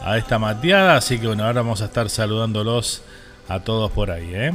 a 0.02 0.18
esta 0.18 0.40
mateada. 0.40 0.98
Así 0.98 1.20
que 1.20 1.28
bueno, 1.28 1.46
ahora 1.46 1.62
vamos 1.62 1.82
a 1.82 1.86
estar 1.86 2.10
saludándolos 2.10 3.04
a 3.54 3.64
todos 3.64 3.92
por 3.92 4.12
ahí. 4.12 4.32
¿eh? 4.34 4.52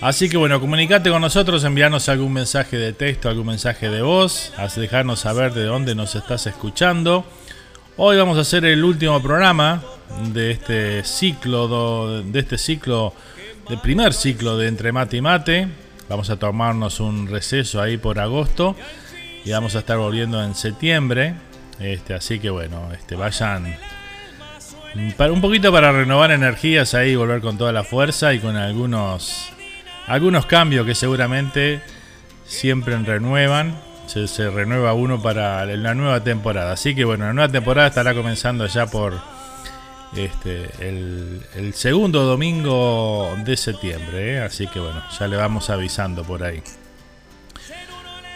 Así 0.00 0.28
que 0.28 0.36
bueno, 0.36 0.60
comunicate 0.60 1.10
con 1.10 1.22
nosotros, 1.22 1.64
enviarnos 1.64 2.08
algún 2.08 2.32
mensaje 2.32 2.76
de 2.76 2.92
texto, 2.92 3.28
algún 3.28 3.46
mensaje 3.46 3.88
de 3.88 4.02
voz, 4.02 4.52
dejarnos 4.76 5.20
saber 5.20 5.52
de 5.54 5.64
dónde 5.64 5.94
nos 5.94 6.14
estás 6.14 6.46
escuchando. 6.46 7.24
Hoy 7.96 8.16
vamos 8.16 8.38
a 8.38 8.40
hacer 8.40 8.64
el 8.64 8.84
último 8.84 9.22
programa 9.22 9.82
de 10.32 10.50
este 10.50 11.04
ciclo, 11.04 12.22
de 12.22 12.38
este 12.38 12.58
ciclo, 12.58 13.14
del 13.68 13.80
primer 13.80 14.12
ciclo 14.12 14.58
de 14.58 14.68
Entre 14.68 14.92
Mate 14.92 15.16
y 15.16 15.20
Mate. 15.20 15.68
Vamos 16.08 16.28
a 16.28 16.36
tomarnos 16.36 17.00
un 17.00 17.28
receso 17.28 17.80
ahí 17.80 17.96
por 17.96 18.18
agosto 18.18 18.76
y 19.44 19.52
vamos 19.52 19.74
a 19.76 19.78
estar 19.78 19.96
volviendo 19.96 20.42
en 20.42 20.54
septiembre. 20.54 21.34
Este, 21.78 22.14
así 22.14 22.38
que 22.38 22.50
bueno, 22.50 22.92
este, 22.92 23.16
vayan 23.16 23.76
para 25.16 25.32
un 25.32 25.40
poquito 25.40 25.72
para 25.72 25.92
renovar 25.92 26.30
energías 26.30 26.94
ahí, 26.94 27.16
volver 27.16 27.40
con 27.40 27.58
toda 27.58 27.72
la 27.72 27.84
fuerza 27.84 28.32
y 28.34 28.38
con 28.38 28.56
algunos 28.56 29.52
algunos 30.06 30.46
cambios 30.46 30.86
que 30.86 30.94
seguramente 30.94 31.80
siempre 32.46 32.96
renuevan. 32.98 33.74
Se, 34.06 34.50
renueva 34.50 34.92
uno 34.92 35.20
para 35.20 35.64
la 35.64 35.94
nueva 35.94 36.22
temporada. 36.22 36.72
Así 36.72 36.94
que 36.94 37.04
bueno, 37.04 37.24
la 37.26 37.32
nueva 37.32 37.50
temporada 37.50 37.88
estará 37.88 38.14
comenzando 38.14 38.66
ya 38.66 38.86
por 38.86 39.14
este, 40.14 40.68
el, 40.78 41.72
segundo 41.74 42.22
domingo 42.22 43.34
de 43.44 43.56
septiembre. 43.56 44.34
¿eh? 44.34 44.40
Así 44.42 44.68
que 44.68 44.78
bueno, 44.78 45.02
ya 45.18 45.26
le 45.26 45.36
vamos 45.36 45.70
avisando 45.70 46.22
por 46.22 46.44
ahí. 46.44 46.62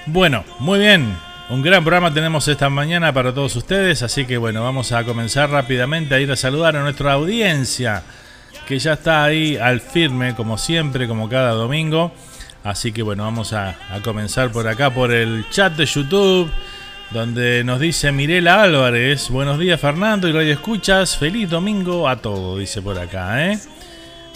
Bueno, 0.07 0.45
muy 0.59 0.79
bien. 0.81 1.15
Un 1.51 1.63
gran 1.63 1.83
programa 1.83 2.13
tenemos 2.13 2.47
esta 2.47 2.69
mañana 2.69 3.11
para 3.15 3.33
todos 3.33 3.57
ustedes, 3.57 4.03
así 4.03 4.27
que 4.27 4.37
bueno, 4.37 4.63
vamos 4.63 4.93
a 4.93 5.03
comenzar 5.05 5.51
rápidamente 5.51 6.15
a 6.15 6.21
ir 6.21 6.31
a 6.31 6.37
saludar 6.37 6.77
a 6.77 6.83
nuestra 6.83 7.15
audiencia 7.15 8.03
que 8.67 8.79
ya 8.79 8.93
está 8.93 9.25
ahí 9.25 9.57
al 9.57 9.81
firme, 9.81 10.35
como 10.35 10.59
siempre, 10.59 11.09
como 11.09 11.27
cada 11.27 11.53
domingo. 11.53 12.13
Así 12.65 12.93
que 12.93 13.03
bueno, 13.03 13.23
vamos 13.23 13.55
a, 13.55 13.75
comenzar 14.05 14.53
por 14.53 14.69
acá, 14.69 14.91
por 14.91 15.11
el 15.11 15.49
chat 15.49 15.73
de 15.73 15.87
YouTube, 15.87 16.51
donde 17.13 17.65
nos 17.65 17.81
dice 17.81 18.13
Mirela 18.13 18.63
Álvarez. 18.63 19.31
Buenos 19.31 19.59
días 19.59 19.81
Fernando 19.81 20.29
y 20.29 20.33
Radio 20.33 20.53
Escuchas. 20.53 21.17
Feliz 21.17 21.49
domingo 21.49 22.11
a 22.11 22.17
todos, 22.17 22.59
dice 22.59 22.83
por 22.83 22.99
acá, 22.99 23.51
¿eh? 23.51 23.59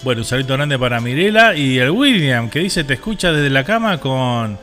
Bueno, 0.03 0.23
un 0.23 0.25
saludo 0.25 0.55
grande 0.55 0.79
para 0.79 0.99
Mirela 0.99 1.55
y 1.55 1.79
el 1.79 1.91
William, 1.91 2.49
que 2.49 2.61
dice 2.61 2.85
te 2.85 2.95
escucha 2.95 3.33
desde 3.33 3.51
la 3.51 3.65
cama 3.65 3.99
con 4.01 4.59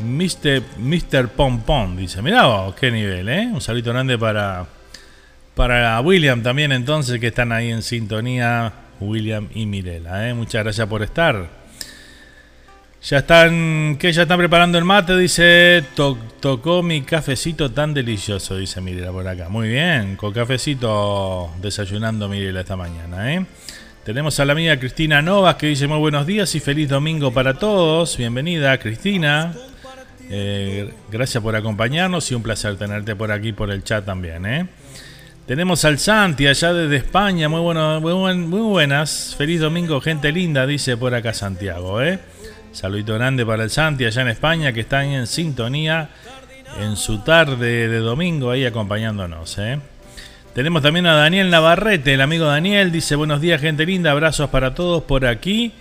Mr. 0.00 0.62
Mr. 0.78 1.28
Pom 1.28 1.60
Pom. 1.60 1.96
Dice, 1.96 2.22
mirá 2.22 2.46
vos, 2.46 2.74
qué 2.74 2.90
nivel, 2.90 3.28
¿eh? 3.28 3.48
Un 3.52 3.60
saludo 3.60 3.92
grande 3.92 4.18
para, 4.18 4.66
para 5.54 6.00
William 6.00 6.42
también 6.42 6.72
entonces, 6.72 7.20
que 7.20 7.28
están 7.28 7.52
ahí 7.52 7.70
en 7.70 7.82
sintonía 7.82 8.72
William 9.00 9.48
y 9.54 9.66
Mirela. 9.66 10.28
¿eh? 10.28 10.34
Muchas 10.34 10.62
gracias 10.62 10.86
por 10.86 11.02
estar. 11.02 11.60
Ya 13.02 13.18
están, 13.18 13.96
que 13.98 14.12
ya 14.12 14.22
están 14.22 14.38
preparando 14.38 14.76
el 14.76 14.84
mate, 14.84 15.16
dice, 15.16 15.82
tocó 16.40 16.82
mi 16.82 17.00
cafecito 17.00 17.70
tan 17.70 17.94
delicioso, 17.94 18.58
dice 18.58 18.82
Mirela 18.82 19.10
por 19.10 19.26
acá. 19.26 19.48
Muy 19.48 19.68
bien, 19.68 20.16
con 20.16 20.34
cafecito 20.34 21.50
desayunando 21.62 22.28
Mirela 22.28 22.60
esta 22.60 22.76
mañana. 22.76 23.34
¿eh? 23.34 23.46
Tenemos 24.04 24.38
a 24.38 24.44
la 24.44 24.52
amiga 24.52 24.78
Cristina 24.78 25.22
Novas 25.22 25.54
que 25.54 25.66
dice 25.66 25.86
muy 25.86 25.98
buenos 25.98 26.26
días 26.26 26.54
y 26.54 26.60
feliz 26.60 26.90
domingo 26.90 27.32
para 27.32 27.54
todos. 27.54 28.18
Bienvenida 28.18 28.78
Cristina. 28.78 29.54
Eh, 30.32 30.88
gracias 31.10 31.42
por 31.42 31.56
acompañarnos 31.56 32.30
y 32.30 32.36
un 32.36 32.42
placer 32.42 32.76
tenerte 32.76 33.16
por 33.16 33.32
aquí 33.32 33.52
por 33.52 33.70
el 33.70 33.82
chat 33.82 34.04
también. 34.06 34.46
¿eh? 34.46 34.66
Tenemos 35.50 35.84
al 35.84 35.98
Santi 35.98 36.46
allá 36.46 36.72
desde 36.72 36.94
España. 36.94 37.48
Muy, 37.48 37.60
buenas. 38.62 39.34
Feliz 39.36 39.60
domingo, 39.60 40.00
gente 40.00 40.30
linda, 40.30 40.64
dice 40.64 40.96
por 40.96 41.12
acá 41.12 41.34
Santiago. 41.34 42.00
¿eh? 42.00 42.20
Saludito 42.70 43.14
grande 43.14 43.44
para 43.44 43.64
el 43.64 43.70
Santi 43.70 44.04
allá 44.04 44.22
en 44.22 44.28
España 44.28 44.72
que 44.72 44.80
está 44.80 45.04
en 45.04 45.26
sintonía 45.26 46.10
en 46.78 46.94
su 46.96 47.18
tarde 47.24 47.88
de 47.88 47.98
domingo 47.98 48.52
ahí 48.52 48.64
acompañándonos. 48.64 49.58
¿eh? 49.58 49.80
Tenemos 50.54 50.82
también 50.82 51.06
a 51.06 51.14
Daniel 51.14 51.50
Navarrete, 51.50 52.14
el 52.14 52.20
amigo 52.20 52.46
Daniel. 52.46 52.92
Dice 52.92 53.16
buenos 53.16 53.40
días, 53.40 53.60
gente 53.60 53.84
linda. 53.84 54.12
Abrazos 54.12 54.50
para 54.50 54.76
todos 54.76 55.02
por 55.02 55.26
aquí 55.26 55.72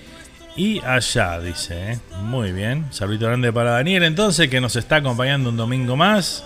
y 0.60 0.82
allá, 0.86 1.40
dice. 1.40 1.94
¿eh? 1.94 2.00
Muy 2.22 2.52
bien. 2.52 2.86
Saludito 2.92 3.28
grande 3.28 3.54
para 3.54 3.72
Daniel 3.72 4.04
entonces 4.04 4.50
que 4.50 4.60
nos 4.60 4.76
está 4.76 4.98
acompañando 4.98 5.50
un 5.50 5.56
domingo 5.56 5.96
más. 5.96 6.44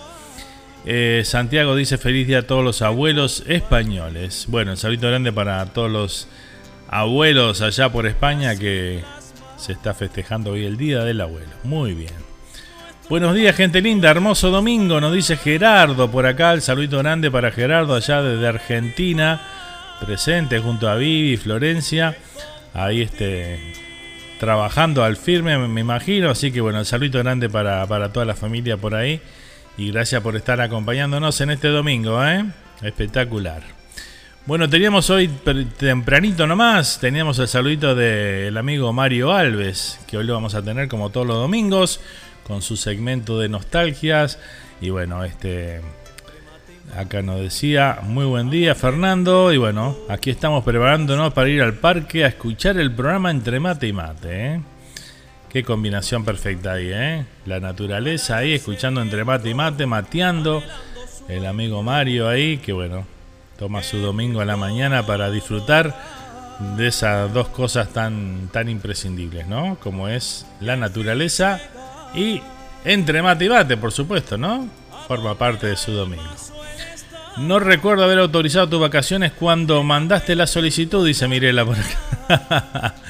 Eh, 0.86 1.22
Santiago 1.24 1.74
dice 1.74 1.98
feliz 1.98 2.28
día 2.28 2.38
a 2.38 2.42
todos 2.42 2.62
los 2.62 2.80
abuelos 2.80 3.42
españoles. 3.48 4.44
Bueno, 4.46 4.70
un 4.70 4.76
saludo 4.76 5.08
grande 5.08 5.32
para 5.32 5.66
todos 5.66 5.90
los 5.90 6.28
abuelos 6.88 7.60
allá 7.60 7.90
por 7.90 8.06
España 8.06 8.54
que 8.54 9.02
se 9.56 9.72
está 9.72 9.94
festejando 9.94 10.52
hoy 10.52 10.64
el 10.64 10.76
Día 10.76 11.02
del 11.02 11.20
Abuelo. 11.20 11.50
Muy 11.64 11.94
bien. 11.94 12.14
Buenos 13.08 13.34
días, 13.34 13.56
gente 13.56 13.82
linda. 13.82 14.12
Hermoso 14.12 14.48
domingo, 14.52 15.00
nos 15.00 15.12
dice 15.12 15.36
Gerardo 15.36 16.08
por 16.08 16.24
acá. 16.24 16.52
El 16.52 16.62
saludito 16.62 16.98
grande 16.98 17.32
para 17.32 17.50
Gerardo 17.50 17.96
allá 17.96 18.22
desde 18.22 18.46
Argentina. 18.46 19.40
Presente 20.00 20.60
junto 20.60 20.88
a 20.88 20.94
Vivi, 20.94 21.36
Florencia. 21.36 22.16
Ahí 22.74 23.02
este, 23.02 23.60
trabajando 24.44 25.02
al 25.02 25.16
firme, 25.16 25.56
me 25.56 25.80
imagino. 25.80 26.30
Así 26.30 26.52
que 26.52 26.60
bueno, 26.60 26.84
saludito 26.84 27.18
grande 27.18 27.48
para, 27.48 27.86
para 27.86 28.12
toda 28.12 28.26
la 28.26 28.34
familia 28.34 28.76
por 28.76 28.94
ahí. 28.94 29.20
Y 29.78 29.90
gracias 29.90 30.20
por 30.22 30.36
estar 30.36 30.60
acompañándonos 30.60 31.40
en 31.40 31.50
este 31.50 31.68
domingo, 31.68 32.24
¿eh? 32.24 32.44
Espectacular. 32.82 33.62
Bueno, 34.46 34.68
teníamos 34.68 35.08
hoy 35.08 35.28
tempranito 35.78 36.46
nomás, 36.46 37.00
teníamos 37.00 37.38
el 37.38 37.48
saludito 37.48 37.94
del 37.94 38.54
amigo 38.58 38.92
Mario 38.92 39.32
Alves, 39.32 39.98
que 40.06 40.18
hoy 40.18 40.24
lo 40.24 40.34
vamos 40.34 40.54
a 40.54 40.62
tener 40.62 40.88
como 40.88 41.08
todos 41.08 41.26
los 41.26 41.38
domingos, 41.38 42.00
con 42.46 42.60
su 42.60 42.76
segmento 42.76 43.40
de 43.40 43.48
nostalgias. 43.48 44.38
Y 44.82 44.90
bueno, 44.90 45.24
este 45.24 45.80
acá 46.96 47.22
nos 47.22 47.40
decía, 47.40 47.98
muy 48.02 48.24
buen 48.24 48.50
día 48.50 48.74
Fernando, 48.74 49.52
y 49.52 49.56
bueno, 49.56 49.96
aquí 50.08 50.30
estamos 50.30 50.64
preparándonos 50.64 51.32
para 51.32 51.48
ir 51.48 51.62
al 51.62 51.74
parque 51.74 52.24
a 52.24 52.28
escuchar 52.28 52.76
el 52.78 52.92
programa 52.92 53.30
entre 53.30 53.60
mate 53.60 53.88
y 53.88 53.92
mate. 53.92 54.46
¿eh? 54.46 54.60
Qué 55.48 55.62
combinación 55.62 56.24
perfecta 56.24 56.72
ahí, 56.72 56.90
¿eh? 56.92 57.24
La 57.46 57.60
naturaleza 57.60 58.38
ahí, 58.38 58.54
escuchando 58.54 59.00
entre 59.00 59.24
mate 59.24 59.50
y 59.50 59.54
mate, 59.54 59.86
mateando. 59.86 60.62
El 61.28 61.46
amigo 61.46 61.82
Mario 61.82 62.28
ahí, 62.28 62.58
que 62.58 62.72
bueno, 62.72 63.06
toma 63.58 63.82
su 63.82 63.98
domingo 63.98 64.40
a 64.40 64.44
la 64.44 64.56
mañana 64.56 65.06
para 65.06 65.30
disfrutar 65.30 65.94
de 66.76 66.86
esas 66.86 67.32
dos 67.32 67.48
cosas 67.48 67.88
tan, 67.90 68.48
tan 68.52 68.68
imprescindibles, 68.68 69.46
¿no? 69.46 69.76
Como 69.80 70.08
es 70.08 70.46
la 70.60 70.76
naturaleza 70.76 71.60
y 72.14 72.40
entre 72.84 73.22
mate 73.22 73.46
y 73.46 73.48
mate, 73.48 73.76
por 73.76 73.92
supuesto, 73.92 74.36
¿no? 74.36 74.68
Forma 75.08 75.36
parte 75.36 75.66
de 75.66 75.76
su 75.76 75.92
domingo. 75.92 76.22
No 77.36 77.58
recuerdo 77.58 78.04
haber 78.04 78.18
autorizado 78.18 78.68
tus 78.68 78.80
vacaciones 78.80 79.32
cuando 79.32 79.82
mandaste 79.82 80.36
la 80.36 80.46
solicitud, 80.46 81.06
dice 81.06 81.26
Mirela 81.28 81.64
por 81.64 81.76
acá. 81.78 82.94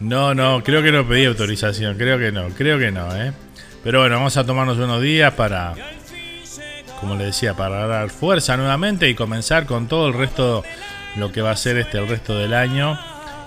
No, 0.00 0.34
no, 0.34 0.62
creo 0.62 0.82
que 0.82 0.92
no 0.92 1.06
pedí 1.08 1.24
autorización, 1.24 1.96
creo 1.96 2.18
que 2.18 2.30
no, 2.30 2.48
creo 2.50 2.78
que 2.78 2.90
no, 2.90 3.16
¿eh? 3.16 3.32
Pero 3.82 4.00
bueno, 4.00 4.16
vamos 4.16 4.36
a 4.36 4.44
tomarnos 4.44 4.76
unos 4.76 5.00
días 5.00 5.32
para, 5.32 5.72
como 7.00 7.14
le 7.14 7.26
decía, 7.26 7.54
para 7.54 7.86
dar 7.86 8.10
fuerza 8.10 8.56
nuevamente 8.56 9.08
y 9.08 9.14
comenzar 9.14 9.64
con 9.64 9.88
todo 9.88 10.08
el 10.08 10.14
resto, 10.14 10.62
lo 11.16 11.32
que 11.32 11.40
va 11.40 11.52
a 11.52 11.56
ser 11.56 11.78
este 11.78 11.98
el 11.98 12.08
resto 12.08 12.36
del 12.36 12.52
año 12.52 12.98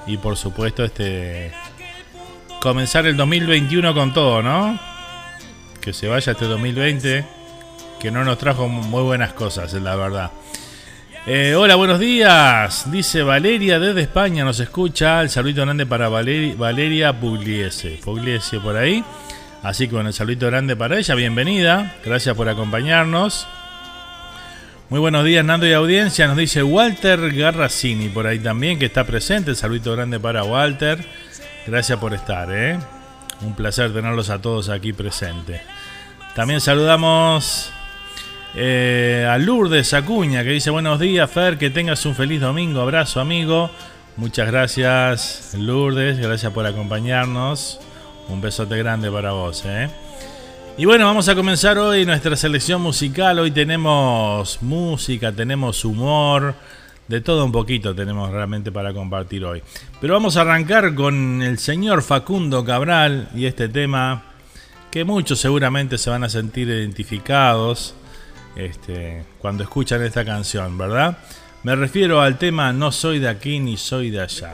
y 0.08 0.18
por 0.18 0.38
supuesto 0.38 0.84
este 0.84 1.52
comenzar 2.62 3.06
el 3.06 3.18
2021 3.18 3.94
con 3.94 4.14
todo, 4.14 4.42
¿no? 4.42 4.80
Que 5.82 5.94
se 5.94 6.08
vaya 6.08 6.32
este 6.32 6.46
2020, 6.46 7.26
que 8.00 8.12
no 8.12 8.24
nos 8.24 8.38
trajo 8.38 8.68
muy 8.68 9.04
buenas 9.04 9.34
cosas, 9.34 9.74
la 9.74 9.96
verdad. 9.96 10.32
Eh, 11.26 11.56
hola, 11.56 11.76
buenos 11.76 12.00
días. 12.00 12.90
Dice 12.90 13.22
Valeria 13.22 13.80
desde 13.80 14.02
España, 14.02 14.46
nos 14.46 14.60
escucha. 14.60 15.22
El 15.22 15.30
saludito 15.30 15.62
grande 15.62 15.86
para 15.86 16.08
Valeria 16.08 17.20
Pugliese. 17.20 18.00
Pugliese 18.04 18.60
por 18.60 18.78
ahí. 18.78 19.04
Así 19.62 19.88
que 19.88 19.96
bueno, 19.96 20.08
el 20.08 20.14
saludito 20.14 20.46
grande 20.46 20.76
para 20.76 20.98
ella. 20.98 21.16
Bienvenida. 21.16 21.96
Gracias 22.06 22.34
por 22.36 22.48
acompañarnos. 22.48 23.46
Muy 24.90 25.02
buenos 25.02 25.26
días, 25.26 25.44
Nando 25.44 25.68
y 25.68 25.74
audiencia. 25.74 26.28
Nos 26.28 26.38
dice 26.38 26.64
Walter 26.64 27.34
Garracini 27.34 28.08
por 28.08 28.26
ahí 28.26 28.40
también, 28.40 28.80
que 28.80 28.86
está 28.86 29.04
presente. 29.04 29.50
El 29.50 29.58
saludito 29.58 29.92
grande 29.94 30.22
para 30.22 30.46
Walter. 30.46 31.04
Gracias 31.66 32.00
por 32.00 32.14
estar, 32.14 32.48
¿eh? 32.54 32.80
Un 33.42 33.54
placer 33.54 33.92
tenerlos 33.92 34.30
a 34.30 34.42
todos 34.42 34.70
aquí 34.70 34.94
presentes. 34.94 35.60
También 36.36 36.62
saludamos 36.62 37.74
eh, 38.56 39.28
a 39.30 39.38
Lourdes 39.38 39.94
Acuña 39.94 40.44
que 40.44 40.50
dice 40.50 40.70
buenos 40.70 41.00
días 41.00 41.30
Fer, 41.30 41.58
que 41.58 41.70
tengas 41.70 42.06
un 42.06 42.16
feliz 42.16 42.42
domingo, 42.42 42.82
abrazo 42.82 43.20
amigo, 43.20 43.72
Muchas 44.18 44.48
gracias, 44.48 45.54
Lourdes. 45.56 46.18
Gracias 46.18 46.52
por 46.52 46.66
acompañarnos. 46.66 47.80
Un 48.30 48.42
besote 48.42 48.76
grande 48.76 49.12
para 49.12 49.32
vos, 49.32 49.64
¿eh? 49.64 49.90
Y 50.76 50.86
bueno, 50.86 51.06
vamos 51.06 51.30
a 51.30 51.36
comenzar 51.36 51.78
hoy 51.78 52.04
nuestra 52.04 52.36
selección 52.36 52.82
musical. 52.82 53.38
Hoy 53.38 53.52
tenemos 53.52 54.58
música, 54.64 55.32
tenemos 55.32 55.86
humor, 55.86 56.56
de 57.08 57.22
todo 57.22 57.46
un 57.46 57.52
poquito 57.52 57.94
tenemos 57.94 58.32
realmente 58.32 58.72
para 58.72 58.92
compartir 58.92 59.46
hoy. 59.46 59.62
Pero 60.02 60.16
vamos 60.16 60.36
a 60.36 60.42
arrancar 60.42 60.96
con 60.96 61.44
el 61.44 61.60
señor 61.60 62.02
Facundo 62.02 62.66
Cabral 62.66 63.30
y 63.36 63.46
este 63.46 63.70
tema 63.70 64.24
que 64.90 65.04
muchos 65.04 65.40
seguramente 65.40 66.00
se 66.00 66.10
van 66.10 66.24
a 66.24 66.30
sentir 66.30 66.70
identificados 66.70 67.94
este, 68.58 69.24
cuando 69.40 69.64
escuchan 69.64 70.04
esta 70.04 70.26
canción, 70.26 70.78
¿verdad? 70.78 71.18
Me 71.64 71.76
refiero 71.76 72.22
al 72.22 72.38
tema 72.38 72.72
No 72.74 72.92
soy 72.92 73.20
de 73.20 73.30
aquí 73.30 73.60
ni 73.60 73.78
soy 73.78 74.10
de 74.10 74.22
allá. 74.22 74.54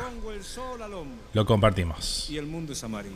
Lo 1.33 1.45
compartimos. 1.45 2.29
Y 2.29 2.37
el 2.37 2.45
mundo 2.45 2.73
es 2.73 2.83
amarillo. 2.83 3.15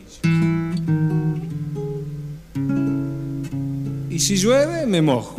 Y 4.10 4.20
si 4.20 4.36
llueve, 4.36 4.88
me 4.88 5.02
mojo. 5.02 5.36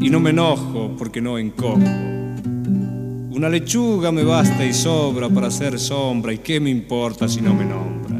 Y 0.00 0.08
no 0.08 0.20
me 0.20 0.30
enojo 0.30 0.94
porque 0.96 1.20
no 1.20 1.36
encojo. 1.36 1.76
Una 1.76 3.48
lechuga 3.48 4.10
me 4.10 4.24
basta 4.24 4.64
y 4.64 4.72
sobra 4.72 5.28
para 5.28 5.48
hacer 5.48 5.78
sombra. 5.78 6.32
¿Y 6.32 6.38
qué 6.38 6.60
me 6.60 6.70
importa 6.70 7.28
si 7.28 7.40
no 7.40 7.52
me 7.52 7.64
nombra? 7.64 8.16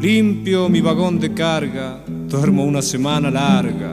Limpio 0.00 0.68
mi 0.68 0.80
vagón 0.80 1.20
de 1.20 1.32
carga, 1.32 2.01
duermo 2.32 2.64
una 2.64 2.80
semana 2.80 3.30
larga, 3.30 3.92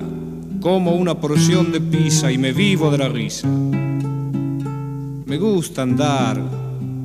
como 0.62 0.94
una 0.94 1.14
porción 1.14 1.74
de 1.74 1.82
pizza 1.82 2.32
y 2.32 2.38
me 2.38 2.54
vivo 2.54 2.90
de 2.90 2.98
la 2.98 3.10
risa. 3.10 3.50
Me 3.50 5.38
gusta 5.38 5.82
andar, 5.82 6.42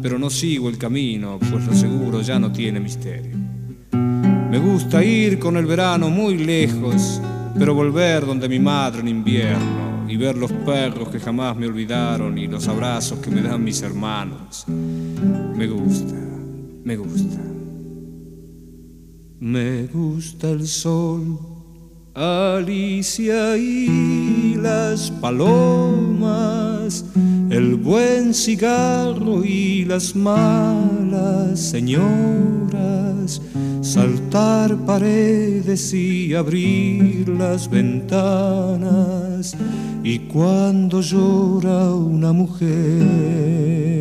pero 0.01 0.17
no 0.17 0.31
sigo 0.31 0.69
el 0.69 0.79
camino, 0.79 1.41
pues 1.41 1.67
lo 1.67 1.75
seguro 1.75 2.23
ya 2.23 2.39
no 2.39 2.53
tiene 2.53 2.79
misterio. 2.79 3.37
Me 3.91 4.59
gusta 4.61 5.03
ir 5.03 5.41
con 5.41 5.57
el 5.57 5.67
verano 5.67 6.09
muy 6.09 6.39
lejos, 6.39 7.21
pero 7.59 7.75
volver 7.75 8.25
donde 8.25 8.49
mi 8.49 8.61
madre 8.61 9.01
en 9.01 9.09
invierno 9.09 10.07
y 10.09 10.17
ver 10.17 10.37
los 10.37 10.53
perros 10.53 11.09
que 11.09 11.19
jamás 11.19 11.57
me 11.57 11.67
olvidaron 11.67 12.39
y 12.39 12.47
los 12.47 12.69
abrazos 12.69 13.19
que 13.19 13.31
me 13.31 13.43
dan 13.43 13.65
mis 13.65 13.83
hermanos. 13.83 14.67
Me 14.69 15.67
gusta, 15.67 16.15
me 16.85 16.97
gusta. 16.97 17.64
Me 19.41 19.87
gusta 19.87 20.51
el 20.51 20.67
sol, 20.67 21.39
Alicia 22.15 23.57
y 23.57 24.55
las 24.57 25.11
palomas, 25.11 27.05
el 27.51 27.75
buen 27.77 28.33
cigarro 28.35 29.45
y 29.45 29.85
las 29.85 30.15
malas 30.17 31.61
señoras 31.61 33.41
saltar 33.85 34.77
paredes 34.87 35.93
y 35.93 36.35
abrir 36.35 37.29
las 37.29 37.69
ventanas 37.71 39.55
y 40.03 40.19
cuando 40.21 41.01
llora 41.01 41.95
una 41.95 42.33
mujer. 42.33 43.94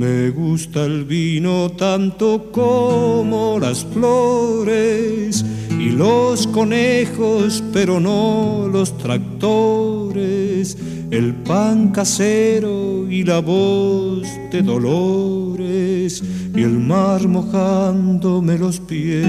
Me 0.00 0.30
gusta 0.30 0.86
el 0.86 1.04
vino 1.04 1.70
tanto 1.76 2.50
como 2.52 3.58
las 3.60 3.84
flores 3.84 5.44
y 5.78 5.90
los 5.90 6.46
conejos, 6.46 7.62
pero 7.70 8.00
no 8.00 8.66
los 8.72 8.96
tractores, 8.96 10.78
el 11.10 11.34
pan 11.34 11.90
casero 11.90 13.06
y 13.10 13.24
la 13.24 13.40
voz 13.40 14.26
de 14.50 14.62
dolores 14.62 16.22
y 16.56 16.62
el 16.62 16.78
mar 16.78 17.28
mojándome 17.28 18.56
los 18.56 18.80
pies. 18.80 19.20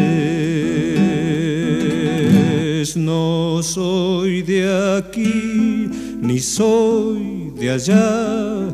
No 2.95 3.61
soy 3.61 4.41
de 4.41 4.95
aquí, 4.97 5.89
ni 6.21 6.39
soy 6.39 7.51
de 7.59 7.71
allá, 7.71 8.73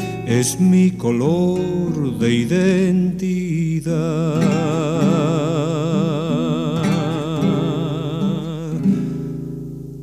es 0.39 0.59
mi 0.59 0.91
color 0.91 2.17
de 2.17 2.33
identidad. 2.33 3.91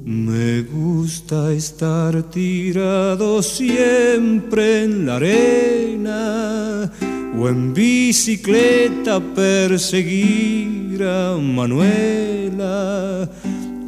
Me 0.05 0.63
gusta 0.63 1.53
estar 1.53 2.23
tirado 2.25 3.43
siempre 3.43 4.85
en 4.85 5.07
la 5.07 5.17
arena 5.17 6.93
o 7.39 7.49
en 7.49 7.73
bicicleta 7.73 9.21
perseguir 9.35 11.03
a 11.03 11.37
Manuela 11.37 13.29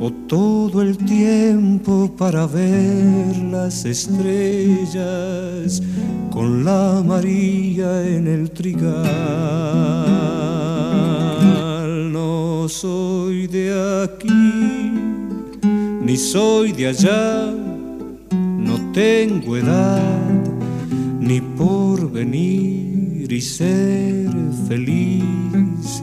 o 0.00 0.10
todo 0.10 0.80
el 0.80 0.96
tiempo 0.96 2.10
para 2.16 2.46
ver 2.46 3.36
las 3.36 3.84
estrellas 3.84 5.82
con 6.30 6.64
la 6.64 7.02
María 7.06 8.08
en 8.08 8.26
el 8.26 8.50
trigal. 8.50 9.04
No 12.10 12.66
soy 12.66 13.46
de 13.46 14.02
aquí, 14.02 14.90
ni 16.02 16.16
soy 16.16 16.72
de 16.72 16.86
allá, 16.86 17.52
no 18.32 18.92
tengo 18.92 19.58
edad 19.58 20.30
ni 21.20 21.42
por 21.42 22.10
venir 22.10 23.30
y 23.30 23.40
ser 23.42 24.30
feliz 24.66 26.02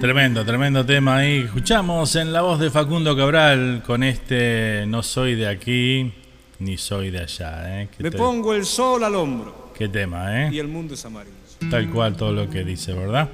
Tremendo, 0.00 0.44
tremendo 0.44 0.84
tema 0.84 1.16
ahí. 1.18 1.38
Escuchamos 1.46 2.14
en 2.16 2.32
la 2.32 2.42
voz 2.42 2.60
de 2.60 2.70
Facundo 2.70 3.16
Cabral 3.16 3.82
con 3.86 4.02
este 4.02 4.84
No 4.86 5.02
soy 5.02 5.34
de 5.34 5.48
aquí 5.48 6.12
ni 6.58 6.76
soy 6.76 7.10
de 7.10 7.20
allá. 7.20 7.82
¿eh? 7.82 7.88
Me 7.98 8.10
te- 8.10 8.16
pongo 8.18 8.54
el 8.54 8.64
sol 8.64 9.02
al 9.04 9.14
hombro 9.14 9.72
qué 9.76 9.88
tema, 9.88 10.42
¿eh? 10.46 10.50
y 10.52 10.58
el 10.58 10.68
mundo 10.68 10.94
es 10.94 11.04
amarillo. 11.04 11.34
Tal 11.70 11.88
cual 11.90 12.16
todo 12.16 12.32
lo 12.32 12.48
que 12.50 12.64
dice, 12.64 12.92
¿verdad? 12.94 13.28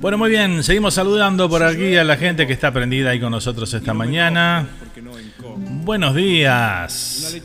Bueno, 0.00 0.18
muy 0.18 0.30
bien, 0.30 0.62
seguimos 0.62 0.94
saludando 0.94 1.48
por 1.48 1.62
aquí 1.64 1.96
a 1.96 2.04
la 2.04 2.16
gente 2.16 2.46
que 2.46 2.52
está 2.52 2.72
prendida 2.72 3.10
ahí 3.10 3.20
con 3.20 3.30
nosotros 3.32 3.72
esta 3.74 3.92
mañana. 3.94 4.66
Buenos 5.84 6.14
días. 6.14 7.36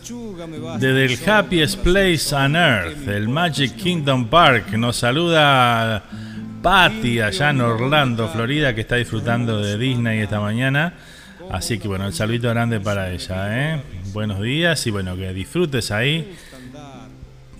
Desde 0.80 1.06
el 1.06 1.30
Happiest 1.30 1.80
Place 1.80 2.36
on 2.36 2.56
Earth, 2.56 3.08
el 3.08 3.28
Magic 3.30 3.76
Kingdom 3.76 4.28
Park, 4.28 4.72
nos 4.74 4.96
saluda 4.98 6.04
Patty 6.66 7.22
allá 7.22 7.52
en 7.52 7.62
Orlando, 7.62 8.28
Florida, 8.28 8.74
que 8.74 8.82
está 8.82 8.96
disfrutando 8.96 9.62
de 9.62 9.78
Disney 9.78 10.22
esta 10.22 10.40
mañana. 10.40 10.94
Así 11.52 11.78
que 11.78 11.88
bueno, 11.88 12.08
el 12.08 12.14
saludito 12.14 12.50
grande 12.50 12.80
para 12.80 13.12
ella. 13.12 13.76
¿eh? 13.76 13.82
Buenos 14.14 14.42
días 14.42 14.88
y 14.88 14.90
bueno, 14.90 15.16
que 15.16 15.32
disfrutes 15.32 15.92
ahí 15.92 16.36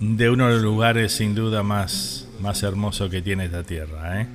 de 0.00 0.28
uno 0.28 0.48
de 0.48 0.54
los 0.54 0.62
lugares 0.62 1.12
sin 1.12 1.36
duda 1.36 1.62
más, 1.62 2.26
más 2.40 2.64
hermoso 2.64 3.08
que 3.08 3.22
tiene 3.22 3.44
esta 3.44 3.62
tierra. 3.62 4.22
¿eh? 4.22 4.26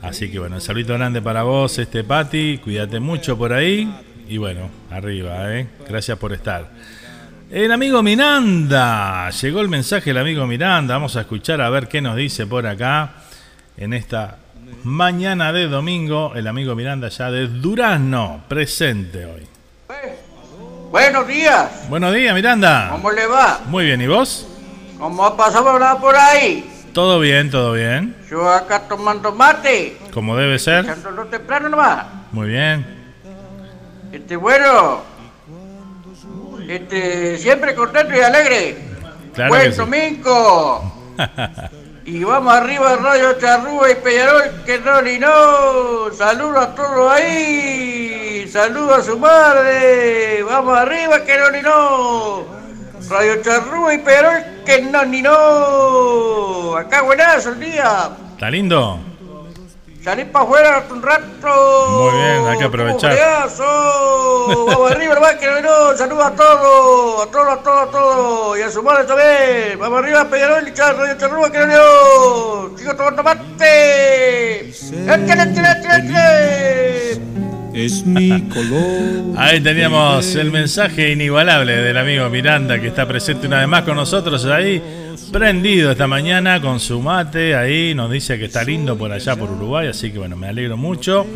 Así 0.00 0.30
que 0.30 0.38
bueno, 0.38 0.54
el 0.54 0.62
saludito 0.62 0.94
grande 0.94 1.20
para 1.20 1.42
vos, 1.42 1.76
este 1.80 2.04
Pati, 2.04 2.60
cuídate 2.62 3.00
mucho 3.00 3.36
por 3.36 3.52
ahí 3.52 3.92
y 4.28 4.36
bueno, 4.36 4.70
arriba, 4.92 5.56
¿eh? 5.56 5.66
gracias 5.88 6.16
por 6.18 6.32
estar. 6.32 6.70
El 7.50 7.72
amigo 7.72 8.00
Miranda, 8.04 9.28
llegó 9.30 9.60
el 9.60 9.68
mensaje 9.68 10.10
del 10.10 10.18
amigo 10.18 10.46
Miranda, 10.46 10.94
vamos 10.94 11.16
a 11.16 11.22
escuchar 11.22 11.60
a 11.60 11.68
ver 11.68 11.88
qué 11.88 12.00
nos 12.00 12.14
dice 12.14 12.46
por 12.46 12.64
acá 12.64 13.24
en 13.78 13.92
esta 13.92 14.38
mañana 14.82 15.52
de 15.52 15.68
domingo, 15.68 16.32
el 16.34 16.46
amigo 16.48 16.74
Miranda 16.74 17.08
ya 17.08 17.30
de 17.30 17.46
Durazno, 17.46 18.42
presente 18.48 19.24
hoy. 19.24 19.46
Buenos 20.90 21.26
días. 21.28 21.88
Buenos 21.88 22.14
días, 22.14 22.34
Miranda. 22.34 22.88
¿Cómo 22.90 23.10
le 23.12 23.26
va? 23.26 23.60
Muy 23.66 23.84
bien, 23.84 24.00
¿y 24.00 24.06
vos? 24.06 24.48
¿Cómo 24.98 25.24
ha 25.24 25.36
pasado 25.36 25.78
por 26.00 26.16
ahí? 26.16 26.68
Todo 26.92 27.20
bien, 27.20 27.50
todo 27.50 27.72
bien. 27.74 28.16
Yo 28.28 28.50
acá 28.50 28.88
tomando 28.88 29.32
mate. 29.32 29.96
Como 30.12 30.36
debe 30.36 30.58
ser. 30.58 30.84
Echándolo 30.84 31.26
temprano 31.26 31.68
nomás. 31.68 32.06
Muy 32.32 32.48
bien. 32.48 32.84
Este, 34.10 34.34
bueno. 34.36 35.02
Este, 36.66 37.38
siempre 37.38 37.74
contento 37.74 38.16
y 38.16 38.20
alegre. 38.20 38.78
Claro 39.34 39.50
Buen 39.50 39.62
que 39.62 39.72
sí. 39.72 39.78
domingo. 39.78 41.14
y 42.10 42.24
vamos 42.24 42.54
arriba, 42.54 42.96
Radio 42.96 43.38
Charrúa 43.38 43.90
y 43.90 43.94
Peñarol, 43.96 44.64
que 44.64 44.78
no 44.78 45.02
ni 45.02 45.18
no. 45.18 46.10
Saludos 46.16 46.56
a 46.56 46.74
todos 46.74 47.12
ahí. 47.12 48.48
Saludos 48.50 48.98
a 48.98 49.02
su 49.02 49.18
madre. 49.18 50.42
Vamos 50.42 50.78
arriba, 50.78 51.22
que 51.22 51.36
no 51.36 51.50
ni 51.50 51.60
no. 51.60 52.46
Radio 53.10 53.42
Charrúa 53.42 53.92
y 53.92 53.98
Peñarol, 53.98 54.42
que 54.64 54.80
no 54.80 55.04
ni 55.04 55.20
no. 55.20 56.76
Acá 56.78 57.02
buenazo 57.02 57.50
el 57.50 57.60
día. 57.60 58.10
¿Está 58.32 58.50
lindo? 58.50 59.00
Salí 60.08 60.24
para 60.24 60.46
afuera 60.46 60.84
un 60.90 61.02
rato. 61.02 62.00
Muy 62.00 62.18
bien, 62.18 62.46
hay 62.48 62.56
que 62.56 62.64
aprovechar. 62.64 63.14
¡Como 63.58 64.64
Vamos 64.66 64.90
arriba, 64.90 65.12
hermano, 65.12 65.38
que 65.38 65.46
no. 65.60 65.96
Saludos 65.98 66.24
a 66.24 66.30
todos, 66.30 67.26
a 67.26 67.30
todos, 67.30 67.48
a 67.48 67.62
todos, 67.62 67.88
a 67.88 67.90
todos. 67.90 68.58
Y 68.58 68.62
a 68.62 68.70
su 68.70 68.82
madre 68.82 69.04
también. 69.04 69.78
Vamos 69.78 69.98
arriba, 69.98 70.24
Peñarol 70.24 70.66
y 70.66 70.72
Charro, 70.72 71.12
y 71.12 71.18
Charrúa, 71.18 71.52
que 71.52 71.58
no. 71.58 72.78
Sigo 72.78 72.96
tomando 72.96 73.22
mate. 73.22 74.70
¡Échale, 74.70 75.20
échale, 75.20 75.78
échale, 75.78 76.06
échale! 76.06 77.20
Es 77.74 78.02
mi 78.06 78.48
color. 78.48 79.36
Ahí 79.36 79.60
teníamos 79.60 80.34
el 80.36 80.50
mensaje 80.50 81.12
inigualable 81.12 81.76
del 81.76 81.98
amigo 81.98 82.30
Miranda 82.30 82.80
que 82.80 82.88
está 82.88 83.06
presente 83.06 83.46
una 83.46 83.58
vez 83.58 83.68
más 83.68 83.82
con 83.82 83.94
nosotros 83.96 84.46
ahí, 84.46 84.82
prendido 85.28 85.90
esta 85.90 86.06
mañana 86.06 86.60
con 86.60 86.80
su 86.80 87.00
mate, 87.00 87.54
ahí 87.54 87.94
nos 87.94 88.10
dice 88.10 88.38
que 88.38 88.46
está 88.46 88.64
lindo 88.64 88.96
por 88.96 89.12
allá 89.12 89.36
por 89.36 89.50
Uruguay, 89.50 89.88
así 89.88 90.10
que 90.10 90.18
bueno, 90.18 90.36
me 90.36 90.48
alegro 90.48 90.76
mucho. 90.76 91.26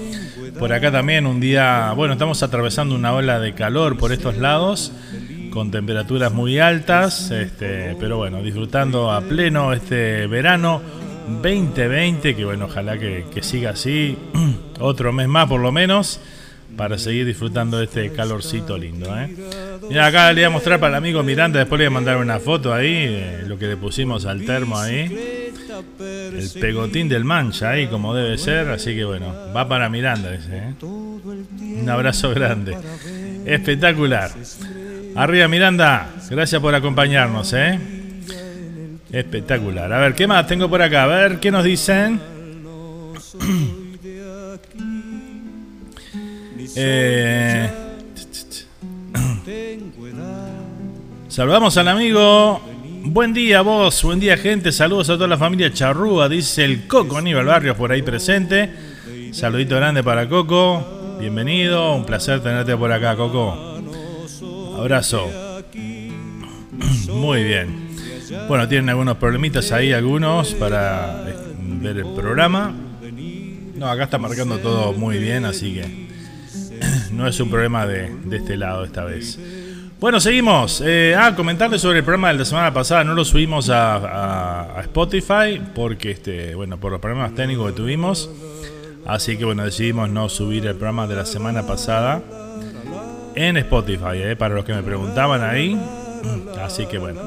Por 0.58 0.72
acá 0.72 0.90
también 0.90 1.26
un 1.26 1.40
día, 1.40 1.92
bueno, 1.94 2.14
estamos 2.14 2.42
atravesando 2.42 2.94
una 2.94 3.12
ola 3.12 3.40
de 3.40 3.54
calor 3.54 3.96
por 3.96 4.12
estos 4.12 4.36
lados, 4.36 4.92
con 5.50 5.70
temperaturas 5.70 6.32
muy 6.32 6.58
altas, 6.58 7.30
este, 7.30 7.96
pero 7.98 8.16
bueno, 8.16 8.42
disfrutando 8.42 9.10
a 9.10 9.20
pleno 9.20 9.72
este 9.72 10.26
verano 10.26 10.80
2020, 11.42 12.34
que 12.34 12.44
bueno, 12.44 12.66
ojalá 12.66 12.98
que, 12.98 13.26
que 13.32 13.42
siga 13.42 13.70
así, 13.70 14.16
otro 14.80 15.12
mes 15.12 15.28
más 15.28 15.48
por 15.48 15.60
lo 15.60 15.72
menos 15.72 16.20
para 16.76 16.98
seguir 16.98 17.26
disfrutando 17.26 17.78
de 17.78 17.84
este 17.84 18.12
calorcito 18.12 18.76
lindo. 18.76 19.16
¿eh? 19.16 19.34
Mira, 19.88 20.06
acá 20.06 20.32
le 20.32 20.42
voy 20.42 20.44
a 20.44 20.50
mostrar 20.50 20.80
para 20.80 20.90
el 20.90 20.94
amigo 20.96 21.22
Miranda, 21.22 21.58
después 21.58 21.78
le 21.78 21.86
voy 21.86 21.92
a 21.92 21.94
mandar 21.94 22.16
una 22.16 22.38
foto 22.38 22.72
ahí, 22.72 23.06
de 23.06 23.44
lo 23.46 23.58
que 23.58 23.66
le 23.66 23.76
pusimos 23.76 24.26
al 24.26 24.44
termo 24.44 24.78
ahí. 24.78 25.50
El 25.98 26.50
pegotín 26.60 27.08
del 27.08 27.24
mancha 27.24 27.70
ahí, 27.70 27.86
como 27.86 28.14
debe 28.14 28.38
ser, 28.38 28.68
así 28.68 28.94
que 28.94 29.04
bueno, 29.04 29.34
va 29.54 29.68
para 29.68 29.88
Miranda 29.88 30.34
ese. 30.34 30.56
¿eh? 30.56 30.74
Un 30.82 31.88
abrazo 31.88 32.30
grande. 32.30 32.76
Espectacular. 33.44 34.30
Arriba 35.14 35.48
Miranda, 35.48 36.10
gracias 36.30 36.60
por 36.60 36.74
acompañarnos. 36.74 37.52
¿eh? 37.52 37.78
Espectacular. 39.10 39.92
A 39.92 39.98
ver, 40.00 40.14
¿qué 40.14 40.26
más 40.26 40.46
tengo 40.46 40.70
por 40.70 40.80
acá? 40.80 41.04
A 41.04 41.06
ver, 41.06 41.38
¿qué 41.38 41.50
nos 41.50 41.64
dicen? 41.64 42.20
Eh, 46.74 47.70
saludamos 51.28 51.76
al 51.76 51.88
amigo. 51.88 52.60
Buen 53.04 53.34
día 53.34 53.62
vos, 53.62 54.02
buen 54.04 54.20
día 54.20 54.36
gente, 54.36 54.70
saludos 54.70 55.10
a 55.10 55.14
toda 55.14 55.26
la 55.26 55.36
familia 55.36 55.72
Charrúa, 55.72 56.28
dice 56.28 56.64
el 56.64 56.86
Coco 56.86 57.18
Aníbal 57.18 57.46
Barrios 57.46 57.76
por 57.76 57.90
ahí 57.90 58.00
presente. 58.00 58.70
Saludito 59.32 59.74
grande 59.76 60.04
para 60.04 60.28
Coco, 60.28 61.18
bienvenido, 61.18 61.94
un 61.94 62.06
placer 62.06 62.40
tenerte 62.40 62.76
por 62.76 62.92
acá 62.92 63.16
Coco. 63.16 63.80
Abrazo. 64.78 65.30
Muy 67.08 67.42
bien. 67.44 67.88
Bueno, 68.48 68.66
tienen 68.68 68.88
algunos 68.88 69.16
problemitas 69.16 69.72
ahí, 69.72 69.92
algunos, 69.92 70.54
para 70.54 71.28
eh, 71.28 71.34
ver 71.58 71.98
el 71.98 72.14
programa. 72.14 72.72
No, 73.74 73.90
acá 73.90 74.04
está 74.04 74.16
marcando 74.16 74.58
todo 74.58 74.92
muy 74.92 75.18
bien, 75.18 75.44
así 75.44 75.74
que 75.74 76.11
no 77.12 77.26
es 77.26 77.38
un 77.40 77.50
problema 77.50 77.86
de, 77.86 78.10
este 78.30 78.56
lado 78.56 78.84
esta 78.84 79.04
vez. 79.04 79.38
Bueno, 80.00 80.18
seguimos. 80.18 80.82
Eh, 80.84 81.14
ah, 81.16 81.34
comentarles 81.36 81.80
sobre 81.80 81.98
el 81.98 82.04
programa 82.04 82.32
de 82.32 82.38
la 82.38 82.44
semana 82.44 82.74
pasada. 82.74 83.04
No 83.04 83.14
lo 83.14 83.24
subimos 83.24 83.70
a, 83.70 84.80
Spotify 84.80 85.62
porque, 85.74 86.10
este, 86.10 86.54
bueno, 86.54 86.78
por 86.78 86.90
los 86.90 87.00
problemas 87.00 87.34
técnicos 87.34 87.70
que 87.70 87.76
tuvimos. 87.76 88.28
Así 89.06 89.36
que, 89.36 89.44
bueno, 89.44 89.64
decidimos 89.64 90.10
no 90.10 90.28
subir 90.28 90.66
el 90.66 90.74
programa 90.74 91.06
de 91.06 91.16
la 91.16 91.24
semana 91.24 91.66
pasada 91.66 92.22
en 93.34 93.56
Spotify, 93.56 94.14
eh, 94.14 94.36
para 94.36 94.54
los 94.54 94.64
que 94.64 94.74
me 94.74 94.82
preguntaban 94.82 95.42
ahí. 95.42 95.80
Así 96.60 96.86
que, 96.86 96.98
bueno, 96.98 97.20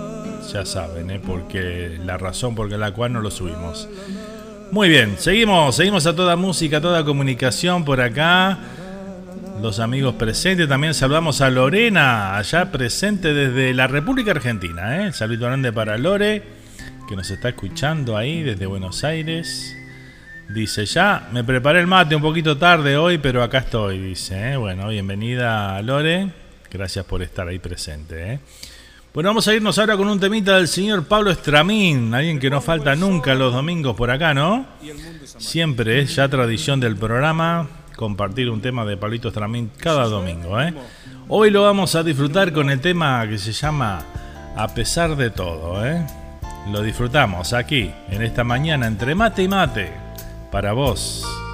ya 0.51 0.65
saben, 0.65 1.09
eh, 1.11 1.21
porque 1.25 1.97
la 2.03 2.17
razón 2.17 2.55
por 2.55 2.71
la 2.71 2.91
cual 2.91 3.13
no 3.13 3.21
lo 3.21 3.31
subimos. 3.31 3.89
Muy 4.71 4.89
bien, 4.89 5.15
seguimos, 5.17 5.75
seguimos 5.75 6.05
a 6.05 6.15
toda 6.15 6.35
música, 6.35 6.77
a 6.77 6.81
toda 6.81 7.05
comunicación 7.05 7.85
por 7.85 8.01
acá. 8.01 8.57
Los 9.61 9.79
amigos 9.79 10.15
presentes, 10.15 10.67
también 10.67 10.93
saludamos 10.93 11.39
a 11.41 11.49
Lorena, 11.49 12.37
allá 12.37 12.71
presente 12.71 13.33
desde 13.33 13.73
la 13.73 13.87
República 13.87 14.31
Argentina. 14.31 15.07
¿eh? 15.07 15.13
Saludo 15.13 15.45
grande 15.45 15.71
para 15.71 15.97
Lore, 15.97 16.43
que 17.07 17.15
nos 17.15 17.31
está 17.31 17.49
escuchando 17.49 18.17
ahí 18.17 18.43
desde 18.43 18.65
Buenos 18.65 19.03
Aires. 19.03 19.75
Dice, 20.49 20.85
ya 20.85 21.29
me 21.31 21.43
preparé 21.43 21.79
el 21.79 21.87
mate 21.87 22.15
un 22.15 22.21
poquito 22.21 22.57
tarde 22.57 22.97
hoy, 22.97 23.17
pero 23.17 23.41
acá 23.41 23.59
estoy, 23.59 23.99
dice. 23.99 24.51
¿eh? 24.51 24.57
Bueno, 24.57 24.89
bienvenida 24.89 25.81
Lore, 25.81 26.29
gracias 26.69 27.05
por 27.05 27.23
estar 27.23 27.47
ahí 27.47 27.57
presente. 27.57 28.33
¿eh? 28.33 28.39
Bueno, 29.13 29.29
vamos 29.29 29.47
a 29.47 29.55
irnos 29.55 29.79
ahora 29.79 29.95
con 29.95 30.09
un 30.09 30.19
temita 30.19 30.57
del 30.57 30.67
señor 30.67 31.05
Pablo 31.05 31.31
Estramín, 31.31 32.13
alguien 32.13 32.39
que 32.39 32.49
no 32.49 32.59
falta 32.59 32.95
nunca 32.95 33.33
los 33.33 33.53
domingos 33.53 33.95
por 33.95 34.11
acá, 34.11 34.33
¿no? 34.33 34.65
Siempre 35.23 36.01
es 36.01 36.15
ya 36.17 36.27
tradición 36.27 36.81
del 36.81 36.97
programa 36.97 37.84
compartir 37.95 38.49
un 38.49 38.61
tema 38.61 38.85
de 38.85 38.97
Pablito 38.97 39.29
Estramín 39.29 39.71
cada 39.77 40.05
domingo, 40.05 40.61
¿eh? 40.61 40.73
Hoy 41.27 41.49
lo 41.49 41.63
vamos 41.63 41.95
a 41.95 42.03
disfrutar 42.03 42.53
con 42.53 42.69
el 42.69 42.81
tema 42.81 43.27
que 43.27 43.37
se 43.37 43.51
llama 43.51 44.01
A 44.55 44.67
pesar 44.69 45.15
de 45.15 45.29
todo, 45.29 45.85
¿eh? 45.85 46.05
Lo 46.71 46.81
disfrutamos 46.81 47.53
aquí, 47.53 47.91
en 48.09 48.21
esta 48.23 48.43
mañana, 48.43 48.87
entre 48.87 49.15
mate 49.15 49.43
y 49.43 49.47
mate, 49.47 49.91
para 50.51 50.73
vos. 50.73 51.44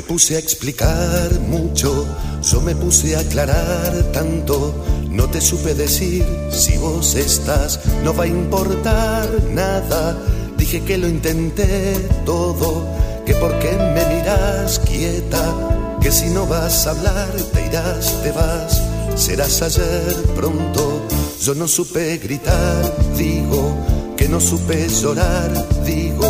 Me 0.00 0.06
puse 0.06 0.36
a 0.36 0.38
explicar 0.38 1.30
mucho, 1.40 2.06
yo 2.42 2.62
me 2.62 2.74
puse 2.74 3.16
a 3.16 3.20
aclarar 3.20 3.92
tanto, 4.14 4.74
no 5.10 5.28
te 5.28 5.42
supe 5.42 5.74
decir 5.74 6.24
si 6.50 6.78
vos 6.78 7.14
estás, 7.16 7.78
no 8.02 8.14
va 8.14 8.24
a 8.24 8.26
importar 8.26 9.28
nada, 9.50 10.16
dije 10.56 10.80
que 10.84 10.96
lo 10.96 11.06
intenté 11.06 11.94
todo, 12.24 12.86
que 13.26 13.34
por 13.34 13.58
qué 13.58 13.72
me 13.72 14.06
miras 14.14 14.78
quieta, 14.78 15.98
que 16.00 16.10
si 16.10 16.30
no 16.30 16.46
vas 16.46 16.86
a 16.86 16.92
hablar 16.92 17.30
te 17.52 17.66
irás, 17.66 18.22
te 18.22 18.32
vas, 18.32 18.80
serás 19.16 19.60
ayer 19.60 20.16
pronto. 20.34 21.02
Yo 21.42 21.54
no 21.54 21.68
supe 21.68 22.16
gritar, 22.16 22.96
digo, 23.18 23.76
que 24.16 24.30
no 24.30 24.40
supe 24.40 24.88
llorar, 24.88 25.50
digo, 25.84 26.26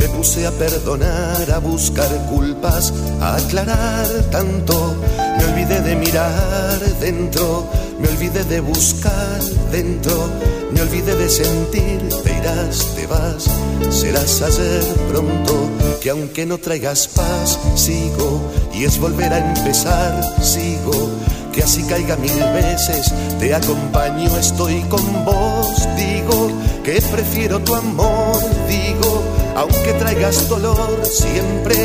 me 0.00 0.08
puse 0.08 0.46
a 0.46 0.50
perdonar, 0.50 1.50
a 1.52 1.58
buscar 1.58 2.08
culpas, 2.30 2.92
a 3.20 3.36
aclarar 3.36 4.08
tanto, 4.30 4.96
me 5.38 5.44
olvidé 5.44 5.80
de 5.82 5.94
mirar 5.94 6.80
dentro, 7.00 7.68
me 8.00 8.08
olvidé 8.08 8.44
de 8.44 8.60
buscar 8.60 9.40
dentro, 9.70 10.30
me 10.72 10.80
olvidé 10.80 11.14
de 11.14 11.28
sentir, 11.28 12.00
te 12.24 12.32
irás, 12.34 12.86
te 12.96 13.06
vas, 13.06 13.44
serás 13.90 14.40
ayer 14.40 14.84
pronto, 15.10 15.68
que 16.00 16.08
aunque 16.08 16.46
no 16.46 16.56
traigas 16.56 17.06
paz, 17.08 17.58
sigo, 17.74 18.40
y 18.72 18.84
es 18.84 18.98
volver 18.98 19.34
a 19.34 19.54
empezar, 19.54 20.34
sigo, 20.42 21.10
que 21.52 21.62
así 21.62 21.82
caiga 21.82 22.16
mil 22.16 22.40
veces, 22.54 23.12
te 23.38 23.54
acompaño, 23.54 24.34
estoy 24.38 24.80
con 24.88 25.26
vos, 25.26 25.88
digo, 25.96 26.50
que 26.84 27.02
prefiero 27.02 27.58
tu 27.60 27.74
amor, 27.74 28.38
digo, 28.66 29.39
aunque 29.56 29.92
traigas 29.98 30.48
dolor, 30.48 31.04
siempre 31.04 31.76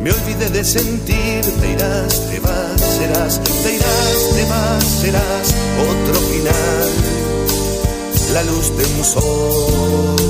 me 0.00 0.10
olvidé 0.10 0.48
de 0.48 0.64
sentir, 0.64 1.42
te 1.60 1.72
irás, 1.72 2.30
te 2.30 2.40
vas, 2.40 2.80
serás, 2.80 3.40
te 3.42 3.74
irás, 3.74 4.30
te 4.34 4.44
vas, 4.46 4.84
serás 4.84 5.54
otro 5.90 6.20
final, 6.20 6.88
la 8.34 8.42
luz 8.44 8.76
de 8.76 8.84
un 8.84 9.04
sol 9.04 10.29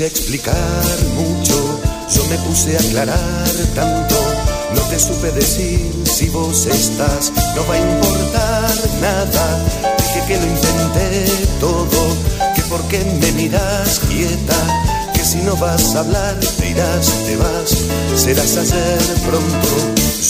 A 0.00 0.04
explicar 0.04 0.54
mucho, 1.16 1.80
yo 2.08 2.24
me 2.26 2.36
puse 2.46 2.76
a 2.76 2.80
aclarar 2.80 3.48
tanto. 3.74 4.14
No 4.72 4.80
te 4.82 4.96
supe 4.96 5.32
decir 5.32 5.92
si 6.04 6.28
vos 6.28 6.66
estás, 6.66 7.32
no 7.56 7.66
va 7.66 7.74
a 7.74 7.80
importar 7.80 8.70
nada. 9.00 9.66
Dije 9.98 10.22
que 10.28 10.36
lo 10.36 10.46
intenté 10.46 11.32
todo, 11.58 12.16
que 12.54 12.62
por 12.70 12.80
qué 12.82 13.04
me 13.20 13.32
miras 13.32 13.98
quieta, 14.08 15.10
que 15.14 15.24
si 15.24 15.38
no 15.38 15.56
vas 15.56 15.96
a 15.96 16.00
hablar 16.00 16.38
te 16.38 16.70
irás, 16.70 17.06
te 17.26 17.36
vas, 17.36 17.76
serás 18.14 18.56
ayer 18.56 19.00
pronto. 19.26 19.68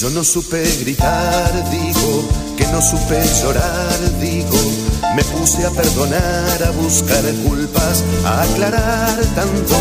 Yo 0.01 0.09
no 0.11 0.25
supe 0.25 0.65
gritar, 0.81 1.71
digo, 1.71 2.27
que 2.57 2.67
no 2.69 2.81
supe 2.81 3.21
llorar, 3.43 4.19
digo. 4.19 4.88
Me 5.19 5.25
puse 5.25 5.67
a 5.67 5.71
perdonar, 5.71 6.63
a 6.63 6.71
buscar 6.71 7.25
culpas, 7.45 8.05
a 8.25 8.43
aclarar 8.43 9.19
tanto. 9.35 9.77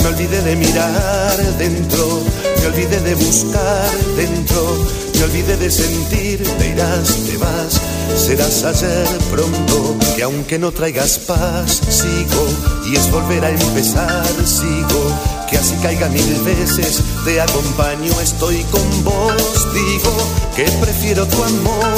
Me 0.00 0.08
olvidé 0.08 0.42
de 0.42 0.56
mirar 0.56 1.36
dentro, 1.56 2.20
me 2.58 2.66
olvidé 2.66 2.98
de 2.98 3.14
buscar 3.14 3.92
dentro, 4.16 4.84
me 5.14 5.22
olvidé 5.22 5.56
de 5.56 5.70
sentir, 5.70 6.42
te 6.58 6.70
irás, 6.70 7.14
te 7.28 7.36
vas, 7.36 7.80
serás 8.16 8.64
ayer 8.64 9.06
pronto. 9.30 9.94
Que 10.16 10.24
aunque 10.24 10.58
no 10.58 10.72
traigas 10.72 11.16
paz, 11.28 11.80
sigo, 11.88 12.44
y 12.84 12.96
es 12.96 13.08
volver 13.12 13.44
a 13.44 13.50
empezar, 13.50 14.26
sigo. 14.44 15.16
Que 15.48 15.58
así 15.58 15.76
caiga 15.76 16.08
mil 16.08 16.42
veces, 16.42 17.04
te 17.24 17.40
acompaño, 17.40 18.20
estoy 18.20 18.64
con 18.64 19.04
vos, 19.04 19.72
digo, 19.72 20.16
que 20.56 20.64
prefiero 20.80 21.26
tu 21.26 21.42
amor, 21.42 21.96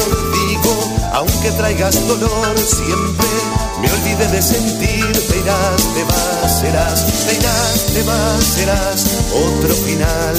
digo, 0.49 0.95
aunque 1.13 1.51
traigas 1.53 2.07
dolor 2.07 2.59
siempre, 2.59 3.27
me 3.81 3.91
olvidé 3.91 4.29
de 4.29 4.43
sentir, 4.43 5.13
te 5.13 5.39
irás, 5.39 5.83
te 5.95 6.05
vas, 6.05 6.61
serás, 6.61 7.27
te 7.27 7.35
irás, 7.37 7.87
te 7.95 8.03
vas, 8.03 8.45
serás 8.45 9.07
otro 9.33 9.75
final, 9.75 10.37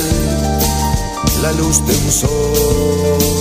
la 1.41 1.51
luz 1.53 1.85
de 1.85 1.95
un 1.95 2.11
sol 2.11 3.34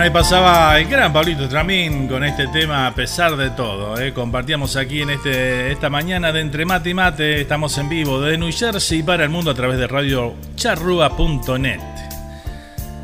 bueno, 0.00 0.16
ahí 0.16 0.22
pasaba 0.22 0.78
el 0.78 0.88
gran 0.88 1.12
Pablito 1.12 1.46
Tramín 1.46 2.08
con 2.08 2.24
este 2.24 2.46
tema 2.46 2.86
a 2.86 2.94
pesar 2.94 3.36
de 3.36 3.50
todo. 3.50 4.00
¿eh? 4.00 4.14
Compartíamos 4.14 4.76
aquí 4.76 5.02
en 5.02 5.10
este, 5.10 5.72
esta 5.72 5.90
mañana 5.90 6.32
de 6.32 6.40
Entre 6.40 6.64
Mate 6.64 6.88
y 6.88 6.94
Mate. 6.94 7.40
Estamos 7.42 7.76
en 7.76 7.90
vivo 7.90 8.18
de 8.18 8.38
New 8.38 8.50
Jersey 8.50 9.02
para 9.02 9.24
el 9.24 9.28
mundo 9.28 9.50
a 9.50 9.54
través 9.54 9.78
de 9.78 9.86
radio 9.86 10.32
charrúa.net. 10.56 11.80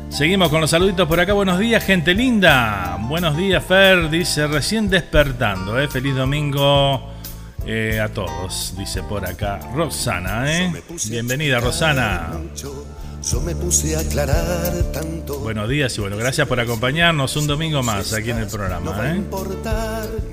Seguimos 0.09 0.49
con 0.49 0.59
los 0.59 0.71
saluditos 0.71 1.07
por 1.07 1.19
acá. 1.19 1.33
Buenos 1.33 1.59
días, 1.59 1.83
gente 1.83 2.15
linda. 2.15 2.97
Buenos 3.01 3.37
días, 3.37 3.63
Fer. 3.63 4.09
Dice 4.09 4.47
recién 4.47 4.89
despertando. 4.89 5.79
¿eh? 5.79 5.87
Feliz 5.87 6.15
domingo 6.15 7.13
eh, 7.63 7.99
a 7.99 8.09
todos. 8.09 8.73
Dice 8.75 9.03
por 9.03 9.23
acá 9.23 9.59
Rosana. 9.75 10.51
¿eh? 10.51 10.73
Bienvenida, 11.07 11.59
Rosana. 11.59 12.31
Yo 13.23 13.41
me 13.41 13.55
puse 13.55 13.95
a 13.95 13.99
aclarar 13.99 14.73
tanto. 14.93 15.39
Buenos 15.39 15.67
días 15.67 15.97
y 15.97 16.01
bueno, 16.01 16.17
gracias 16.17 16.47
por 16.47 16.59
acompañarnos 16.59 17.35
un 17.35 17.47
domingo 17.47 17.83
más 17.83 18.13
aquí 18.13 18.31
en 18.31 18.37
el 18.37 18.47
programa. 18.47 19.15
¿eh? 19.15 19.21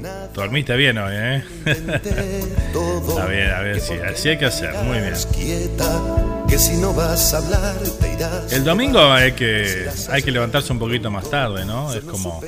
nada. 0.00 0.28
Dormiste 0.34 0.76
bien 0.76 0.98
hoy, 0.98 1.14
¿eh? 1.14 1.44
Está 1.66 3.26
bien, 3.26 3.50
a 3.50 3.60
ver, 3.60 3.80
sí, 3.80 3.94
así 3.94 4.28
hay 4.28 4.38
que 4.38 4.46
hacer, 4.46 4.74
muy 4.84 4.98
bien. 4.98 5.04
quedas 5.04 5.26
Quieta, 5.26 6.02
que 6.48 6.58
si 6.58 6.76
no 6.76 6.92
vas 6.92 7.34
a 7.34 7.38
hablar 7.38 7.76
te 8.00 8.12
irás. 8.12 8.52
El 8.52 8.64
domingo 8.64 9.00
hay 9.00 9.32
que, 9.32 9.88
hay 10.10 10.22
que 10.22 10.30
levantarse 10.30 10.72
un 10.72 10.78
poquito 10.78 11.10
más 11.10 11.28
tarde, 11.30 11.64
¿no? 11.64 11.92
Es 11.92 12.04
como 12.04 12.40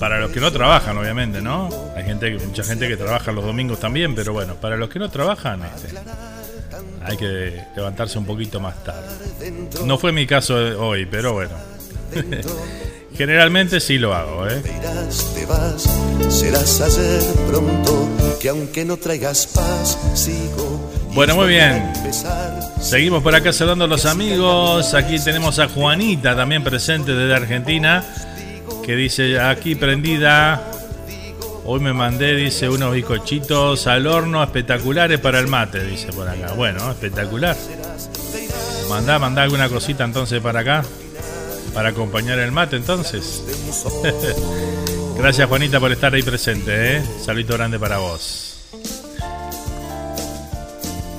para 0.00 0.20
los 0.20 0.30
que 0.30 0.40
no 0.40 0.52
trabajan, 0.52 0.96
obviamente, 0.98 1.40
¿no? 1.40 1.68
Hay 1.94 2.04
gente, 2.04 2.36
mucha 2.38 2.64
gente 2.64 2.88
que 2.88 2.96
trabaja 2.96 3.32
los 3.32 3.44
domingos 3.44 3.78
también, 3.78 4.14
pero 4.14 4.32
bueno, 4.32 4.54
para 4.56 4.76
los 4.76 4.88
que 4.88 4.98
no 4.98 5.10
trabajan, 5.10 5.62
este, 5.64 5.94
hay 7.06 7.16
que 7.16 7.62
levantarse 7.76 8.18
un 8.18 8.26
poquito 8.26 8.58
más 8.60 8.82
tarde. 8.82 9.08
No 9.84 9.96
fue 9.96 10.12
mi 10.12 10.26
caso 10.26 10.54
hoy, 10.54 11.06
pero 11.06 11.34
bueno. 11.34 11.52
Generalmente 13.16 13.80
sí 13.80 13.96
lo 13.96 14.14
hago, 14.14 14.46
¿eh? 14.46 14.60
te 14.62 14.76
irás, 14.76 15.32
te 15.34 15.46
vas, 15.46 15.88
serás 16.28 16.80
ayer 16.82 17.22
pronto, 17.48 18.08
que 18.38 18.50
aunque 18.50 18.84
no 18.84 18.98
traigas 18.98 19.46
paz, 19.46 19.98
sigo. 20.12 20.90
y 21.10 21.14
Bueno, 21.14 21.34
muy 21.36 21.48
bien. 21.48 21.92
Seguimos 22.80 23.22
por 23.22 23.34
acá 23.34 23.54
saludando 23.54 23.86
a 23.86 23.88
los 23.88 24.04
amigos. 24.04 24.92
Aquí 24.92 25.18
tenemos 25.18 25.58
a 25.58 25.68
Juanita 25.68 26.36
también 26.36 26.62
presente 26.62 27.12
desde 27.12 27.34
Argentina. 27.34 28.04
Que 28.84 28.94
dice 28.94 29.40
aquí 29.40 29.74
prendida. 29.74 30.70
Hoy 31.68 31.80
me 31.80 31.92
mandé, 31.92 32.36
dice, 32.36 32.68
unos 32.68 32.92
bizcochitos 32.92 33.88
al 33.88 34.06
horno 34.06 34.40
espectaculares 34.40 35.18
para 35.18 35.40
el 35.40 35.48
mate, 35.48 35.84
dice 35.84 36.12
por 36.12 36.28
acá. 36.28 36.52
Bueno, 36.52 36.88
espectacular. 36.88 37.56
Mandá, 38.88 39.18
mandá 39.18 39.42
alguna 39.42 39.68
cosita 39.68 40.04
entonces 40.04 40.40
para 40.40 40.60
acá. 40.60 40.84
Para 41.74 41.88
acompañar 41.88 42.38
el 42.38 42.52
mate 42.52 42.76
entonces. 42.76 43.42
Gracias 45.18 45.48
Juanita 45.48 45.80
por 45.80 45.90
estar 45.90 46.14
ahí 46.14 46.22
presente, 46.22 46.98
¿eh? 46.98 47.02
Saludito 47.24 47.54
grande 47.54 47.80
para 47.80 47.98
vos. 47.98 48.60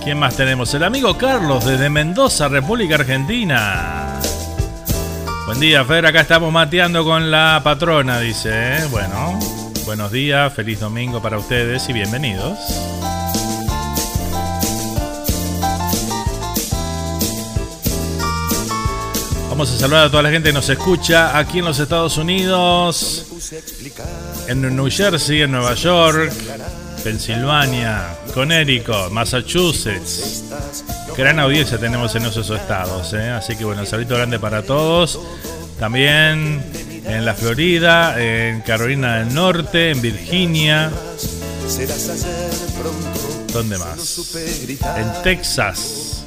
¿Quién 0.01 0.17
más 0.17 0.37
tenemos? 0.37 0.73
El 0.73 0.85
amigo 0.85 1.17
Carlos 1.17 1.65
desde 1.65 1.89
Mendoza, 1.89 2.47
República 2.47 2.95
Argentina. 2.95 4.17
Buen 5.45 5.59
día, 5.59 5.83
Fer. 5.83 6.05
Acá 6.05 6.21
estamos 6.21 6.53
mateando 6.53 7.03
con 7.03 7.29
la 7.29 7.59
patrona, 7.61 8.21
dice. 8.21 8.49
¿eh? 8.53 8.87
Bueno, 8.89 9.37
buenos 9.87 10.11
días, 10.11 10.53
feliz 10.53 10.81
domingo 10.81 11.21
para 11.21 11.37
ustedes 11.37 11.87
y 11.87 11.93
bienvenidos. 11.93 12.59
Vamos 19.49 19.71
a 19.71 19.77
saludar 19.77 20.07
a 20.07 20.11
toda 20.11 20.23
la 20.23 20.29
gente 20.29 20.49
que 20.49 20.53
nos 20.53 20.67
escucha 20.67 21.37
aquí 21.37 21.59
en 21.59 21.65
los 21.65 21.79
Estados 21.79 22.17
Unidos, 22.17 23.27
en 24.49 24.75
New 24.75 24.89
Jersey, 24.91 25.43
en 25.43 25.51
Nueva 25.53 25.73
York, 25.75 26.33
Pensilvania, 27.05 28.13
Connecticut, 28.33 29.09
Massachusetts. 29.11 30.43
Gran 31.15 31.39
audiencia 31.39 31.77
tenemos 31.77 32.13
en 32.15 32.25
esos 32.25 32.49
estados, 32.49 33.13
¿eh? 33.13 33.29
así 33.29 33.55
que 33.55 33.63
bueno, 33.63 33.85
saludo 33.85 34.17
grande 34.17 34.37
para 34.37 34.63
todos. 34.63 35.17
También 35.79 36.61
en 37.07 37.25
la 37.25 37.33
Florida, 37.33 38.21
en 38.21 38.61
Carolina 38.61 39.17
del 39.19 39.33
Norte, 39.33 39.91
en 39.91 40.01
Virginia. 40.01 40.91
¿Dónde 43.53 43.77
más? 43.77 44.35
En 44.97 45.23
Texas. 45.23 46.23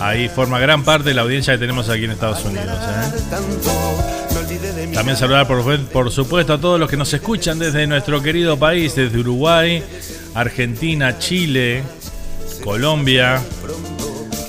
Ahí 0.00 0.28
forma 0.28 0.58
gran 0.58 0.84
parte 0.84 1.10
de 1.10 1.14
la 1.14 1.22
audiencia 1.22 1.54
que 1.54 1.58
tenemos 1.58 1.88
aquí 1.88 2.04
en 2.04 2.10
Estados 2.10 2.44
Unidos. 2.44 2.66
¿eh? 2.66 3.12
También 4.94 5.16
saludar 5.16 5.46
por, 5.46 5.78
por 5.86 6.10
supuesto 6.10 6.54
a 6.54 6.60
todos 6.60 6.80
los 6.80 6.90
que 6.90 6.96
nos 6.96 7.12
escuchan 7.12 7.58
desde 7.58 7.86
nuestro 7.86 8.22
querido 8.22 8.58
país, 8.58 8.94
desde 8.94 9.18
Uruguay, 9.18 9.82
Argentina, 10.34 11.18
Chile, 11.18 11.82
Colombia, 12.64 13.40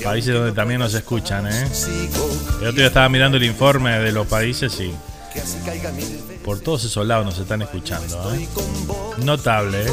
países 0.02 0.34
donde 0.34 0.52
también 0.52 0.80
nos 0.80 0.94
escuchan. 0.94 1.46
¿eh? 1.46 1.66
El 2.60 2.68
otro 2.68 2.72
día 2.72 2.86
estaba 2.86 3.08
mirando 3.08 3.36
el 3.36 3.44
informe 3.44 3.98
de 3.98 4.12
los 4.12 4.26
países 4.26 4.78
y 4.80 4.92
por 6.44 6.60
todos 6.60 6.84
esos 6.84 7.06
lados 7.06 7.24
nos 7.24 7.38
están 7.38 7.62
escuchando. 7.62 8.34
¿eh? 8.34 8.48
Notable. 9.24 9.84
¿eh? 9.86 9.92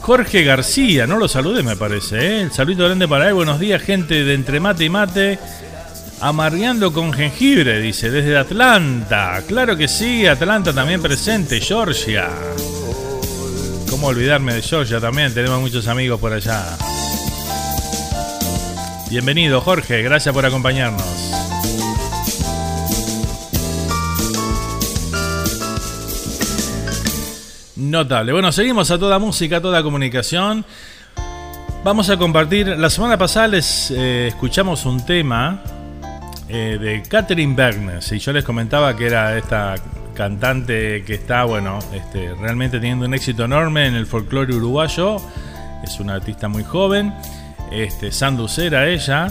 Jorge 0.00 0.44
García, 0.44 1.06
no 1.06 1.18
lo 1.18 1.28
salude 1.28 1.62
me 1.62 1.76
parece. 1.76 2.18
¿eh? 2.18 2.40
El 2.42 2.52
saludo 2.52 2.86
grande 2.86 3.06
para 3.06 3.28
él. 3.28 3.34
Buenos 3.34 3.60
días 3.60 3.82
gente 3.82 4.24
de 4.24 4.34
Entre 4.34 4.60
Mate 4.60 4.84
y 4.84 4.90
Mate. 4.90 5.38
Amarreando 6.22 6.92
con 6.92 7.12
jengibre, 7.12 7.80
dice, 7.80 8.10
desde 8.10 8.36
Atlanta. 8.36 9.42
Claro 9.46 9.76
que 9.76 9.88
sí, 9.88 10.26
Atlanta 10.26 10.72
también 10.72 11.00
presente, 11.00 11.60
Georgia. 11.60 12.28
¿Cómo 13.88 14.08
olvidarme 14.08 14.54
de 14.54 14.60
Georgia 14.62 15.00
también? 15.00 15.32
Tenemos 15.32 15.60
muchos 15.60 15.86
amigos 15.88 16.20
por 16.20 16.32
allá. 16.32 16.76
Bienvenido, 19.10 19.60
Jorge, 19.60 20.02
gracias 20.02 20.32
por 20.32 20.46
acompañarnos. 20.46 21.04
Notable. 27.74 28.30
Bueno, 28.30 28.52
seguimos 28.52 28.88
a 28.92 29.00
toda 29.00 29.18
música, 29.18 29.56
a 29.56 29.60
toda 29.60 29.82
comunicación. 29.82 30.64
Vamos 31.82 32.08
a 32.08 32.18
compartir. 32.18 32.68
La 32.68 32.88
semana 32.88 33.18
pasada 33.18 33.48
les 33.48 33.90
eh, 33.90 34.28
escuchamos 34.28 34.86
un 34.86 35.04
tema 35.04 35.60
eh, 36.48 36.78
de 36.80 37.02
Catherine 37.02 37.56
Bergnes. 37.56 38.12
Y 38.12 38.20
yo 38.20 38.32
les 38.32 38.44
comentaba 38.44 38.94
que 38.96 39.06
era 39.06 39.36
esta 39.36 39.74
cantante 40.14 41.02
que 41.02 41.14
está, 41.14 41.42
bueno, 41.42 41.80
este, 41.92 42.32
realmente 42.36 42.78
teniendo 42.78 43.06
un 43.06 43.14
éxito 43.14 43.44
enorme 43.44 43.88
en 43.88 43.96
el 43.96 44.06
folclore 44.06 44.54
uruguayo. 44.54 45.16
Es 45.82 45.98
una 45.98 46.14
artista 46.14 46.46
muy 46.46 46.62
joven 46.62 47.12
este, 47.70 48.12
Sanducera 48.12 48.88
ella. 48.88 49.28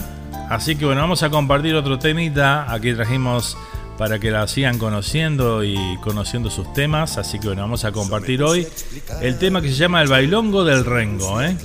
Así 0.48 0.76
que 0.76 0.84
bueno, 0.84 1.00
vamos 1.00 1.22
a 1.22 1.30
compartir 1.30 1.74
otro 1.74 1.98
temita. 1.98 2.72
Aquí 2.72 2.92
trajimos 2.92 3.56
para 3.98 4.18
que 4.18 4.30
la 4.30 4.48
sigan 4.48 4.78
conociendo 4.78 5.62
y 5.62 5.76
conociendo 6.02 6.50
sus 6.50 6.72
temas. 6.72 7.18
Así 7.18 7.38
que 7.38 7.48
bueno, 7.48 7.62
vamos 7.62 7.84
a 7.84 7.92
compartir 7.92 8.42
hoy 8.42 8.66
el 9.20 9.38
tema 9.38 9.60
que 9.60 9.68
se 9.68 9.74
llama 9.74 10.02
El 10.02 10.08
Bailongo 10.08 10.64
del 10.64 10.84
Rengo. 10.84 11.40
¿eh? 11.42 11.56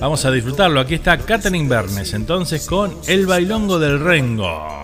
Vamos 0.00 0.24
a 0.24 0.30
disfrutarlo. 0.30 0.80
Aquí 0.80 0.94
está 0.94 1.18
Catherine 1.18 1.68
Bernes 1.68 2.12
entonces 2.12 2.66
con 2.66 2.96
El 3.06 3.26
Bailongo 3.26 3.78
del 3.78 4.00
Rengo. 4.00 4.82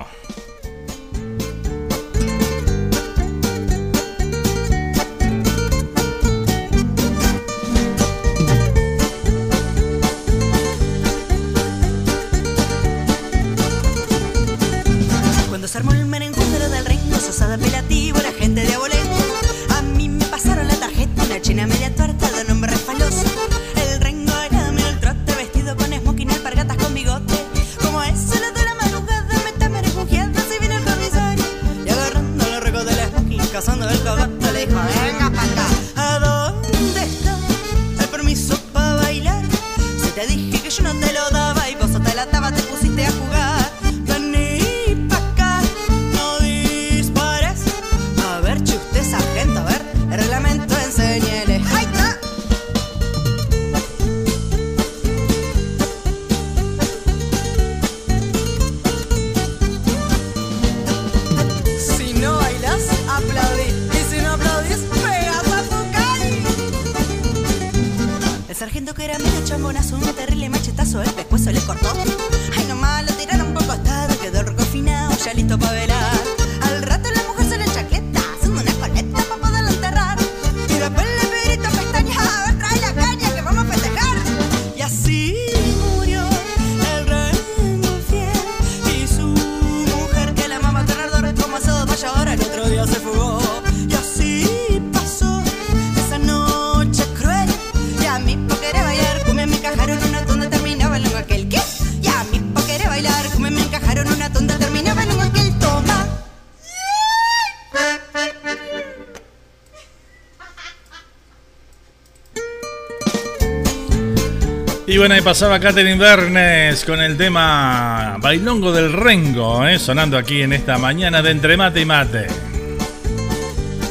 Bueno, 114.99 115.15
ahí 115.15 115.21
pasaba 115.21 115.61
Catherine 115.61 115.97
Bernes 115.97 116.85
con 116.85 117.01
el 117.01 117.17
tema 117.17 118.17
Bailongo 118.21 118.73
del 118.73 118.93
Rengo, 118.93 119.67
¿eh? 119.67 119.79
sonando 119.79 120.19
aquí 120.19 120.43
en 120.43 120.53
esta 120.53 120.77
mañana 120.77 121.23
de 121.23 121.31
entre 121.31 121.57
mate 121.57 121.83
y 121.83 121.85
mate. 121.85 122.27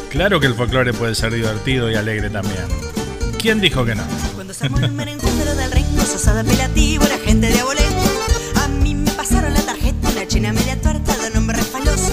Claro 0.09 0.41
que 0.41 0.47
el 0.47 0.55
folclore 0.55 0.91
puede 0.91 1.15
ser 1.15 1.33
divertido 1.33 1.89
y 1.89 1.95
alegre 1.95 2.29
también. 2.29 2.65
¿Quién 3.39 3.61
dijo 3.61 3.85
que 3.85 3.95
no? 3.95 4.03
Cuando 4.35 4.53
se 4.53 4.67
el 4.67 4.91
merenguero 4.91 5.55
del 5.55 5.71
Rengo, 5.71 6.01
sosada 6.01 6.41
apelativo, 6.41 7.05
la 7.05 7.17
gente 7.19 7.47
de 7.47 7.59
abolengo. 7.59 8.25
A 8.63 8.67
mí 8.67 8.93
me 8.93 9.11
pasaron 9.11 9.53
la 9.53 9.61
tarjeta, 9.61 10.09
una 10.09 10.27
china 10.27 10.51
media 10.51 10.81
tuerta 10.81 11.15
de 11.15 11.29
nombre 11.29 11.55
refaloso. 11.55 12.11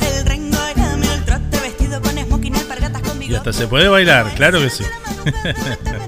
El 0.00 0.24
Rengo 0.24 0.58
era 0.76 0.94
el 0.94 1.24
trote 1.24 1.60
vestido 1.60 2.00
con 2.00 2.12
smoking, 2.12 2.54
alpargatas 2.54 3.02
con 3.02 3.18
bigote. 3.18 3.34
Y 3.34 3.36
hasta 3.38 3.52
se 3.52 3.66
puede 3.66 3.88
bailar, 3.88 4.32
claro 4.36 4.60
que 4.60 4.70
sí. 4.70 4.84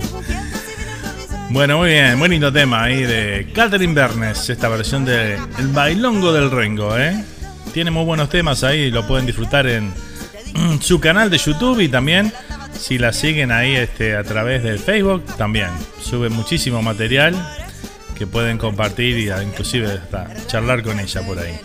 Bueno, 1.50 1.78
muy 1.78 1.88
bien, 1.88 2.18
muy 2.18 2.28
lindo 2.28 2.52
tema 2.52 2.82
ahí 2.82 3.04
de 3.04 3.48
Catherine 3.54 3.94
Bernes, 3.94 4.50
esta 4.50 4.68
versión 4.68 5.06
de 5.06 5.36
El 5.58 5.68
Bailongo 5.68 6.30
del 6.30 6.50
Rengo, 6.50 6.96
¿eh? 6.98 7.24
Tiene 7.72 7.90
muy 7.90 8.04
buenos 8.04 8.28
temas 8.28 8.64
ahí, 8.64 8.90
lo 8.90 9.06
pueden 9.06 9.24
disfrutar 9.24 9.66
en 9.66 9.90
su 10.80 11.00
canal 11.00 11.30
de 11.30 11.38
YouTube 11.38 11.80
y 11.80 11.88
también 11.88 12.34
si 12.78 12.98
la 12.98 13.14
siguen 13.14 13.50
ahí 13.50 13.74
este, 13.76 14.14
a 14.14 14.24
través 14.24 14.62
del 14.62 14.78
Facebook, 14.78 15.24
también 15.38 15.70
sube 16.02 16.28
muchísimo 16.28 16.82
material 16.82 17.34
que 18.14 18.26
pueden 18.26 18.58
compartir 18.58 19.16
y 19.18 19.30
inclusive 19.42 19.92
hasta 19.92 20.28
charlar 20.48 20.82
con 20.82 21.00
ella 21.00 21.22
por 21.22 21.38
ahí. 21.38 21.58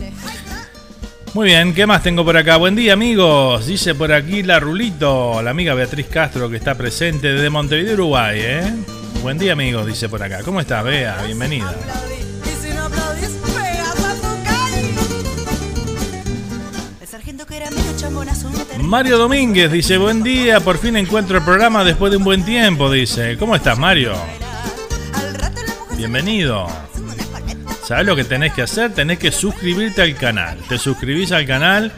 Muy 1.34 1.48
bien, 1.48 1.74
¿qué 1.74 1.86
más 1.86 2.02
tengo 2.04 2.24
por 2.24 2.38
acá? 2.38 2.56
Buen 2.56 2.76
día 2.76 2.93
amigos, 2.93 3.67
dice 3.67 3.96
por 3.96 4.13
aquí 4.13 4.43
la 4.43 4.62
Rulito, 4.62 5.41
la 5.41 5.52
amiga 5.52 5.74
Beatriz 5.74 6.08
Castro 6.08 6.50
que 6.50 6.56
está 6.56 6.76
presente 6.76 7.34
desde 7.34 7.50
Montevideo, 7.50 7.96
Uruguay, 7.96 8.39
¿eh? 8.41 8.74
Buen 9.24 9.38
día, 9.38 9.54
amigos, 9.54 9.88
dice 9.88 10.10
por 10.10 10.22
acá. 10.22 10.44
¿Cómo 10.44 10.60
estás, 10.60 10.84
Bea? 10.84 11.22
Bienvenida. 11.24 11.74
Mario 18.82 19.18
Domínguez 19.18 19.72
dice, 19.72 19.98
buen 19.98 20.24
día, 20.24 20.60
por 20.60 20.78
fin 20.78 20.98
encuentro 20.98 21.38
el 21.38 21.44
programa 21.46 21.86
después 21.86 22.12
de 22.12 22.18
un 22.18 22.26
buen 22.26 22.44
tiempo, 22.44 22.92
dice. 22.92 23.38
¿Cómo 23.38 23.56
estás, 23.56 23.80
Mario? 23.80 24.14
Bienvenido. 25.96 26.68
¿Sabes 27.88 28.06
lo 28.06 28.18
que 28.18 28.26
tenés 28.26 28.52
que 28.52 28.64
hacer? 28.64 28.94
Tenés 28.94 29.20
que 29.20 29.32
suscribirte 29.32 30.02
al 30.02 30.16
canal. 30.16 30.58
Te 30.68 30.78
suscribís 30.78 31.32
al 31.32 31.46
canal 31.46 31.94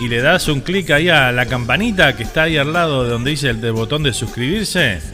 y 0.00 0.08
le 0.08 0.22
das 0.22 0.48
un 0.48 0.62
clic 0.62 0.90
ahí 0.92 1.10
a 1.10 1.30
la 1.30 1.44
campanita 1.44 2.16
que 2.16 2.22
está 2.22 2.44
ahí 2.44 2.56
al 2.56 2.72
lado 2.72 3.04
de 3.04 3.10
donde 3.10 3.32
dice 3.32 3.50
el 3.50 3.72
botón 3.72 4.02
de 4.02 4.14
suscribirse. 4.14 5.13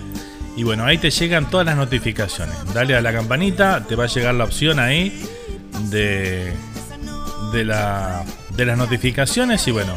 Y 0.57 0.65
bueno, 0.65 0.85
ahí 0.85 0.99
te 0.99 1.11
llegan 1.11 1.49
todas 1.49 1.67
las 1.67 1.77
notificaciones. 1.77 2.57
Dale 2.75 2.97
a 2.97 3.01
la 3.01 3.13
campanita, 3.13 3.85
te 3.87 3.97
va 3.97 4.05
a 4.05 4.09
llegar 4.09 4.35
la 4.35 4.45
opción 4.45 4.79
ahí 4.79 5.25
de, 5.91 6.53
de, 7.53 7.65
la, 7.65 8.25
de 8.57 8.67
las 8.67 8.77
notificaciones 8.77 9.67
y 9.69 9.71
bueno, 9.71 9.97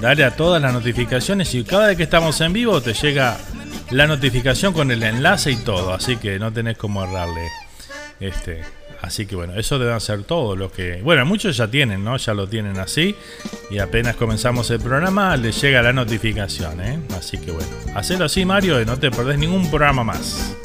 dale 0.00 0.24
a 0.24 0.36
todas 0.36 0.60
las 0.60 0.72
notificaciones 0.72 1.54
y 1.54 1.64
cada 1.64 1.88
vez 1.88 1.96
que 1.96 2.02
estamos 2.02 2.40
en 2.40 2.52
vivo 2.52 2.80
te 2.80 2.94
llega 2.94 3.36
la 3.90 4.06
notificación 4.06 4.72
con 4.72 4.90
el 4.90 5.02
enlace 5.02 5.52
y 5.52 5.56
todo, 5.56 5.94
así 5.94 6.16
que 6.16 6.38
no 6.38 6.52
tenés 6.52 6.76
como 6.76 7.04
errarle. 7.04 7.48
Este, 8.18 8.62
así 9.00 9.26
que 9.26 9.36
bueno, 9.36 9.54
eso 9.54 9.78
deben 9.78 10.00
ser 10.00 10.24
todos 10.24 10.56
los 10.56 10.72
que, 10.72 11.00
bueno, 11.02 11.24
muchos 11.24 11.56
ya 11.56 11.68
tienen, 11.68 12.04
¿no? 12.04 12.16
Ya 12.16 12.34
lo 12.34 12.48
tienen 12.48 12.78
así 12.78 13.14
y 13.70 13.78
apenas 13.78 14.16
comenzamos 14.16 14.70
el 14.70 14.80
programa 14.80 15.36
les 15.36 15.60
llega 15.60 15.82
la 15.82 15.92
notificación, 15.92 16.80
¿eh? 16.80 16.98
Así 17.16 17.38
que 17.38 17.50
bueno, 17.50 17.68
hacelo 17.94 18.24
así 18.24 18.44
Mario 18.44 18.80
y 18.80 18.84
no 18.84 18.98
te 18.98 19.10
perdés 19.10 19.38
ningún 19.38 19.68
programa 19.70 20.04
más. 20.04 20.56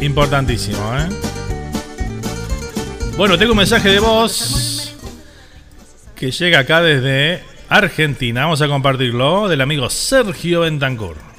Importantísimo, 0.00 0.78
¿eh? 0.98 1.08
Bueno, 3.16 3.38
tengo 3.38 3.52
un 3.52 3.58
mensaje 3.58 3.88
de 3.88 3.98
voz 3.98 4.94
que 6.14 6.30
llega 6.30 6.60
acá 6.60 6.82
desde 6.82 7.42
Argentina. 7.68 8.42
Vamos 8.42 8.62
a 8.62 8.68
compartirlo 8.68 9.48
del 9.48 9.60
amigo 9.60 9.88
Sergio 9.90 10.60
Bentancur. 10.60 11.35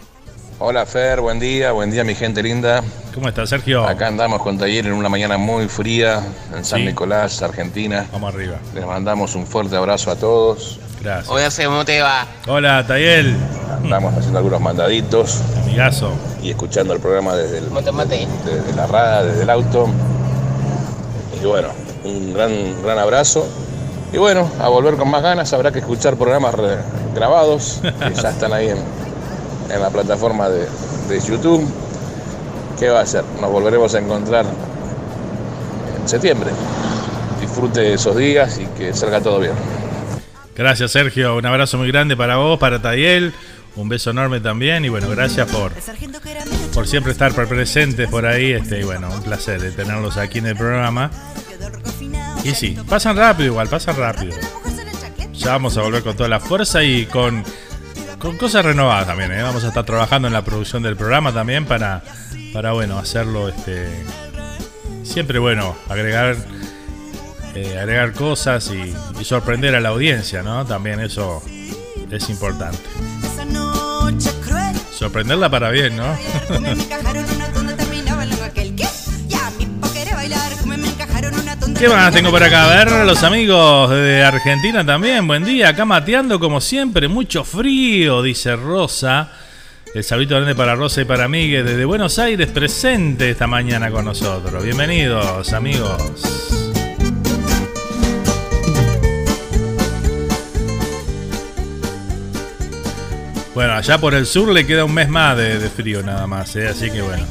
Hola 0.59 0.85
Fer, 0.87 1.21
buen 1.21 1.39
día, 1.39 1.71
buen 1.71 1.91
día 1.91 2.03
mi 2.03 2.15
gente 2.15 2.41
linda. 2.41 2.81
¿Cómo 3.13 3.29
estás, 3.29 3.49
Sergio? 3.49 3.83
Acá 3.85 4.07
andamos 4.07 4.41
con 4.41 4.57
Taller 4.57 4.87
en 4.87 4.93
una 4.93 5.07
mañana 5.09 5.37
muy 5.37 5.67
fría 5.67 6.21
en 6.55 6.65
San 6.65 6.79
Sí. 6.79 6.85
Nicolás, 6.85 7.41
Argentina. 7.43 8.07
Vamos 8.11 8.33
arriba. 8.33 8.55
Les 8.73 8.85
mandamos 8.85 9.35
un 9.35 9.45
fuerte 9.45 9.75
abrazo 9.75 10.09
a 10.09 10.15
todos. 10.15 10.79
Gracias. 11.01 11.29
Oye, 11.29 11.65
¿cómo 11.67 11.85
te 11.85 12.01
va? 12.01 12.25
Hola, 12.47 12.83
Tayel. 12.87 13.35
Andamos 13.83 14.15
haciendo 14.15 14.39
algunos 14.39 14.59
mandaditos 14.59 15.41
Amigazo. 15.63 16.11
y 16.41 16.49
escuchando 16.49 16.93
el 16.93 16.99
programa 16.99 17.35
desde, 17.35 17.59
el- 17.59 17.69
desde 17.69 18.73
la 18.75 18.87
rada, 18.87 19.23
desde 19.23 19.43
el 19.43 19.49
auto. 19.51 19.87
Y 21.39 21.45
bueno, 21.45 21.67
un 22.03 22.33
gran, 22.33 22.81
gran 22.81 22.97
abrazo. 22.97 23.47
Y 24.11 24.17
bueno, 24.17 24.49
a 24.59 24.69
volver 24.69 24.95
con 24.95 25.09
más 25.11 25.21
ganas, 25.21 25.53
habrá 25.53 25.71
que 25.71 25.79
escuchar 25.79 26.15
programas 26.15 26.55
re- 26.55 26.77
grabados 27.13 27.79
que 27.83 28.13
ya 28.15 28.29
están 28.31 28.53
ahí 28.53 28.69
en, 28.69 28.77
en 29.69 29.81
la 29.81 29.89
plataforma 29.89 30.49
de, 30.49 30.67
de 31.09 31.19
YouTube. 31.19 31.67
¿Qué 32.79 32.89
va 32.89 32.99
a 32.99 33.03
hacer? 33.03 33.23
Nos 33.41 33.51
volveremos 33.51 33.93
a 33.95 33.99
encontrar 33.99 34.45
en 35.99 36.07
septiembre. 36.07 36.51
Disfrute 37.41 37.93
esos 37.93 38.15
días 38.15 38.59
y 38.59 38.65
que 38.77 38.93
salga 38.93 39.19
todo 39.21 39.39
bien. 39.39 39.53
Gracias, 40.55 40.91
Sergio. 40.91 41.37
Un 41.37 41.45
abrazo 41.45 41.77
muy 41.77 41.87
grande 41.87 42.17
para 42.17 42.37
vos, 42.37 42.59
para 42.59 42.81
Tayel. 42.81 43.33
Un 43.75 43.89
beso 43.89 44.09
enorme 44.09 44.39
también. 44.39 44.85
Y 44.85 44.89
bueno, 44.89 45.07
gracias 45.09 45.47
por, 45.51 45.71
por 46.73 46.87
siempre 46.87 47.11
estar 47.11 47.31
presentes 47.33 48.09
por 48.09 48.25
ahí. 48.25 48.53
Este, 48.53 48.79
y 48.79 48.83
bueno, 48.83 49.09
un 49.13 49.21
placer 49.21 49.61
de 49.61 49.71
tenerlos 49.71 50.17
aquí 50.17 50.39
en 50.39 50.47
el 50.47 50.55
programa. 50.55 51.11
Y 52.43 52.51
sí, 52.51 52.77
pasan 52.89 53.17
rápido 53.17 53.49
igual, 53.49 53.67
pasan 53.67 53.97
rápido. 53.97 54.35
Ya 55.33 55.51
vamos 55.51 55.77
a 55.77 55.81
volver 55.81 56.01
con 56.01 56.15
toda 56.15 56.29
la 56.29 56.39
fuerza 56.39 56.83
y 56.83 57.05
con, 57.05 57.43
con 58.19 58.37
cosas 58.37 58.65
renovadas 58.65 59.07
también. 59.07 59.31
¿eh? 59.31 59.41
Vamos 59.41 59.63
a 59.63 59.67
estar 59.69 59.85
trabajando 59.85 60.27
en 60.27 60.33
la 60.33 60.43
producción 60.43 60.83
del 60.83 60.95
programa 60.95 61.33
también 61.33 61.65
para, 61.65 62.03
para 62.53 62.71
bueno, 62.71 62.97
hacerlo 62.97 63.49
este 63.49 63.87
siempre 65.03 65.39
bueno, 65.39 65.75
agregar 65.89 66.35
eh, 67.55 67.77
agregar 67.79 68.13
cosas 68.13 68.69
y, 68.71 68.93
y 69.19 69.23
sorprender 69.23 69.75
a 69.75 69.79
la 69.79 69.89
audiencia, 69.89 70.43
¿no? 70.43 70.65
También 70.65 70.99
eso 70.99 71.41
es 72.11 72.29
importante. 72.29 72.79
Sorprenderla 74.91 75.49
para 75.49 75.69
bien, 75.69 75.95
¿no? 75.95 76.05
¿Qué 81.79 81.87
más 81.87 82.11
tengo 82.11 82.31
por 82.31 82.41
acá? 82.41 82.65
A 82.65 82.83
ver, 82.83 83.05
los 83.05 83.21
amigos 83.21 83.91
de 83.91 84.23
Argentina 84.23 84.83
también. 84.83 85.27
Buen 85.27 85.45
día, 85.45 85.69
acá 85.69 85.85
mateando 85.85 86.39
como 86.39 86.59
siempre. 86.59 87.07
Mucho 87.07 87.43
frío, 87.43 88.23
dice 88.23 88.55
Rosa. 88.55 89.29
El 89.93 90.03
saludito 90.03 90.33
grande 90.35 90.55
para 90.55 90.73
Rosa 90.73 91.01
y 91.01 91.05
para 91.05 91.27
Miguel 91.27 91.65
desde 91.65 91.85
Buenos 91.85 92.17
Aires, 92.17 92.47
presente 92.47 93.29
esta 93.29 93.45
mañana 93.45 93.91
con 93.91 94.05
nosotros. 94.05 94.63
Bienvenidos, 94.63 95.53
amigos. 95.53 96.01
Bueno, 103.53 103.73
allá 103.73 103.99
por 103.99 104.15
el 104.15 104.25
sur 104.25 104.51
le 104.51 104.65
queda 104.65 104.83
un 104.83 104.95
mes 104.95 105.09
más 105.09 105.37
de, 105.37 105.59
de 105.59 105.69
frío 105.69 106.01
nada 106.01 106.25
más, 106.25 106.55
¿eh? 106.55 106.67
así 106.67 106.89
que 106.89 107.01
bueno, 107.01 107.25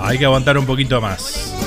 hay 0.00 0.18
que 0.18 0.24
aguantar 0.24 0.56
un 0.56 0.64
poquito 0.64 0.98
más. 1.00 1.61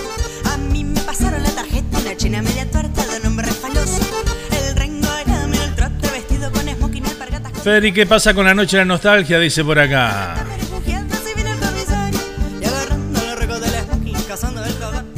Fedri, 7.65 7.91
¿qué 7.91 8.05
pasa 8.05 8.35
con 8.35 8.45
la 8.45 8.53
noche 8.53 8.77
de 8.77 8.83
la 8.83 8.89
nostalgia? 8.89 9.39
Dice 9.39 9.63
por 9.63 9.79
acá. 9.79 10.35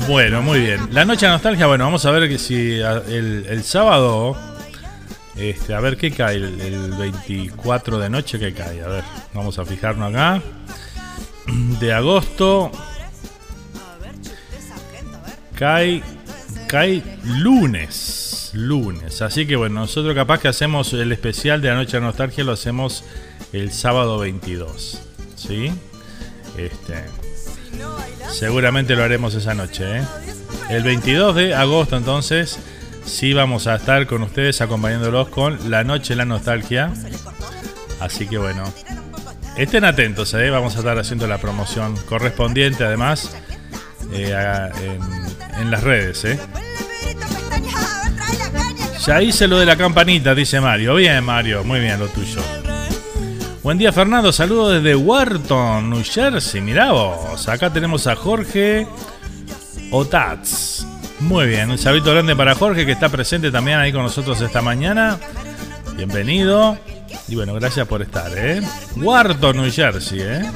Bueno, 0.08 0.42
muy 0.42 0.62
bien. 0.62 0.88
La 0.92 1.04
noche 1.04 1.26
de 1.26 1.34
nostalgia, 1.34 1.68
bueno, 1.68 1.84
vamos 1.84 2.06
a 2.06 2.12
ver 2.12 2.30
que 2.30 2.38
si 2.38 2.80
el, 2.80 3.64
sábado, 3.66 4.38
este, 5.36 5.74
a 5.74 5.82
ver 5.82 5.98
qué 5.98 6.10
cae, 6.10 6.38
el, 6.38 6.62
el 6.62 6.92
24 6.94 8.00
de 8.00 8.10
noche, 8.10 8.40
¿qué 8.40 8.54
cae? 8.54 8.82
A 8.82 8.88
ver, 8.88 9.04
vamos 9.34 9.60
a 9.60 9.66
fijarnos 9.66 10.16
acá. 10.16 10.42
De 11.82 11.92
agosto, 11.92 12.72
cae, 15.54 16.02
cae 16.70 17.04
lunes, 17.26 18.27
lunes. 18.58 19.22
Así 19.22 19.46
que 19.46 19.56
bueno, 19.56 19.82
nosotros 19.82 20.16
capaz 20.16 20.40
que 20.40 20.48
hacemos 20.48 20.94
el 20.94 21.12
especial 21.12 21.62
de 21.62 21.70
la 21.70 21.76
noche 21.76 21.98
de 21.98 22.02
nostalgia, 22.02 22.44
lo 22.44 22.54
hacemos 22.54 23.04
el 23.54 23.72
sábado 23.72 24.20
22, 24.20 25.02
¿sí? 25.36 25.72
Este, 26.58 27.06
Seguramente 28.30 28.96
lo 28.96 29.04
haremos 29.04 29.34
esa 29.36 29.54
noche. 29.54 30.00
¿eh? 30.00 30.04
El 30.70 30.84
22 30.84 31.36
de 31.36 31.56
agosto 31.56 31.98
entonces 31.98 32.60
sí 33.06 33.34
vamos 33.34 33.68
a 33.68 33.76
estar 33.76 34.06
con 34.06 34.24
ustedes 34.24 34.62
acompañándolos 34.62 35.30
con 35.30 35.70
La 35.70 35.84
Noche 35.84 36.10
de 36.10 36.18
la 36.18 36.26
Nostalgia. 36.26 36.92
Así 38.00 38.28
que 38.28 38.38
bueno, 38.38 38.64
estén 39.56 39.86
atentos, 39.86 40.34
¿eh? 40.34 40.50
vamos 40.50 40.76
a 40.76 40.80
estar 40.80 40.98
haciendo 41.00 41.26
la 41.26 41.40
promoción 41.40 41.96
correspondiente 42.06 42.84
además 42.84 43.36
eh, 44.12 44.36
en, 44.82 45.62
en 45.62 45.72
las 45.72 45.84
redes. 45.84 46.26
¿eh? 46.26 46.40
Ya 49.06 49.22
hice 49.22 49.48
lo 49.48 49.60
de 49.60 49.66
la 49.66 49.78
campanita, 49.78 50.36
dice 50.36 50.60
Mario. 50.60 50.96
Bien, 50.96 51.24
Mario, 51.24 51.64
muy 51.64 51.80
bien 51.80 52.00
lo 52.00 52.08
tuyo. 52.08 52.42
Buen 53.64 53.78
día, 53.78 53.92
Fernando. 53.92 54.32
Saludos 54.32 54.82
desde 54.82 54.96
Wharton, 54.96 55.90
New 55.90 56.04
Jersey. 56.04 56.62
Mirá 56.62 56.92
vos. 56.92 57.48
Acá 57.48 57.72
tenemos 57.72 58.08
a 58.08 58.16
Jorge 58.16 58.88
Otats. 59.92 60.86
Muy 61.20 61.48
bien. 61.48 61.70
Un 61.70 61.78
saludo 61.78 62.12
grande 62.14 62.36
para 62.36 62.56
Jorge 62.56 62.86
que 62.86 62.92
está 62.94 63.10
presente 63.10 63.52
también 63.52 63.80
ahí 63.80 63.92
con 63.92 64.04
nosotros 64.04 64.40
esta 64.42 64.62
mañana. 64.62 65.18
Bienvenido. 65.96 66.78
Y 67.28 67.36
bueno, 67.36 67.54
gracias 67.54 67.88
por 67.88 68.02
estar, 68.02 68.32
¿eh? 68.36 68.62
Wharton, 68.96 69.58
New 69.58 69.72
Jersey, 69.72 70.20
¿eh? 70.22 70.52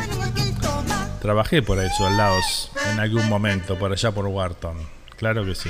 Trabajé 1.21 1.61
por 1.61 1.79
esos 1.79 2.11
lados 2.13 2.71
en 2.91 2.99
algún 2.99 3.27
momento, 3.29 3.77
por 3.77 3.91
allá 3.91 4.11
por 4.11 4.25
Wharton. 4.25 4.77
Claro 5.17 5.45
que 5.45 5.55
sí. 5.55 5.69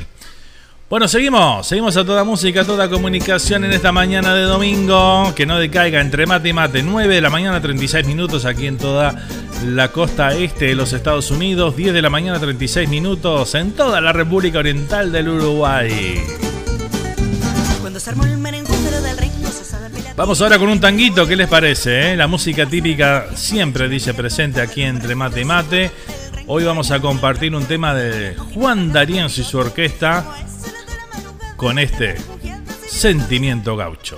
Bueno, 0.91 1.07
seguimos, 1.07 1.65
seguimos 1.67 1.95
a 1.95 2.03
toda 2.03 2.25
música, 2.25 2.63
a 2.63 2.65
toda 2.65 2.89
comunicación 2.89 3.63
en 3.63 3.71
esta 3.71 3.93
mañana 3.93 4.35
de 4.35 4.41
domingo. 4.41 5.33
Que 5.33 5.45
no 5.45 5.57
decaiga 5.57 6.01
entre 6.01 6.25
mate 6.25 6.49
y 6.49 6.53
mate. 6.53 6.83
9 6.83 7.15
de 7.15 7.21
la 7.21 7.29
mañana, 7.29 7.61
36 7.61 8.05
minutos 8.05 8.43
aquí 8.43 8.67
en 8.67 8.77
toda 8.77 9.15
la 9.65 9.87
costa 9.93 10.33
este 10.35 10.65
de 10.65 10.75
los 10.75 10.91
Estados 10.91 11.31
Unidos. 11.31 11.77
10 11.77 11.93
de 11.93 12.01
la 12.01 12.09
mañana, 12.09 12.41
36 12.41 12.89
minutos 12.89 13.55
en 13.55 13.71
toda 13.71 14.01
la 14.01 14.11
República 14.11 14.59
Oriental 14.59 15.13
del 15.13 15.29
Uruguay. 15.29 16.21
Cuando 17.79 17.97
se 17.97 18.09
armó 18.09 18.25
el 18.25 18.37
merengue 18.37 18.75
del 18.75 19.17
rengo, 19.17 19.47
se 19.49 19.63
sabe 19.63 19.89
pelear 19.91 20.13
Vamos 20.17 20.41
ahora 20.41 20.59
con 20.59 20.67
un 20.67 20.81
tanguito, 20.81 21.25
¿qué 21.25 21.37
les 21.37 21.47
parece? 21.47 22.11
eh? 22.11 22.17
La 22.17 22.27
música 22.27 22.65
típica 22.65 23.27
siempre 23.33 23.87
dice 23.87 24.13
presente 24.13 24.59
aquí 24.59 24.81
entre 24.81 25.15
mate 25.15 25.39
y 25.39 25.45
mate. 25.45 25.91
Hoy 26.47 26.65
vamos 26.65 26.91
a 26.91 26.99
compartir 26.99 27.55
un 27.55 27.63
tema 27.63 27.93
de 27.93 28.35
Juan 28.53 28.91
D'Arienzo 28.91 29.39
y 29.39 29.45
su 29.45 29.57
orquesta 29.57 30.25
con 31.61 31.77
este 31.77 32.15
sentimiento 32.87 33.77
gaucho. 33.77 34.17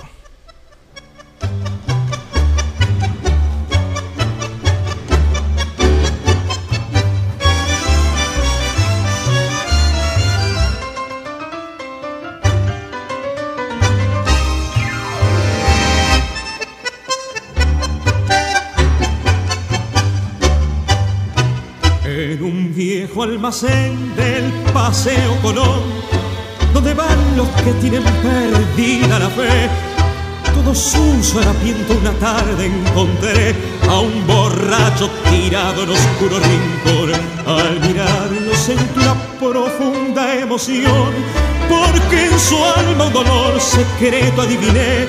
En 22.06 22.42
un 22.42 22.74
viejo 22.74 23.22
almacén 23.22 24.16
del 24.16 24.50
Paseo 24.72 25.36
Colón, 25.42 25.82
donde 26.74 26.92
van 26.92 27.36
los 27.36 27.48
que 27.62 27.72
tienen 27.74 28.02
perdida 28.02 29.18
la 29.20 29.30
fe. 29.30 29.70
Todo 30.52 30.74
sucio, 30.74 31.40
harapiento, 31.40 31.94
una 31.94 32.12
tarde 32.14 32.66
encontré 32.66 33.54
a 33.88 34.00
un 34.00 34.26
borracho 34.26 35.08
tirado 35.30 35.84
en 35.84 35.90
oscuro 35.90 36.38
rincón. 36.40 37.12
Al 37.46 37.80
mirarlo 37.80 38.54
sentí 38.56 39.00
una 39.00 39.14
profunda 39.38 40.34
emoción, 40.34 41.12
porque 41.68 42.26
en 42.26 42.38
su 42.40 42.56
alma 42.56 43.06
un 43.06 43.12
dolor 43.12 43.60
secreto 43.60 44.42
adiviné 44.42 45.06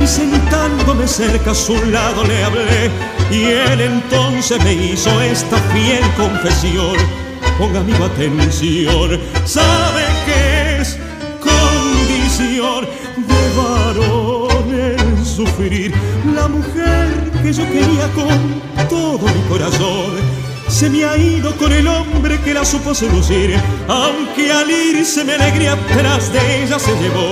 y 0.00 0.06
sentándome 0.06 1.06
cerca 1.06 1.50
a 1.50 1.54
su 1.54 1.74
lado 1.86 2.24
le 2.24 2.44
hablé 2.44 2.90
y 3.30 3.44
él 3.44 3.80
entonces 3.80 4.62
me 4.64 4.72
hizo 4.72 5.20
esta 5.20 5.58
fiel 5.72 6.04
confesión. 6.16 6.96
Ponga 7.58 7.80
mi 7.80 7.92
atención, 7.94 9.18
sabe 9.44 10.04
que 10.26 10.45
de 12.38 13.42
varón 13.56 15.24
sufrir. 15.24 15.90
La 16.34 16.48
mujer 16.48 17.08
que 17.42 17.50
yo 17.50 17.64
quería 17.64 18.08
con 18.14 18.60
todo 18.88 19.26
mi 19.34 19.40
corazón 19.48 20.12
se 20.68 20.90
me 20.90 21.04
ha 21.04 21.16
ido 21.16 21.56
con 21.56 21.72
el 21.72 21.88
hombre 21.88 22.38
que 22.40 22.52
la 22.52 22.64
supo 22.66 22.94
seducir, 22.94 23.58
aunque 23.88 24.52
al 24.52 24.70
irse 24.70 25.24
mi 25.24 25.32
alegría 25.32 25.78
tras 25.94 26.30
de 26.30 26.64
ella 26.64 26.78
se 26.78 26.92
llevó. 27.00 27.30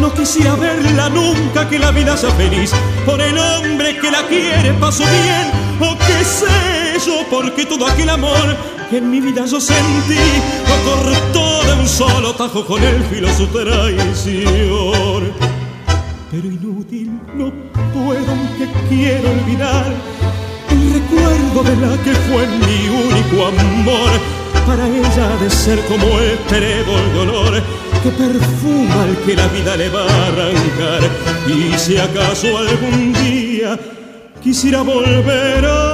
No 0.00 0.14
quisiera 0.14 0.54
verla 0.54 1.10
nunca 1.10 1.68
que 1.68 1.78
la 1.78 1.90
vida 1.90 2.16
sea 2.16 2.30
feliz 2.30 2.72
por 3.04 3.20
el 3.20 3.36
hombre 3.36 3.98
que 3.98 4.10
la 4.10 4.26
quiere 4.26 4.72
paso 4.80 5.04
bien 5.04 5.50
o 5.78 5.98
qué 5.98 6.24
sé 6.24 7.06
yo 7.06 7.26
porque 7.28 7.66
todo 7.66 7.86
aquel 7.86 8.08
amor 8.08 8.56
en 8.96 9.10
mi 9.10 9.20
vida 9.20 9.44
yo 9.46 9.60
sentí 9.60 10.18
lo 10.68 10.90
cortó 10.90 11.64
de 11.64 11.80
un 11.80 11.88
solo 11.88 12.34
tajo 12.34 12.64
con 12.66 12.82
el 12.82 13.02
filo 13.04 13.28
su 13.34 13.46
traición. 13.46 15.32
Pero 16.30 16.46
inútil 16.46 17.10
no 17.34 17.52
puedo 17.92 18.30
aunque 18.30 18.68
quiero 18.88 19.30
olvidar 19.30 19.86
el 20.70 20.92
recuerdo 20.94 21.62
de 21.62 21.76
la 21.86 22.02
que 22.02 22.12
fue 22.12 22.46
mi 22.46 22.88
único 22.88 23.46
amor. 23.46 24.10
Para 24.66 24.86
ella 24.86 25.36
de 25.40 25.50
ser 25.50 25.80
como 25.86 26.06
el 26.18 26.38
trevo 26.48 26.98
el 26.98 27.14
dolor 27.14 27.62
que 28.02 28.10
perfuma 28.10 29.02
al 29.02 29.16
que 29.24 29.36
la 29.36 29.46
vida 29.48 29.76
le 29.76 29.88
va 29.88 30.02
a 30.02 30.26
arrancar. 30.26 31.10
Y 31.48 31.78
si 31.78 31.96
acaso 31.96 32.58
algún 32.58 33.12
día 33.12 33.78
quisiera 34.42 34.82
volver 34.82 35.66
a 35.66 35.89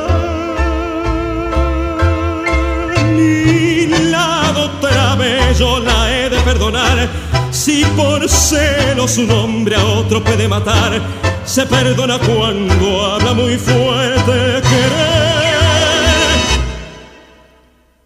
Si 7.51 7.85
por 7.97 8.29
celos 8.29 9.19
un 9.19 9.31
hombre 9.31 9.77
a 9.77 9.85
otro 9.85 10.23
puede 10.23 10.49
matar, 10.49 11.01
se 11.45 11.65
perdona 11.67 12.19
cuando 12.19 13.05
habla 13.07 13.33
muy 13.35 13.57
fuerte 13.57 14.63
querer 14.63 15.47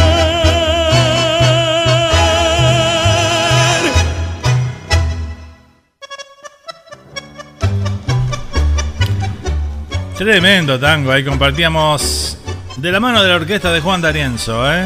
Tremendo 10.18 10.80
tango, 10.80 11.12
ahí 11.12 11.24
compartíamos 11.26 12.33
de 12.84 12.92
la 12.92 13.00
mano 13.00 13.24
de 13.24 13.30
la 13.30 13.36
orquesta 13.38 13.72
de 13.72 13.80
Juan 13.80 14.02
D'Arienzo, 14.02 14.70
¿eh? 14.70 14.86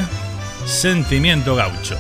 Sentimiento 0.68 1.56
gaucho. 1.56 1.98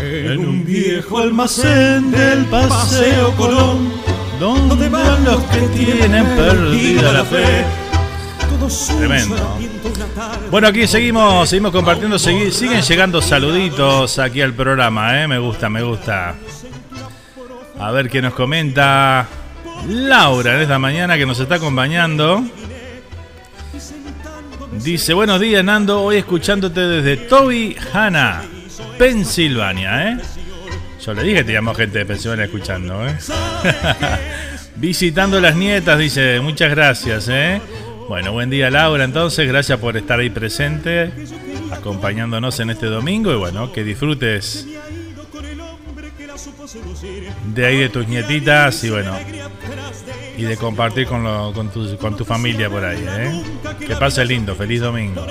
En 0.00 0.40
un 0.40 0.64
viejo 0.64 1.18
almacén 1.18 2.10
del 2.10 2.44
Paseo 2.46 3.36
Colón, 3.36 3.92
donde 4.40 4.88
van 4.88 5.24
los 5.24 5.40
que 5.44 5.60
tienen 5.68 6.26
perdida 6.34 7.12
la 7.12 7.24
fe. 7.24 7.64
Tremendo. 8.98 9.36
Bueno, 10.50 10.68
aquí 10.68 10.86
seguimos, 10.86 11.48
seguimos 11.48 11.72
compartiendo, 11.72 12.18
siguen 12.18 12.50
llegando 12.82 13.20
saluditos 13.20 14.18
aquí 14.18 14.40
al 14.40 14.54
programa, 14.54 15.22
¿eh? 15.22 15.28
Me 15.28 15.38
gusta, 15.38 15.68
me 15.68 15.82
gusta. 15.82 16.34
A 17.78 17.90
ver 17.92 18.08
qué 18.08 18.20
nos 18.20 18.34
comenta 18.34 19.26
Laura 19.86 20.56
en 20.56 20.62
esta 20.62 20.78
mañana 20.78 21.16
que 21.16 21.26
nos 21.26 21.38
está 21.38 21.56
acompañando. 21.56 22.44
Dice, 24.72 25.14
buenos 25.14 25.40
días 25.40 25.64
Nando, 25.64 26.02
hoy 26.02 26.16
escuchándote 26.16 26.80
desde 26.80 27.16
Toby 27.28 27.76
Hanna, 27.92 28.42
Pensilvania, 28.96 30.12
¿eh? 30.12 30.18
Yo 31.04 31.14
le 31.14 31.22
dije 31.22 31.36
que 31.36 31.44
teníamos 31.44 31.76
gente 31.76 31.98
de 31.98 32.06
Pensilvania 32.06 32.44
escuchando, 32.46 33.06
¿eh? 33.06 33.16
Visitando 34.76 35.40
las 35.40 35.56
nietas, 35.56 35.98
dice, 35.98 36.40
muchas 36.40 36.70
gracias, 36.70 37.28
¿eh? 37.28 37.60
Bueno, 38.08 38.32
buen 38.32 38.48
día 38.48 38.70
Laura, 38.70 39.04
entonces, 39.04 39.46
gracias 39.46 39.78
por 39.78 39.96
estar 39.96 40.18
ahí 40.18 40.30
presente, 40.30 41.12
acompañándonos 41.70 42.58
en 42.60 42.70
este 42.70 42.86
domingo 42.86 43.32
y 43.32 43.36
bueno, 43.36 43.70
que 43.70 43.84
disfrutes 43.84 44.66
de 47.54 47.66
ahí 47.66 47.76
de 47.78 47.88
tus 47.90 48.08
nietitas 48.08 48.82
y 48.84 48.90
bueno, 48.90 49.12
y 50.38 50.42
de 50.42 50.56
compartir 50.56 51.06
con, 51.06 51.22
lo- 51.22 51.52
con, 51.52 51.68
tu, 51.70 51.96
con 51.98 52.16
tu 52.16 52.24
familia 52.24 52.70
por 52.70 52.84
ahí, 52.84 53.04
¿eh? 53.06 53.42
Que 53.86 53.94
pase 53.96 54.24
lindo, 54.24 54.54
feliz 54.54 54.80
domingo. 54.80 55.26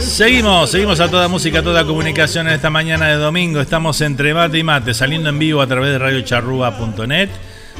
Seguimos, 0.00 0.70
seguimos 0.70 1.00
a 1.00 1.10
toda 1.10 1.28
música, 1.28 1.60
a 1.60 1.62
toda 1.62 1.84
comunicación 1.84 2.48
en 2.48 2.54
esta 2.54 2.70
mañana 2.70 3.08
de 3.08 3.16
domingo. 3.16 3.60
Estamos 3.60 4.00
entre 4.00 4.34
mate 4.34 4.58
y 4.58 4.62
mate, 4.62 4.94
saliendo 4.94 5.28
en 5.28 5.38
vivo 5.38 5.60
a 5.60 5.66
través 5.66 5.92
de 5.92 5.98
radiocharrúa.net, 5.98 7.28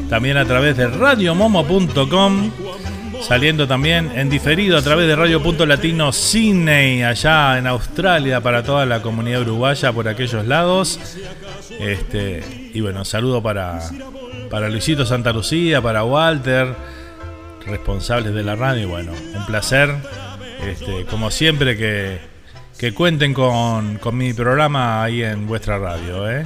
también 0.09 0.37
a 0.37 0.45
través 0.45 0.77
de 0.77 0.87
radiomomo.com, 0.87 2.51
saliendo 3.21 3.67
también 3.67 4.13
en 4.15 4.29
diferido 4.29 4.77
a 4.77 4.83
través 4.83 5.07
de 5.07 5.17
Radio 5.17 5.43
Punto 5.43 5.67
Latino 5.67 6.13
Sydney, 6.13 7.03
allá 7.03 7.59
en 7.59 7.67
Australia, 7.67 8.41
para 8.41 8.63
toda 8.63 8.87
la 8.87 9.03
comunidad 9.03 9.43
uruguaya 9.43 9.93
por 9.93 10.09
aquellos 10.09 10.47
lados. 10.47 11.01
Este, 11.79 12.71
y 12.73 12.81
bueno, 12.81 13.05
saludo 13.05 13.43
para, 13.43 13.81
para 14.51 14.69
Luisito 14.69 15.05
Santa 15.05 15.33
Lucía, 15.33 15.81
para 15.83 16.05
Walter, 16.05 16.75
responsables 17.67 18.35
de 18.35 18.43
la 18.43 18.55
radio. 18.55 18.83
y 18.83 18.87
Bueno, 18.87 19.13
un 19.35 19.47
placer. 19.47 19.95
Este, 20.61 21.05
como 21.07 21.31
siempre 21.31 21.77
que, 21.77 22.19
que 22.79 22.93
cuenten 22.93 23.33
con, 23.35 23.99
con 23.99 24.17
mi 24.17 24.33
programa 24.33 25.03
ahí 25.03 25.23
en 25.23 25.47
vuestra 25.47 25.79
radio. 25.79 26.31
¿eh? 26.31 26.45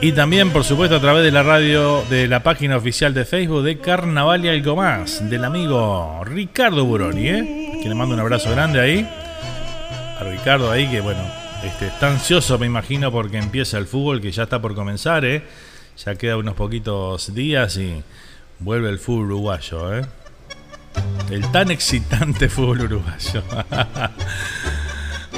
Y 0.00 0.12
también, 0.12 0.50
por 0.50 0.64
supuesto, 0.64 0.96
a 0.96 1.00
través 1.00 1.22
de 1.22 1.30
la 1.30 1.42
radio, 1.42 2.02
de 2.10 2.26
la 2.26 2.42
página 2.42 2.76
oficial 2.76 3.14
de 3.14 3.24
Facebook 3.24 3.62
de 3.62 3.78
Carnaval 3.78 4.44
y 4.44 4.48
algo 4.48 4.74
más, 4.74 5.28
del 5.30 5.44
amigo 5.44 6.22
Ricardo 6.24 6.84
Buroni, 6.84 7.28
¿eh? 7.28 7.78
que 7.82 7.88
le 7.88 7.94
mando 7.94 8.14
un 8.14 8.20
abrazo 8.20 8.50
grande 8.50 8.80
ahí. 8.80 9.08
A 10.18 10.24
Ricardo 10.24 10.70
ahí, 10.70 10.88
que 10.88 11.00
bueno, 11.00 11.20
este, 11.64 11.86
está 11.86 12.08
ansioso, 12.08 12.58
me 12.58 12.66
imagino, 12.66 13.12
porque 13.12 13.38
empieza 13.38 13.78
el 13.78 13.86
fútbol, 13.86 14.20
que 14.20 14.32
ya 14.32 14.44
está 14.44 14.60
por 14.60 14.74
comenzar, 14.74 15.24
¿eh? 15.24 15.44
Ya 16.04 16.16
queda 16.16 16.36
unos 16.36 16.54
poquitos 16.54 17.32
días 17.34 17.76
y 17.76 18.02
vuelve 18.58 18.88
el 18.88 18.98
fútbol 18.98 19.26
uruguayo, 19.26 19.98
¿eh? 19.98 20.06
El 21.30 21.50
tan 21.50 21.70
excitante 21.70 22.48
fútbol 22.48 22.82
uruguayo. 22.82 23.42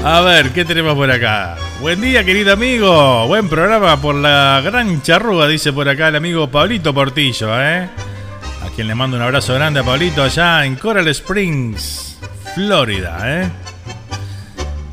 A 0.05 0.21
ver, 0.21 0.51
¿qué 0.51 0.65
tenemos 0.65 0.95
por 0.95 1.11
acá? 1.11 1.57
Buen 1.81 2.01
día, 2.01 2.25
querido 2.25 2.53
amigo. 2.53 3.27
Buen 3.27 3.49
programa 3.49 3.99
por 4.01 4.15
la 4.15 4.61
gran 4.63 5.01
charrúa, 5.01 5.49
dice 5.49 5.73
por 5.73 5.89
acá 5.89 6.09
el 6.09 6.17
amigo 6.17 6.51
Pablito 6.51 6.93
Portillo, 6.93 7.49
¿eh? 7.59 7.89
A 8.63 8.69
quien 8.75 8.87
le 8.87 8.95
mando 8.95 9.17
un 9.17 9.23
abrazo 9.23 9.55
grande 9.55 9.81
a 9.81 9.83
Pablito 9.83 10.23
allá 10.23 10.67
en 10.67 10.77
Coral 10.77 11.09
Springs, 11.09 12.19
Florida, 12.55 13.19
¿eh? 13.25 13.49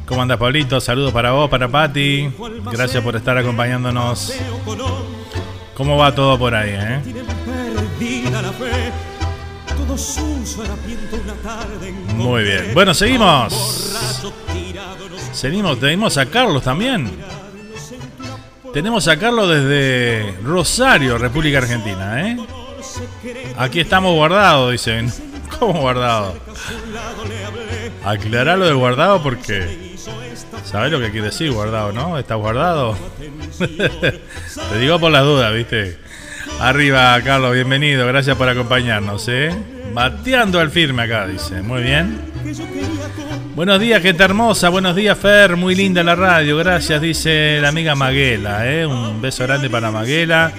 ¿Cómo 0.05 0.21
andas, 0.21 0.37
Pablito? 0.37 0.79
Saludos 0.79 1.11
para 1.11 1.31
vos, 1.31 1.49
para 1.49 1.67
Patti. 1.67 2.29
Gracias 2.71 3.03
por 3.03 3.15
estar 3.15 3.37
acompañándonos. 3.37 4.33
¿Cómo 5.73 5.97
va 5.97 6.15
todo 6.15 6.37
por 6.37 6.53
ahí, 6.55 6.71
eh? 6.71 7.01
Muy 12.15 12.43
bien. 12.43 12.71
Bueno, 12.73 12.93
seguimos. 12.93 13.53
Seguimos, 15.33 15.79
tenemos 15.79 16.17
a 16.17 16.25
Carlos 16.25 16.63
también. 16.63 17.11
Tenemos 18.73 19.07
a 19.07 19.17
Carlos 19.17 19.49
desde 19.49 20.33
Rosario, 20.43 21.17
República 21.17 21.57
Argentina, 21.57 22.25
¿eh? 22.25 22.37
Aquí 23.57 23.81
estamos 23.81 24.13
guardados, 24.15 24.71
dicen. 24.71 25.11
¿Cómo 25.59 25.81
guardado? 25.81 26.35
Aclarar 28.03 28.57
lo 28.57 28.65
de 28.65 28.73
guardado 28.73 29.21
porque. 29.21 29.91
¿Sabes 30.63 30.91
lo 30.91 30.99
que 30.99 31.11
quiere 31.11 31.27
decir 31.27 31.51
guardado, 31.51 31.91
no? 31.91 32.17
¿Estás 32.17 32.37
guardado? 32.37 32.97
Te 33.59 34.79
digo 34.79 34.99
por 34.99 35.11
las 35.11 35.23
dudas, 35.23 35.53
¿viste? 35.53 35.99
Arriba, 36.59 37.19
Carlos, 37.23 37.53
bienvenido. 37.53 38.05
Gracias 38.07 38.37
por 38.37 38.47
acompañarnos, 38.47 39.27
¿eh? 39.27 39.51
Bateando 39.93 40.59
al 40.59 40.69
firme 40.69 41.03
acá, 41.03 41.27
dice. 41.27 41.61
Muy 41.61 41.81
bien. 41.83 42.19
Buenos 43.55 43.79
días, 43.79 44.01
gente 44.01 44.23
hermosa. 44.23 44.69
Buenos 44.69 44.95
días, 44.95 45.17
Fer. 45.17 45.55
Muy 45.55 45.75
linda 45.75 46.03
la 46.03 46.15
radio. 46.15 46.57
Gracias, 46.57 47.01
dice 47.01 47.59
la 47.61 47.69
amiga 47.69 47.95
Maguela. 47.95 48.71
¿eh? 48.71 48.85
Un 48.85 49.21
beso 49.21 49.43
grande 49.43 49.69
para 49.69 49.91
Maguela. 49.91 50.51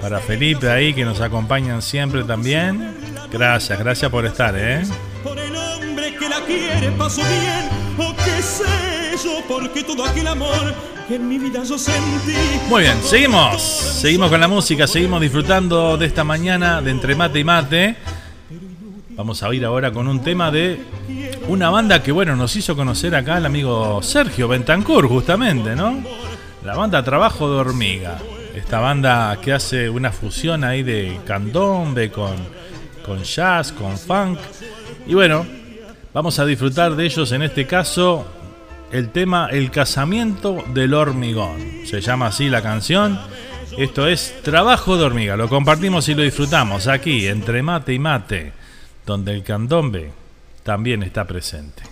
Para 0.00 0.18
Felipe 0.18 0.70
ahí, 0.70 0.94
que 0.94 1.04
nos 1.04 1.20
acompañan 1.20 1.82
siempre 1.82 2.24
también. 2.24 2.94
Gracias, 3.30 3.78
gracias 3.78 4.10
por 4.10 4.26
estar, 4.26 4.54
¿eh? 4.56 4.82
Muy 12.68 12.82
bien, 12.82 13.02
seguimos. 13.02 13.62
Seguimos 13.62 14.30
con 14.30 14.40
la 14.40 14.48
música. 14.48 14.86
Seguimos 14.86 15.20
disfrutando 15.20 15.96
de 15.96 16.06
esta 16.06 16.24
mañana 16.24 16.80
de 16.80 16.90
entre 16.90 17.14
mate 17.14 17.40
y 17.40 17.44
mate. 17.44 17.96
Vamos 19.10 19.42
a 19.42 19.54
ir 19.54 19.64
ahora 19.64 19.92
con 19.92 20.08
un 20.08 20.22
tema 20.22 20.50
de 20.50 20.80
una 21.48 21.70
banda 21.70 22.02
que, 22.02 22.12
bueno, 22.12 22.34
nos 22.34 22.56
hizo 22.56 22.74
conocer 22.74 23.14
acá 23.14 23.38
el 23.38 23.46
amigo 23.46 24.00
Sergio 24.02 24.48
Bentancur, 24.48 25.06
justamente, 25.06 25.76
¿no? 25.76 26.02
La 26.64 26.74
banda 26.76 27.02
Trabajo 27.02 27.50
de 27.52 27.56
Hormiga. 27.56 28.18
Esta 28.54 28.80
banda 28.80 29.38
que 29.42 29.52
hace 29.52 29.90
una 29.90 30.12
fusión 30.12 30.64
ahí 30.64 30.82
de 30.82 31.20
candombe 31.26 32.10
con, 32.10 32.36
con 33.04 33.22
jazz, 33.22 33.72
con 33.72 33.98
funk. 33.98 34.38
Y 35.06 35.14
bueno, 35.14 35.44
vamos 36.12 36.38
a 36.38 36.46
disfrutar 36.46 36.96
de 36.96 37.04
ellos 37.04 37.32
en 37.32 37.42
este 37.42 37.66
caso 37.66 38.26
el 38.90 39.10
tema 39.10 39.48
El 39.50 39.70
casamiento 39.70 40.62
del 40.74 40.94
hormigón. 40.94 41.86
Se 41.86 42.00
llama 42.00 42.26
así 42.26 42.48
la 42.48 42.62
canción. 42.62 43.18
Esto 43.78 44.06
es 44.06 44.34
Trabajo 44.42 44.98
de 44.98 45.04
Hormiga. 45.04 45.36
Lo 45.36 45.48
compartimos 45.48 46.08
y 46.10 46.14
lo 46.14 46.22
disfrutamos 46.22 46.88
aquí, 46.88 47.26
entre 47.26 47.62
mate 47.62 47.94
y 47.94 47.98
mate 47.98 48.52
donde 49.06 49.32
el 49.32 49.42
candombe 49.42 50.10
también 50.62 51.02
está 51.02 51.26
presente. 51.26 51.82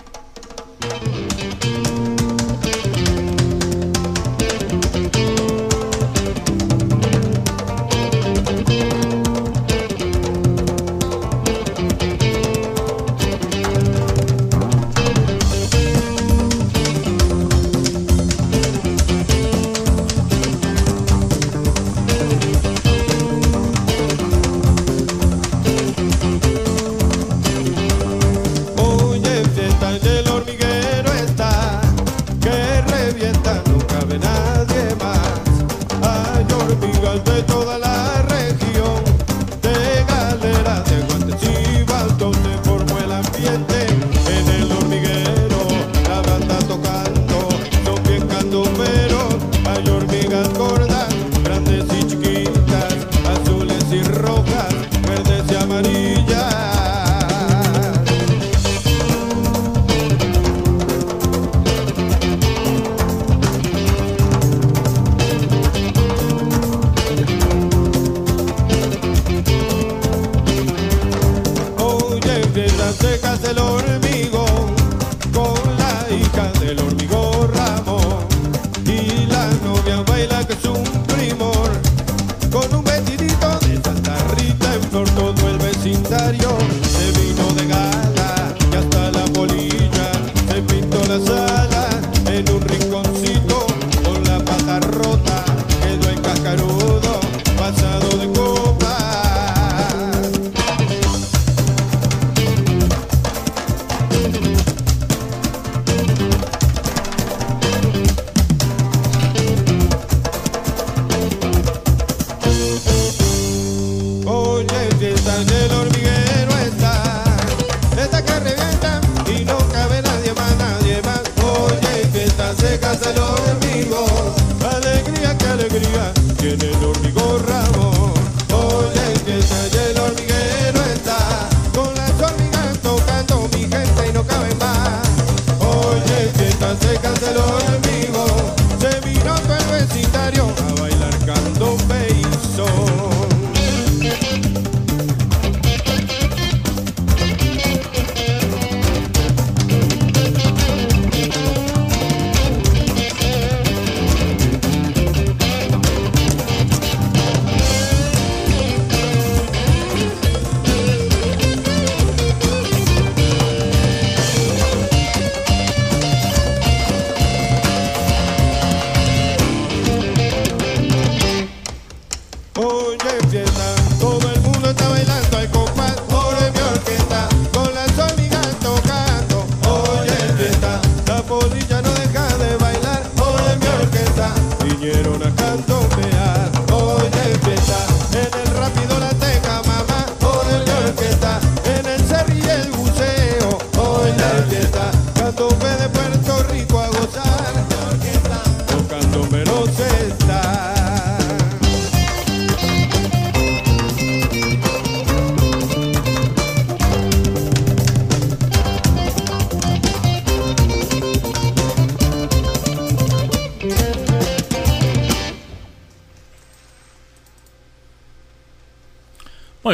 mundo, 48.50 48.62
pero 48.76 49.28
hay 49.70 49.88
hormigas. 49.88 50.89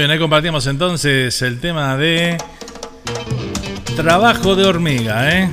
Bien, 0.07 0.13
ahí 0.13 0.19
compartimos 0.21 0.65
entonces 0.69 1.43
el 1.43 1.59
tema 1.59 1.97
de 1.97 2.39
trabajo 3.97 4.55
de 4.55 4.65
hormiga, 4.65 5.37
¿eh? 5.37 5.51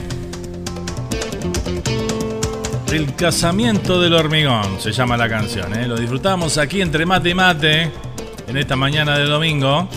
El 2.92 3.16
casamiento 3.16 4.00
del 4.00 4.14
hormigón 4.14 4.80
se 4.80 4.92
llama 4.92 5.18
la 5.18 5.28
canción, 5.28 5.76
¿eh? 5.76 5.88
Lo 5.88 5.96
disfrutamos 5.96 6.60
aquí 6.60 6.82
entre 6.82 7.04
mate 7.04 7.30
y 7.32 7.34
mate 7.34 7.92
en 8.48 8.58
esta 8.58 8.76
mañana 8.76 9.18
de 9.18 9.26
domingo. 9.26 9.90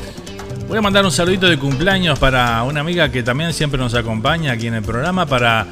Voy 0.69 0.79
a 0.79 0.81
mandar 0.81 1.05
un 1.05 1.13
saludito 1.13 1.51
de 1.51 1.59
cumpleaños 1.59 2.19
para 2.19 2.63
una 2.63 2.81
amiga 2.81 3.11
que 3.11 3.23
también 3.23 3.53
siempre 3.53 3.79
nos 3.79 3.93
acompaña 3.93 4.53
aquí 4.53 4.69
en 4.69 4.75
el 4.75 4.83
programa, 4.83 5.27
para 5.27 5.67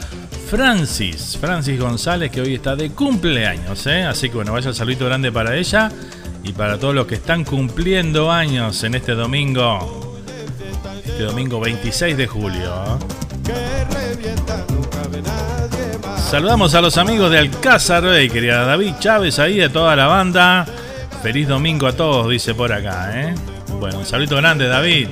Francis, 0.50 1.38
Francis 1.40 1.80
González, 1.80 2.30
que 2.30 2.42
hoy 2.42 2.54
está 2.54 2.76
de 2.76 2.90
cumpleaños, 2.90 3.86
¿eh? 3.86 4.02
Así 4.02 4.28
que 4.28 4.34
bueno, 4.34 4.52
vaya 4.52 4.68
el 4.68 4.74
saludito 4.74 5.06
grande 5.06 5.32
para 5.32 5.56
ella 5.56 5.90
y 6.44 6.52
para 6.52 6.78
todos 6.78 6.94
los 6.94 7.06
que 7.06 7.14
están 7.16 7.44
cumpliendo 7.44 8.30
años 8.30 8.84
en 8.84 8.94
este 8.94 9.12
domingo, 9.12 10.18
este 11.04 11.22
domingo 11.22 11.58
26 11.58 12.16
de 12.16 12.26
julio. 12.26 12.98
Saludamos 16.30 16.74
a 16.74 16.80
los 16.80 16.98
amigos 16.98 17.30
de 17.30 17.38
Alcázar 17.38 18.04
Bakery, 18.04 18.50
a 18.50 18.64
David 18.64 18.94
Chávez 19.00 19.38
ahí, 19.38 19.56
de 19.56 19.68
toda 19.68 19.96
la 19.96 20.06
banda. 20.06 20.66
Feliz 21.22 21.48
domingo 21.48 21.86
a 21.86 21.92
todos, 21.92 22.28
dice 22.28 22.54
por 22.54 22.72
acá, 22.72 23.10
¿eh? 23.14 23.34
Bueno, 23.80 24.00
un 24.00 24.06
saludo 24.06 24.36
grande, 24.36 24.66
David. 24.66 25.08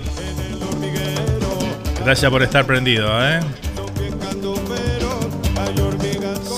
Gracias 2.05 2.31
por 2.31 2.43
estar 2.43 2.67
prendido, 2.67 3.09
¿eh? 3.23 3.41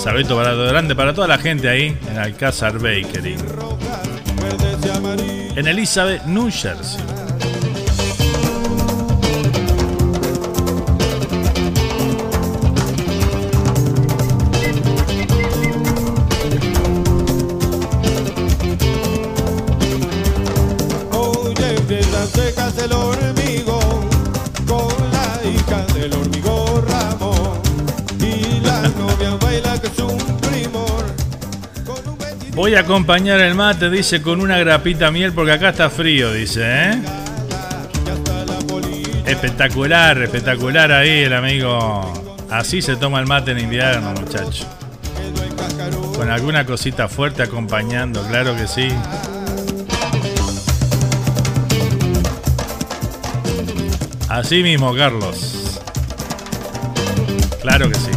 Saludito 0.03 0.35
grande 0.35 0.95
para 0.95 1.13
toda 1.13 1.27
la 1.27 1.37
gente 1.37 1.69
ahí 1.69 1.97
en 2.09 2.17
Alcázar 2.17 2.73
Bakery. 2.73 3.37
En 5.57 5.67
Elizabeth, 5.67 6.25
New 6.25 6.49
Jersey. 6.49 7.04
Acompañar 32.77 33.39
el 33.39 33.55
mate, 33.55 33.89
dice, 33.89 34.21
con 34.21 34.41
una 34.41 34.59
grapita 34.59 35.09
miel 35.09 35.33
porque 35.33 35.53
acá 35.53 35.69
está 35.69 35.89
frío, 35.89 36.31
dice, 36.31 36.61
¿eh? 36.63 37.01
Espectacular, 39.25 40.21
espectacular 40.21 40.91
ahí 40.91 41.23
el 41.23 41.33
amigo. 41.33 42.13
Así 42.51 42.81
se 42.81 42.95
toma 42.95 43.19
el 43.19 43.27
mate 43.27 43.51
en 43.51 43.59
invierno, 43.59 44.11
muchacho. 44.11 44.65
Con 46.15 46.29
alguna 46.29 46.65
cosita 46.65 47.07
fuerte 47.07 47.43
acompañando, 47.43 48.21
claro 48.27 48.55
que 48.55 48.67
sí. 48.67 48.87
Así 54.29 54.61
mismo, 54.61 54.93
Carlos. 54.95 55.81
Claro 57.61 57.89
que 57.89 57.95
sí. 57.95 58.14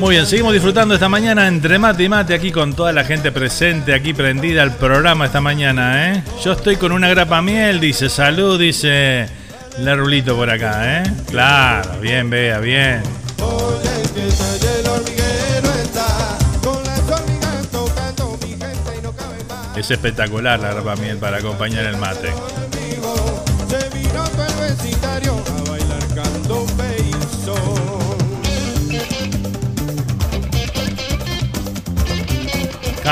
Muy 0.00 0.14
bien, 0.14 0.26
seguimos 0.26 0.54
disfrutando 0.54 0.94
esta 0.94 1.10
mañana 1.10 1.46
entre 1.46 1.78
mate 1.78 2.04
y 2.04 2.08
mate 2.08 2.32
aquí 2.32 2.50
con 2.50 2.72
toda 2.72 2.90
la 2.90 3.04
gente 3.04 3.30
presente, 3.32 3.92
aquí 3.92 4.14
prendida 4.14 4.62
al 4.62 4.74
programa 4.74 5.26
esta 5.26 5.42
mañana, 5.42 6.14
¿eh? 6.14 6.24
Yo 6.42 6.52
estoy 6.52 6.76
con 6.76 6.92
una 6.92 7.06
grapa 7.10 7.42
miel, 7.42 7.80
dice, 7.80 8.08
salud, 8.08 8.58
dice 8.58 9.28
la 9.80 9.94
rulito 9.94 10.34
por 10.34 10.48
acá, 10.48 11.02
¿eh? 11.02 11.02
Claro, 11.28 12.00
bien, 12.00 12.30
vea, 12.30 12.60
bien. 12.60 13.02
Es 19.76 19.90
espectacular 19.90 20.58
la 20.60 20.72
grapa 20.72 20.96
miel 20.96 21.18
para 21.18 21.36
acompañar 21.36 21.84
el 21.84 21.98
mate. 21.98 22.30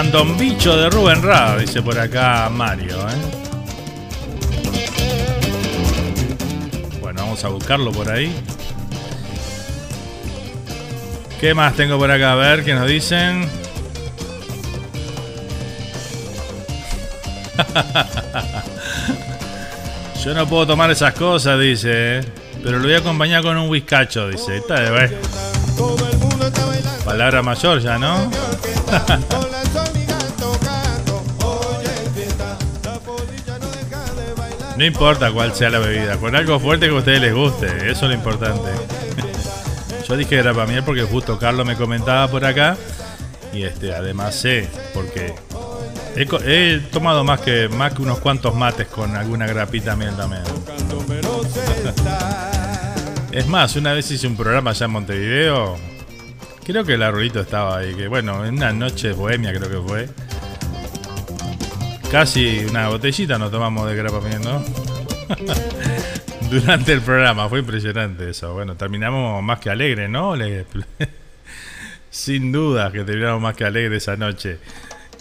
Bicho 0.01 0.76
de 0.76 0.88
Rubén 0.90 1.20
Ra, 1.22 1.57
dice 1.57 1.82
por 1.82 1.99
acá 1.99 2.49
Mario. 2.49 2.96
¿eh? 3.09 3.14
Bueno, 7.01 7.22
vamos 7.22 7.42
a 7.42 7.49
buscarlo 7.49 7.90
por 7.90 8.09
ahí. 8.09 8.32
¿Qué 11.40 11.53
más 11.53 11.74
tengo 11.74 11.99
por 11.99 12.12
acá? 12.12 12.34
A 12.34 12.36
ver, 12.36 12.64
¿qué 12.64 12.74
nos 12.74 12.86
dicen? 12.86 13.51
Yo 20.24 20.32
no 20.32 20.46
puedo 20.46 20.68
tomar 20.68 20.92
esas 20.92 21.12
cosas, 21.14 21.59
dice. 21.59 22.18
¿eh? 22.18 22.20
Pero 22.62 22.78
lo 22.78 22.84
voy 22.84 22.94
a 22.94 22.99
acompañar 22.99 23.42
con 23.42 23.57
un 23.57 23.68
whiskacho, 23.68 24.28
dice. 24.28 24.59
Está 24.59 24.78
de 24.80 24.92
ver. 24.92 25.18
Palabra 27.05 27.42
mayor 27.42 27.80
ya, 27.80 27.99
¿no? 27.99 28.30
No 34.79 34.85
importa 34.85 35.33
cuál 35.33 35.53
sea 35.57 35.70
la 35.70 35.81
bebida, 35.81 36.18
con 36.18 36.37
algo 36.37 36.61
fuerte 36.61 36.87
que 36.87 36.95
a 36.95 36.99
ustedes 36.99 37.20
les 37.20 37.35
guste, 37.35 37.66
eso 37.91 38.05
es 38.05 38.11
lo 38.11 38.12
importante. 38.12 38.70
Yo 40.09 40.16
dije 40.16 40.31
que 40.31 40.37
era 40.37 40.55
para 40.55 40.68
mí 40.68 40.81
porque 40.83 41.03
justo 41.03 41.37
Carlos 41.37 41.66
me 41.66 41.74
comentaba 41.74 42.29
por 42.29 42.45
acá 42.45 42.76
y 43.53 43.64
este 43.64 43.93
además 43.93 44.37
sé 44.37 44.68
porque 44.95 45.35
he, 46.14 46.81
tomado 46.93 47.24
más 47.24 47.41
que 47.41 47.68
más 47.68 47.93
que 47.93 48.03
unos 48.03 48.20
cuantos 48.20 48.55
mates 48.55 48.87
con 48.87 49.16
alguna 49.16 49.49
grapita 49.49 49.97
miel 49.97 50.14
también. 50.14 50.43
Es 53.33 53.47
más, 53.49 53.74
una 53.74 53.93
vez 53.93 54.11
hice 54.12 54.29
un 54.29 54.37
programa 54.37 54.70
allá 54.70 54.87
en 54.87 54.93
Montevideo, 54.93 55.76
creo 56.64 56.85
que 56.85 56.95
el 56.95 57.03
arrolito 57.03 57.41
estaba 57.41 57.79
ahí, 57.79 57.95
que 57.95 58.07
bueno, 58.07 58.45
en 58.45 58.55
una 58.55 58.72
noche 58.72 59.12
bohemia 59.12 59.53
creo 59.53 59.68
que 59.68 59.89
fue 59.89 60.09
Casi 62.11 62.64
una 62.64 62.88
botellita 62.88 63.38
nos 63.38 63.50
tomamos 63.50 63.86
de 63.88 63.94
grapa 63.94 64.18
¿no? 64.42 64.64
Durante 66.50 66.94
el 66.94 67.02
programa, 67.02 67.46
fue 67.50 67.59
impresionante 67.59 68.30
eso. 68.30 68.54
Bueno, 68.54 68.76
terminamos 68.76 69.42
más 69.42 69.61
que 69.61 69.68
alegres, 69.68 70.09
¿no? 70.09 70.34
Sin 72.11 72.50
duda 72.50 72.90
que 72.90 73.04
terminamos 73.04 73.42
más 73.42 73.54
que 73.54 73.66
alegres 73.66 74.04
esa 74.04 74.16
noche. 74.16 74.59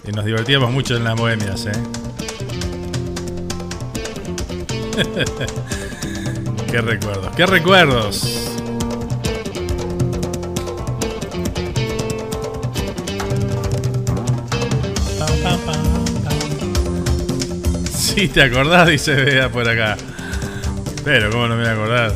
Y 0.07 0.11
nos 0.13 0.23
divertíamos 0.23 0.71
mucho 0.71 0.95
en 0.95 1.03
las 1.03 1.15
bohemias, 1.17 1.65
¿eh? 1.65 1.71
qué 6.71 6.81
recuerdos, 6.81 7.35
qué 7.35 7.45
recuerdos. 7.45 8.56
Sí, 18.17 18.29
te 18.29 18.41
acordás, 18.41 18.87
dice 18.87 19.13
Bea 19.13 19.49
por 19.49 19.69
acá. 19.69 19.95
Pero, 21.03 21.29
¿cómo 21.29 21.47
no 21.47 21.55
me 21.55 21.61
voy 21.61 21.69
a 21.69 21.73
acordar? 21.73 22.13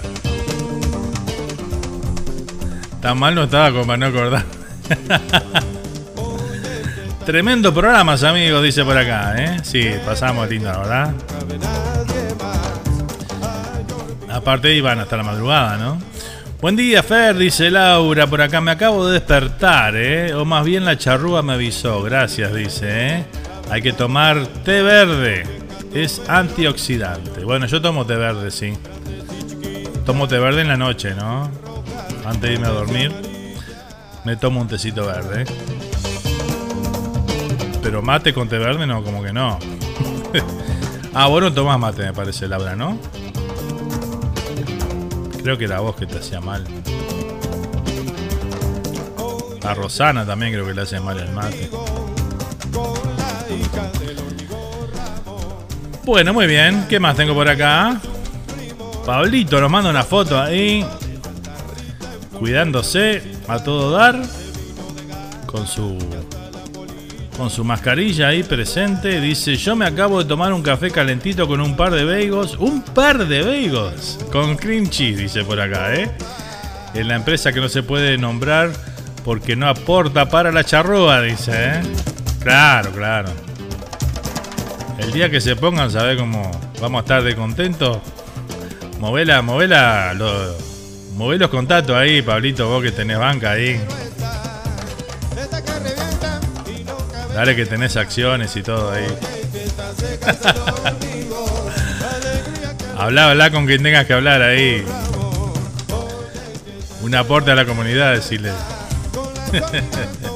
Tan 2.99 3.19
mal 3.19 3.35
no 3.35 3.43
estaba 3.43 3.71
como 3.71 3.95
no 3.95 4.07
acordar. 4.07 4.43
Tremendo 7.27 7.71
programas, 7.71 8.23
amigos, 8.23 8.63
dice 8.63 8.83
por 8.83 8.97
acá, 8.97 9.35
¿eh? 9.37 9.59
Sí, 9.61 9.91
pasamos 10.03 10.49
lindo, 10.49 10.69
¿verdad? 10.69 11.13
Aparte 14.27 14.73
iban 14.73 15.01
hasta 15.01 15.17
la 15.17 15.23
madrugada, 15.23 15.77
¿no? 15.77 16.01
Buen 16.61 16.75
día, 16.75 17.03
Fer, 17.03 17.37
dice 17.37 17.69
Laura. 17.69 18.25
Por 18.25 18.41
acá 18.41 18.59
me 18.59 18.71
acabo 18.71 19.05
de 19.05 19.19
despertar, 19.19 19.95
¿eh? 19.95 20.33
O 20.33 20.45
más 20.45 20.65
bien 20.65 20.83
la 20.83 20.97
charrúa 20.97 21.43
me 21.43 21.53
avisó. 21.53 22.01
Gracias, 22.01 22.51
dice, 22.55 22.87
¿eh? 22.89 23.25
Hay 23.69 23.83
que 23.83 23.93
tomar 23.93 24.47
té 24.65 24.81
verde 24.81 25.60
es 25.93 26.21
antioxidante. 26.27 27.43
Bueno, 27.43 27.65
yo 27.65 27.81
tomo 27.81 28.05
té 28.05 28.15
verde, 28.15 28.51
sí. 28.51 28.73
Tomo 30.05 30.27
té 30.27 30.39
verde 30.39 30.61
en 30.61 30.67
la 30.67 30.77
noche, 30.77 31.13
¿no? 31.15 31.49
Antes 32.25 32.41
de 32.41 32.53
irme 32.53 32.67
a 32.67 32.71
dormir, 32.71 33.11
me 34.23 34.35
tomo 34.35 34.61
un 34.61 34.67
tecito 34.67 35.05
verde. 35.05 35.45
Pero 37.81 38.01
mate 38.01 38.33
con 38.33 38.47
té 38.47 38.57
verde, 38.57 38.85
no, 38.85 39.03
como 39.03 39.23
que 39.23 39.33
no. 39.33 39.59
ah, 41.13 41.27
bueno, 41.27 41.51
tomas 41.53 41.79
mate, 41.79 42.03
me 42.03 42.13
parece, 42.13 42.47
Laura, 42.47 42.75
¿no? 42.75 42.97
Creo 45.41 45.57
que 45.57 45.65
era 45.65 45.79
vos 45.79 45.95
que 45.95 46.05
te 46.05 46.19
hacía 46.19 46.39
mal. 46.39 46.63
A 49.63 49.73
Rosana 49.73 50.25
también 50.25 50.53
creo 50.53 50.65
que 50.65 50.73
le 50.73 50.81
hace 50.81 50.99
mal 50.99 51.19
el 51.19 51.31
mate. 51.31 51.69
Bueno, 56.03 56.33
muy 56.33 56.47
bien. 56.47 56.85
¿Qué 56.89 56.99
más 56.99 57.15
tengo 57.15 57.33
por 57.33 57.47
acá? 57.47 57.99
Pablito 59.05 59.61
nos 59.61 59.69
manda 59.69 59.89
una 59.89 60.03
foto 60.03 60.39
ahí. 60.39 60.85
Cuidándose 62.37 63.21
a 63.47 63.59
todo 63.59 63.91
dar. 63.91 64.19
Con 65.45 65.67
su. 65.67 65.97
Con 67.37 67.49
su 67.49 67.63
mascarilla 67.63 68.29
ahí 68.29 68.41
presente. 68.41 69.21
Dice: 69.21 69.55
Yo 69.55 69.75
me 69.75 69.85
acabo 69.85 70.23
de 70.23 70.25
tomar 70.27 70.53
un 70.53 70.63
café 70.63 70.89
calentito 70.89 71.47
con 71.47 71.61
un 71.61 71.75
par 71.75 71.91
de 71.91 72.03
bagels. 72.03 72.57
¡Un 72.57 72.81
par 72.81 73.27
de 73.27 73.43
bagels! 73.43 74.17
Con 74.31 74.55
cream 74.55 74.89
cheese, 74.89 75.17
dice 75.17 75.43
por 75.43 75.59
acá, 75.59 75.93
¿eh? 75.93 76.09
En 76.93 77.07
la 77.07 77.15
empresa 77.15 77.53
que 77.53 77.61
no 77.61 77.69
se 77.69 77.83
puede 77.83 78.17
nombrar 78.17 78.71
porque 79.23 79.55
no 79.55 79.67
aporta 79.67 80.29
para 80.29 80.51
la 80.51 80.63
charrúa, 80.63 81.21
dice, 81.21 81.51
¿eh? 81.53 81.81
Claro, 82.41 82.91
claro. 82.91 83.29
El 85.01 85.11
día 85.11 85.29
que 85.29 85.41
se 85.41 85.55
pongan, 85.55 85.89
¿sabes 85.89 86.17
cómo 86.17 86.51
vamos 86.79 86.99
a 86.99 87.01
estar 87.01 87.23
de 87.23 87.35
contentos? 87.35 87.97
Movela, 88.99 89.41
movela, 89.41 90.13
lo, 90.13 90.55
los 91.37 91.49
contactos 91.49 91.95
ahí, 91.95 92.21
Pablito, 92.21 92.69
vos 92.69 92.83
que 92.83 92.91
tenés 92.91 93.17
banca 93.17 93.51
ahí. 93.51 93.81
Dale 97.33 97.55
que 97.55 97.65
tenés 97.65 97.97
acciones 97.97 98.55
y 98.55 98.61
todo 98.61 98.91
ahí. 98.91 99.07
habla, 102.97 103.31
habla 103.31 103.49
con 103.49 103.65
quien 103.65 103.81
tengas 103.81 104.05
que 104.05 104.13
hablar 104.13 104.43
ahí. 104.43 104.85
Un 107.01 107.15
aporte 107.15 107.49
a 107.49 107.55
la 107.55 107.65
comunidad, 107.65 108.13
decirle. 108.13 108.51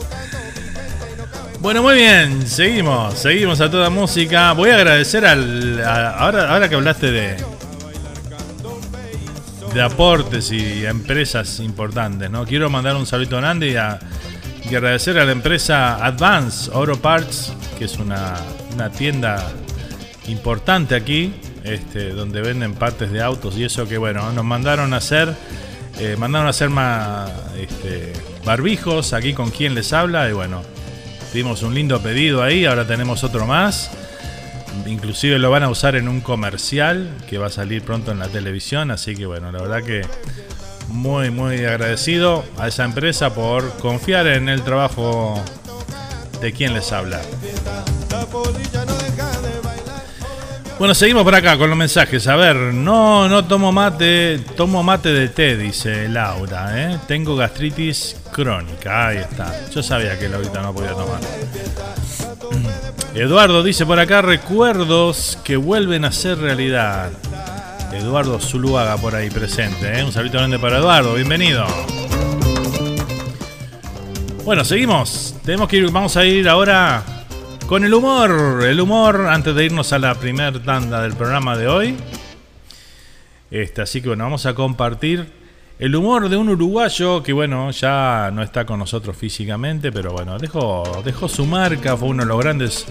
Bueno, 1.66 1.82
muy 1.82 1.95
bien, 1.95 2.45
seguimos, 2.45 3.16
seguimos 3.16 3.59
a 3.59 3.72
toda 3.72 3.89
música. 3.89 4.53
Voy 4.53 4.70
a 4.70 4.76
agradecer 4.76 5.26
al. 5.26 5.84
ahora, 5.84 6.53
ahora 6.53 6.70
que 6.70 6.76
hablaste 6.76 7.09
de. 7.09 7.38
de 9.74 9.82
aportes 9.82 10.51
y 10.51 10.86
empresas 10.86 11.59
importantes, 11.59 12.30
¿no? 12.30 12.45
Quiero 12.45 12.70
mandar 12.70 12.95
un 12.95 13.07
saludo 13.07 13.39
a, 13.39 13.55
y 13.55 14.76
agradecer 14.76 15.18
a 15.18 15.26
la 15.26 15.32
empresa 15.32 16.05
Advance 16.05 16.70
Auto 16.72 17.01
Parts, 17.01 17.51
que 17.80 17.86
es 17.86 17.97
una, 17.97 18.36
una 18.76 18.91
tienda 18.91 19.51
importante 20.28 20.93
aquí, 20.93 21.34
este, 21.63 22.11
donde 22.11 22.41
venden 22.41 22.76
partes 22.76 23.11
de 23.11 23.24
autos 23.24 23.57
y 23.57 23.63
eso 23.63 23.88
que, 23.88 23.97
bueno, 23.97 24.32
nos 24.34 24.45
mandaron 24.45 24.93
a 24.93 24.97
hacer. 24.97 25.34
Eh, 25.97 26.16
mandaron 26.16 26.45
a 26.45 26.51
hacer 26.51 26.70
más 26.70 27.32
este, 27.59 28.13
barbijos 28.45 29.13
aquí 29.13 29.34
con 29.34 29.49
quien 29.49 29.74
les 29.74 29.93
habla 29.93 30.30
y 30.30 30.34
bueno 30.34 30.76
Dimos 31.36 31.63
un 31.63 31.73
lindo 31.73 32.01
pedido 32.01 32.41
ahí, 32.41 32.63
ahora 32.63 32.88
tenemos 32.88 33.25
otro 33.25 33.45
más. 33.45 33.91
Inclusive 34.86 35.38
lo 35.38 35.51
van 35.51 35.63
a 35.63 35.69
usar 35.69 35.97
en 35.97 36.07
un 36.07 36.21
comercial 36.21 37.09
que 37.27 37.38
va 37.38 37.47
a 37.47 37.49
salir 37.49 37.81
pronto 37.81 38.13
en 38.13 38.19
la 38.19 38.29
televisión, 38.29 38.89
así 38.89 39.17
que 39.17 39.25
bueno, 39.25 39.51
la 39.51 39.61
verdad 39.61 39.83
que 39.83 40.03
muy 40.88 41.31
muy 41.31 41.65
agradecido 41.65 42.45
a 42.57 42.69
esa 42.69 42.86
empresa 42.86 43.36
por 43.36 43.69
confiar 43.79 44.27
en 44.27 44.47
el 44.47 44.63
trabajo 44.63 45.43
de 46.39 46.53
quien 46.53 46.73
les 46.73 46.93
habla. 46.93 47.19
Bueno, 50.78 50.93
seguimos 50.93 51.23
por 51.23 51.34
acá 51.34 51.57
con 51.57 51.69
los 51.69 51.78
mensajes. 51.78 52.28
A 52.28 52.36
ver, 52.36 52.57
no, 52.57 53.30
no 53.30 53.45
tomo 53.45 53.71
mate, 53.71 54.39
tomo 54.57 54.84
mate 54.84 55.13
de 55.13 55.30
té, 55.30 55.55
dice 55.55 56.09
Laura. 56.09 56.73
¿eh? 56.76 56.99
Tengo 57.07 57.38
gastritis 57.38 58.17
crónica. 58.32 59.07
Ahí 59.07 59.17
está. 59.19 59.69
Yo 59.69 59.82
sabía 59.82 60.19
que 60.19 60.28
Laurita 60.28 60.61
no 60.61 60.73
podía 60.73 60.91
tomar. 60.91 61.21
Eduardo 63.13 63.63
dice 63.63 63.86
por 63.86 63.99
acá 63.99 64.21
recuerdos 64.21 65.38
que 65.45 65.55
vuelven 65.55 66.03
a 66.03 66.11
ser 66.11 66.39
realidad. 66.39 67.09
Eduardo 67.93 68.41
Zuluaga 68.41 68.97
por 68.97 69.15
ahí 69.15 69.30
presente. 69.30 69.97
¿eh? 69.97 70.03
Un 70.03 70.11
saludo 70.11 70.34
grande 70.34 70.59
para 70.59 70.80
Eduardo. 70.80 71.13
Bienvenido. 71.13 71.65
Bueno, 74.43 74.65
seguimos. 74.65 75.36
Tenemos 75.45 75.69
que 75.69 75.78
ir, 75.78 75.89
vamos 75.89 76.17
a 76.17 76.26
ir 76.26 76.49
ahora 76.49 77.14
con 77.68 77.84
el 77.84 77.93
humor, 77.93 78.63
el 78.63 78.80
humor 78.80 79.28
antes 79.28 79.55
de 79.55 79.66
irnos 79.66 79.91
a 79.91 79.97
la 79.97 80.13
primera 80.16 80.51
tanda 80.61 81.01
del 81.01 81.13
programa 81.13 81.57
de 81.57 81.68
hoy. 81.68 81.95
Este, 83.49 83.82
así 83.82 84.01
que 84.01 84.09
bueno, 84.09 84.24
vamos 84.26 84.45
a 84.45 84.53
compartir 84.53 85.28
el 85.80 85.95
humor 85.95 86.30
de 86.30 86.38
un 86.38 86.49
uruguayo 86.49 87.24
que 87.24 87.34
bueno, 87.34 87.72
ya 87.72 88.30
no 88.32 88.43
está 88.43 88.66
con 88.66 88.80
nosotros 88.80 89.18
físicamente, 89.18 89.91
pero 89.91 90.11
bueno, 90.11 90.38
dejó, 90.38 91.01
dejó 91.03 91.28
su 91.28 91.45
marca, 91.45 91.97
fue 91.97 92.09
uno 92.09 92.24
de 92.24 92.30
los 92.30 92.39
grandes 92.39 92.86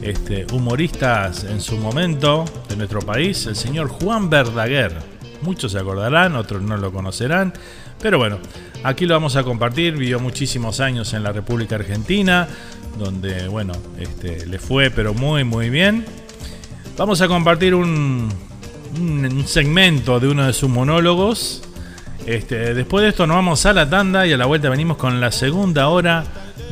este, 0.00 0.46
humoristas 0.52 1.44
en 1.44 1.60
su 1.60 1.76
momento 1.76 2.46
de 2.68 2.76
nuestro 2.76 3.00
país, 3.00 3.46
el 3.46 3.56
señor 3.56 3.88
Juan 3.88 4.30
Verdaguer. 4.30 4.94
Muchos 5.42 5.72
se 5.72 5.78
acordarán, 5.78 6.36
otros 6.36 6.62
no 6.62 6.78
lo 6.78 6.90
conocerán, 6.90 7.52
pero 8.00 8.18
bueno, 8.18 8.38
aquí 8.82 9.06
lo 9.06 9.14
vamos 9.14 9.36
a 9.36 9.42
compartir, 9.42 9.96
vivió 9.96 10.20
muchísimos 10.20 10.80
años 10.80 11.12
en 11.14 11.22
la 11.22 11.32
República 11.32 11.76
Argentina, 11.76 12.48
donde, 12.98 13.48
bueno, 13.48 13.72
este, 13.98 14.46
le 14.46 14.58
fue 14.58 14.90
pero 14.90 15.14
muy, 15.14 15.44
muy 15.44 15.70
bien. 15.70 16.04
Vamos 16.96 17.20
a 17.20 17.28
compartir 17.28 17.74
un, 17.74 18.32
segmento 19.44 20.18
de 20.18 20.28
uno 20.28 20.46
de 20.46 20.52
sus 20.52 20.70
monólogos. 20.70 21.62
Este, 22.24 22.74
después 22.74 23.02
de 23.02 23.10
esto 23.10 23.26
nos 23.26 23.36
vamos 23.36 23.66
a 23.66 23.72
la 23.72 23.88
tanda 23.88 24.26
y 24.26 24.32
a 24.32 24.36
la 24.36 24.46
vuelta 24.46 24.68
venimos 24.70 24.96
con 24.96 25.20
la 25.20 25.30
segunda 25.30 25.88
hora 25.88 26.24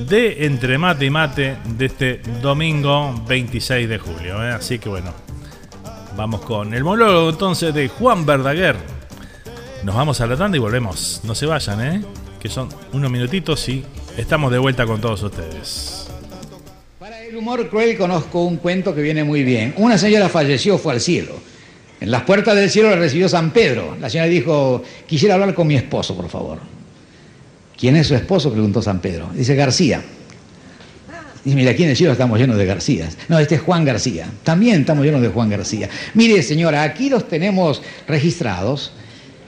de 0.09 0.47
Entre 0.47 0.79
Mate 0.79 1.05
y 1.05 1.11
Mate 1.11 1.59
de 1.77 1.87
este 1.87 2.21
domingo 2.43 3.15
26 3.29 3.89
de 3.89 3.99
julio. 3.99 4.43
¿eh? 4.43 4.53
Así 4.53 4.79
que 4.79 4.89
bueno, 4.89 5.13
vamos 6.17 6.41
con 6.41 6.75
el 6.75 6.83
monólogo 6.83 7.31
entonces 7.31 7.75
de 7.75 7.89
Juan 7.89 8.25
Verdaguer. 8.25 8.94
Nos 9.85 9.95
vamos 9.95 10.21
a 10.21 10.27
la 10.27 10.37
tanda 10.37 10.57
y 10.57 10.61
volvemos. 10.61 11.21
No 11.25 11.35
se 11.35 11.47
vayan, 11.47 11.81
¿eh? 11.81 12.03
que 12.41 12.49
son 12.49 12.69
unos 12.93 13.11
minutitos 13.11 13.69
y 13.69 13.85
estamos 14.17 14.51
de 14.51 14.59
vuelta 14.59 14.85
con 14.87 15.01
todos 15.01 15.23
ustedes 15.23 16.05
el 17.35 17.39
humor 17.39 17.69
cruel 17.69 17.99
conozco 17.99 18.45
un 18.45 18.59
cuento 18.59 18.95
que 18.95 19.03
viene 19.03 19.25
muy 19.25 19.43
bien. 19.43 19.75
Una 19.79 19.99
señora 19.99 20.29
falleció, 20.29 20.79
fue 20.79 20.93
al 20.93 21.01
cielo. 21.01 21.35
En 22.01 22.13
las 22.13 22.23
puertas 22.23 22.55
del 22.55 22.71
cielo 22.71 22.91
la 22.91 22.97
recibió 22.97 23.29
San 23.29 23.51
Pedro. 23.51 23.97
La 24.01 24.09
señora 24.09 24.29
dijo, 24.29 24.85
quisiera 25.05 25.35
hablar 25.35 25.53
con 25.53 25.67
mi 25.67 25.75
esposo, 25.75 26.15
por 26.15 26.29
favor. 26.29 26.61
¿Quién 27.77 27.97
es 27.97 28.07
su 28.07 28.15
esposo? 28.15 28.53
preguntó 28.53 28.81
San 28.81 29.01
Pedro. 29.01 29.31
Dice 29.35 29.57
García. 29.57 30.01
Dice, 31.45 31.57
mira, 31.57 31.73
aquí 31.73 31.83
en 31.83 31.91
el 31.91 31.97
cielo 31.97 32.13
estamos 32.13 32.39
llenos 32.39 32.57
de 32.57 32.67
Garcías. 32.67 33.19
No, 33.29 33.37
este 33.41 33.57
es 33.57 33.63
Juan 33.63 33.85
García. 33.85 34.29
También 34.45 34.83
estamos 34.83 35.05
llenos 35.05 35.21
de 35.21 35.29
Juan 35.29 35.51
García. 35.51 35.89
Mire, 36.15 36.41
señora, 36.41 36.85
aquí 36.85 37.11
los 37.11 37.27
tenemos 37.27 37.83
registrados 38.07 38.93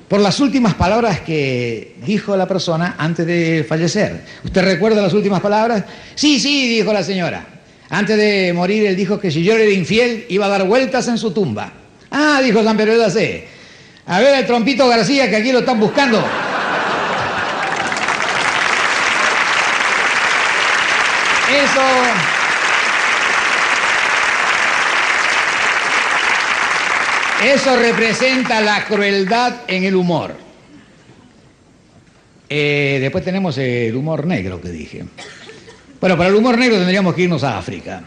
por 0.09 0.21
las 0.21 0.39
últimas 0.41 0.75
palabras 0.75 1.21
que 1.21 1.97
dijo 2.05 2.37
la 2.37 2.47
persona 2.47 2.95
antes 2.99 3.27
de 3.27 3.65
fallecer. 3.69 4.25
¿Usted 4.45 4.63
recuerda 4.63 5.03
las 5.03 5.13
últimas 5.15 5.41
palabras? 5.41 5.85
Sí, 6.15 6.39
sí, 6.39 6.69
dijo 6.69 6.93
la 6.93 7.03
señora. 7.03 7.47
Antes 7.89 8.17
de 8.17 8.53
morir, 8.53 8.87
él 8.87 8.97
dijo 8.97 9.19
que 9.19 9.31
si 9.31 9.43
yo 9.43 9.55
era 9.55 9.69
infiel, 9.71 10.27
iba 10.29 10.47
a 10.47 10.49
dar 10.49 10.65
vueltas 10.65 11.09
en 11.09 11.19
su 11.19 11.33
tumba. 11.33 11.73
Ah, 12.11 12.41
dijo 12.43 12.63
San 12.63 12.77
Pedro 12.77 12.99
de 12.99 13.11
C. 13.11 13.49
A 14.07 14.21
ver 14.21 14.39
el 14.39 14.47
trompito 14.47 14.89
García, 14.89 15.29
que 15.29 15.37
aquí 15.37 15.53
lo 15.53 15.61
están 15.61 15.81
buscando. 15.81 16.19
Eso. 21.51 22.36
Eso 27.47 27.77
representa 27.77 28.61
la 28.61 28.85
crueldad 28.85 29.59
en 29.69 29.85
el 29.85 29.95
humor. 29.95 30.35
Eh, 32.49 32.99
después 33.01 33.23
tenemos 33.23 33.57
el 33.59 33.95
humor 33.95 34.27
negro 34.27 34.61
que 34.61 34.69
dije. 34.71 35.05
Bueno, 36.01 36.17
para 36.17 36.29
el 36.29 36.35
humor 36.35 36.59
negro 36.59 36.77
tendríamos 36.77 37.15
que 37.15 37.23
irnos 37.23 37.45
a 37.45 37.57
África, 37.57 38.03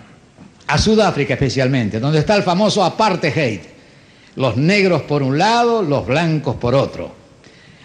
a 0.68 0.78
Sudáfrica 0.78 1.36
especialmente, 1.36 2.02
donde 2.02 2.20
está 2.20 2.36
el 2.36 2.44
famoso 2.44 2.84
apartheid. 2.84 3.62
Los 4.36 4.58
negros 4.58 5.04
por 5.04 5.24
un 5.24 5.38
lado, 5.38 5.84
los 5.84 6.06
blancos 6.06 6.58
por 6.58 6.76
otro. 6.76 7.16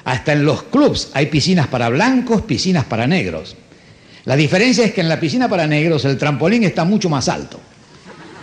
Hasta 0.07 0.33
en 0.33 0.45
los 0.45 0.65
clubs 0.65 1.11
hay 1.15 1.27
piscinas 1.27 1.69
para 1.69 1.89
blancos, 1.89 2.43
piscinas 2.43 2.85
para 2.85 3.07
negros. 3.07 3.57
La 4.25 4.35
diferencia 4.35 4.85
es 4.85 4.93
que 4.93 5.03
en 5.03 5.09
la 5.09 5.21
piscina 5.21 5.49
para 5.49 5.69
negros 5.69 6.05
el 6.05 6.19
trampolín 6.19 6.65
está 6.65 6.85
mucho 6.85 7.09
más 7.09 7.29
alto 7.29 7.61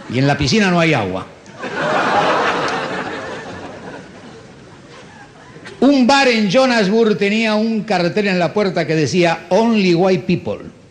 y 0.09 0.17
en 0.17 0.27
la 0.27 0.37
piscina 0.37 0.71
no 0.71 0.79
hay 0.79 0.93
agua. 0.93 1.27
Un 5.81 6.07
bar 6.07 6.29
en 6.29 6.49
Jonasburg 6.49 7.17
tenía 7.17 7.55
un 7.55 7.81
cartel 7.81 8.27
en 8.27 8.39
la 8.39 8.53
puerta 8.53 8.87
que 8.87 8.95
decía 8.95 9.45
Only 9.49 9.93
White 9.93 10.23
People 10.25 10.81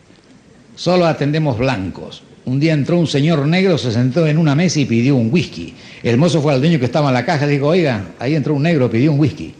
solo 0.81 1.05
atendemos 1.05 1.59
blancos. 1.59 2.23
Un 2.47 2.59
día 2.59 2.73
entró 2.73 2.99
un 2.99 3.07
señor 3.07 3.47
negro, 3.47 3.77
se 3.77 3.93
sentó 3.93 4.27
en 4.27 4.39
una 4.39 4.55
mesa 4.55 4.81
y 4.81 4.87
pidió 4.87 5.15
un 5.15 5.31
whisky. 5.31 5.75
El 6.03 6.17
mozo 6.17 6.41
fue 6.41 6.55
al 6.55 6.61
dueño 6.61 6.79
que 6.79 6.87
estaba 6.87 7.09
en 7.09 7.15
la 7.15 7.27
caja 7.27 7.47
y 7.47 7.51
dijo, 7.51 7.67
oiga, 7.67 8.13
ahí 8.19 8.35
entró 8.35 8.55
un 8.55 8.63
negro, 8.63 8.91
pidió 8.91 9.13
un 9.13 9.21
whisky. 9.21 9.53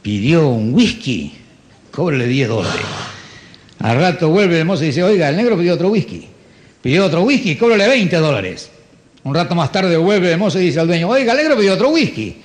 Pidió 0.00 0.50
un 0.50 0.72
whisky, 0.72 1.34
cóbrele 1.90 2.28
10 2.28 2.48
dólares. 2.48 2.86
Al 3.80 3.98
rato 3.98 4.28
vuelve 4.28 4.60
el 4.60 4.64
mozo 4.64 4.84
y 4.84 4.86
dice, 4.86 5.02
oiga, 5.02 5.28
el 5.30 5.36
negro 5.36 5.58
pidió 5.58 5.74
otro 5.74 5.88
whisky. 5.88 6.28
Pidió 6.80 7.04
otro 7.04 7.24
whisky, 7.24 7.56
cóbrele 7.56 7.88
20 7.88 8.16
dólares. 8.18 8.70
Un 9.24 9.34
rato 9.34 9.56
más 9.56 9.72
tarde 9.72 9.96
vuelve 9.96 10.30
el 10.30 10.38
mozo 10.38 10.60
y 10.60 10.66
dice 10.66 10.78
al 10.78 10.86
dueño, 10.86 11.08
oiga, 11.08 11.32
Alegro 11.32 11.56
pidió 11.56 11.74
otro 11.74 11.88
whisky. 11.90 12.36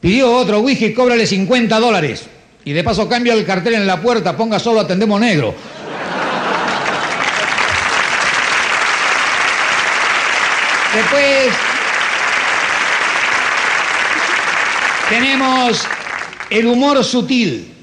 Pidió 0.00 0.32
otro 0.32 0.60
whisky, 0.60 0.94
cóbrale 0.94 1.26
50 1.26 1.78
dólares. 1.78 2.26
Y 2.64 2.72
de 2.72 2.84
paso 2.84 3.08
cambia 3.08 3.34
el 3.34 3.44
cartel 3.44 3.74
en 3.74 3.86
la 3.86 4.00
puerta, 4.00 4.36
ponga 4.36 4.58
solo 4.58 4.80
atendemos 4.80 5.20
negro. 5.20 5.54
Después 10.94 11.48
tenemos 15.08 15.86
el 16.50 16.66
humor 16.66 17.04
sutil. 17.04 17.74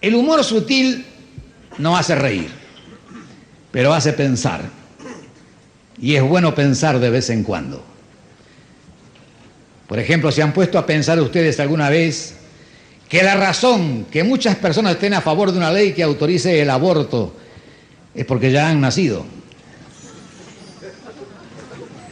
El 0.00 0.14
humor 0.14 0.42
sutil 0.44 1.04
no 1.78 1.96
hace 1.96 2.14
reír, 2.14 2.50
pero 3.70 3.92
hace 3.92 4.12
pensar. 4.12 4.62
Y 6.00 6.14
es 6.14 6.22
bueno 6.22 6.54
pensar 6.54 6.98
de 7.00 7.10
vez 7.10 7.28
en 7.30 7.42
cuando. 7.42 7.87
Por 9.88 9.98
ejemplo, 9.98 10.30
¿se 10.30 10.42
han 10.42 10.52
puesto 10.52 10.78
a 10.78 10.84
pensar 10.84 11.18
ustedes 11.18 11.58
alguna 11.60 11.88
vez 11.88 12.34
que 13.08 13.22
la 13.22 13.34
razón 13.34 14.06
que 14.10 14.22
muchas 14.22 14.54
personas 14.56 14.92
estén 14.92 15.14
a 15.14 15.22
favor 15.22 15.50
de 15.50 15.56
una 15.56 15.72
ley 15.72 15.92
que 15.92 16.02
autorice 16.02 16.60
el 16.60 16.68
aborto 16.68 17.34
es 18.14 18.26
porque 18.26 18.52
ya 18.52 18.68
han 18.68 18.82
nacido? 18.82 19.24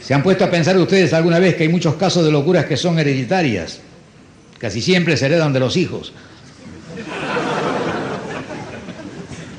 ¿Se 0.01 0.13
han 0.13 0.23
puesto 0.23 0.43
a 0.43 0.49
pensar 0.49 0.75
ustedes 0.77 1.13
alguna 1.13 1.37
vez 1.37 1.55
que 1.55 1.63
hay 1.63 1.69
muchos 1.69 1.95
casos 1.95 2.25
de 2.25 2.31
locuras 2.31 2.65
que 2.65 2.77
son 2.77 2.97
hereditarias? 2.97 3.79
Casi 4.57 4.81
siempre 4.81 5.15
se 5.15 5.27
heredan 5.27 5.53
de 5.53 5.59
los 5.59 5.77
hijos. 5.77 6.13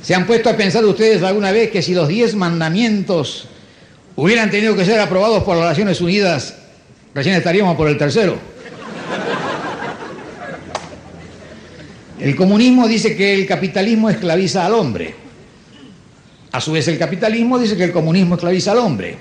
¿Se 0.02 0.14
han 0.14 0.26
puesto 0.26 0.50
a 0.50 0.56
pensar 0.56 0.84
ustedes 0.84 1.22
alguna 1.22 1.52
vez 1.52 1.70
que 1.70 1.82
si 1.82 1.94
los 1.94 2.08
diez 2.08 2.34
mandamientos 2.34 3.46
hubieran 4.16 4.50
tenido 4.50 4.74
que 4.74 4.84
ser 4.84 4.98
aprobados 4.98 5.44
por 5.44 5.56
las 5.56 5.66
Naciones 5.66 6.00
Unidas, 6.00 6.54
recién 7.18 7.34
estaríamos 7.34 7.76
por 7.76 7.88
el 7.88 7.98
tercero? 7.98 8.38
El 12.20 12.36
comunismo 12.36 12.86
dice 12.86 13.16
que 13.16 13.34
el 13.34 13.44
capitalismo 13.44 14.08
esclaviza 14.08 14.64
al 14.64 14.74
hombre. 14.74 15.14
A 16.52 16.60
su 16.60 16.72
vez 16.72 16.86
el 16.86 16.96
capitalismo 16.96 17.58
dice 17.58 17.76
que 17.76 17.84
el 17.84 17.92
comunismo 17.92 18.36
esclaviza 18.36 18.70
al 18.70 18.78
hombre. 18.78 19.16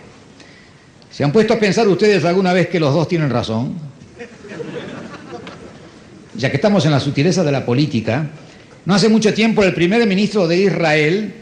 ¿Se 1.12 1.24
han 1.24 1.32
puesto 1.32 1.56
a 1.56 1.60
pensar 1.60 1.88
ustedes 1.88 2.24
alguna 2.24 2.54
vez 2.54 2.68
que 2.70 2.80
los 2.80 2.94
dos 2.94 3.08
tienen 3.08 3.32
razón? 3.32 3.74
Ya 6.36 6.52
que 6.52 6.58
estamos 6.58 6.86
en 6.86 6.92
la 6.92 7.00
sutileza 7.00 7.44
de 7.44 7.52
la 7.52 7.66
política, 7.66 8.30
no 8.86 8.94
hace 8.94 9.10
mucho 9.10 9.34
tiempo 9.34 9.64
el 9.64 9.74
primer 9.74 10.06
ministro 10.06 10.48
de 10.48 10.58
Israel 10.58 11.34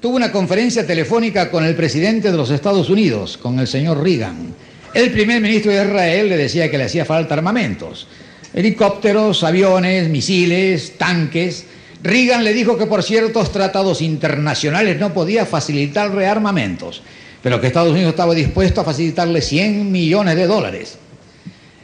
tuvo 0.00 0.14
una 0.14 0.30
conferencia 0.30 0.86
telefónica 0.86 1.50
con 1.50 1.64
el 1.64 1.74
presidente 1.74 2.30
de 2.30 2.36
los 2.36 2.50
Estados 2.50 2.88
Unidos, 2.88 3.36
con 3.36 3.58
el 3.58 3.66
señor 3.66 4.00
Reagan. 4.00 4.54
El 4.94 5.10
primer 5.10 5.42
ministro 5.42 5.72
de 5.72 5.84
Israel 5.84 6.28
le 6.28 6.36
decía 6.36 6.70
que 6.70 6.78
le 6.78 6.84
hacía 6.84 7.04
falta 7.04 7.34
armamentos, 7.34 8.06
helicópteros, 8.54 9.42
aviones, 9.42 10.08
misiles, 10.08 10.96
tanques. 10.96 11.66
Reagan 12.02 12.44
le 12.44 12.54
dijo 12.54 12.78
que 12.78 12.86
por 12.86 13.02
ciertos 13.02 13.52
tratados 13.52 14.00
internacionales 14.00 14.98
no 14.98 15.12
podía 15.12 15.46
facilitar 15.46 16.14
rearmamentos 16.14 17.02
pero 17.44 17.60
que 17.60 17.66
Estados 17.66 17.92
Unidos 17.92 18.12
estaba 18.12 18.32
dispuesto 18.32 18.80
a 18.80 18.84
facilitarle 18.84 19.42
100 19.42 19.92
millones 19.92 20.34
de 20.34 20.46
dólares. 20.46 20.96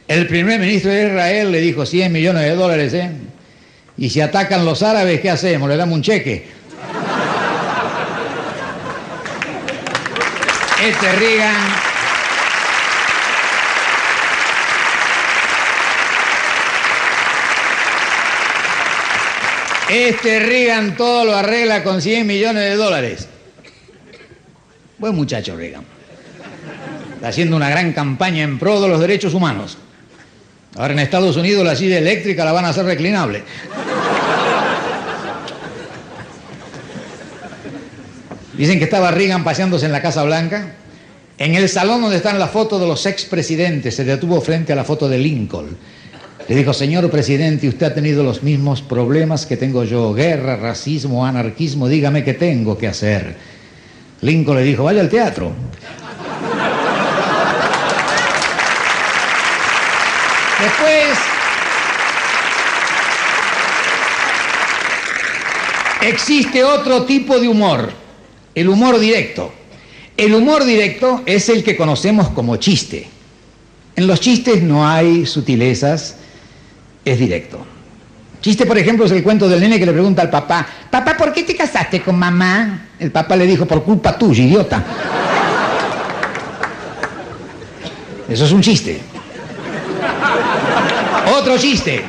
El 0.07 0.25
primer 0.25 0.59
ministro 0.59 0.89
de 0.89 1.05
Israel 1.05 1.51
le 1.51 1.61
dijo 1.61 1.85
100 1.85 2.11
millones 2.11 2.41
de 2.41 2.55
dólares, 2.55 2.91
¿eh? 2.95 3.11
Y 3.95 4.09
si 4.09 4.21
atacan 4.21 4.65
los 4.65 4.81
árabes, 4.81 5.21
¿qué 5.21 5.29
hacemos? 5.29 5.69
Le 5.69 5.77
damos 5.77 5.93
un 5.93 6.01
cheque. 6.01 6.47
Este 10.83 11.11
Reagan 11.11 11.90
Este 19.91 20.39
Reagan 20.39 20.95
todo 20.95 21.25
lo 21.25 21.35
arregla 21.35 21.83
con 21.83 22.01
100 22.01 22.25
millones 22.25 22.63
de 22.63 22.77
dólares. 22.77 23.27
Buen 24.97 25.13
muchacho 25.13 25.57
Reagan. 25.57 25.83
Está 27.15 27.27
haciendo 27.27 27.57
una 27.57 27.69
gran 27.69 27.91
campaña 27.91 28.41
en 28.41 28.57
pro 28.57 28.79
de 28.79 28.87
los 28.87 29.01
derechos 29.01 29.33
humanos. 29.33 29.77
Ahora 30.77 30.93
en 30.93 30.99
Estados 30.99 31.35
Unidos 31.35 31.65
la 31.65 31.75
silla 31.75 31.97
eléctrica 31.97 32.45
la 32.45 32.53
van 32.53 32.63
a 32.63 32.69
hacer 32.69 32.85
reclinable. 32.85 33.43
Dicen 38.53 38.77
que 38.77 38.85
estaba 38.85 39.11
Reagan 39.11 39.43
paseándose 39.43 39.87
en 39.87 39.91
la 39.91 40.01
Casa 40.01 40.23
Blanca. 40.23 40.71
En 41.37 41.53
el 41.53 41.67
salón 41.67 41.99
donde 41.99 42.15
están 42.15 42.39
las 42.39 42.51
fotos 42.51 42.79
de 42.79 42.87
los 42.87 43.05
expresidentes, 43.05 43.93
se 43.93 44.05
detuvo 44.05 44.39
frente 44.39 44.71
a 44.71 44.77
la 44.77 44.85
foto 44.85 45.09
de 45.09 45.17
Lincoln. 45.17 45.75
Le 46.47 46.55
dijo, 46.55 46.73
señor 46.73 47.09
presidente, 47.09 47.67
usted 47.67 47.85
ha 47.85 47.93
tenido 47.93 48.23
los 48.23 48.43
mismos 48.43 48.81
problemas 48.81 49.45
que 49.45 49.57
tengo 49.57 49.83
yo, 49.83 50.13
guerra, 50.13 50.55
racismo, 50.55 51.25
anarquismo, 51.25 51.87
dígame 51.87 52.23
qué 52.23 52.33
tengo 52.33 52.77
que 52.77 52.87
hacer. 52.87 53.37
Lincoln 54.21 54.57
le 54.57 54.63
dijo, 54.63 54.83
vaya 54.83 55.01
al 55.01 55.09
teatro. 55.09 55.51
Después, 60.61 61.17
existe 66.01 66.63
otro 66.63 67.03
tipo 67.03 67.39
de 67.39 67.47
humor, 67.47 67.91
el 68.53 68.69
humor 68.69 68.99
directo. 68.99 69.53
El 70.17 70.35
humor 70.35 70.65
directo 70.65 71.23
es 71.25 71.49
el 71.49 71.63
que 71.63 71.75
conocemos 71.75 72.29
como 72.29 72.57
chiste. 72.57 73.07
En 73.95 74.05
los 74.05 74.19
chistes 74.19 74.61
no 74.61 74.87
hay 74.87 75.25
sutilezas, 75.25 76.17
es 77.03 77.19
directo. 77.19 77.65
Chiste, 78.41 78.65
por 78.65 78.77
ejemplo, 78.77 79.05
es 79.05 79.11
el 79.11 79.21
cuento 79.21 79.47
del 79.47 79.59
nene 79.59 79.77
que 79.77 79.85
le 79.85 79.93
pregunta 79.93 80.23
al 80.23 80.29
papá, 80.29 80.65
papá, 80.89 81.15
¿por 81.15 81.31
qué 81.31 81.43
te 81.43 81.55
casaste 81.55 82.01
con 82.01 82.17
mamá? 82.17 82.87
El 82.99 83.11
papá 83.11 83.35
le 83.35 83.45
dijo, 83.45 83.65
por 83.65 83.83
culpa 83.83 84.17
tuya, 84.17 84.43
idiota. 84.43 84.83
Eso 88.27 88.45
es 88.45 88.51
un 88.51 88.61
chiste. 88.61 88.99
Otro 91.37 91.57
chiste. 91.57 92.03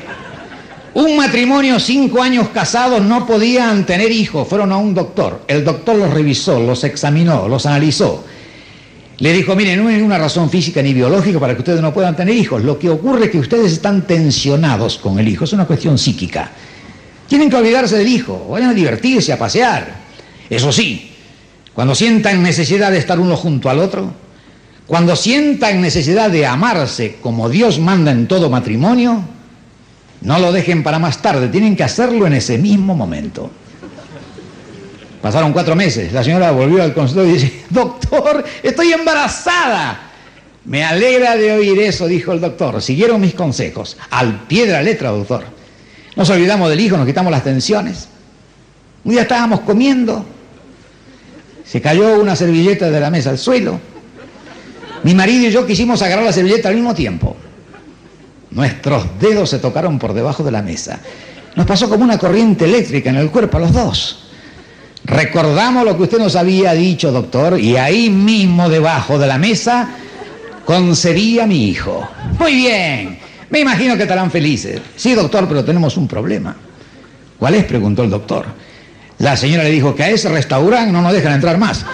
Un 0.95 1.17
matrimonio, 1.17 1.81
cinco 1.81 2.23
años 2.23 2.49
casados, 2.49 3.03
no 3.03 3.27
podían 3.27 3.85
tener 3.85 4.11
hijos. 4.11 4.47
Fueron 4.47 4.73
a 4.73 4.77
un 4.77 4.95
doctor. 4.95 5.43
El 5.49 5.65
doctor 5.65 5.97
los 5.97 6.11
revisó, 6.13 6.61
los 6.61 6.85
examinó, 6.85 7.49
los 7.49 7.67
analizó. 7.67 8.25
Le 9.23 9.33
dijo, 9.33 9.55
mire, 9.55 9.77
no 9.77 9.87
hay 9.87 10.03
una 10.03 10.19
razón 10.19 10.51
física 10.51 10.83
ni 10.83 10.93
biológica 10.93 11.39
para 11.39 11.55
que 11.55 11.61
ustedes 11.61 11.81
no 11.81 11.95
puedan 11.95 12.17
tener 12.17 12.35
hijos. 12.35 12.65
Lo 12.65 12.77
que 12.77 12.91
ocurre 12.91 13.27
es 13.27 13.31
que 13.31 13.39
ustedes 13.39 13.73
están 13.73 14.05
tensionados 14.05 14.99
con 14.99 15.17
el 15.21 15.29
hijo. 15.29 15.45
Es 15.45 15.53
una 15.53 15.65
cuestión 15.65 15.97
psíquica. 15.97 16.51
Tienen 17.29 17.49
que 17.49 17.55
olvidarse 17.55 17.97
del 17.97 18.09
hijo. 18.09 18.49
Vayan 18.51 18.71
a 18.71 18.75
divertirse, 18.75 19.33
a 19.33 19.39
pasear. 19.39 19.95
Eso 20.51 20.73
sí, 20.73 21.13
cuando 21.73 21.95
sientan 21.95 22.43
necesidad 22.43 22.91
de 22.91 22.99
estar 22.99 23.21
uno 23.21 23.37
junto 23.37 23.71
al 23.71 23.79
otro, 23.79 24.13
cuando 24.89 25.15
sientan 25.15 25.81
necesidad 25.81 26.29
de 26.29 26.45
amarse 26.45 27.19
como 27.23 27.49
Dios 27.49 27.79
manda 27.79 28.11
en 28.11 28.27
todo 28.27 28.51
matrimonio, 28.51 29.23
no 30.23 30.39
lo 30.41 30.51
dejen 30.51 30.83
para 30.83 30.99
más 30.99 31.23
tarde. 31.23 31.47
Tienen 31.47 31.77
que 31.77 31.85
hacerlo 31.85 32.27
en 32.27 32.33
ese 32.33 32.59
mismo 32.59 32.97
momento. 32.97 33.53
Pasaron 35.23 35.53
cuatro 35.53 35.77
meses. 35.77 36.13
La 36.13 36.25
señora 36.25 36.51
volvió 36.51 36.83
al 36.83 36.93
consultorio 36.93 37.31
y 37.31 37.35
dice, 37.35 37.63
doctor, 37.71 38.45
estoy 38.61 38.93
embarazada. 38.93 40.11
Me 40.65 40.85
alegra 40.85 41.37
de 41.37 41.53
oír 41.53 41.79
eso, 41.79 42.09
dijo 42.09 42.33
el 42.33 42.41
doctor. 42.41 42.83
Siguieron 42.83 43.21
mis 43.21 43.35
consejos. 43.35 43.97
Al 44.11 44.47
pie 44.47 44.67
de 44.67 44.73
la 44.73 44.83
letra, 44.83 45.11
doctor. 45.11 45.45
Nos 46.17 46.29
olvidamos 46.29 46.69
del 46.69 46.81
hijo, 46.81 46.97
nos 46.97 47.07
quitamos 47.07 47.31
las 47.31 47.45
tensiones. 47.45 48.09
Un 49.05 49.13
día 49.13 49.23
estábamos 49.23 49.61
comiendo. 49.61 50.27
Se 51.65 51.81
cayó 51.81 52.21
una 52.21 52.35
servilleta 52.35 52.91
de 52.91 53.01
la 53.01 53.11
mesa 53.11 53.31
al 53.31 53.39
suelo. 53.39 53.81
Mi 55.05 55.15
marido 55.15 55.49
y 55.49 55.53
yo 55.53 55.67
quisimos 55.67 56.03
agarrar 56.03 56.25
la 56.25 56.33
servilleta 56.33 56.69
al 56.69 56.75
mismo 56.75 56.95
tiempo. 56.95 57.37
Nuestros 58.51 59.07
dedos 59.21 59.51
se 59.51 59.59
tocaron 59.59 59.99
por 59.99 60.15
debajo 60.15 60.43
de 60.43 60.51
la 60.51 60.63
mesa. 60.63 61.01
Nos 61.55 61.67
pasó 61.67 61.89
como 61.89 62.03
una 62.05 62.19
corriente 62.19 62.65
eléctrica 62.65 63.11
en 63.11 63.17
el 63.17 63.31
cuerpo 63.31 63.57
a 63.57 63.61
los 63.61 63.73
dos. 63.73 64.32
Recordamos 65.05 65.85
lo 65.85 65.97
que 65.97 66.05
usted 66.05 66.19
nos 66.19 66.37
había 66.37 66.73
dicho, 66.75 67.11
doctor, 67.11 67.59
y 67.59 67.77
ahí 67.77 68.09
mismo 68.09 68.69
debajo 68.69 69.19
de 69.19 69.27
la 69.27 69.39
mesa 69.39 69.89
concedí 70.65 71.41
a 71.41 71.47
mi 71.47 71.69
hijo. 71.69 72.09
Muy 72.39 72.55
bien, 72.55 73.19
me 73.51 73.61
imagino 73.61 73.97
que 73.97 74.03
estarán 74.03 74.31
felices. 74.31 74.81
Sí, 74.97 75.15
doctor, 75.15 75.47
pero 75.49 75.65
tenemos 75.65 75.97
un 75.97 76.07
problema. 76.07 76.57
¿Cuál 77.39 77.55
es? 77.57 77.65
preguntó 77.65 78.05
el 78.05 78.11
doctor. 78.11 78.47
La 79.19 79.37
señora 79.37 79.65
le 79.65 79.71
dijo 79.71 79.95
que 79.95 80.05
a 80.05 80.11
ese 80.11 80.29
restaurante 80.29 80.93
no 80.93 81.03
nos 81.03 81.13
dejan 81.13 81.33
entrar 81.33 81.59
más. 81.59 81.85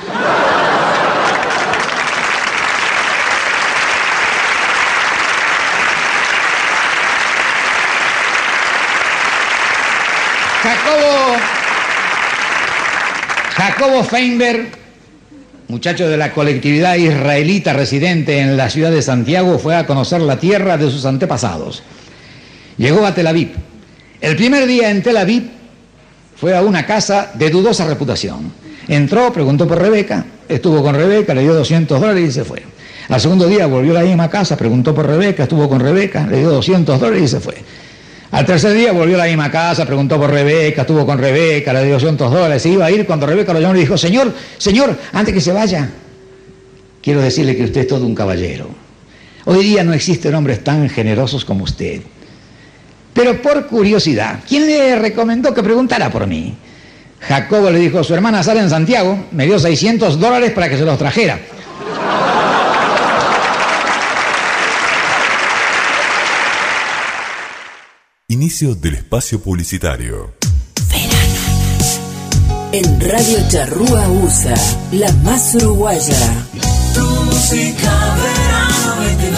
Jacobo 13.79 14.03
Feinberg 14.03 14.71
muchacho 15.69 16.09
de 16.09 16.17
la 16.17 16.33
colectividad 16.33 16.97
israelita 16.97 17.73
residente 17.75 18.41
en 18.41 18.57
la 18.57 18.71
ciudad 18.71 18.91
de 18.91 19.03
Santiago, 19.03 19.57
fue 19.61 19.77
a 19.77 19.87
conocer 19.87 20.21
la 20.21 20.41
tierra 20.41 20.77
de 20.77 20.91
sus 20.91 21.05
antepasados. 21.05 21.85
Llegó 22.77 23.07
a 23.07 23.15
Tel 23.15 23.29
Aviv. 23.29 23.53
El 24.21 24.35
primer 24.35 24.67
día 24.67 24.91
en 24.91 25.01
Tel 25.03 25.17
Aviv 25.17 25.45
fue 26.35 26.57
a 26.57 26.63
una 26.63 26.87
casa 26.87 27.31
de 27.35 27.51
dudosa 27.51 27.87
reputación. 27.87 28.51
Entró, 28.89 29.33
preguntó 29.33 29.69
por 29.69 29.81
Rebeca, 29.81 30.25
estuvo 30.49 30.83
con 30.83 30.97
Rebeca, 30.97 31.33
le 31.33 31.43
dio 31.43 31.55
200 31.55 32.01
dólares 32.01 32.31
y 32.31 32.33
se 32.33 32.45
fue. 32.45 32.65
Al 33.11 33.21
segundo 33.21 33.47
día 33.47 33.67
volvió 33.67 33.93
a 33.93 34.03
la 34.03 34.09
misma 34.09 34.29
casa, 34.29 34.57
preguntó 34.57 34.93
por 34.93 35.07
Rebeca, 35.07 35.45
estuvo 35.45 35.69
con 35.69 35.79
Rebeca, 35.79 36.27
le 36.27 36.39
dio 36.39 36.51
200 36.51 36.99
dólares 36.99 37.23
y 37.23 37.29
se 37.29 37.39
fue. 37.39 37.55
Al 38.31 38.45
tercer 38.45 38.75
día 38.75 38.93
volvió 38.93 39.15
a 39.17 39.21
la 39.21 39.25
misma 39.25 39.51
casa, 39.51 39.87
preguntó 39.87 40.19
por 40.19 40.31
Rebeca, 40.31 40.83
estuvo 40.83 41.07
con 41.07 41.19
Rebeca, 41.19 41.73
le 41.73 41.85
dio 41.85 41.95
200 41.95 42.31
dólares, 42.31 42.63
se 42.63 42.69
iba 42.69 42.85
a 42.85 42.91
ir 42.91 43.07
cuando 43.07 43.27
Rebeca 43.27 43.55
lo 43.55 43.61
llamó 43.61 43.75
y 43.77 43.81
dijo, 43.81 43.97
Señor, 43.97 44.35
Señor, 44.59 44.97
antes 45.13 45.33
que 45.33 45.41
se 45.41 45.53
vaya, 45.53 45.89
quiero 47.03 47.23
decirle 47.23 47.57
que 47.57 47.65
usted 47.65 47.83
es 47.83 47.87
todo 47.87 48.05
un 48.05 48.15
caballero. 48.15 48.69
Hoy 49.47 49.65
día 49.65 49.83
no 49.83 49.95
existen 49.95 50.35
hombres 50.35 50.63
tan 50.63 50.91
generosos 50.91 51.45
como 51.45 51.65
usted. 51.65 52.03
Pero 53.15 53.41
por 53.41 53.67
curiosidad, 53.67 54.41
¿quién 54.47 54.67
le 54.67 54.97
recomendó 54.97 55.55
que 55.55 55.63
preguntara 55.63 56.11
por 56.11 56.27
mí? 56.27 56.55
Jacobo 57.21 57.71
le 57.71 57.79
dijo, 57.79 58.05
su 58.05 58.15
hermana 58.15 58.43
sale 58.43 58.61
en 58.61 58.69
Santiago, 58.69 59.27
me 59.33 59.47
dio 59.47 59.59
600 59.59 60.21
dólares 60.21 60.53
para 60.53 60.69
que 60.69 60.77
se 60.77 60.85
los 60.85 60.99
trajera. 60.99 61.39
Inicio 68.49 68.75
del 68.75 68.95
espacio 68.95 69.43
publicitario. 69.43 70.33
En 72.73 72.99
Radio 72.99 73.39
Charrúa 73.51 74.09
USA, 74.09 74.55
la 74.93 75.13
más 75.23 75.55
uruguaya. 75.57 76.47
Tu 76.95 77.05
música 77.25 78.17
verano 78.17 78.97
2020. 79.03 79.37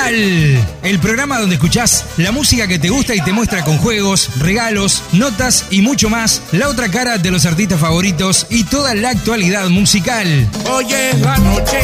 El 0.10 1.00
programa 1.02 1.38
donde 1.38 1.56
escuchás 1.56 2.06
la 2.16 2.32
música 2.32 2.66
que 2.66 2.80
te 2.80 2.88
gusta 2.88 3.14
y 3.14 3.20
te 3.20 3.34
muestra 3.34 3.66
con 3.66 3.78
juegos, 3.78 4.30
regalos, 4.40 5.04
notas 5.12 5.66
y 5.70 5.82
mucho 5.82 6.10
más 6.10 6.44
la 6.54 6.70
otra 6.70 6.88
cara 6.90 7.18
de 7.18 7.30
los 7.30 7.46
artistas 7.46 7.82
favoritos 7.82 8.48
y 8.50 8.64
toda 8.64 8.96
la 8.96 9.10
actualidad 9.10 9.68
musical. 9.68 10.50
Hoy 10.72 10.86
es 10.94 11.20
la 11.20 11.38
noche, 11.40 11.82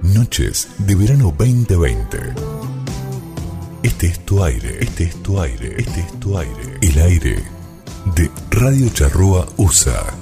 Noches 0.00 0.68
de 0.78 0.94
verano 0.94 1.34
2020. 1.36 2.51
Este 4.02 4.18
es 4.18 4.26
tu 4.26 4.42
aire, 4.42 4.78
este 4.80 5.04
es 5.04 5.22
tu 5.22 5.40
aire, 5.40 5.76
este 5.78 6.00
es 6.00 6.18
tu 6.18 6.36
aire. 6.36 6.76
El 6.80 6.98
aire 7.02 7.44
de 8.16 8.28
Radio 8.50 8.88
Charrúa 8.88 9.46
USA. 9.58 10.21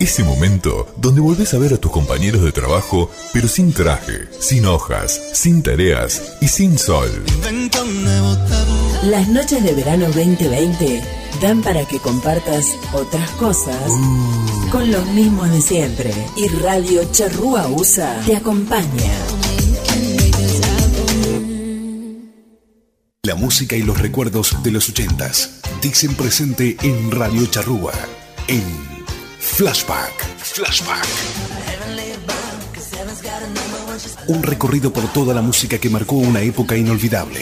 Ese 0.00 0.22
momento 0.22 0.86
donde 0.96 1.20
volvés 1.20 1.54
a 1.54 1.58
ver 1.58 1.74
a 1.74 1.76
tus 1.76 1.90
compañeros 1.90 2.42
de 2.42 2.52
trabajo, 2.52 3.10
pero 3.32 3.48
sin 3.48 3.72
traje, 3.72 4.28
sin 4.40 4.64
hojas, 4.64 5.20
sin 5.32 5.62
tareas 5.62 6.36
y 6.40 6.48
sin 6.48 6.78
sol. 6.78 7.10
Las 9.04 9.28
noches 9.28 9.62
de 9.62 9.74
verano 9.74 10.06
2020 10.06 11.02
dan 11.42 11.62
para 11.62 11.84
que 11.84 11.98
compartas 11.98 12.76
otras 12.92 13.28
cosas 13.32 13.92
con 14.70 14.90
los 14.90 15.06
mismos 15.08 15.50
de 15.50 15.60
siempre. 15.60 16.12
Y 16.36 16.48
Radio 16.62 17.02
Charrúa 17.10 17.68
USA 17.68 18.20
te 18.24 18.36
acompaña. 18.36 19.57
La 23.26 23.34
música 23.34 23.74
y 23.74 23.82
los 23.82 24.00
recuerdos 24.00 24.62
de 24.62 24.70
los 24.70 24.88
ochentas 24.88 25.60
dicen 25.82 26.14
presente 26.14 26.76
en 26.82 27.10
Radio 27.10 27.44
Charrúa, 27.46 27.92
en 28.46 28.62
Flashback. 29.40 30.24
Flashback. 30.38 31.04
Un 34.28 34.42
recorrido 34.44 34.92
por 34.92 35.12
toda 35.12 35.34
la 35.34 35.42
música 35.42 35.78
que 35.78 35.90
marcó 35.90 36.14
una 36.14 36.42
época 36.42 36.76
inolvidable. 36.76 37.40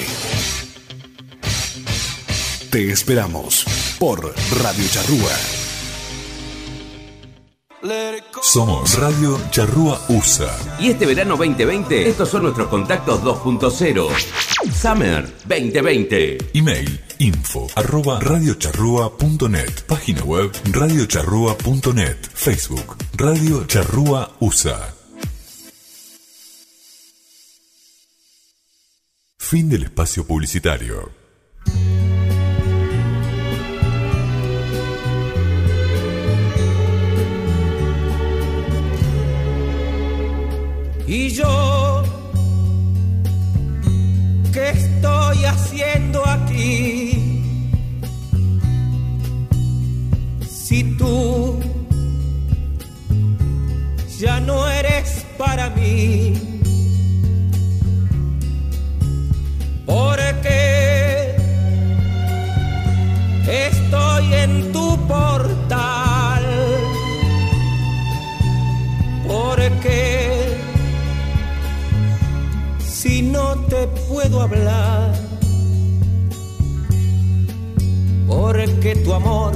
Te 2.71 2.91
esperamos 2.91 3.67
por 3.99 4.35
Radio 4.63 4.89
Charrúa. 4.89 5.56
Somos 8.43 8.99
Radio 8.99 9.39
Charrúa 9.51 10.01
USA. 10.09 10.51
Y 10.81 10.91
este 10.91 11.07
verano 11.07 11.37
2020, 11.37 12.09
estos 12.09 12.29
son 12.29 12.43
nuestros 12.43 12.69
contactos 12.69 13.23
2.0. 13.23 14.09
Summer 14.73 15.25
2020. 15.47 16.39
Email 16.55 17.01
info 17.19 17.69
arroba 17.77 18.19
radiocharrúa.net. 18.21 19.83
Página 19.87 20.23
web 20.25 20.51
radiocharrúa.net. 20.73 22.17
Facebook 22.35 22.97
Radio 23.15 23.65
Charrúa 23.67 24.33
USA. 24.41 24.95
Fin 29.39 29.69
del 29.69 29.85
espacio 29.85 30.27
publicitario. 30.27 31.11
Y 41.09 41.29
yo, 41.29 42.03
¿qué 44.53 44.71
estoy 44.71 45.45
haciendo 45.45 46.27
aquí? 46.27 47.43
Si 50.49 50.83
tú 50.97 51.61
ya 54.19 54.41
no 54.41 54.69
eres 54.69 55.25
para 55.39 55.71
mí, 55.71 56.33
porque 59.87 61.37
estoy 63.47 64.35
en 64.35 64.73
tu 64.73 64.99
portal, 65.07 66.45
porque 69.29 70.36
si 73.01 73.21
no 73.21 73.57
te 73.69 73.87
puedo 74.09 74.41
hablar, 74.41 75.13
porque 78.27 78.97
tu 79.05 79.13
amor 79.13 79.53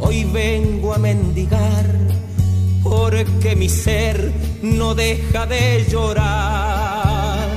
hoy 0.00 0.24
vengo 0.24 0.92
a 0.92 0.98
mendigar, 0.98 1.86
porque 2.82 3.54
mi 3.54 3.68
ser 3.68 4.32
no 4.62 4.96
deja 4.96 5.46
de 5.46 5.86
llorar. 5.88 7.48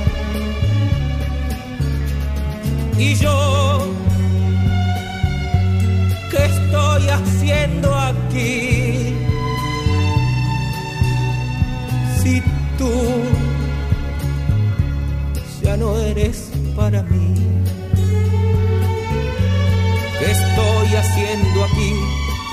Y 2.96 3.14
yo, 3.16 3.88
¿qué 6.30 6.44
estoy 6.44 7.08
haciendo 7.08 7.92
aquí? 7.92 9.16
Si 12.22 12.40
tú 12.78 13.43
no 15.76 15.96
eres 15.98 16.50
para 16.76 17.02
mí. 17.02 17.34
¿Qué 20.18 20.30
estoy 20.30 20.96
haciendo 20.96 21.64
aquí 21.64 21.92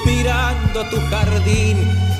mirando 0.05 0.83
tu 0.89 0.97
jardín? 1.09 1.77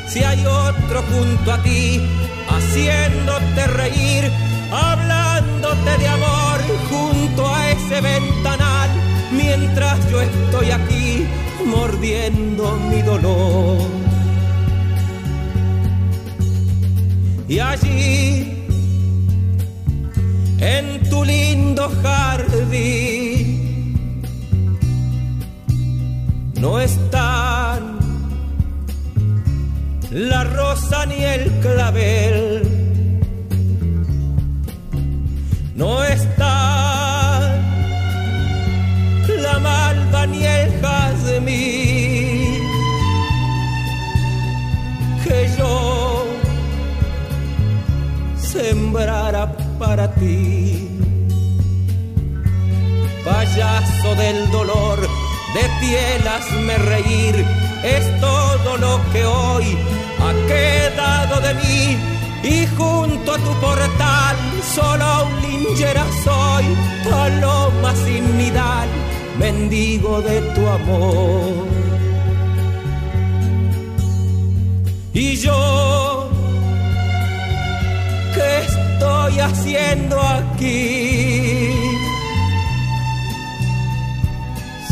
Si 0.07 0.23
hay 0.23 0.45
otro 0.45 1.01
junto 1.03 1.53
a 1.53 1.63
ti, 1.63 2.01
haciéndote 2.49 3.67
reír, 3.67 4.31
hablándote 4.71 5.97
de 5.97 6.07
amor 6.07 6.59
junto 6.89 7.47
a 7.53 7.71
ese 7.71 8.01
ventanal, 8.01 8.89
mientras 9.31 10.11
yo 10.11 10.21
estoy 10.21 10.71
aquí 10.71 11.25
mordiendo 11.65 12.77
mi 12.89 13.01
dolor. 13.01 13.77
Y 17.47 17.59
allí 17.59 18.60
en 20.61 21.09
tu 21.09 21.25
lindo 21.25 21.89
jardín. 22.03 23.61
No 26.59 26.79
están 26.79 27.99
la 30.11 30.43
rosa 30.43 31.05
ni 31.07 31.23
el 31.23 31.49
clavel, 31.61 32.61
no 35.75 36.03
están 36.03 37.61
la 39.41 39.59
malva 39.59 40.27
ni 40.27 40.45
el 40.45 40.69
jazmín. 40.81 42.61
Que 45.23 45.49
yo 45.57 46.25
sembrara 48.37 49.60
para 49.81 50.05
ti. 50.19 50.87
Payaso 53.25 54.09
del 54.23 54.39
dolor, 54.51 54.99
de 55.55 55.63
piel 55.79 56.21
hazme 56.33 56.75
reír, 56.93 57.35
es 57.95 58.03
todo 58.27 58.77
lo 58.85 58.93
que 59.11 59.25
hoy 59.25 59.65
ha 60.25 60.31
quedado 60.51 61.35
de 61.47 61.53
mí. 61.61 61.81
Y 62.55 62.57
junto 62.77 63.27
a 63.33 63.39
tu 63.45 63.53
portal, 63.65 64.35
solo 64.77 65.07
un 65.25 65.33
linchera 65.45 66.05
soy, 66.23 66.65
paloma 67.09 67.91
sin 68.05 68.23
nidal, 68.37 68.89
mendigo 69.39 70.21
de 70.21 70.37
tu 70.53 70.61
amor. 70.79 71.67
Y 75.13 75.35
yo, 75.35 75.60
haciendo 79.41 80.19
aquí? 80.21 81.69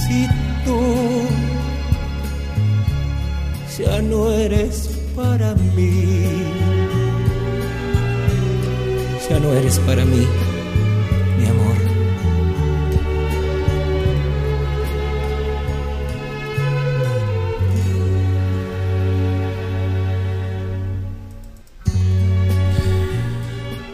Si 0.01 0.27
tú 0.65 0.81
ya 3.77 4.01
no 4.01 4.31
eres 4.31 4.89
para 5.15 5.55
mí, 5.75 6.43
ya 9.29 9.39
no 9.39 9.53
eres 9.53 9.79
para 9.79 10.03
mí, 10.05 10.27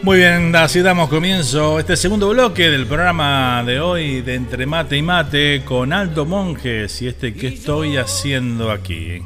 Muy 0.06 0.18
bien, 0.18 0.54
así 0.54 0.82
damos 0.82 1.08
comienzo 1.08 1.80
este 1.80 1.96
segundo 1.96 2.28
bloque 2.28 2.70
del 2.70 2.86
programa 2.86 3.64
de 3.66 3.80
hoy 3.80 4.20
de 4.20 4.36
Entre 4.36 4.64
Mate 4.64 4.96
y 4.96 5.02
Mate 5.02 5.64
con 5.64 5.92
Aldo 5.92 6.24
Monjes 6.24 7.02
y 7.02 7.08
este 7.08 7.34
que 7.34 7.48
estoy 7.48 7.96
haciendo 7.96 8.70
aquí. 8.70 9.20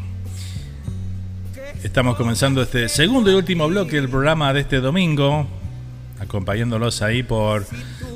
Estamos 1.84 2.16
comenzando 2.16 2.62
este 2.62 2.88
segundo 2.88 3.30
y 3.30 3.34
último 3.34 3.68
bloque 3.68 3.96
del 3.96 4.08
programa 4.08 4.54
de 4.54 4.60
este 4.60 4.80
domingo, 4.80 5.46
acompañándolos 6.18 7.02
ahí 7.02 7.24
por 7.24 7.66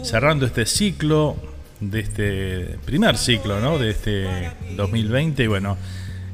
cerrando 0.03 0.47
este 0.47 0.65
ciclo 0.65 1.37
de 1.81 2.01
este 2.01 2.79
primer 2.87 3.19
ciclo, 3.19 3.61
¿no? 3.61 3.77
De 3.77 3.91
este 3.91 4.27
2020 4.75 5.43
y 5.43 5.47
bueno, 5.49 5.77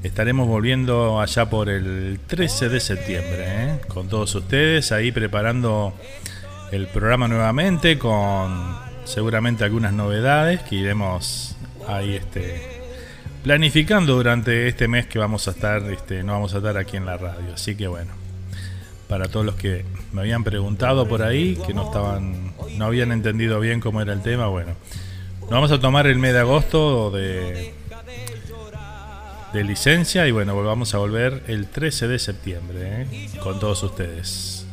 estaremos 0.03 0.49
volviendo 0.49 1.21
allá 1.21 1.51
por 1.51 1.69
el 1.69 2.19
13 2.27 2.69
de 2.69 2.81
septiembre, 2.81 3.45
¿eh? 3.47 3.81
con 3.89 4.09
todos 4.09 4.35
ustedes 4.35 4.93
ahí 4.93 5.13
preparando 5.13 5.95
el 6.73 6.87
programa 6.87 7.29
nuevamente 7.29 7.99
con 7.99 8.77
seguramente 9.05 9.65
algunas 9.65 9.93
novedades 9.93 10.63
que 10.63 10.77
iremos 10.77 11.57
ahí 11.89 12.15
este 12.15 12.81
planificando 13.43 14.15
durante 14.15 14.69
este 14.69 14.87
mes 14.87 15.07
que 15.07 15.19
vamos 15.19 15.49
a 15.49 15.51
estar 15.51 15.83
este 15.91 16.23
no 16.23 16.33
vamos 16.33 16.55
a 16.55 16.59
estar 16.59 16.77
aquí 16.77 16.97
en 16.97 17.07
la 17.07 17.17
radio 17.17 17.55
así 17.55 17.75
que 17.75 17.89
bueno 17.89 18.13
para 19.09 19.27
todos 19.27 19.45
los 19.45 19.57
que 19.57 19.85
me 20.13 20.21
habían 20.21 20.45
preguntado 20.45 21.09
por 21.09 21.23
ahí 21.23 21.59
que 21.67 21.75
no 21.75 21.87
estaban 21.87 22.53
no 22.77 22.85
habían 22.85 23.11
entendido 23.11 23.59
bien 23.59 23.81
cómo 23.81 24.01
era 24.01 24.13
el 24.13 24.23
tema 24.23 24.47
bueno 24.47 24.75
nos 25.41 25.51
vamos 25.51 25.73
a 25.73 25.81
tomar 25.81 26.07
el 26.07 26.19
mes 26.19 26.33
de 26.33 26.39
agosto 26.39 27.11
de 27.11 27.75
de 29.53 29.65
licencia 29.65 30.27
y 30.27 30.31
bueno 30.31 30.57
vamos 30.63 30.95
a 30.95 30.99
volver 30.99 31.43
el 31.49 31.67
13 31.67 32.09
de 32.09 32.19
septiembre 32.19 33.03
¿eh? 33.03 33.31
con 33.43 33.59
todos 33.59 33.83
ustedes 33.83 34.67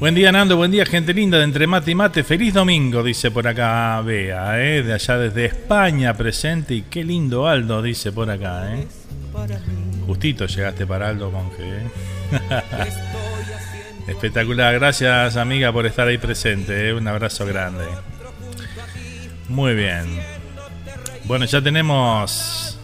Buen 0.00 0.14
día 0.14 0.32
Nando, 0.32 0.56
buen 0.56 0.70
día 0.70 0.84
gente 0.84 1.14
linda 1.14 1.38
de 1.38 1.44
Entre 1.44 1.66
Mate 1.66 1.92
y 1.92 1.94
Mate, 1.94 2.24
feliz 2.24 2.52
domingo, 2.52 3.02
dice 3.02 3.30
por 3.30 3.46
acá 3.46 4.02
Bea, 4.02 4.60
¿eh? 4.60 4.82
de 4.82 4.92
allá 4.92 5.16
desde 5.16 5.46
España 5.46 6.12
presente 6.14 6.74
y 6.74 6.82
qué 6.82 7.04
lindo 7.04 7.46
Aldo, 7.46 7.80
dice 7.80 8.12
por 8.12 8.28
acá. 8.28 8.74
¿eh? 8.74 8.86
Justito 10.06 10.46
llegaste 10.46 10.86
para 10.86 11.08
Aldo 11.08 11.30
Monje. 11.30 11.62
¿eh? 11.62 11.90
Espectacular, 14.08 14.74
gracias 14.74 15.36
amiga 15.36 15.72
por 15.72 15.86
estar 15.86 16.06
ahí 16.06 16.18
presente, 16.18 16.92
un 16.92 17.06
abrazo 17.08 17.46
grande. 17.46 17.86
Muy 19.48 19.74
bien. 19.74 20.33
Bueno, 21.26 21.46
ya 21.46 21.62
tenemos... 21.62 22.78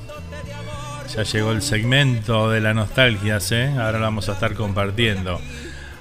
Ya 1.14 1.24
llegó 1.24 1.50
el 1.50 1.60
segmento 1.60 2.48
de 2.50 2.60
la 2.60 2.72
nostalgia, 2.72 3.38
ahora 3.78 3.98
lo 3.98 4.04
vamos 4.04 4.28
a 4.28 4.32
estar 4.32 4.54
compartiendo. 4.54 5.40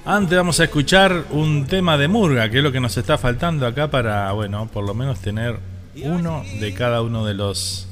Antes 0.04 0.38
vamos 0.38 0.60
a 0.60 0.64
escuchar 0.64 1.24
un 1.30 1.66
tema 1.66 1.98
de 1.98 2.06
Murga, 2.08 2.48
que 2.48 2.58
es 2.58 2.62
lo 2.62 2.70
que 2.70 2.80
nos 2.80 2.96
está 2.96 3.18
faltando 3.18 3.66
acá 3.66 3.90
para, 3.90 4.30
bueno, 4.32 4.68
por 4.72 4.86
lo 4.86 4.94
menos 4.94 5.20
tener 5.20 5.58
uno 6.02 6.44
de 6.60 6.72
cada 6.72 7.02
uno 7.02 7.26
de 7.26 7.34
los 7.34 7.88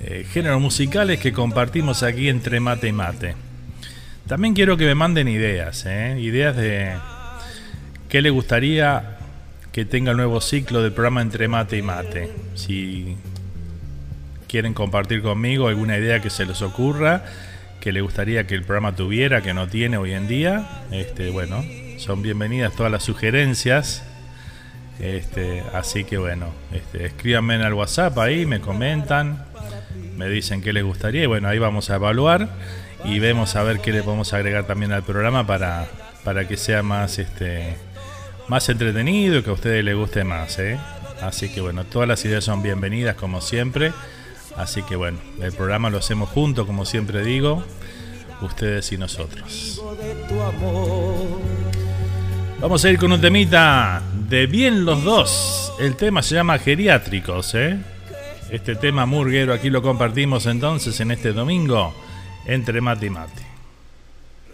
eh, 0.00 0.24
géneros 0.30 0.60
musicales 0.60 1.18
que 1.18 1.32
compartimos 1.32 2.02
aquí 2.02 2.28
entre 2.28 2.60
mate 2.60 2.88
y 2.88 2.92
mate. 2.92 3.34
También 4.28 4.54
quiero 4.54 4.76
que 4.76 4.86
me 4.86 4.94
manden 4.94 5.26
ideas, 5.26 5.84
¿eh? 5.86 6.16
ideas 6.20 6.56
de 6.56 6.94
qué 8.08 8.22
le 8.22 8.30
gustaría 8.30 9.18
que 9.72 9.84
tenga 9.84 10.12
el 10.12 10.16
nuevo 10.16 10.40
ciclo 10.40 10.82
del 10.82 10.92
programa 10.92 11.20
entre 11.20 11.48
mate 11.48 11.76
y 11.76 11.82
mate. 11.82 12.32
Si 12.54 13.16
quieren 14.48 14.74
compartir 14.74 15.22
conmigo 15.22 15.68
alguna 15.68 15.98
idea 15.98 16.20
que 16.20 16.30
se 16.30 16.46
les 16.46 16.62
ocurra 16.62 17.24
que 17.80 17.92
le 17.92 18.00
gustaría 18.00 18.46
que 18.46 18.54
el 18.54 18.64
programa 18.64 18.94
tuviera, 18.94 19.42
que 19.42 19.54
no 19.54 19.68
tiene 19.68 19.96
hoy 19.96 20.12
en 20.12 20.26
día, 20.26 20.82
este, 20.90 21.30
bueno, 21.30 21.64
son 21.96 22.22
bienvenidas 22.22 22.74
todas 22.74 22.90
las 22.90 23.04
sugerencias. 23.04 24.04
Este, 25.00 25.62
así 25.72 26.02
que 26.02 26.18
bueno, 26.18 26.52
este, 26.72 27.06
escríbanme 27.06 27.54
en 27.54 27.60
el 27.60 27.72
WhatsApp 27.72 28.18
ahí, 28.18 28.46
me 28.46 28.60
comentan, 28.60 29.44
me 30.16 30.28
dicen 30.28 30.60
qué 30.60 30.72
les 30.72 30.82
gustaría 30.82 31.22
y 31.22 31.26
bueno, 31.26 31.48
ahí 31.48 31.60
vamos 31.60 31.88
a 31.90 31.96
evaluar 31.96 32.48
y 33.04 33.20
vemos 33.20 33.54
a 33.54 33.62
ver 33.62 33.78
qué 33.78 33.92
le 33.92 34.02
podemos 34.02 34.32
agregar 34.32 34.66
también 34.66 34.90
al 34.90 35.04
programa 35.04 35.46
para, 35.46 35.86
para 36.24 36.48
que 36.48 36.56
sea 36.56 36.82
más 36.82 37.20
este 37.20 37.76
más 38.48 38.68
entretenido 38.68 39.38
y 39.38 39.42
que 39.42 39.50
a 39.50 39.52
ustedes 39.52 39.84
les 39.84 39.94
guste 39.94 40.24
más, 40.24 40.58
¿eh? 40.58 40.78
Así 41.22 41.48
que 41.48 41.60
bueno, 41.60 41.84
todas 41.84 42.08
las 42.08 42.24
ideas 42.24 42.42
son 42.42 42.62
bienvenidas 42.62 43.14
como 43.14 43.40
siempre. 43.40 43.92
Así 44.58 44.82
que 44.82 44.96
bueno, 44.96 45.18
el 45.40 45.52
programa 45.52 45.88
lo 45.88 45.98
hacemos 45.98 46.28
juntos, 46.30 46.66
como 46.66 46.84
siempre 46.84 47.22
digo, 47.24 47.62
ustedes 48.42 48.90
y 48.90 48.98
nosotros. 48.98 49.80
Vamos 52.60 52.84
a 52.84 52.90
ir 52.90 52.98
con 52.98 53.12
un 53.12 53.20
temita 53.20 54.02
de 54.28 54.46
bien 54.46 54.84
los 54.84 55.04
dos. 55.04 55.72
El 55.78 55.94
tema 55.94 56.22
se 56.22 56.34
llama 56.34 56.58
Geriátricos, 56.58 57.54
¿eh? 57.54 57.78
Este 58.50 58.74
tema 58.74 59.06
murguero 59.06 59.54
aquí 59.54 59.70
lo 59.70 59.80
compartimos 59.80 60.46
entonces 60.46 60.98
en 61.00 61.12
este 61.12 61.32
domingo 61.32 61.94
entre 62.44 62.80
mate 62.80 63.06
y 63.06 63.10
mate. 63.10 63.46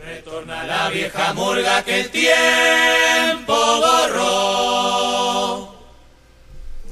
Retorna 0.05 0.65
la 0.65 0.91
vieja 0.91 1.33
murga 1.33 1.83
que 1.83 2.03
el 2.03 2.11
tiempo 2.11 3.55
borró 3.55 5.04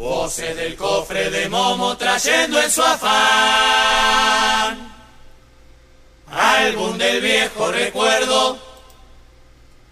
Voces 0.02 0.56
del 0.56 0.74
cofre 0.74 1.30
de 1.30 1.48
Momo 1.48 1.96
trayendo 1.96 2.60
en 2.60 2.68
su 2.68 2.82
afán. 2.82 3.12
Álbum 6.28 6.98
del 6.98 7.20
viejo 7.20 7.70
recuerdo 7.70 8.58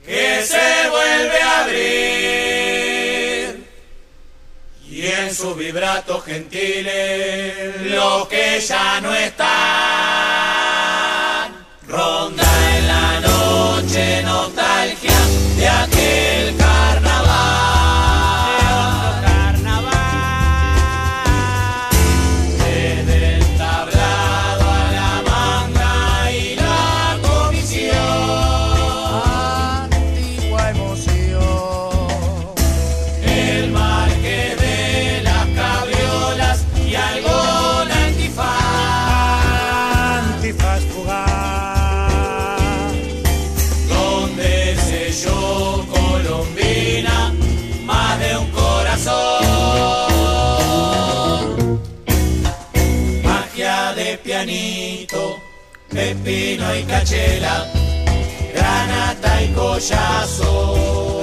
que 0.05 0.43
se 0.43 0.91
vuelve 0.91 1.41
a 1.41 1.61
abrir. 1.61 2.91
Y 4.89 5.07
en 5.07 5.33
su 5.33 5.55
vibrato 5.55 6.21
gentiles 6.21 7.81
lo 7.83 8.27
que 8.29 8.59
ya 8.61 9.01
no 9.01 9.15
está. 9.15 10.00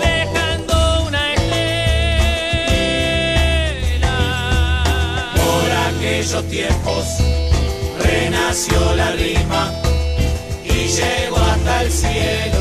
Dejando 0.02 0.76
una 1.08 1.34
estela. 1.34 1.74
Por 5.36 5.68
aquellos 5.88 6.44
tiempos 6.50 7.06
renació 8.04 8.96
la 8.96 9.12
rima 9.14 9.72
y 10.66 10.88
llegó 10.88 11.38
hasta 11.38 11.82
el 11.84 11.92
cielo. 11.92 12.57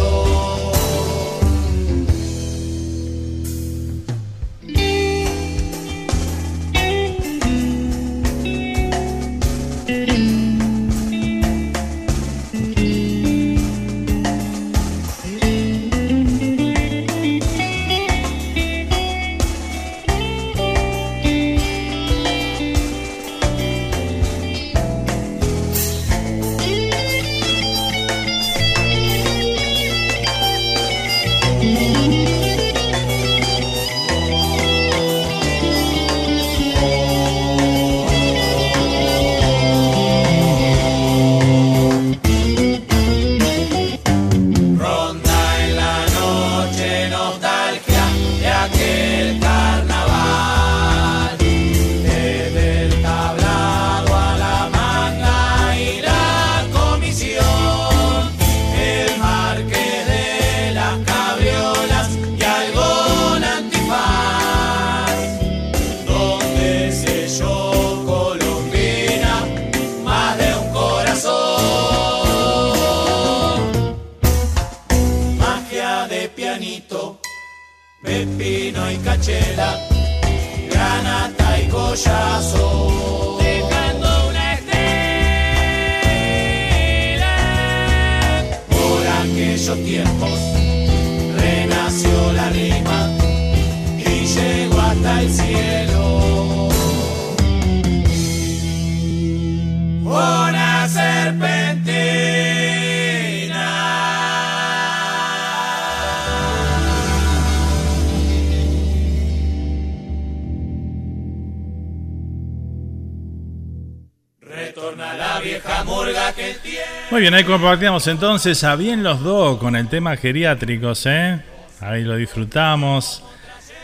Bien, 117.27 117.35
ahí 117.35 117.43
compartíamos 117.43 118.07
entonces 118.07 118.63
a 118.63 118.77
bien 118.77 119.03
los 119.03 119.21
dos 119.21 119.59
con 119.59 119.75
el 119.75 119.89
tema 119.89 120.17
geriátricos, 120.17 121.07
¿eh? 121.07 121.43
Ahí 121.81 122.05
lo 122.05 122.15
disfrutamos 122.15 123.25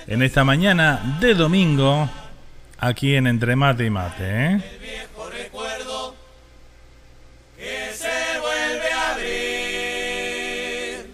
en 0.06 0.23
esta 0.23 0.44
mañana 0.44 1.19
de 1.19 1.35
domingo 1.35 2.09
aquí 2.78 3.16
en 3.16 3.27
Entre 3.27 3.56
Mate 3.56 3.86
y 3.86 3.90
Mate, 3.90 4.23
¿eh? 4.23 4.60
viejo 4.81 5.28
recuerdo 5.28 6.14
que 7.56 7.90
se 7.93 8.39
vuelve 8.39 8.93
a 8.93 9.10
abrir 9.10 11.10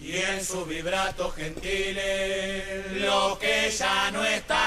y 0.00 0.18
en 0.18 0.44
su 0.44 0.64
vibrato 0.66 1.32
gentiles 1.32 2.92
lo 3.00 3.40
que 3.40 3.72
ya 3.76 4.12
no 4.12 4.24
está 4.24 4.61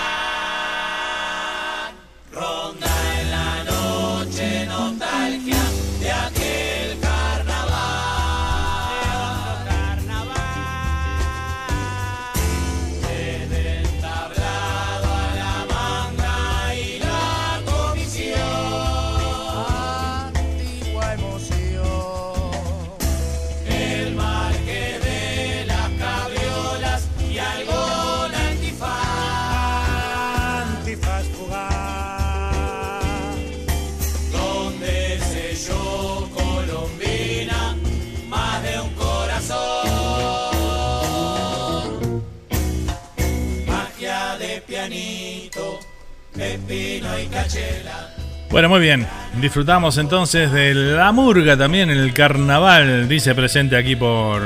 Bueno, 48.49 48.69
muy 48.69 48.79
bien. 48.79 49.05
Disfrutamos 49.41 49.97
entonces 49.97 50.51
de 50.51 50.73
la 50.73 51.11
murga 51.11 51.57
también 51.57 51.89
el 51.89 52.13
carnaval, 52.13 53.09
dice 53.09 53.35
presente 53.35 53.75
aquí 53.75 53.95
por, 53.95 54.41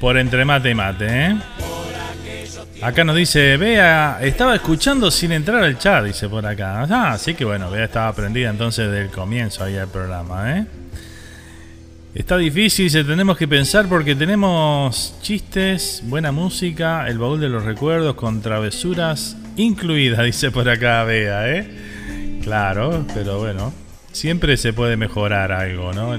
por 0.00 0.16
Entre 0.16 0.44
Mate 0.44 0.70
y 0.70 0.74
Mate, 0.74 1.06
¿eh? 1.08 1.36
Acá 2.80 3.04
nos 3.04 3.14
dice, 3.14 3.56
Bea, 3.58 4.18
estaba 4.22 4.54
escuchando 4.54 5.10
sin 5.10 5.30
entrar 5.32 5.62
al 5.62 5.78
chat, 5.78 6.04
dice 6.04 6.28
por 6.28 6.44
acá. 6.46 6.86
Ah, 6.90 7.16
sí 7.18 7.34
que 7.34 7.44
bueno, 7.44 7.70
Bea 7.70 7.84
estaba 7.84 8.12
prendida 8.12 8.50
entonces 8.50 8.90
del 8.90 9.08
comienzo 9.08 9.62
ahí 9.62 9.74
del 9.74 9.88
programa, 9.88 10.58
¿eh? 10.58 10.66
Está 12.14 12.36
difícil, 12.36 12.86
dice, 12.86 13.04
tenemos 13.04 13.36
que 13.36 13.46
pensar 13.46 13.88
porque 13.88 14.14
tenemos 14.14 15.16
chistes, 15.22 16.02
buena 16.04 16.32
música, 16.32 17.06
el 17.08 17.18
baúl 17.18 17.40
de 17.40 17.48
los 17.48 17.64
recuerdos 17.64 18.16
con 18.16 18.42
travesuras 18.42 19.36
incluidas, 19.56 20.24
dice 20.24 20.50
por 20.50 20.68
acá 20.68 21.04
Bea, 21.04 21.48
¿eh? 21.50 22.40
Claro, 22.42 23.06
pero 23.14 23.38
bueno, 23.38 23.72
siempre 24.12 24.56
se 24.56 24.72
puede 24.72 24.96
mejorar 24.96 25.52
algo, 25.52 25.92
¿no? 25.92 26.14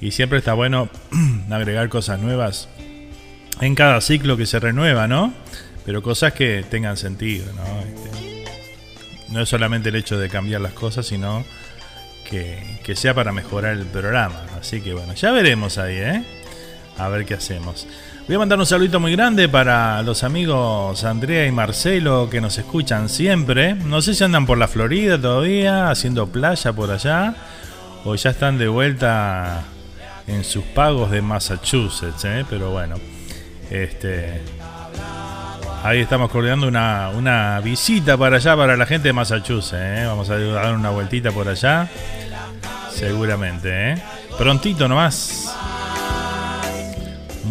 Y 0.00 0.10
siempre 0.10 0.38
está 0.38 0.54
bueno 0.54 0.88
agregar 1.50 1.88
cosas 1.88 2.20
nuevas 2.20 2.68
en 3.60 3.74
cada 3.74 4.00
ciclo 4.00 4.36
que 4.36 4.46
se 4.46 4.58
renueva, 4.58 5.06
¿no? 5.06 5.32
Pero 5.84 6.02
cosas 6.02 6.32
que 6.32 6.64
tengan 6.68 6.96
sentido, 6.96 7.52
¿no? 7.52 7.80
Este, 7.80 8.44
no 9.28 9.42
es 9.42 9.48
solamente 9.48 9.90
el 9.90 9.96
hecho 9.96 10.18
de 10.18 10.28
cambiar 10.28 10.60
las 10.60 10.72
cosas, 10.72 11.06
sino 11.06 11.44
que 12.30 12.96
sea 12.96 13.12
para 13.12 13.30
mejorar 13.30 13.74
el 13.74 13.84
programa. 13.84 14.46
Así 14.58 14.80
que 14.80 14.94
bueno, 14.94 15.12
ya 15.12 15.32
veremos 15.32 15.76
ahí, 15.76 15.96
¿eh? 15.96 16.24
A 16.96 17.08
ver 17.08 17.26
qué 17.26 17.34
hacemos. 17.34 17.86
Voy 18.26 18.36
a 18.36 18.38
mandar 18.38 18.58
un 18.58 18.66
saludito 18.66 19.00
muy 19.00 19.12
grande 19.12 19.48
para 19.48 20.00
los 20.02 20.22
amigos 20.22 21.02
Andrea 21.02 21.44
y 21.44 21.50
Marcelo 21.50 22.30
que 22.30 22.40
nos 22.40 22.56
escuchan 22.56 23.08
siempre. 23.08 23.74
No 23.74 24.00
sé 24.00 24.14
si 24.14 24.22
andan 24.22 24.46
por 24.46 24.58
la 24.58 24.68
Florida 24.68 25.20
todavía, 25.20 25.90
haciendo 25.90 26.28
playa 26.28 26.72
por 26.72 26.92
allá, 26.92 27.34
o 28.04 28.14
ya 28.14 28.30
están 28.30 28.58
de 28.58 28.68
vuelta 28.68 29.64
en 30.28 30.44
sus 30.44 30.62
pagos 30.62 31.10
de 31.10 31.20
Massachusetts, 31.20 32.24
¿eh? 32.24 32.44
pero 32.48 32.70
bueno. 32.70 32.94
Este, 33.68 34.40
ahí 35.82 36.00
estamos 36.00 36.30
coordinando 36.30 36.68
una, 36.68 37.60
visita 37.60 38.16
para 38.16 38.36
allá 38.36 38.56
para 38.56 38.76
la 38.76 38.86
gente 38.86 39.08
de 39.08 39.14
Massachusetts. 39.14 39.74
¿eh? 39.74 40.04
Vamos 40.06 40.30
a 40.30 40.38
dar 40.38 40.74
una 40.74 40.90
vueltita 40.90 41.32
por 41.32 41.48
allá. 41.48 41.88
Seguramente. 42.92 43.92
¿eh? 43.92 44.02
Prontito 44.38 44.86
nomás. 44.86 45.52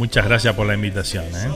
Muchas 0.01 0.25
gracias 0.25 0.55
por 0.55 0.65
la 0.65 0.73
invitación. 0.73 1.25
¿eh? 1.25 1.47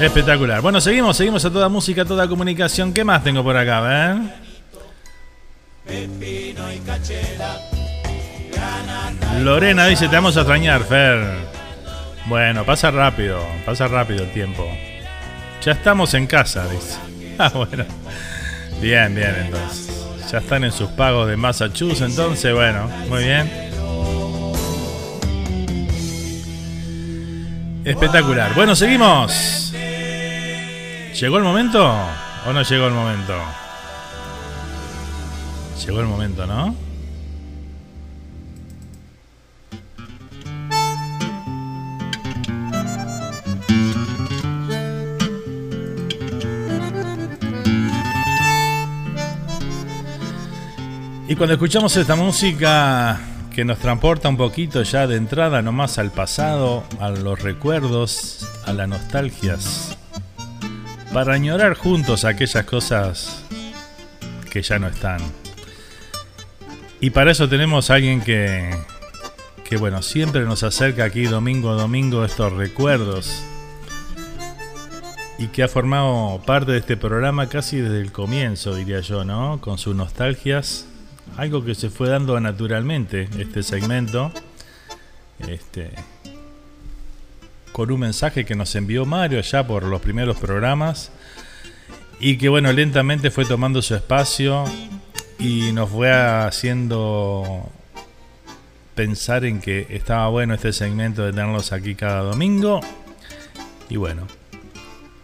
Espectacular. 0.00 0.60
Bueno, 0.60 0.80
seguimos, 0.80 1.16
seguimos 1.16 1.44
a 1.44 1.52
toda 1.52 1.68
música, 1.68 2.02
a 2.02 2.04
toda 2.04 2.26
comunicación. 2.26 2.92
¿Qué 2.92 3.04
más 3.04 3.22
tengo 3.22 3.44
por 3.44 3.56
acá? 3.56 3.80
Ver. 3.80 4.16
Lorena 9.44 9.86
dice, 9.86 10.08
te 10.08 10.16
vamos 10.16 10.36
a 10.36 10.40
extrañar, 10.40 10.82
Fer. 10.82 11.24
Bueno, 12.26 12.64
pasa 12.64 12.90
rápido, 12.90 13.38
pasa 13.64 13.86
rápido 13.86 14.24
el 14.24 14.32
tiempo. 14.32 14.68
Ya 15.62 15.70
estamos 15.70 16.14
en 16.14 16.26
casa, 16.26 16.66
dice. 16.66 16.98
Ah, 17.38 17.52
bueno. 17.54 17.84
Bien, 18.80 19.14
bien, 19.14 19.36
entonces. 19.44 19.88
Ya 20.32 20.38
están 20.38 20.64
en 20.64 20.72
sus 20.72 20.90
pagos 20.90 21.28
de 21.28 21.36
Massachusetts, 21.36 22.00
entonces, 22.00 22.52
bueno, 22.52 22.90
muy 23.08 23.22
bien. 23.22 23.67
Espectacular. 27.88 28.54
Bueno, 28.54 28.76
seguimos. 28.76 29.72
¿Llegó 31.18 31.38
el 31.38 31.42
momento 31.42 31.90
o 32.46 32.52
no 32.52 32.62
llegó 32.62 32.86
el 32.86 32.92
momento? 32.92 33.34
Llegó 35.86 36.00
el 36.00 36.06
momento, 36.06 36.46
¿no? 36.46 36.74
Y 51.26 51.34
cuando 51.36 51.54
escuchamos 51.54 51.96
esta 51.96 52.14
música 52.16 53.37
que 53.58 53.64
nos 53.64 53.80
transporta 53.80 54.28
un 54.28 54.36
poquito 54.36 54.84
ya 54.84 55.08
de 55.08 55.16
entrada 55.16 55.62
nomás 55.62 55.98
al 55.98 56.12
pasado, 56.12 56.84
a 57.00 57.10
los 57.10 57.42
recuerdos, 57.42 58.48
a 58.64 58.72
las 58.72 58.88
nostalgias, 58.88 59.98
para 61.12 61.34
añorar 61.34 61.74
juntos 61.74 62.24
aquellas 62.24 62.64
cosas 62.66 63.42
que 64.48 64.62
ya 64.62 64.78
no 64.78 64.86
están. 64.86 65.18
Y 67.00 67.10
para 67.10 67.32
eso 67.32 67.48
tenemos 67.48 67.90
a 67.90 67.94
alguien 67.94 68.20
que, 68.20 68.70
que 69.68 69.76
bueno, 69.76 70.02
siempre 70.02 70.44
nos 70.44 70.62
acerca 70.62 71.02
aquí 71.02 71.24
domingo 71.24 71.70
a 71.70 71.82
domingo 71.82 72.24
estos 72.24 72.52
recuerdos 72.52 73.42
y 75.36 75.48
que 75.48 75.64
ha 75.64 75.68
formado 75.68 76.40
parte 76.46 76.70
de 76.70 76.78
este 76.78 76.96
programa 76.96 77.48
casi 77.48 77.78
desde 77.78 78.02
el 78.02 78.12
comienzo, 78.12 78.76
diría 78.76 79.00
yo, 79.00 79.24
¿no? 79.24 79.60
Con 79.60 79.78
sus 79.78 79.96
nostalgias 79.96 80.87
algo 81.36 81.64
que 81.64 81.74
se 81.74 81.90
fue 81.90 82.08
dando 82.08 82.38
naturalmente 82.40 83.28
este 83.38 83.62
segmento 83.62 84.32
este 85.46 85.90
con 87.72 87.90
un 87.92 88.00
mensaje 88.00 88.44
que 88.44 88.56
nos 88.56 88.74
envió 88.74 89.04
Mario 89.04 89.40
ya 89.40 89.66
por 89.66 89.84
los 89.84 90.00
primeros 90.00 90.36
programas 90.38 91.12
y 92.20 92.38
que 92.38 92.48
bueno 92.48 92.72
lentamente 92.72 93.30
fue 93.30 93.44
tomando 93.44 93.82
su 93.82 93.94
espacio 93.94 94.64
y 95.38 95.72
nos 95.72 95.90
fue 95.90 96.12
haciendo 96.12 97.70
pensar 98.98 99.44
en 99.44 99.60
que 99.60 99.86
estaba 99.90 100.26
bueno 100.28 100.54
este 100.54 100.72
segmento 100.72 101.24
de 101.24 101.30
tenerlos 101.30 101.70
aquí 101.70 101.94
cada 101.94 102.22
domingo. 102.22 102.80
Y 103.88 103.96
bueno, 103.96 104.26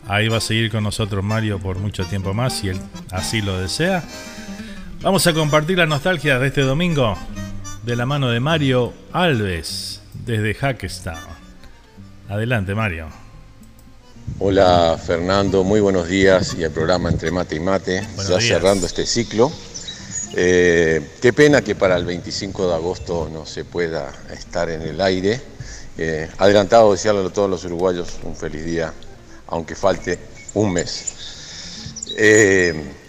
ahí 0.06 0.28
va 0.28 0.36
a 0.36 0.40
seguir 0.40 0.70
con 0.70 0.84
nosotros 0.84 1.24
Mario 1.24 1.58
por 1.58 1.80
mucho 1.80 2.04
tiempo 2.04 2.32
más, 2.32 2.52
si 2.52 2.68
él 2.68 2.78
así 3.10 3.42
lo 3.42 3.58
desea. 3.58 4.04
Vamos 5.04 5.26
a 5.26 5.34
compartir 5.34 5.76
la 5.76 5.84
nostalgia 5.84 6.38
de 6.38 6.46
este 6.46 6.62
domingo 6.62 7.14
de 7.82 7.94
la 7.94 8.06
mano 8.06 8.30
de 8.30 8.40
Mario 8.40 8.94
Alves 9.12 10.00
desde 10.24 10.54
Hackestown. 10.54 11.18
Adelante, 12.30 12.74
Mario. 12.74 13.08
Hola 14.38 14.98
Fernando, 14.98 15.62
muy 15.62 15.80
buenos 15.80 16.08
días 16.08 16.56
y 16.58 16.62
el 16.62 16.70
programa 16.70 17.10
Entre 17.10 17.30
Mate 17.30 17.54
y 17.54 17.60
Mate, 17.60 18.02
ya 18.26 18.40
cerrando 18.40 18.86
este 18.86 19.04
ciclo. 19.04 19.52
Eh, 20.36 21.06
qué 21.20 21.34
pena 21.34 21.60
que 21.60 21.74
para 21.74 21.98
el 21.98 22.06
25 22.06 22.68
de 22.68 22.74
agosto 22.74 23.28
no 23.30 23.44
se 23.44 23.66
pueda 23.66 24.10
estar 24.32 24.70
en 24.70 24.80
el 24.80 25.02
aire. 25.02 25.38
Eh, 25.98 26.30
adelantado 26.38 26.92
desearle 26.92 27.26
a 27.26 27.30
todos 27.30 27.50
los 27.50 27.62
uruguayos 27.66 28.20
un 28.22 28.34
feliz 28.34 28.64
día, 28.64 28.94
aunque 29.48 29.74
falte 29.74 30.18
un 30.54 30.72
mes. 30.72 31.14
Eh, 32.16 33.03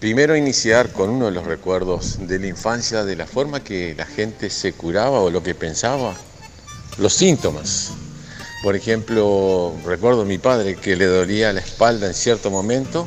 primero 0.00 0.36
iniciar 0.36 0.92
con 0.92 1.10
uno 1.10 1.26
de 1.26 1.32
los 1.32 1.44
recuerdos 1.46 2.26
de 2.26 2.38
la 2.38 2.46
infancia, 2.46 3.04
de 3.04 3.16
la 3.16 3.26
forma 3.26 3.62
que 3.62 3.94
la 3.94 4.06
gente 4.06 4.50
se 4.50 4.72
curaba 4.72 5.20
o 5.20 5.30
lo 5.30 5.42
que 5.42 5.54
pensaba, 5.54 6.14
los 6.98 7.12
síntomas. 7.12 7.92
Por 8.62 8.74
ejemplo, 8.76 9.74
recuerdo 9.84 10.22
a 10.22 10.24
mi 10.24 10.38
padre 10.38 10.76
que 10.76 10.96
le 10.96 11.06
dolía 11.06 11.52
la 11.52 11.60
espalda 11.60 12.06
en 12.06 12.14
cierto 12.14 12.50
momento 12.50 13.06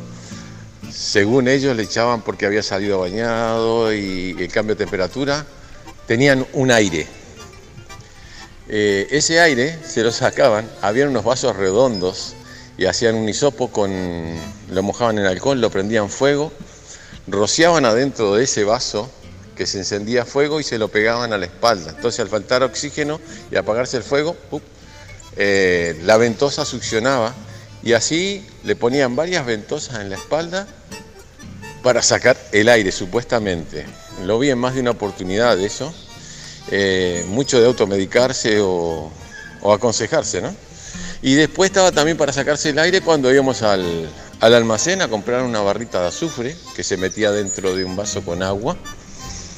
según 0.92 1.48
ellos 1.48 1.76
le 1.76 1.84
echaban 1.84 2.22
porque 2.22 2.46
había 2.46 2.64
salido 2.64 3.00
bañado 3.00 3.94
y 3.94 4.36
el 4.40 4.52
cambio 4.52 4.76
de 4.76 4.84
temperatura, 4.84 5.46
tenían 6.08 6.46
un 6.54 6.72
aire. 6.72 7.08
Eh, 8.68 9.08
ese 9.12 9.40
aire 9.40 9.78
se 9.86 10.04
lo 10.04 10.12
sacaban, 10.12 10.70
había 10.82 11.08
unos 11.08 11.24
vasos 11.24 11.56
redondos 11.56 12.36
y 12.78 12.86
hacían 12.86 13.16
un 13.16 13.28
hisopo 13.28 13.70
con, 13.70 13.92
lo 14.72 14.84
mojaban 14.84 15.18
en 15.20 15.26
alcohol, 15.26 15.60
lo 15.60 15.70
prendían 15.70 16.10
fuego, 16.10 16.52
rociaban 17.32 17.86
adentro 17.86 18.36
de 18.36 18.44
ese 18.44 18.64
vaso 18.64 19.10
que 19.56 19.66
se 19.66 19.78
encendía 19.80 20.26
fuego 20.26 20.60
y 20.60 20.64
se 20.64 20.78
lo 20.78 20.88
pegaban 20.88 21.34
a 21.34 21.38
la 21.38 21.46
espalda. 21.46 21.92
Entonces 21.92 22.20
al 22.22 22.30
faltar 22.30 22.64
oxígeno 22.64 23.20
y 23.52 23.58
apagarse 23.58 23.98
el 23.98 24.04
fuego, 24.04 24.38
eh, 25.36 26.00
la 26.04 26.18
ventosa 26.18 26.66
succionaba 26.66 27.34
y 27.84 27.94
así 27.94 28.46
le 28.64 28.76
ponían 28.76 29.16
varias 29.16 29.46
ventosas 29.46 30.00
en 30.00 30.10
la 30.10 30.16
espalda 30.16 30.68
para 31.84 32.02
sacar 32.02 32.38
el 32.52 32.70
aire, 32.70 32.92
supuestamente. 32.92 33.86
Lo 34.26 34.40
vi 34.40 34.50
en 34.50 34.58
más 34.58 34.76
de 34.76 34.82
una 34.82 34.92
oportunidad 34.92 35.60
eso. 35.60 35.94
Eh, 36.72 37.26
mucho 37.28 37.60
de 37.60 37.66
automedicarse 37.66 38.60
o, 38.62 39.12
aconsejarse, 39.74 40.42
¿no? 40.42 40.56
Y 41.22 41.34
después 41.36 41.70
estaba 41.70 41.92
también 41.92 42.16
para 42.16 42.32
sacarse 42.32 42.70
el 42.70 42.80
aire 42.80 43.02
cuando 43.02 43.32
íbamos 43.34 43.62
al, 43.62 44.10
al 44.40 44.54
almacén 44.54 45.02
a 45.02 45.10
comprar 45.10 45.44
una 45.44 45.62
barrita 45.62 46.02
de 46.02 46.08
azufre 46.08 46.56
que 46.76 46.84
se 46.84 46.98
metía 46.98 47.32
dentro 47.32 47.76
de 47.76 47.84
un 47.84 47.96
vaso 47.96 48.24
con 48.24 48.42
agua. 48.42 48.78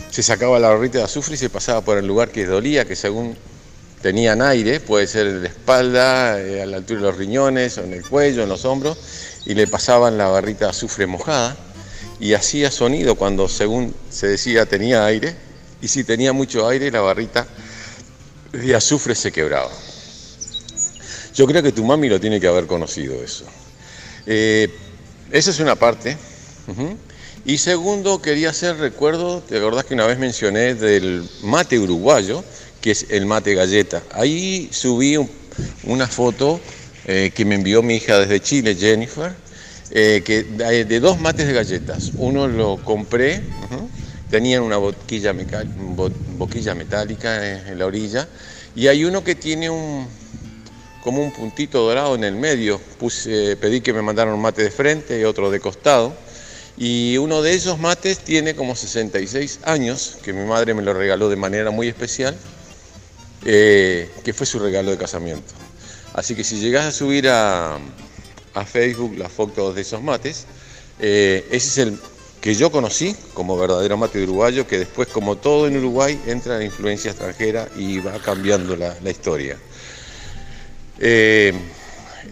Se 0.10 0.24
sacaba 0.24 0.60
la 0.60 0.70
barrita 0.70 0.98
de 0.98 1.03
azufre 1.03 1.36
y 1.36 1.38
se 1.38 1.49
pasaba 1.49 1.82
por 1.82 1.98
el 1.98 2.08
lugar 2.08 2.30
que 2.30 2.45
dolía, 2.45 2.86
que 2.86 2.95
según 2.95 3.38
tenían 4.02 4.41
aire, 4.41 4.80
puede 4.80 5.06
ser 5.08 5.28
en 5.28 5.44
la 5.44 5.49
espalda, 5.49 6.41
eh, 6.41 6.64
a 6.64 6.66
la 6.66 6.78
altura 6.78 7.02
de 7.02 7.08
los 7.08 7.18
riñones, 7.18 7.78
o 7.78 7.84
en 7.84 7.94
el 7.94 8.03
cuello, 8.03 8.44
en 8.44 8.49
los 8.49 8.66
hombros, 8.66 8.98
y 9.45 9.53
le 9.53 9.68
pasaban 9.68 10.18
la 10.18 10.28
barrita 10.28 10.66
de 10.66 10.72
azufre 10.72 11.06
mojada 11.06 11.56
y 12.20 12.34
hacía 12.34 12.70
sonido 12.72 13.16
cuando 13.16 13.48
según 13.48 13.95
se 14.10 14.28
decía 14.28 14.66
tenía 14.68 15.06
aire 15.06 15.36
y 15.82 15.88
si 15.88 16.03
tenía 16.03 16.34
mucho 16.34 16.68
aire 16.68 16.91
la 16.91 17.02
barrita 17.02 17.48
de 18.52 18.76
azufre 18.76 19.16
se 19.16 19.32
quebraba. 19.32 19.72
Yo 21.34 21.48
creo 21.48 21.64
que 21.64 21.72
tu 21.72 21.84
mami 21.86 22.10
lo 22.10 22.20
tiene 22.20 22.40
que 22.40 22.48
haber 22.48 22.68
conocido 22.68 23.24
eso. 23.24 23.45
Eh, 24.34 24.70
esa 25.30 25.52
es 25.52 25.60
una 25.60 25.76
parte. 25.76 26.16
Y 27.44 27.58
segundo, 27.58 28.22
quería 28.22 28.52
hacer 28.52 28.78
recuerdo, 28.78 29.41
¿te 29.41 29.58
acordás 29.58 29.84
que 29.84 29.94
una 29.94 30.08
vez 30.08 30.18
mencioné 30.20 30.74
del 30.74 31.30
mate 31.41 31.78
uruguayo, 31.78 32.41
que 32.80 32.91
es 32.91 33.08
el 33.10 33.26
mate 33.26 33.56
galleta? 33.56 34.02
Ahí 34.14 34.70
subí 34.72 35.18
una 35.84 36.08
foto 36.08 36.62
eh, 37.08 37.32
que 37.36 37.44
me 37.44 37.56
envió 37.56 37.84
mi 37.84 37.95
hija 37.95 38.20
desde 38.20 38.40
Chile, 38.40 38.76
Jennifer, 38.76 39.34
eh, 39.90 40.22
que 40.24 40.44
de 40.44 40.99
dos 41.02 41.20
mates 41.20 41.45
de 41.45 41.52
galletas. 41.52 42.14
Uno 42.16 42.48
lo 42.48 42.82
compré, 42.86 43.44
tenían 44.30 44.64
una 44.64 44.78
boquilla, 44.78 45.36
boquilla 46.38 46.74
metálica 46.74 47.68
en 47.70 47.78
la 47.78 47.86
orilla, 47.86 48.30
y 48.76 48.88
hay 48.88 49.03
uno 49.03 49.26
que 49.26 49.36
tiene 49.36 49.70
un 49.70 50.08
como 51.03 51.22
un 51.22 51.32
puntito 51.32 51.82
dorado 51.82 52.15
en 52.15 52.23
el 52.23 52.36
medio. 52.36 52.80
Pedí 53.60 53.82
que 53.82 53.94
me 53.94 54.02
mandaran 54.02 54.34
un 54.34 54.41
mate 54.41 54.64
de 54.64 54.72
frente 54.72 55.19
y 55.19 55.23
otro 55.23 55.52
de 55.52 55.60
costado. 55.60 56.14
Y 56.78 57.18
uno 57.18 57.41
de 57.41 57.53
esos 57.53 57.80
mates 57.80 58.19
tiene 58.19 58.56
como 58.56 58.76
66 58.76 59.60
años, 59.64 60.18
que 60.23 60.34
mi 60.34 60.45
madre 60.45 60.73
me 60.73 60.82
lo 60.82 60.94
regaló 60.94 61.30
de 61.30 61.36
manera 61.36 61.69
muy 61.69 61.88
especial, 61.88 62.36
eh, 63.45 64.10
que 64.23 64.34
fue 64.34 64.45
su 64.45 64.57
regalo 64.57 64.91
de 64.91 64.98
casamiento. 64.98 65.53
Así 66.14 66.36
que 66.36 66.44
si 66.44 66.60
llegas 66.60 66.86
a 66.86 66.91
subir 66.91 67.28
a, 67.30 67.78
a 68.53 68.65
Facebook 68.65 69.18
las 69.18 69.32
fotos 69.32 69.76
de 69.76 69.82
esos 69.82 70.02
mates. 70.02 70.45
Eh, 70.99 71.45
ese 71.52 71.68
es 71.68 71.78
el 71.88 71.99
que 72.41 72.56
yo 72.56 72.72
conocí 72.72 73.15
como 73.34 73.57
verdadero 73.57 73.98
mate 73.98 74.23
uruguayo, 74.23 74.68
que 74.68 74.80
después, 74.80 75.07
como 75.07 75.38
todo 75.38 75.68
en 75.68 75.78
Uruguay, 75.78 76.19
entra 76.26 76.57
la 76.57 76.64
influencia 76.64 77.11
extranjera 77.11 77.68
y 77.76 77.99
va 77.99 78.14
cambiando 78.19 78.76
la, 78.76 78.95
historia. 79.10 79.57
Eh, 81.03 81.52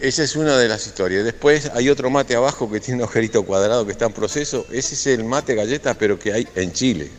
esa 0.00 0.22
es 0.22 0.36
una 0.36 0.56
de 0.56 0.68
las 0.68 0.86
historias. 0.86 1.24
Después 1.24 1.70
hay 1.74 1.88
otro 1.88 2.08
mate 2.08 2.36
abajo 2.36 2.70
que 2.70 2.78
tiene 2.78 2.98
un 2.98 3.02
agujerito 3.02 3.42
cuadrado 3.44 3.84
que 3.84 3.92
está 3.92 4.06
en 4.06 4.12
proceso. 4.12 4.64
Ese 4.70 4.94
es 4.94 5.06
el 5.08 5.24
mate 5.24 5.56
galleta, 5.56 5.94
pero 5.94 6.18
que 6.18 6.32
hay 6.32 6.48
en 6.54 6.72
Chile. 6.72 7.10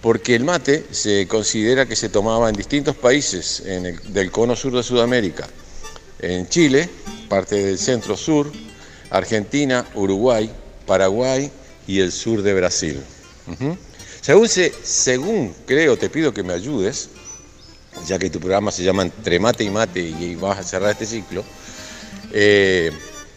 Porque 0.00 0.36
el 0.36 0.44
mate 0.44 0.86
se 0.92 1.26
considera 1.26 1.86
que 1.86 1.96
se 1.96 2.08
tomaba 2.08 2.48
en 2.48 2.54
distintos 2.54 2.96
países 2.96 3.62
del 4.08 4.30
cono 4.30 4.54
sur 4.54 4.72
de 4.72 4.82
Sudamérica. 4.82 5.48
En 6.20 6.48
Chile, 6.48 6.88
parte 7.28 7.56
del 7.56 7.78
centro 7.78 8.16
sur, 8.16 8.50
Argentina, 9.10 9.84
Uruguay, 9.94 10.50
Paraguay 10.86 11.50
y 11.86 11.98
el 12.00 12.12
sur 12.12 12.42
de 12.42 12.54
Brasil. 12.54 13.00
según, 14.20 14.48
según 14.48 15.54
creo, 15.66 15.96
te 15.96 16.08
pido 16.08 16.32
que 16.32 16.44
me 16.44 16.52
ayudes, 16.52 17.08
ya 18.06 18.18
que 18.18 18.30
tu 18.30 18.40
programa 18.40 18.70
se 18.70 18.82
llama 18.82 19.02
Entre 19.02 19.38
Mate 19.38 19.64
y 19.64 19.70
Mate 19.70 20.00
y 20.00 20.34
vas 20.34 20.58
a 20.58 20.62
cerrar 20.62 20.90
este 20.90 21.06
ciclo, 21.06 21.44
eh, 22.32 22.90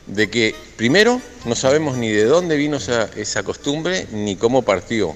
de 0.08 0.30
que 0.30 0.56
primero 0.76 1.22
no 1.46 1.56
sabemos 1.56 1.98
ni 1.98 2.10
de 2.10 2.26
dónde 2.26 2.56
vino 2.58 2.78
esa, 2.78 3.44
costumbre 3.44 4.08
ni 4.12 4.36
cómo 4.36 4.62
partió. 4.62 5.16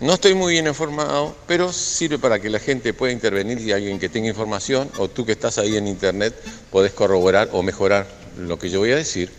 No 0.00 0.14
estoy 0.14 0.34
muy 0.34 0.54
bien 0.54 0.66
informado, 0.66 1.36
pero 1.46 1.72
sirve 1.72 2.18
para 2.18 2.40
que 2.40 2.50
la 2.50 2.58
gente 2.58 2.92
pueda 2.92 3.12
intervenir 3.12 3.60
y 3.60 3.70
alguien 3.70 4.00
que 4.00 4.08
tenga 4.08 4.28
información 4.28 4.90
o 4.98 5.08
tú 5.08 5.24
que 5.24 5.32
estás 5.32 5.58
ahí 5.58 5.76
en 5.76 5.86
internet 5.86 6.34
podés 6.70 6.92
corroborar 6.92 7.50
o 7.52 7.62
mejorar 7.62 8.08
lo 8.36 8.58
que 8.58 8.68
yo 8.68 8.80
voy 8.80 8.90
a 8.90 8.96
decir. 8.96 9.30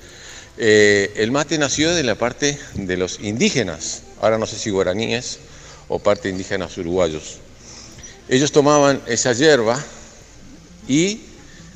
Eh, 0.58 1.12
el 1.16 1.32
mate 1.32 1.58
nació 1.58 1.94
de 1.94 2.04
la 2.04 2.16
parte 2.16 2.58
de 2.76 2.96
los 2.96 3.20
indígenas, 3.20 4.04
ahora 4.22 4.38
no 4.38 4.46
sé 4.46 4.58
si 4.58 4.70
guaraníes 4.70 5.40
o 5.90 6.00
parte 6.00 6.30
indígenas 6.30 6.78
uruguayos. 6.78 7.43
Ellos 8.30 8.52
tomaban 8.52 9.02
esa 9.06 9.34
hierba 9.34 9.84
y 10.88 11.22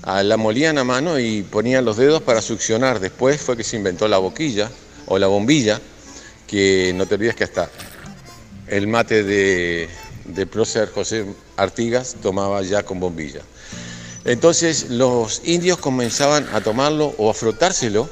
la 0.03 0.37
molían 0.37 0.77
a 0.77 0.83
mano 0.83 1.19
y 1.19 1.43
ponían 1.43 1.83
los 1.83 1.97
dedos 1.97 2.21
para 2.21 2.41
succionar. 2.41 2.99
Después 2.99 3.41
fue 3.41 3.57
que 3.57 3.63
se 3.63 3.75
inventó 3.75 4.07
la 4.07 4.17
boquilla 4.17 4.71
o 5.05 5.19
la 5.19 5.27
bombilla, 5.27 5.81
que 6.47 6.93
no 6.95 7.05
te 7.05 7.15
olvides 7.15 7.35
que 7.35 7.43
hasta 7.43 7.69
el 8.67 8.87
mate 8.87 9.23
de, 9.23 9.89
de 10.25 10.45
prócer 10.45 10.89
José 10.91 11.25
Artigas 11.57 12.15
tomaba 12.21 12.61
ya 12.61 12.83
con 12.83 12.99
bombilla. 12.99 13.41
Entonces 14.25 14.89
los 14.89 15.41
indios 15.45 15.77
comenzaban 15.77 16.47
a 16.53 16.61
tomarlo 16.61 17.13
o 17.17 17.29
a 17.29 17.33
frotárselo, 17.33 18.09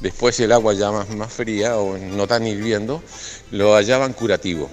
después 0.00 0.40
el 0.40 0.52
agua 0.52 0.72
ya 0.72 0.90
más, 0.90 1.10
más, 1.10 1.32
fría 1.32 1.76
o 1.76 1.98
no 1.98 2.26
tan 2.26 2.46
hirviendo, 2.46 3.02
lo 3.50 3.74
hallaban 3.74 4.14
curativo. 4.14 4.70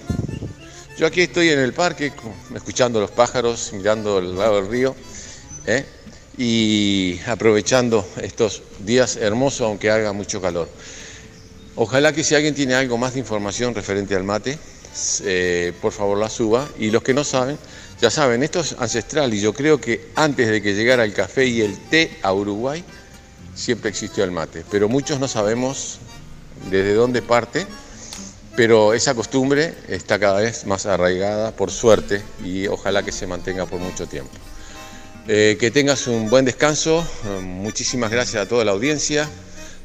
Yo 1.02 1.08
aquí 1.08 1.22
estoy 1.22 1.48
en 1.48 1.58
el 1.58 1.72
parque 1.72 2.12
escuchando 2.54 3.00
los 3.00 3.10
pájaros, 3.10 3.72
mirando 3.72 4.20
el 4.20 4.38
lado 4.38 4.62
del 4.62 4.70
río 4.70 4.94
¿eh? 5.66 5.84
y 6.38 7.18
aprovechando 7.26 8.06
estos 8.22 8.62
días 8.78 9.16
hermosos 9.16 9.62
aunque 9.62 9.90
haga 9.90 10.12
mucho 10.12 10.40
calor. 10.40 10.68
Ojalá 11.74 12.12
que 12.12 12.22
si 12.22 12.36
alguien 12.36 12.54
tiene 12.54 12.74
algo 12.74 12.98
más 12.98 13.14
de 13.14 13.18
información 13.18 13.74
referente 13.74 14.14
al 14.14 14.22
mate, 14.22 14.56
eh, 15.24 15.72
por 15.82 15.90
favor 15.90 16.18
la 16.18 16.30
suba. 16.30 16.68
Y 16.78 16.92
los 16.92 17.02
que 17.02 17.14
no 17.14 17.24
saben, 17.24 17.58
ya 18.00 18.08
saben, 18.08 18.44
esto 18.44 18.60
es 18.60 18.76
ancestral 18.78 19.34
y 19.34 19.40
yo 19.40 19.52
creo 19.52 19.80
que 19.80 20.12
antes 20.14 20.46
de 20.46 20.62
que 20.62 20.72
llegara 20.72 21.02
el 21.02 21.14
café 21.14 21.46
y 21.46 21.62
el 21.62 21.76
té 21.88 22.16
a 22.22 22.32
Uruguay, 22.32 22.84
siempre 23.56 23.90
existió 23.90 24.22
el 24.22 24.30
mate. 24.30 24.64
Pero 24.70 24.88
muchos 24.88 25.18
no 25.18 25.26
sabemos 25.26 25.98
desde 26.70 26.94
dónde 26.94 27.22
parte 27.22 27.66
pero 28.56 28.92
esa 28.92 29.14
costumbre 29.14 29.74
está 29.88 30.18
cada 30.18 30.40
vez 30.40 30.66
más 30.66 30.86
arraigada, 30.86 31.52
por 31.52 31.70
suerte, 31.70 32.22
y 32.44 32.66
ojalá 32.66 33.02
que 33.02 33.12
se 33.12 33.26
mantenga 33.26 33.66
por 33.66 33.80
mucho 33.80 34.06
tiempo. 34.06 34.32
Eh, 35.28 35.56
que 35.58 35.70
tengas 35.70 36.06
un 36.06 36.28
buen 36.28 36.44
descanso, 36.44 37.06
muchísimas 37.40 38.10
gracias 38.10 38.42
a 38.42 38.48
toda 38.48 38.64
la 38.64 38.72
audiencia, 38.72 39.28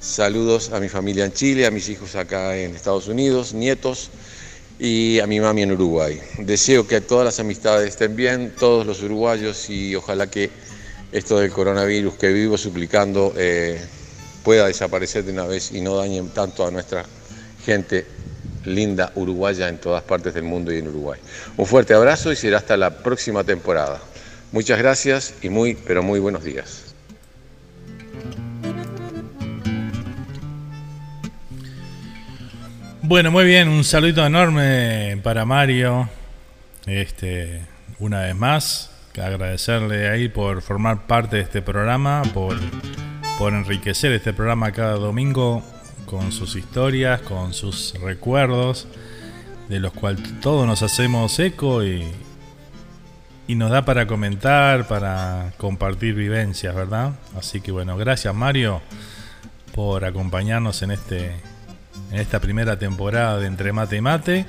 saludos 0.01 0.71
a 0.71 0.79
mi 0.79 0.89
familia 0.89 1.25
en 1.25 1.31
Chile, 1.31 1.65
a 1.65 1.71
mis 1.71 1.87
hijos 1.89 2.15
acá 2.15 2.57
en 2.57 2.75
Estados 2.75 3.07
Unidos, 3.07 3.53
nietos 3.53 4.09
y 4.79 5.19
a 5.19 5.27
mi 5.27 5.39
mami 5.39 5.61
en 5.61 5.71
Uruguay. 5.71 6.19
Deseo 6.39 6.87
que 6.87 7.01
todas 7.01 7.23
las 7.23 7.39
amistades 7.39 7.89
estén 7.89 8.15
bien, 8.15 8.53
todos 8.59 8.85
los 8.85 9.01
uruguayos 9.01 9.69
y 9.69 9.95
ojalá 9.95 10.29
que 10.29 10.49
esto 11.11 11.39
del 11.39 11.51
coronavirus 11.51 12.15
que 12.15 12.33
vivo 12.33 12.57
suplicando 12.57 13.33
eh, 13.37 13.79
pueda 14.43 14.67
desaparecer 14.67 15.23
de 15.23 15.31
una 15.31 15.45
vez 15.45 15.71
y 15.71 15.81
no 15.81 15.95
dañen 15.95 16.29
tanto 16.29 16.65
a 16.65 16.71
nuestra 16.71 17.05
gente 17.63 18.16
linda 18.67 19.11
uruguaya 19.15 19.69
en 19.69 19.77
todas 19.77 20.03
partes 20.03 20.33
del 20.33 20.43
mundo 20.43 20.71
y 20.71 20.77
en 20.77 20.87
Uruguay. 20.87 21.19
Un 21.55 21.65
fuerte 21.65 21.93
abrazo 21.93 22.31
y 22.31 22.35
será 22.35 22.57
hasta 22.57 22.77
la 22.77 22.91
próxima 22.91 23.43
temporada. 23.43 23.99
Muchas 24.51 24.77
gracias 24.77 25.33
y 25.41 25.49
muy, 25.49 25.75
pero 25.75 26.03
muy 26.03 26.19
buenos 26.19 26.43
días. 26.43 26.83
Bueno, 33.01 33.31
muy 33.31 33.45
bien, 33.45 33.69
un 33.69 33.83
saludito 33.83 34.25
enorme 34.25 35.19
para 35.23 35.45
Mario. 35.45 36.09
Este, 36.85 37.61
una 37.99 38.21
vez 38.21 38.35
más, 38.35 38.91
agradecerle 39.21 40.09
ahí 40.09 40.29
por 40.29 40.61
formar 40.61 41.07
parte 41.07 41.37
de 41.37 41.41
este 41.43 41.61
programa, 41.61 42.21
por, 42.33 42.57
por 43.37 43.53
enriquecer 43.53 44.11
este 44.11 44.33
programa 44.33 44.71
cada 44.71 44.95
domingo 44.95 45.63
con 46.07 46.31
sus 46.31 46.55
historias, 46.55 47.21
con 47.21 47.53
sus 47.53 47.93
recuerdos, 48.01 48.87
de 49.69 49.79
los 49.79 49.93
cuales 49.93 50.39
todos 50.41 50.65
nos 50.65 50.81
hacemos 50.81 51.37
eco 51.37 51.83
y, 51.83 52.03
y 53.47 53.53
nos 53.53 53.69
da 53.69 53.85
para 53.85 54.07
comentar, 54.07 54.87
para 54.87 55.53
compartir 55.57 56.15
vivencias, 56.15 56.73
¿verdad? 56.73 57.11
Así 57.37 57.61
que 57.61 57.71
bueno, 57.71 57.95
gracias 57.95 58.33
Mario 58.33 58.81
por 59.75 60.05
acompañarnos 60.05 60.81
en 60.81 60.89
este 60.89 61.35
en 62.11 62.19
esta 62.19 62.39
primera 62.39 62.79
temporada 62.79 63.37
de 63.37 63.47
Entre 63.47 63.71
Mate 63.73 63.97
y 63.97 64.01
Mate. 64.01 64.45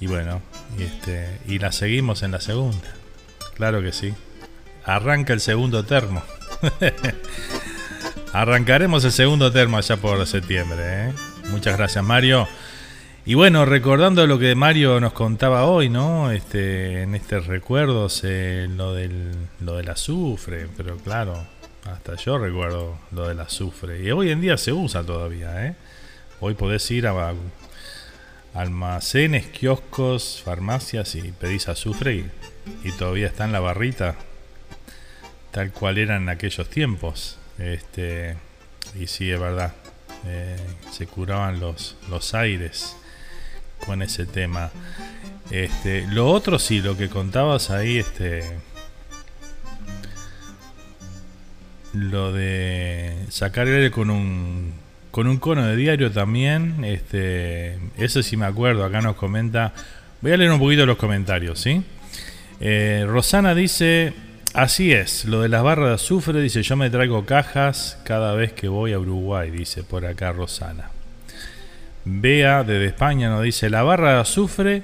Y 0.00 0.06
bueno, 0.06 0.42
este, 0.78 1.38
y 1.46 1.58
la 1.58 1.72
seguimos 1.72 2.22
en 2.22 2.32
la 2.32 2.40
segunda. 2.40 2.88
Claro 3.54 3.82
que 3.82 3.92
sí. 3.92 4.14
Arranca 4.84 5.32
el 5.32 5.40
segundo 5.40 5.84
termo. 5.84 6.22
Arrancaremos 8.32 9.04
el 9.04 9.12
segundo 9.12 9.52
termo 9.52 9.76
allá 9.76 9.98
por 9.98 10.26
septiembre. 10.26 10.80
¿eh? 10.80 11.12
Muchas 11.50 11.76
gracias 11.76 12.02
Mario. 12.02 12.48
Y 13.26 13.34
bueno, 13.34 13.66
recordando 13.66 14.26
lo 14.26 14.38
que 14.38 14.54
Mario 14.54 15.00
nos 15.00 15.12
contaba 15.12 15.66
hoy, 15.66 15.90
¿no? 15.90 16.30
Este, 16.30 17.02
en 17.02 17.14
este 17.14 17.40
recuerdos, 17.40 18.22
lo, 18.24 18.94
del, 18.94 19.32
lo 19.60 19.76
del 19.76 19.88
azufre, 19.90 20.66
pero 20.76 20.96
claro, 20.96 21.46
hasta 21.84 22.16
yo 22.16 22.38
recuerdo 22.38 22.98
lo 23.12 23.28
del 23.28 23.38
azufre. 23.38 24.02
Y 24.02 24.10
hoy 24.10 24.30
en 24.30 24.40
día 24.40 24.56
se 24.56 24.72
usa 24.72 25.04
todavía, 25.04 25.66
¿eh? 25.66 25.76
Hoy 26.40 26.54
podés 26.54 26.90
ir 26.90 27.06
a 27.06 27.34
almacenes, 28.54 29.46
kioscos, 29.48 30.40
farmacias 30.42 31.14
y 31.16 31.32
pedís 31.32 31.68
azufre 31.68 32.24
y, 32.82 32.92
todavía 32.92 33.26
está 33.26 33.44
en 33.44 33.52
la 33.52 33.60
barrita, 33.60 34.16
tal 35.50 35.70
cual 35.70 35.98
era 35.98 36.16
en 36.16 36.30
aquellos 36.30 36.68
tiempos. 36.70 37.38
Este, 37.62 38.36
y 38.98 39.06
sí, 39.06 39.30
es 39.30 39.38
verdad, 39.40 39.72
eh, 40.26 40.56
se 40.90 41.06
curaban 41.06 41.60
los, 41.60 41.96
los 42.10 42.34
aires 42.34 42.96
con 43.86 44.02
ese 44.02 44.26
tema. 44.26 44.70
Este, 45.50 46.06
lo 46.08 46.28
otro 46.28 46.58
sí, 46.58 46.80
lo 46.80 46.96
que 46.96 47.08
contabas 47.08 47.70
ahí, 47.70 47.98
este, 47.98 48.42
lo 51.92 52.32
de 52.32 53.26
sacar 53.30 53.68
el 53.68 53.76
aire 53.76 53.90
con 53.90 54.10
un 54.10 54.82
con 55.12 55.28
un 55.28 55.36
cono 55.36 55.64
de 55.66 55.76
diario 55.76 56.10
también. 56.10 56.84
Este, 56.84 57.78
eso 57.98 58.22
sí 58.22 58.36
me 58.36 58.46
acuerdo, 58.46 58.84
acá 58.84 59.00
nos 59.02 59.14
comenta. 59.14 59.72
Voy 60.22 60.32
a 60.32 60.36
leer 60.36 60.50
un 60.50 60.58
poquito 60.58 60.86
los 60.86 60.96
comentarios, 60.96 61.60
¿sí? 61.60 61.82
Eh, 62.60 63.04
Rosana 63.06 63.54
dice, 63.54 64.14
así 64.54 64.92
es, 64.92 65.24
lo 65.24 65.42
de 65.42 65.48
las 65.48 65.62
barras 65.62 65.88
de 65.88 65.94
azufre, 65.94 66.40
dice, 66.40 66.62
yo 66.62 66.76
me 66.76 66.90
traigo 66.90 67.24
cajas 67.24 67.98
cada 68.04 68.34
vez 68.34 68.52
que 68.52 68.68
voy 68.68 68.92
a 68.92 68.98
Uruguay, 68.98 69.50
dice 69.50 69.82
por 69.82 70.06
acá 70.06 70.32
Rosana. 70.32 70.90
Bea 72.04 72.64
desde 72.64 72.86
España 72.86 73.30
nos 73.30 73.42
dice, 73.42 73.70
la 73.70 73.82
barra 73.82 74.14
de 74.14 74.20
azufre 74.20 74.82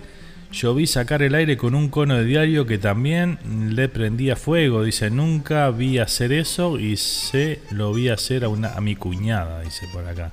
yo 0.50 0.74
vi 0.74 0.86
sacar 0.86 1.22
el 1.22 1.34
aire 1.34 1.56
con 1.56 1.74
un 1.74 1.88
cono 1.88 2.16
de 2.16 2.24
diario 2.24 2.64
que 2.64 2.78
también 2.78 3.38
le 3.74 3.88
prendía 3.88 4.34
fuego. 4.34 4.82
Dice, 4.82 5.10
nunca 5.10 5.70
vi 5.70 5.98
hacer 5.98 6.32
eso 6.32 6.78
y 6.78 6.96
se 6.96 7.60
lo 7.70 7.92
vi 7.92 8.08
hacer 8.08 8.44
a, 8.44 8.48
una, 8.48 8.72
a 8.72 8.80
mi 8.80 8.96
cuñada, 8.96 9.60
dice 9.60 9.86
por 9.92 10.06
acá. 10.06 10.32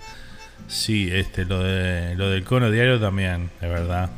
Sí, 0.68 1.10
este, 1.12 1.46
lo, 1.46 1.62
de, 1.62 2.16
lo 2.16 2.30
del 2.30 2.44
cono 2.44 2.70
de 2.70 2.76
diario 2.76 3.00
también, 3.00 3.50
es 3.62 3.70
verdad. 3.70 4.10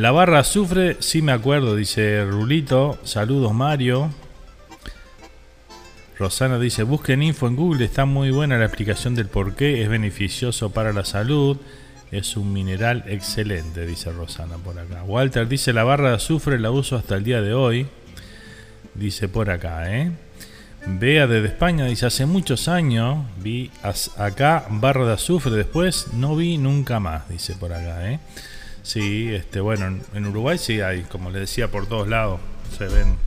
La 0.00 0.12
barra 0.12 0.38
azufre, 0.38 0.96
sí 1.00 1.20
me 1.20 1.30
acuerdo, 1.30 1.76
dice 1.76 2.24
Rulito. 2.24 2.98
Saludos 3.04 3.52
Mario. 3.52 4.08
Rosana 6.18 6.58
dice, 6.58 6.84
busquen 6.84 7.22
info 7.22 7.46
en 7.48 7.54
Google, 7.54 7.84
está 7.84 8.06
muy 8.06 8.30
buena 8.30 8.56
la 8.56 8.64
explicación 8.64 9.14
del 9.14 9.26
por 9.26 9.56
qué 9.56 9.82
es 9.82 9.90
beneficioso 9.90 10.70
para 10.70 10.94
la 10.94 11.04
salud. 11.04 11.58
Es 12.10 12.38
un 12.38 12.50
mineral 12.50 13.04
excelente, 13.08 13.84
dice 13.84 14.10
Rosana 14.10 14.56
por 14.56 14.78
acá. 14.78 15.02
Walter 15.02 15.46
dice, 15.46 15.74
la 15.74 15.84
barra 15.84 16.08
de 16.08 16.16
azufre 16.16 16.58
la 16.58 16.70
uso 16.70 16.96
hasta 16.96 17.16
el 17.16 17.22
día 17.22 17.42
de 17.42 17.52
hoy. 17.52 17.86
Dice 18.94 19.28
por 19.28 19.50
acá, 19.50 19.94
¿eh? 19.94 20.12
Bea 20.86 21.26
desde 21.26 21.48
España 21.48 21.84
dice, 21.84 22.06
hace 22.06 22.24
muchos 22.24 22.68
años 22.68 23.18
vi 23.42 23.70
acá 24.16 24.64
barra 24.70 25.04
de 25.04 25.12
azufre, 25.12 25.52
después 25.52 26.14
no 26.14 26.36
vi 26.36 26.56
nunca 26.56 27.00
más, 27.00 27.28
dice 27.28 27.54
por 27.54 27.74
acá, 27.74 28.10
¿eh? 28.10 28.18
Sí, 28.92 29.32
este, 29.32 29.60
bueno, 29.60 30.00
en 30.14 30.26
Uruguay 30.26 30.58
sí 30.58 30.80
hay, 30.80 31.02
como 31.02 31.30
le 31.30 31.38
decía, 31.38 31.68
por 31.68 31.86
todos 31.86 32.08
lados 32.08 32.40
se 32.76 32.88
ven 32.88 33.18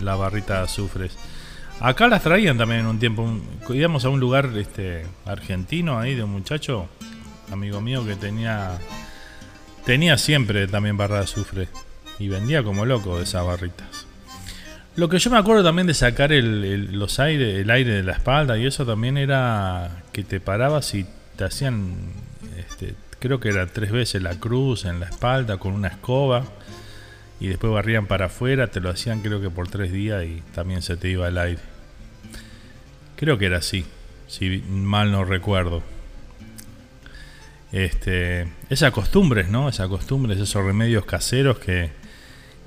la 0.00 0.16
barrita 0.16 0.54
de 0.54 0.64
azufres. 0.64 1.16
Acá 1.78 2.08
las 2.08 2.24
traían 2.24 2.58
también 2.58 2.80
en 2.80 2.86
un 2.88 2.98
tiempo, 2.98 3.24
íbamos 3.68 4.04
a 4.04 4.08
un 4.08 4.18
lugar 4.18 4.50
este, 4.56 5.06
argentino 5.24 6.00
ahí 6.00 6.16
de 6.16 6.24
un 6.24 6.32
muchacho 6.32 6.88
amigo 7.52 7.80
mío 7.80 8.04
que 8.04 8.16
tenía 8.16 8.76
tenía 9.86 10.18
siempre 10.18 10.66
también 10.66 10.96
barra 10.96 11.18
de 11.18 11.24
azufre 11.24 11.68
y 12.18 12.26
vendía 12.26 12.64
como 12.64 12.84
loco 12.84 13.20
esas 13.20 13.46
barritas. 13.46 14.08
Lo 14.96 15.08
que 15.08 15.20
yo 15.20 15.30
me 15.30 15.38
acuerdo 15.38 15.62
también 15.62 15.86
de 15.86 15.94
sacar 15.94 16.32
el, 16.32 16.90
los 16.98 17.20
aire, 17.20 17.60
el 17.60 17.70
aire 17.70 17.92
de 17.92 18.02
la 18.02 18.14
espalda 18.14 18.58
y 18.58 18.66
eso 18.66 18.84
también 18.84 19.16
era 19.16 20.02
que 20.10 20.24
te 20.24 20.40
parabas 20.40 20.92
y 20.96 21.06
te 21.36 21.44
hacían, 21.44 21.98
creo 23.24 23.40
que 23.40 23.48
era 23.48 23.66
tres 23.66 23.90
veces 23.90 24.20
la 24.20 24.38
cruz 24.38 24.84
en 24.84 25.00
la 25.00 25.06
espalda 25.06 25.56
con 25.56 25.72
una 25.72 25.88
escoba 25.88 26.44
y 27.40 27.46
después 27.46 27.72
barrían 27.72 28.06
para 28.06 28.26
afuera, 28.26 28.66
te 28.66 28.80
lo 28.80 28.90
hacían 28.90 29.22
creo 29.22 29.40
que 29.40 29.48
por 29.48 29.66
tres 29.66 29.92
días 29.92 30.24
y 30.24 30.42
también 30.54 30.82
se 30.82 30.98
te 30.98 31.08
iba 31.08 31.26
el 31.26 31.38
aire. 31.38 31.62
Creo 33.16 33.38
que 33.38 33.46
era 33.46 33.58
así, 33.58 33.86
si 34.26 34.62
mal 34.68 35.10
no 35.10 35.24
recuerdo. 35.24 35.82
Este, 37.72 38.46
esas 38.68 38.92
costumbres, 38.92 39.48
¿no? 39.48 39.70
Esas 39.70 39.88
costumbres, 39.88 40.38
esos 40.38 40.62
remedios 40.62 41.06
caseros 41.06 41.58
que, 41.58 41.92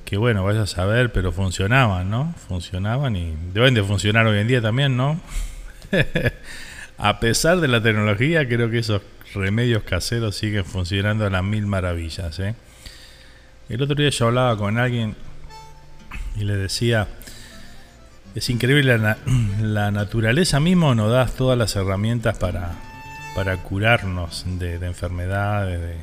que 0.06 0.18
bueno, 0.18 0.44
vayas 0.44 0.64
a 0.64 0.76
saber, 0.76 1.12
pero 1.12 1.32
funcionaban, 1.32 2.10
¿no? 2.10 2.34
Funcionaban 2.48 3.16
y 3.16 3.36
deben 3.54 3.76
de 3.76 3.84
funcionar 3.84 4.26
hoy 4.26 4.40
en 4.40 4.48
día 4.48 4.62
también, 4.62 4.98
¿no? 4.98 5.22
a 6.98 7.20
pesar 7.20 7.60
de 7.60 7.68
la 7.68 7.84
tecnología, 7.84 8.48
creo 8.48 8.72
que 8.72 8.80
esos 8.80 9.04
remedios 9.34 9.84
caseros 9.84 10.36
siguen 10.36 10.66
funcionando 10.66 11.26
a 11.26 11.30
las 11.30 11.44
mil 11.44 11.68
maravillas, 11.68 12.40
¿eh? 12.40 12.56
El 13.70 13.82
otro 13.82 13.96
día 13.96 14.10
yo 14.10 14.28
hablaba 14.28 14.58
con 14.58 14.78
alguien 14.78 15.16
y 16.38 16.46
le 16.46 16.56
decía, 16.56 17.08
es 18.34 18.50
increíble, 18.50 18.98
la, 18.98 19.92
naturaleza 19.92 20.60
mismo 20.60 20.96
nos 20.96 21.12
da 21.12 21.26
todas 21.26 21.58
las 21.58 21.76
herramientas 21.76 22.38
para, 22.38 22.72
para 23.36 23.58
curarnos 23.58 24.46
de, 24.60 24.76
enfermedades, 24.76 25.82
de, 25.82 25.98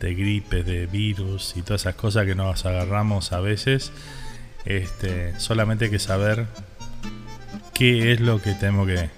de 0.00 0.14
gripes, 0.14 0.66
de 0.66 0.86
virus 0.86 1.54
y 1.56 1.62
todas 1.62 1.82
esas 1.82 1.94
cosas 1.94 2.26
que 2.26 2.34
nos 2.34 2.66
agarramos 2.66 3.32
a 3.32 3.40
veces. 3.40 3.92
Este, 4.64 5.38
solamente 5.38 5.86
hay 5.86 5.90
que 5.90 5.98
saber 5.98 6.46
qué 7.72 8.12
es 8.12 8.20
lo 8.20 8.42
que 8.42 8.54
tenemos 8.54 8.86
que, 8.86 9.10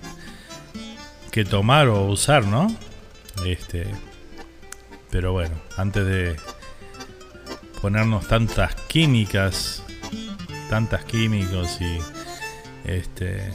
que 1.33 1.47
tomar 1.47 1.89
o 1.89 2.05
usar, 2.05 2.45
¿no? 2.45 2.69
Este, 3.47 3.87
pero 5.11 5.33
bueno, 5.33 5.57
antes 5.79 6.07
de 6.07 6.37
ponernos 7.81 8.29
tantas 8.29 8.75
químicas, 8.75 9.83
tantas 10.69 11.05
químicos 11.05 11.81
y 11.81 11.99
este 12.85 13.51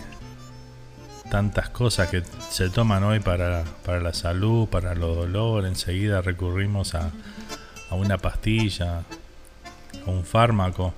tantas 1.29 1.69
cosas 1.69 2.09
que 2.09 2.23
se 2.49 2.69
toman 2.69 3.03
hoy 3.03 3.19
para, 3.19 3.63
para 3.85 3.99
la 3.99 4.13
salud, 4.13 4.67
para 4.67 4.95
los 4.95 5.15
dolores, 5.15 5.69
enseguida 5.69 6.21
recurrimos 6.21 6.95
a, 6.95 7.11
a 7.89 7.95
una 7.95 8.17
pastilla, 8.17 9.03
a 10.05 10.09
un 10.09 10.23
fármaco, 10.23 10.93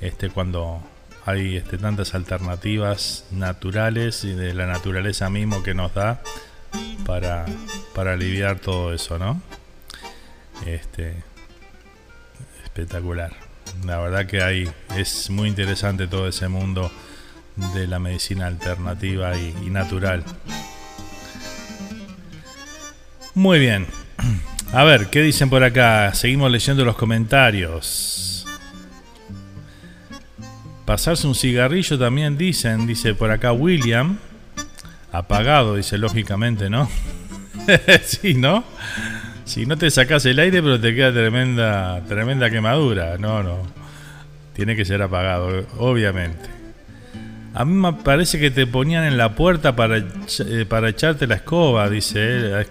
este, 0.00 0.30
cuando 0.30 0.80
hay 1.26 1.56
este, 1.56 1.76
tantas 1.76 2.14
alternativas 2.14 3.24
naturales 3.32 4.22
y 4.22 4.32
de 4.32 4.54
la 4.54 4.66
naturaleza 4.66 5.28
mismo 5.28 5.64
que 5.64 5.74
nos 5.74 5.92
da 5.92 6.22
para, 7.04 7.44
para 7.94 8.12
aliviar 8.12 8.60
todo 8.60 8.94
eso, 8.94 9.18
¿no? 9.18 9.42
Este, 10.64 11.24
espectacular. 12.62 13.32
La 13.84 13.98
verdad 13.98 14.26
que 14.26 14.40
hay, 14.40 14.70
es 14.96 15.28
muy 15.28 15.48
interesante 15.48 16.06
todo 16.06 16.28
ese 16.28 16.46
mundo 16.46 16.92
de 17.74 17.88
la 17.88 17.98
medicina 17.98 18.46
alternativa 18.46 19.36
y, 19.36 19.52
y 19.66 19.70
natural. 19.70 20.22
Muy 23.34 23.58
bien. 23.58 23.86
A 24.72 24.84
ver, 24.84 25.08
¿qué 25.08 25.22
dicen 25.22 25.50
por 25.50 25.64
acá? 25.64 26.14
Seguimos 26.14 26.52
leyendo 26.52 26.84
los 26.84 26.96
comentarios. 26.96 28.25
Pasarse 30.86 31.26
un 31.26 31.34
cigarrillo 31.34 31.98
también 31.98 32.38
dicen, 32.38 32.86
dice 32.86 33.12
por 33.12 33.32
acá 33.32 33.52
William. 33.52 34.18
Apagado, 35.10 35.74
dice 35.74 35.98
lógicamente, 35.98 36.70
¿no? 36.70 36.88
sí, 38.04 38.34
¿no? 38.34 38.64
Si 39.44 39.66
no 39.66 39.76
te 39.76 39.90
sacas 39.90 40.24
el 40.26 40.38
aire, 40.38 40.62
pero 40.62 40.80
te 40.80 40.94
queda 40.94 41.12
tremenda, 41.12 42.00
tremenda 42.08 42.50
quemadura. 42.50 43.18
No, 43.18 43.42
no. 43.42 43.62
Tiene 44.54 44.76
que 44.76 44.84
ser 44.84 45.02
apagado, 45.02 45.66
obviamente. 45.78 46.50
A 47.52 47.64
mí 47.64 47.72
me 47.74 47.92
parece 47.92 48.38
que 48.38 48.52
te 48.52 48.66
ponían 48.66 49.04
en 49.04 49.16
la 49.16 49.34
puerta 49.34 49.74
para, 49.74 49.96
eh, 49.98 50.66
para 50.68 50.90
echarte 50.90 51.26
la 51.26 51.36
escoba, 51.36 51.90
dice 51.90 52.22
él. 52.22 52.66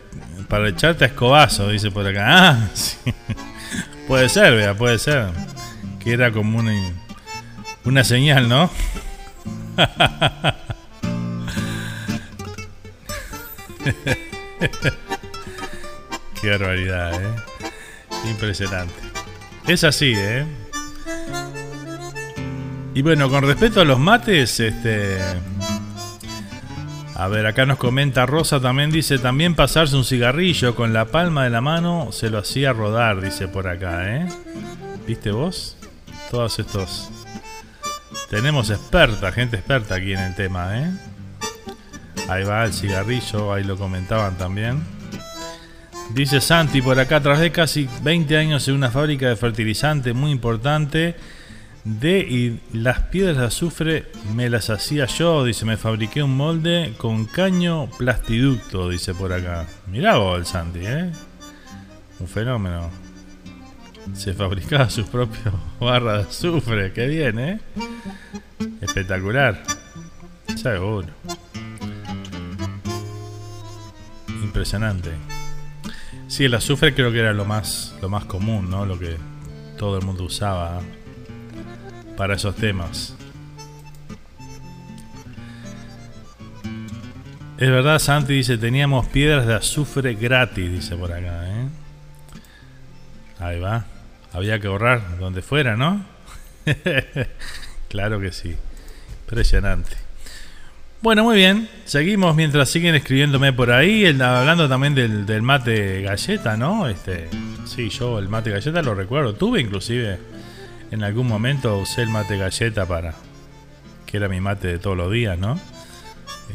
Para 0.47 0.69
echarte 0.69 1.03
a 1.03 1.07
escobazo, 1.07 1.69
dice 1.69 1.91
por 1.91 2.07
acá. 2.07 2.23
Ah, 2.27 2.69
sí. 2.73 2.97
Puede 4.07 4.29
ser, 4.29 4.55
vea, 4.55 4.73
puede 4.73 4.99
ser. 4.99 5.29
Que 5.99 6.13
era 6.13 6.31
como 6.31 6.59
una, 6.59 6.71
una 7.85 8.03
señal, 8.03 8.49
¿no? 8.49 8.69
Qué 16.41 16.49
barbaridad, 16.49 17.13
¿eh? 17.21 17.35
Impresionante. 18.29 18.93
Es 19.67 19.83
así, 19.83 20.13
¿eh? 20.15 20.45
Y 22.93 23.01
bueno, 23.01 23.29
con 23.29 23.43
respecto 23.43 23.81
a 23.81 23.85
los 23.85 23.99
mates, 23.99 24.59
este... 24.59 25.17
A 27.15 27.27
ver, 27.29 27.45
acá 27.45 27.65
nos 27.65 27.77
comenta 27.77 28.25
Rosa 28.25 28.59
también, 28.59 28.91
dice, 28.91 29.19
también 29.19 29.55
pasarse 29.55 29.95
un 29.95 30.03
cigarrillo 30.03 30.75
con 30.75 30.91
la 30.91 31.05
palma 31.05 31.45
de 31.45 31.49
la 31.49 31.61
mano 31.61 32.09
se 32.11 32.29
lo 32.29 32.39
hacía 32.39 32.73
rodar, 32.73 33.21
dice 33.21 33.47
por 33.47 33.67
acá, 33.67 34.17
¿eh? 34.17 34.27
¿Viste 35.07 35.31
vos? 35.31 35.77
Todos 36.29 36.59
estos... 36.59 37.09
Tenemos 38.29 38.69
experta, 38.69 39.31
gente 39.31 39.57
experta 39.57 39.95
aquí 39.95 40.13
en 40.13 40.19
el 40.19 40.35
tema, 40.35 40.79
¿eh? 40.79 40.91
Ahí 42.27 42.43
va 42.43 42.65
el 42.65 42.73
cigarrillo, 42.73 43.53
ahí 43.53 43.63
lo 43.63 43.77
comentaban 43.77 44.35
también. 44.37 44.83
Dice 46.13 46.41
Santi 46.41 46.81
por 46.81 46.99
acá, 46.99 47.21
tras 47.21 47.39
de 47.39 47.51
casi 47.51 47.87
20 48.01 48.37
años 48.37 48.67
en 48.67 48.75
una 48.75 48.89
fábrica 48.89 49.29
de 49.29 49.35
fertilizante 49.35 50.13
muy 50.13 50.31
importante, 50.31 51.15
de 51.83 52.19
y 52.19 52.59
las 52.73 52.99
piedras 53.01 53.37
de 53.37 53.45
azufre 53.45 54.05
me 54.33 54.49
las 54.49 54.71
hacía 54.71 55.05
yo, 55.05 55.43
dice, 55.43 55.65
me 55.65 55.77
fabriqué 55.77 56.23
un 56.23 56.35
molde 56.35 56.93
con 56.97 57.25
caño 57.25 57.89
plastiducto, 57.97 58.89
dice 58.89 59.13
por 59.13 59.33
acá. 59.33 59.67
Mirá 59.87 60.17
vos 60.17 60.39
el 60.39 60.45
Santi, 60.45 60.79
¿eh? 60.81 61.11
Un 62.19 62.27
fenómeno. 62.27 63.04
Se 64.13 64.33
fabricaba 64.33 64.89
sus 64.89 65.07
propios 65.07 65.53
barras 65.79 66.23
de 66.23 66.29
azufre, 66.29 66.93
qué 66.93 67.07
bien, 67.07 67.39
¿eh? 67.39 67.59
Espectacular. 68.81 69.61
Seguro. 70.55 71.07
Impresionante. 74.27 75.11
Sí, 76.27 76.45
el 76.45 76.53
azufre 76.53 76.93
creo 76.93 77.11
que 77.11 77.19
era 77.19 77.33
lo 77.33 77.45
más, 77.45 77.95
lo 78.01 78.09
más 78.09 78.25
común, 78.25 78.69
¿no? 78.69 78.85
Lo 78.85 78.97
que 78.97 79.17
todo 79.77 79.97
el 79.97 80.05
mundo 80.05 80.23
usaba 80.23 80.81
para 82.17 82.35
esos 82.35 82.55
temas. 82.55 83.15
Es 87.57 87.69
verdad, 87.69 87.99
Santi 87.99 88.33
dice, 88.33 88.57
teníamos 88.57 89.05
piedras 89.07 89.47
de 89.47 89.53
azufre 89.53 90.13
gratis, 90.15 90.69
dice 90.69 90.95
por 90.97 91.13
acá, 91.13 91.47
¿eh? 91.47 91.67
Ahí 93.39 93.59
va. 93.59 93.85
Había 94.35 94.59
que 94.59 94.67
ahorrar 94.67 95.17
donde 95.17 95.41
fuera, 95.41 95.77
¿no? 95.77 96.03
claro 97.87 98.19
que 98.19 98.33
sí. 98.33 98.53
Impresionante. 99.23 99.95
Bueno, 101.01 101.23
muy 101.23 101.37
bien. 101.37 101.69
Seguimos 101.85 102.35
mientras 102.35 102.69
siguen 102.69 102.95
escribiéndome 102.95 103.53
por 103.53 103.71
ahí. 103.71 104.05
hablando 104.05 104.67
también 104.67 104.93
del, 104.93 105.25
del, 105.25 105.41
mate 105.41 106.01
galleta, 106.01 106.57
¿no? 106.57 106.89
Este, 106.89 107.29
sí, 107.65 107.87
yo 107.87 108.19
el 108.19 108.27
mate 108.27 108.51
galleta 108.51 108.81
lo 108.81 108.93
recuerdo. 108.93 109.35
Tuve 109.35 109.61
inclusive 109.61 110.19
en 110.91 111.03
algún 111.05 111.27
momento 111.27 111.77
usé 111.77 112.01
el 112.01 112.09
mate 112.09 112.37
galleta 112.37 112.85
para 112.85 113.15
que 114.05 114.17
era 114.17 114.27
mi 114.27 114.41
mate 114.41 114.67
de 114.67 114.79
todos 114.79 114.97
los 114.97 115.13
días, 115.13 115.39
¿no? 115.39 115.57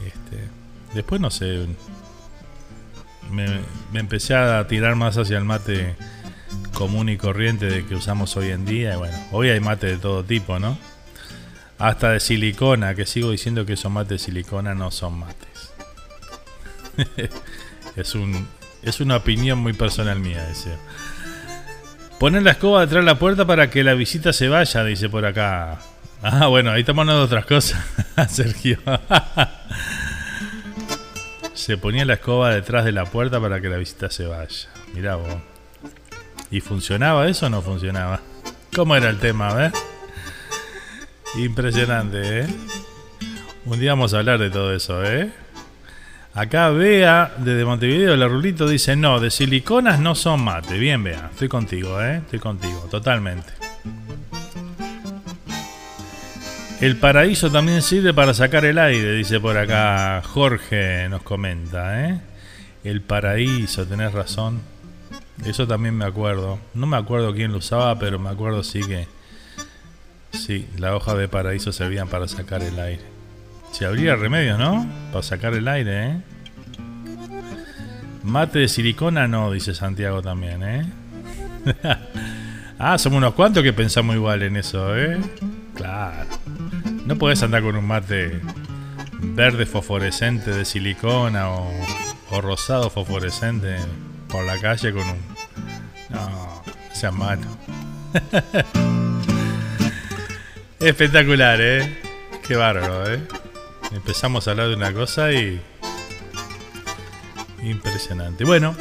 Este, 0.06 0.48
después 0.92 1.18
no 1.18 1.30
sé. 1.30 1.66
Me, 3.30 3.46
me 3.90 4.00
empecé 4.00 4.34
a 4.34 4.66
tirar 4.66 4.96
más 4.96 5.16
hacia 5.16 5.38
el 5.38 5.44
mate 5.44 5.96
común 6.74 7.08
y 7.08 7.16
corriente 7.16 7.66
de 7.66 7.84
que 7.86 7.94
usamos 7.94 8.36
hoy 8.36 8.50
en 8.50 8.64
día. 8.64 8.94
Y 8.94 8.96
bueno, 8.96 9.16
hoy 9.32 9.50
hay 9.50 9.60
mate 9.60 9.86
de 9.86 9.98
todo 9.98 10.24
tipo, 10.24 10.58
¿no? 10.58 10.78
Hasta 11.78 12.10
de 12.10 12.20
silicona, 12.20 12.94
que 12.94 13.06
sigo 13.06 13.30
diciendo 13.30 13.64
que 13.66 13.74
esos 13.74 13.90
mates 13.90 14.10
de 14.10 14.18
silicona 14.18 14.74
no 14.74 14.90
son 14.90 15.18
mates. 15.18 15.72
es, 17.96 18.14
un, 18.14 18.48
es 18.82 19.00
una 19.00 19.16
opinión 19.16 19.58
muy 19.58 19.72
personal 19.72 20.20
mía, 20.20 20.44
deseo. 20.44 20.78
Poner 22.18 22.42
la 22.42 22.50
escoba 22.52 22.82
detrás 22.82 23.02
de 23.02 23.10
la 23.10 23.18
puerta 23.18 23.46
para 23.46 23.70
que 23.70 23.82
la 23.82 23.94
visita 23.94 24.32
se 24.32 24.48
vaya, 24.48 24.84
dice 24.84 25.08
por 25.08 25.24
acá. 25.24 25.78
Ah, 26.22 26.48
bueno, 26.48 26.70
ahí 26.70 26.80
estamos 26.80 27.02
hablando 27.02 27.20
de 27.20 27.26
otras 27.26 27.46
cosas, 27.46 27.82
Sergio. 28.28 28.78
se 31.54 31.78
ponía 31.78 32.04
la 32.04 32.14
escoba 32.14 32.54
detrás 32.54 32.84
de 32.84 32.92
la 32.92 33.06
puerta 33.06 33.40
para 33.40 33.60
que 33.62 33.68
la 33.68 33.78
visita 33.78 34.10
se 34.10 34.26
vaya. 34.26 34.68
Mirá 34.92 35.16
vos. 35.16 35.36
¿Y 36.50 36.60
funcionaba 36.60 37.28
eso 37.28 37.46
o 37.46 37.50
no 37.50 37.62
funcionaba? 37.62 38.20
¿Cómo 38.74 38.96
era 38.96 39.08
el 39.08 39.18
tema, 39.18 39.54
ver? 39.54 39.72
Impresionante, 41.36 42.40
¿eh? 42.40 42.46
Un 43.66 43.78
día 43.78 43.92
vamos 43.92 44.14
a 44.14 44.18
hablar 44.18 44.40
de 44.40 44.50
todo 44.50 44.74
eso, 44.74 45.04
¿eh? 45.04 45.30
Acá 46.34 46.70
Bea, 46.70 47.34
desde 47.38 47.64
Montevideo, 47.64 48.16
la 48.16 48.26
Rulito 48.26 48.68
dice, 48.68 48.96
no, 48.96 49.20
de 49.20 49.30
siliconas 49.30 50.00
no 50.00 50.14
son 50.14 50.42
mate. 50.42 50.78
Bien, 50.78 51.02
Bea, 51.04 51.28
estoy 51.30 51.48
contigo, 51.48 52.00
¿eh? 52.02 52.16
Estoy 52.16 52.38
contigo, 52.40 52.88
totalmente. 52.90 53.52
El 56.80 56.96
paraíso 56.96 57.50
también 57.50 57.82
sirve 57.82 58.14
para 58.14 58.32
sacar 58.32 58.64
el 58.64 58.78
aire, 58.78 59.12
dice 59.12 59.38
por 59.38 59.56
acá 59.56 60.22
Jorge, 60.24 61.08
nos 61.10 61.22
comenta, 61.22 62.08
¿eh? 62.08 62.20
El 62.82 63.02
paraíso, 63.02 63.86
tenés 63.86 64.12
razón. 64.12 64.62
Eso 65.44 65.66
también 65.66 65.96
me 65.96 66.04
acuerdo. 66.04 66.58
No 66.74 66.86
me 66.86 66.96
acuerdo 66.96 67.34
quién 67.34 67.52
lo 67.52 67.58
usaba, 67.58 67.98
pero 67.98 68.18
me 68.18 68.28
acuerdo 68.28 68.62
sí 68.62 68.80
que 68.80 69.06
Sí, 70.32 70.68
la 70.78 70.94
hoja 70.94 71.14
de 71.14 71.28
paraíso 71.28 71.72
servían 71.72 72.08
para 72.08 72.28
sacar 72.28 72.62
el 72.62 72.78
aire. 72.78 73.02
Si 73.72 73.84
habría 73.84 74.16
remedio, 74.16 74.58
¿no? 74.58 74.86
Para 75.12 75.22
sacar 75.22 75.54
el 75.54 75.66
aire, 75.68 76.06
¿eh? 76.06 76.20
Mate 78.22 78.60
de 78.60 78.68
silicona 78.68 79.26
no, 79.26 79.50
dice 79.50 79.74
Santiago 79.74 80.22
también, 80.22 80.62
¿eh? 80.62 80.86
ah, 82.78 82.98
somos 82.98 83.18
unos 83.18 83.34
cuantos 83.34 83.62
que 83.62 83.72
pensamos 83.72 84.14
igual 84.14 84.42
en 84.42 84.56
eso, 84.56 84.96
¿eh? 84.96 85.18
Claro. 85.74 86.28
No 87.06 87.16
podés 87.16 87.42
andar 87.42 87.62
con 87.62 87.76
un 87.76 87.86
mate 87.86 88.40
verde 89.20 89.66
fosforescente 89.66 90.52
de 90.52 90.64
silicona 90.64 91.50
o, 91.50 91.70
o 92.30 92.40
rosado 92.40 92.90
fosforescente 92.90 93.76
por 94.30 94.44
la 94.44 94.58
calle 94.58 94.92
con 94.92 95.02
un... 95.02 95.18
No, 96.08 96.62
sea 96.92 97.10
mano. 97.10 97.46
Espectacular, 100.80 101.60
¿eh? 101.60 101.98
Qué 102.46 102.56
bárbaro, 102.56 103.12
¿eh? 103.12 103.20
Empezamos 103.92 104.46
a 104.46 104.52
hablar 104.52 104.68
de 104.68 104.76
una 104.76 104.92
cosa 104.92 105.32
y... 105.32 105.60
Impresionante. 107.62 108.44
Bueno. 108.44 108.74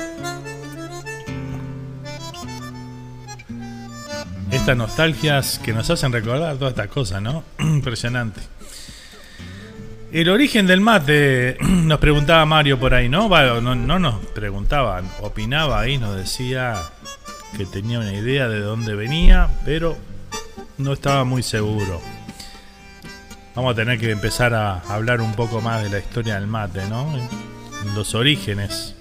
Estas 4.51 4.77
nostalgias 4.77 5.59
que 5.59 5.73
nos 5.73 5.89
hacen 5.89 6.11
recordar 6.11 6.57
todas 6.57 6.71
estas 6.71 6.87
cosas, 6.87 7.21
¿no? 7.21 7.43
Impresionante. 7.59 8.41
El 10.11 10.27
origen 10.29 10.65
del 10.65 10.81
mate, 10.81 11.57
nos 11.61 11.99
preguntaba 11.99 12.43
Mario 12.45 12.79
por 12.79 12.95
ahí, 12.95 13.07
¿no? 13.07 13.29
no, 13.61 13.75
no 13.75 13.99
nos 13.99 14.15
preguntaban, 14.27 15.07
opinaba 15.21 15.79
ahí, 15.79 15.99
nos 15.99 16.15
decía 16.15 16.81
que 17.55 17.65
tenía 17.65 17.99
una 17.99 18.13
idea 18.13 18.47
de 18.47 18.59
dónde 18.59 18.95
venía, 18.95 19.49
pero 19.65 19.97
no 20.79 20.93
estaba 20.93 21.25
muy 21.25 21.43
seguro. 21.43 22.01
Vamos 23.55 23.73
a 23.73 23.75
tener 23.75 23.99
que 23.99 24.09
empezar 24.09 24.55
a 24.55 24.79
hablar 24.79 25.21
un 25.21 25.33
poco 25.33 25.61
más 25.61 25.83
de 25.83 25.89
la 25.89 25.99
historia 25.99 26.35
del 26.35 26.47
mate, 26.47 26.87
¿no? 26.87 27.07
Los 27.93 28.15
orígenes. 28.15 28.95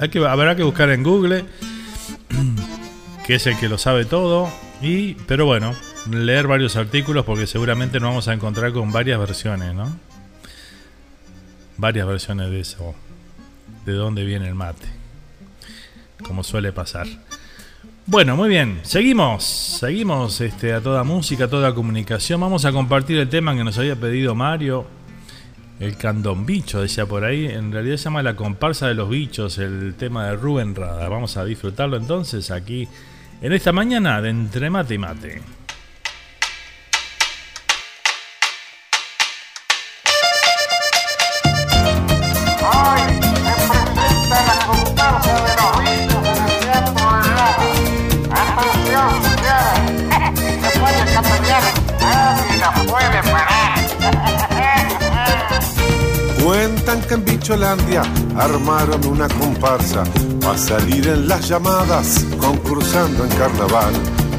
Hay 0.00 0.08
que, 0.08 0.26
habrá 0.26 0.56
que 0.56 0.64
buscar 0.64 0.90
en 0.90 1.04
Google, 1.04 1.44
que 3.26 3.36
es 3.36 3.46
el 3.46 3.56
que 3.58 3.68
lo 3.68 3.78
sabe 3.78 4.06
todo. 4.06 4.50
Y, 4.80 5.14
pero 5.26 5.46
bueno, 5.46 5.74
leer 6.10 6.46
varios 6.46 6.76
artículos 6.76 7.24
porque 7.24 7.46
seguramente 7.46 8.00
nos 8.00 8.10
vamos 8.10 8.28
a 8.28 8.32
encontrar 8.32 8.72
con 8.72 8.92
varias 8.92 9.18
versiones, 9.18 9.74
¿no? 9.74 9.96
Varias 11.76 12.06
versiones 12.06 12.50
de 12.50 12.60
eso. 12.60 12.94
De 13.84 13.92
dónde 13.92 14.24
viene 14.24 14.48
el 14.48 14.54
mate. 14.54 14.86
Como 16.22 16.44
suele 16.44 16.72
pasar. 16.72 17.06
Bueno, 18.06 18.36
muy 18.36 18.48
bien. 18.48 18.80
Seguimos. 18.82 19.44
Seguimos 19.44 20.40
este, 20.40 20.72
a 20.72 20.80
toda 20.80 21.04
música, 21.04 21.44
a 21.44 21.48
toda 21.48 21.74
comunicación. 21.74 22.40
Vamos 22.40 22.64
a 22.64 22.72
compartir 22.72 23.18
el 23.18 23.28
tema 23.28 23.54
que 23.54 23.64
nos 23.64 23.78
había 23.78 23.96
pedido 23.96 24.34
Mario. 24.34 24.86
El 25.80 25.96
candombicho, 25.96 26.80
decía 26.80 27.06
por 27.06 27.24
ahí. 27.24 27.46
En 27.46 27.72
realidad 27.72 27.96
se 27.96 28.04
llama 28.04 28.22
La 28.22 28.36
comparsa 28.36 28.86
de 28.86 28.94
los 28.94 29.08
bichos, 29.08 29.58
el 29.58 29.94
tema 29.94 30.26
de 30.26 30.36
Rubén 30.36 30.74
Rada. 30.74 31.08
Vamos 31.08 31.36
a 31.36 31.44
disfrutarlo 31.44 31.96
entonces 31.96 32.50
aquí 32.50 32.86
en 33.40 33.52
esta 33.52 33.72
mañana 33.72 34.20
de 34.20 34.30
Entre 34.30 34.70
Mate 34.70 34.94
y 34.94 34.98
Mate. 34.98 35.61
Cuentan 56.42 57.00
que 57.02 57.14
en 57.14 57.24
Bicholandia 57.24 58.02
armaron 58.36 59.06
una 59.06 59.28
comparsa 59.28 60.04
para 60.40 60.58
salir 60.58 61.06
en 61.08 61.28
las 61.28 61.48
llamadas 61.48 62.24
concursando 62.38 63.24
en 63.24 63.30
carnaval. 63.30 63.92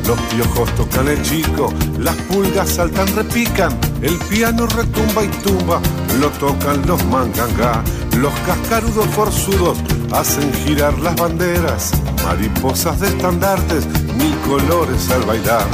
Los 0.05 0.19
piojos 0.21 0.69
tocan 0.75 1.07
el 1.07 1.21
chico, 1.21 1.73
las 1.97 2.15
pulgas 2.27 2.69
saltan, 2.69 3.07
repican, 3.15 3.71
el 4.01 4.17
piano 4.29 4.67
retumba 4.67 5.23
y 5.23 5.27
tumba, 5.43 5.79
lo 6.19 6.29
tocan 6.31 6.85
los 6.85 7.03
mangangá, 7.05 7.81
los 8.17 8.33
cascarudos 8.45 9.07
forzudos 9.07 9.77
hacen 10.11 10.53
girar 10.53 10.97
las 10.99 11.15
banderas, 11.15 11.91
mariposas 12.23 12.99
de 12.99 13.07
estandartes, 13.07 13.85
mil 14.17 14.35
colores 14.47 15.09
al 15.11 15.23
bailar, 15.23 15.65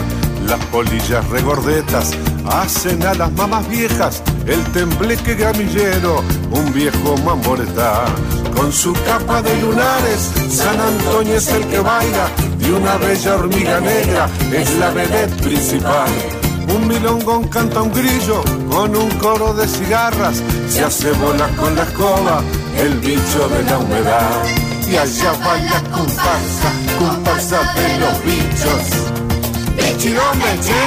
las 0.46 0.64
polillas 0.66 1.28
regordetas 1.30 2.12
hacen 2.46 3.04
a 3.04 3.14
las 3.14 3.32
mamás 3.34 3.68
viejas 3.70 4.24
el 4.48 4.64
tembleque 4.72 5.36
gamillero, 5.36 6.24
un 6.52 6.74
viejo 6.74 7.18
mamboretá. 7.24 8.06
Con 8.56 8.74
su 8.74 8.94
capa 8.94 9.42
de 9.42 9.56
lunares, 9.62 10.32
San 10.50 10.80
Antonio 10.80 11.36
es 11.36 11.48
el 11.50 11.66
que 11.68 11.80
baila, 11.80 12.30
y 12.60 12.72
una 12.72 12.98
bella 12.98 13.36
hormiga 13.36 13.80
negra 13.80 14.28
es 14.52 14.74
la 14.78 14.90
vedette 14.90 15.42
principal. 15.44 16.10
Un 16.74 16.88
milongón 16.88 17.48
canta 17.48 17.82
un 17.82 17.94
grillo 17.94 18.44
con 18.72 18.96
un 18.96 19.10
coro 19.20 19.54
de 19.54 19.68
cigarras, 19.68 20.42
se 20.68 20.84
hace 20.84 21.12
bola 21.14 21.48
con 21.58 21.76
la 21.76 21.84
escoba, 21.84 22.42
el 22.78 23.00
bicho 23.00 23.50
de 23.50 23.64
la 23.64 23.78
humedad. 23.78 24.69
Y 24.90 24.96
allá 24.98 25.32
va 25.46 25.56
la 25.56 25.80
comparsa, 25.92 26.70
comparsa 26.98 27.60
de 27.76 28.00
los 28.00 28.24
bichos. 28.26 28.84
Bicho, 29.78 30.24
meche, 30.42 30.82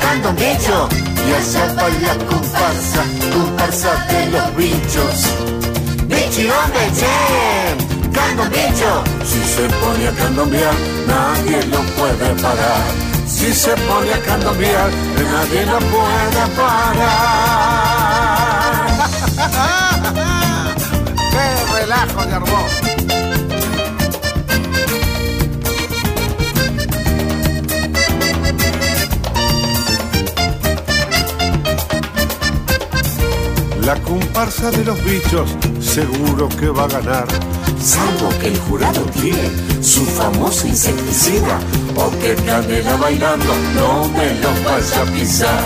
canta 0.00 0.28
un 0.30 0.34
bicho 0.34 0.88
y 1.24 1.32
allá 1.32 1.72
va 1.74 1.88
la 1.88 2.14
comparsa, 2.26 3.02
comparsa 3.32 3.90
de 4.10 4.26
los 4.32 4.56
bichos. 4.56 5.16
Bicho, 6.08 6.56
meche, 6.74 7.14
canta 8.12 8.42
un 8.42 8.50
bicho. 8.50 8.90
Si 9.24 9.40
se 9.54 9.68
pone 9.78 10.08
a 10.08 10.12
candombear, 10.12 10.74
nadie 11.06 11.62
lo 11.66 11.80
puede 11.94 12.34
parar. 12.42 12.86
Si 13.28 13.52
se 13.54 13.70
pone 13.86 14.12
a 14.14 14.20
candombear, 14.20 14.90
nadie 15.30 15.64
lo 15.66 15.78
puede 15.78 16.46
parar. 16.56 17.06
¡Qué 21.30 21.46
relajo 21.72 22.22
de! 22.26 22.85
La 33.86 33.94
comparsa 34.02 34.72
de 34.72 34.84
los 34.84 35.00
bichos 35.04 35.48
seguro 35.80 36.48
que 36.48 36.68
va 36.70 36.86
a 36.86 36.88
ganar. 36.88 37.24
Salvo 37.80 38.30
que 38.40 38.48
el 38.48 38.58
jurado 38.58 39.00
tiene 39.22 39.48
su 39.80 40.04
famoso 40.04 40.66
insecticida 40.66 41.60
o 41.94 42.10
que 42.18 42.34
Canela 42.34 42.96
bailando 42.96 43.54
no 43.76 44.08
me 44.08 44.34
lo 44.40 44.50
vaya 44.64 45.02
a 45.02 45.04
pisar. 45.12 45.62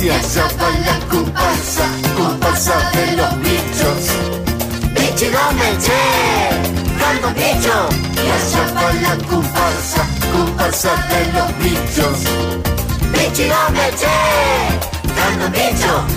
Y 0.00 0.08
allá 0.08 0.46
va 0.60 0.70
la 0.86 1.00
comparsa, 1.08 1.86
comparsa 2.16 2.74
de 2.92 3.16
los 3.16 3.40
bichos. 3.40 4.02
Bicho 4.94 5.26
meche, 5.58 6.00
canta 7.00 7.26
un 7.26 7.34
bicho. 7.34 7.88
Y 8.14 8.30
allá 8.36 8.72
va 8.72 8.92
la 9.02 9.26
comparsa, 9.26 10.06
comparsa 10.32 10.92
de 11.10 11.32
los 11.32 11.58
bichos. 11.58 12.18
Bicho 13.10 13.42
meche 13.72 14.93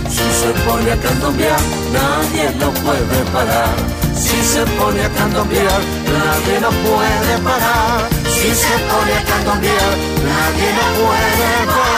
Si 0.09 0.25
se 0.34 0.51
pone 0.65 0.91
a 0.91 0.97
candombear, 0.97 1.59
nadie 1.91 2.51
lo 2.59 2.71
puede 2.71 3.23
parar. 3.31 3.75
Si 4.15 4.41
se 4.43 4.65
pone 4.77 5.03
a 5.03 5.09
candombear, 5.09 5.81
nadie 6.05 6.59
lo 6.59 6.69
puede 6.69 7.38
parar. 7.43 8.09
Si 8.23 8.53
se 8.53 8.77
pone 8.89 9.13
a 9.13 9.23
candombear, 9.23 9.97
nadie 10.23 10.73
lo 10.77 10.85
puede 11.05 11.65
parar. 11.67 11.97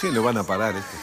Sí, 0.00 0.10
lo 0.10 0.22
van 0.22 0.38
a 0.38 0.42
parar 0.42 0.74
este. 0.76 0.96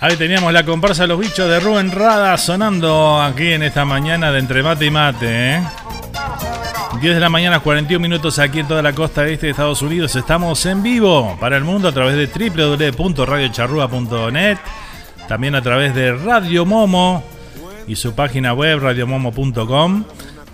Ahí 0.00 0.16
teníamos 0.16 0.52
la 0.52 0.64
comparsa 0.64 1.02
de 1.02 1.08
los 1.08 1.18
bichos 1.18 1.48
de 1.48 1.58
Rubén 1.60 1.90
Rada 1.90 2.36
sonando 2.36 3.22
aquí 3.22 3.52
en 3.52 3.62
esta 3.62 3.84
mañana 3.86 4.30
de 4.32 4.38
entre 4.40 4.62
mate 4.62 4.84
y 4.84 4.90
mate. 4.90 5.54
¿eh? 5.54 5.62
10 7.00 7.14
de 7.14 7.20
la 7.20 7.28
mañana, 7.28 7.60
41 7.60 8.00
minutos 8.00 8.38
aquí 8.38 8.60
en 8.60 8.68
toda 8.68 8.80
la 8.82 8.92
costa 8.92 9.26
este 9.26 9.46
de 9.46 9.52
Estados 9.52 9.82
Unidos. 9.82 10.14
Estamos 10.16 10.64
en 10.66 10.82
vivo 10.82 11.36
para 11.40 11.56
el 11.56 11.64
mundo 11.64 11.88
a 11.88 11.92
través 11.92 12.16
de 12.16 12.26
www.radiocharrua.net, 12.26 14.58
también 15.28 15.54
a 15.54 15.62
través 15.62 15.94
de 15.94 16.12
Radio 16.12 16.64
Momo 16.64 17.22
y 17.86 17.96
su 17.96 18.14
página 18.14 18.54
web 18.54 18.80
radiomomo.com. 18.80 20.04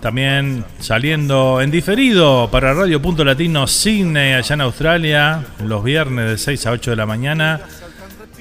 También 0.01 0.65
saliendo 0.79 1.61
en 1.61 1.69
diferido 1.69 2.49
para 2.51 2.73
Radio 2.73 2.99
Punto 3.01 3.23
Latino 3.23 3.67
Sydney 3.67 4.33
allá 4.33 4.55
en 4.55 4.61
Australia, 4.61 5.45
los 5.63 5.83
viernes 5.83 6.29
de 6.29 6.37
6 6.37 6.65
a 6.65 6.71
8 6.71 6.91
de 6.91 6.97
la 6.97 7.05
mañana. 7.05 7.61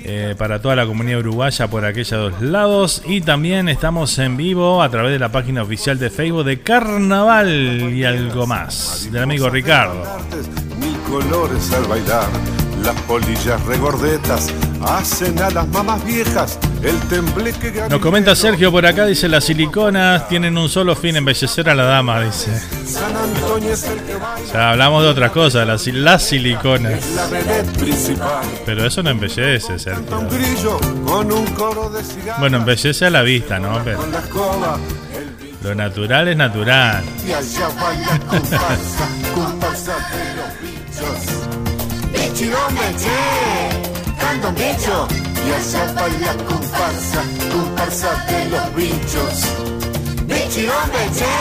Eh, 0.02 0.34
para 0.38 0.62
toda 0.62 0.76
la 0.76 0.86
comunidad 0.86 1.20
uruguaya 1.20 1.68
por 1.68 1.84
aquellos 1.84 2.32
dos 2.32 2.42
lados. 2.42 3.02
Y 3.06 3.20
también 3.20 3.68
estamos 3.68 4.18
en 4.18 4.36
vivo 4.36 4.82
a 4.82 4.88
través 4.88 5.12
de 5.12 5.18
la 5.18 5.30
página 5.30 5.62
oficial 5.62 5.98
de 5.98 6.10
Facebook 6.10 6.44
de 6.44 6.60
Carnaval 6.60 7.92
y 7.92 8.04
algo 8.04 8.46
más, 8.46 9.08
del 9.12 9.22
amigo 9.22 9.50
Ricardo. 9.50 10.02
Colores 11.08 11.72
al 11.72 11.84
bailar, 11.84 12.28
las 12.82 13.00
polillas 13.02 13.64
regordetas 13.64 14.52
hacen 14.82 15.38
a 15.40 15.50
las 15.50 15.68
mamás 15.68 16.04
viejas 16.04 16.58
el 16.82 16.98
tembleque 17.08 17.72
Nos 17.90 18.00
comenta 18.00 18.34
Sergio 18.34 18.72
por 18.72 18.86
acá, 18.86 19.04
dice 19.06 19.28
las 19.28 19.44
siliconas 19.44 20.28
tienen 20.28 20.56
un 20.56 20.68
solo 20.68 20.96
fin, 20.96 21.16
embellecer 21.16 21.68
a 21.68 21.74
la 21.74 21.84
dama, 21.84 22.20
dice. 22.22 22.50
San 22.86 23.14
Antonio 23.16 23.72
es 23.72 23.84
el 23.84 24.00
que 24.00 24.14
baila. 24.14 24.52
Ya 24.52 24.70
hablamos 24.70 25.02
de 25.02 25.08
otras 25.10 25.30
cosas, 25.32 25.66
las, 25.66 25.86
las 25.88 26.22
siliconas. 26.22 27.04
Pero 28.64 28.86
eso 28.86 29.02
no 29.02 29.10
embellece, 29.10 29.78
Sergio. 29.78 30.28
Bueno, 32.38 32.56
embellece 32.56 33.06
a 33.06 33.10
la 33.10 33.22
vista, 33.22 33.58
¿no? 33.58 33.78
Pero 33.84 34.00
lo 35.62 35.74
natural 35.74 36.28
es 36.28 36.36
natural. 36.36 37.04
Un 42.48 42.54
bicho. 44.54 45.08
Y 45.46 45.52
allá 45.52 45.92
va 45.94 46.06
la 46.08 46.32
comparsa, 46.44 47.22
comparsa 47.52 48.10
de 48.28 48.40
los 48.50 48.74
bichos. 48.74 49.36
Bicho 50.26 50.74
meche, 50.92 51.32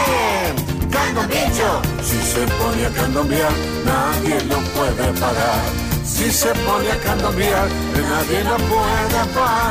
candombicho. 0.92 1.82
Si 2.04 2.18
se 2.18 2.42
pone 2.58 2.86
a 2.86 2.90
candombiar, 2.90 3.52
nadie 3.86 4.42
lo 4.46 4.60
puede 4.74 5.14
parar. 5.20 5.64
Si 6.04 6.32
se 6.32 6.50
pone 6.50 6.92
a 6.92 6.98
candombiar, 6.98 7.68
nadie 7.94 8.44
lo 8.44 8.58
puede 8.58 9.26
parar. 9.36 9.70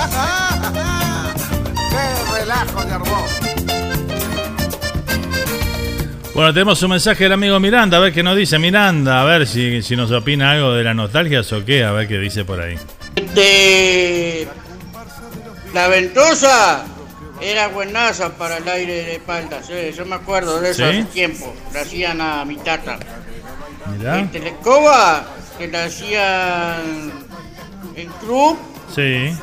¡Qué 1.90 2.04
relajo 2.32 2.84
de 2.84 2.92
hermoso! 2.94 3.39
Bueno, 6.40 6.54
tenemos 6.54 6.82
un 6.82 6.88
mensaje 6.92 7.24
del 7.24 7.34
amigo 7.34 7.60
Miranda, 7.60 7.98
a 7.98 8.00
ver 8.00 8.14
qué 8.14 8.22
nos 8.22 8.34
dice 8.34 8.58
Miranda, 8.58 9.20
a 9.20 9.24
ver 9.24 9.46
si, 9.46 9.82
si 9.82 9.94
nos 9.94 10.10
opina 10.10 10.52
algo 10.52 10.72
de 10.72 10.82
la 10.82 10.94
nostalgia 10.94 11.42
o 11.42 11.64
qué, 11.66 11.84
a 11.84 11.92
ver 11.92 12.08
qué 12.08 12.16
dice 12.16 12.46
por 12.46 12.58
ahí. 12.62 12.78
De 13.34 14.48
la 15.74 15.88
ventosa 15.88 16.86
era 17.42 17.68
buenaza 17.68 18.38
para 18.38 18.56
el 18.56 18.66
aire 18.66 19.04
de 19.04 19.14
espaldas, 19.16 19.68
eh, 19.68 19.92
yo 19.94 20.06
me 20.06 20.14
acuerdo 20.14 20.62
de 20.62 20.70
eso 20.70 20.90
¿Sí? 20.90 21.00
hace 21.00 21.04
tiempo, 21.12 21.54
la 21.74 21.82
hacían 21.82 22.18
a 22.22 22.42
mi 22.46 22.56
tata. 22.56 22.98
Mirá. 23.98 24.20
Este, 24.20 24.38
la 24.38 24.48
escoba 24.48 25.26
que 25.58 25.68
la 25.68 25.84
hacían 25.84 27.12
en 27.96 28.08
club, 28.12 28.58
Sí. 28.94 29.36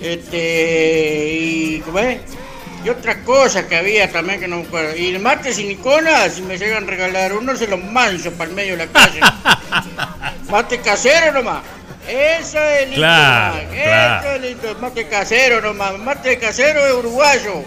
este, 0.00 1.38
y, 1.42 1.80
¿cómo 1.84 1.98
es? 1.98 2.20
Y 2.86 2.88
otra 2.88 3.20
cosa 3.24 3.66
que 3.66 3.76
había 3.76 4.12
también 4.12 4.38
que 4.38 4.46
no 4.46 4.58
me 4.58 4.66
acuerdo. 4.66 4.94
Y 4.94 5.08
el 5.08 5.18
mate 5.18 5.52
sin 5.52 5.68
icona, 5.68 6.28
si 6.30 6.40
me 6.42 6.56
llegan 6.56 6.84
a 6.84 6.86
regalar 6.86 7.32
uno, 7.32 7.56
se 7.56 7.66
los 7.66 7.82
mancho 7.82 8.30
para 8.34 8.48
el 8.48 8.54
medio 8.54 8.76
de 8.76 8.86
la 8.86 8.92
calle. 8.92 9.20
mate 10.50 10.78
casero 10.78 11.32
nomás. 11.32 11.64
Eso 12.06 12.60
es 12.62 12.82
lindo, 12.82 12.94
Claro. 12.94 13.58
Eso 13.74 14.30
es 14.36 14.40
lindo, 14.40 14.76
mate 14.80 15.08
casero 15.08 15.60
nomás. 15.60 15.98
Mate 15.98 16.38
casero 16.38 16.86
es 16.86 16.92
uruguayo. 16.92 17.64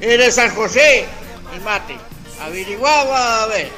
Es 0.00 0.18
de 0.18 0.30
San 0.30 0.54
José, 0.54 1.04
el 1.52 1.60
mate. 1.62 1.96
Averiguaba, 2.40 3.42
a 3.42 3.46
ver. 3.48 3.70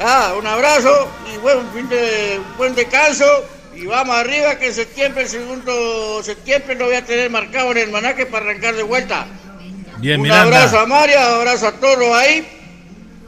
Ah, 0.00 0.34
un 0.36 0.48
abrazo 0.48 1.08
y 1.32 1.36
buen 1.38 1.70
fin 1.72 1.88
de 1.88 2.40
buen 2.58 2.74
descanso. 2.74 3.24
Y 3.76 3.86
vamos 3.86 4.16
arriba 4.16 4.58
que 4.58 4.68
en 4.68 4.74
septiembre, 4.74 5.24
el 5.24 5.28
segundo 5.28 6.22
septiembre 6.22 6.74
lo 6.76 6.86
voy 6.86 6.94
a 6.94 7.04
tener 7.04 7.28
marcado 7.30 7.72
en 7.72 7.78
el 7.78 7.90
manaque 7.90 8.24
para 8.26 8.46
arrancar 8.46 8.74
de 8.74 8.82
vuelta. 8.82 9.26
Bien, 9.98 10.16
un 10.16 10.22
Miranda. 10.24 10.44
abrazo 10.44 10.78
a 10.80 10.86
María, 10.86 11.36
abrazo 11.36 11.68
a 11.68 11.72
todos 11.72 12.16
ahí. 12.16 12.46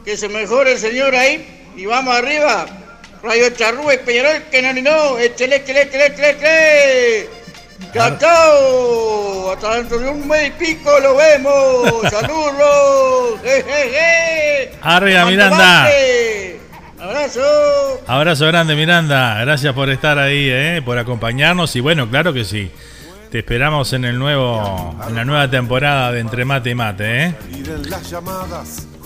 Que 0.05 0.17
se 0.17 0.29
mejore 0.29 0.73
el 0.73 0.79
señor 0.79 1.15
ahí. 1.15 1.71
Y 1.77 1.85
vamos 1.87 2.15
arriba. 2.15 2.67
Radio 3.23 3.51
Charrúa 3.51 3.95
Peñarol, 4.05 4.45
que 4.51 4.63
no 4.63 4.73
ni 4.73 4.81
no. 4.81 5.19
Échale, 5.19 5.57
échale, 5.57 5.83
échale, 5.83 6.07
échale. 6.31 7.29
Chao. 8.19 9.51
Hasta 9.53 9.75
dentro 9.77 9.99
de 9.99 10.09
un 10.09 10.27
mes 10.27 10.49
y 10.49 10.51
pico 10.53 10.99
lo 11.01 11.17
vemos. 11.17 12.03
Saludos. 12.11 13.41
Arriba, 14.83 15.25
Miranda. 15.27 15.57
mate. 15.57 16.58
Abrazo. 17.01 17.41
Abrazo 18.07 18.47
grande, 18.47 18.75
Miranda. 18.75 19.39
Gracias 19.41 19.73
por 19.75 19.89
estar 19.91 20.19
ahí, 20.19 20.49
eh, 20.51 20.83
por 20.85 20.99
acompañarnos. 20.99 21.75
Y 21.77 21.81
bueno, 21.81 22.09
claro 22.09 22.33
que 22.33 22.45
sí. 22.45 22.71
Te 23.31 23.41
esperamos 23.41 23.93
en 23.93 24.07
el 24.07 24.19
nuevo, 24.19 24.97
en 25.07 25.15
la 25.15 25.25
nueva 25.25 25.51
temporada 25.51 26.13
de 26.13 26.21
Entre 26.21 26.47
Mate 26.47 26.71
y 26.71 26.75
Mate, 26.75 27.25
eh. 27.25 27.35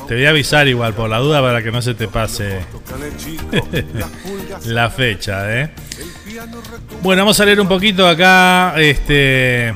Te 0.07 0.15
voy 0.15 0.27
a 0.27 0.31
avisar 0.31 0.69
igual 0.69 0.95
por 0.95 1.11
la 1.11 1.19
duda 1.19 1.43
para 1.43 1.61
que 1.61 1.73
no 1.73 1.83
se 1.83 1.95
te 1.95 2.07
pase 2.07 2.61
la 4.67 4.91
fecha, 4.91 5.61
eh. 5.61 5.71
Bueno, 7.03 7.23
vamos 7.23 7.41
a 7.41 7.45
leer 7.45 7.61
un 7.61 7.67
poquito 7.67 8.07
acá, 8.07 8.75
este, 8.77 9.75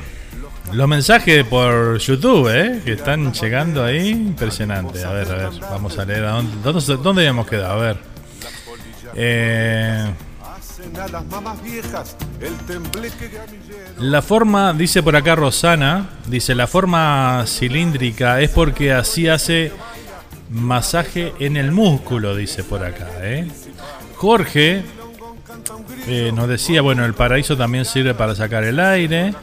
los 0.73 0.87
mensajes 0.87 1.45
por 1.45 1.97
YouTube, 1.97 2.49
eh, 2.49 2.81
que 2.83 2.93
están 2.93 3.33
llegando 3.33 3.83
ahí, 3.83 4.09
impresionante. 4.09 5.03
A 5.03 5.11
ver, 5.11 5.31
a 5.31 5.35
ver, 5.35 5.49
vamos 5.61 5.97
a 5.97 6.05
leer 6.05 6.25
a 6.25 6.31
dónde, 6.31 6.97
dónde, 6.97 7.21
habíamos 7.21 7.47
quedado, 7.47 7.73
a 7.73 7.83
ver. 7.83 7.97
Eh. 9.15 10.13
La 13.99 14.21
forma, 14.21 14.73
dice 14.73 15.01
por 15.03 15.15
acá 15.15 15.35
Rosana, 15.35 16.09
dice 16.27 16.53
la 16.55 16.67
forma 16.67 17.43
cilíndrica 17.47 18.41
es 18.41 18.51
porque 18.51 18.93
así 18.93 19.27
hace 19.27 19.71
masaje 20.49 21.33
en 21.39 21.57
el 21.57 21.71
músculo, 21.71 22.35
dice 22.35 22.63
por 22.63 22.83
acá. 22.83 23.09
¿eh? 23.21 23.47
Jorge 24.15 24.83
eh, 26.07 26.31
nos 26.33 26.47
decía, 26.47 26.81
bueno, 26.81 27.05
el 27.05 27.13
paraíso 27.13 27.57
también 27.57 27.85
sirve 27.85 28.13
para 28.13 28.35
sacar 28.35 28.63
el 28.63 28.79
aire. 28.79 29.33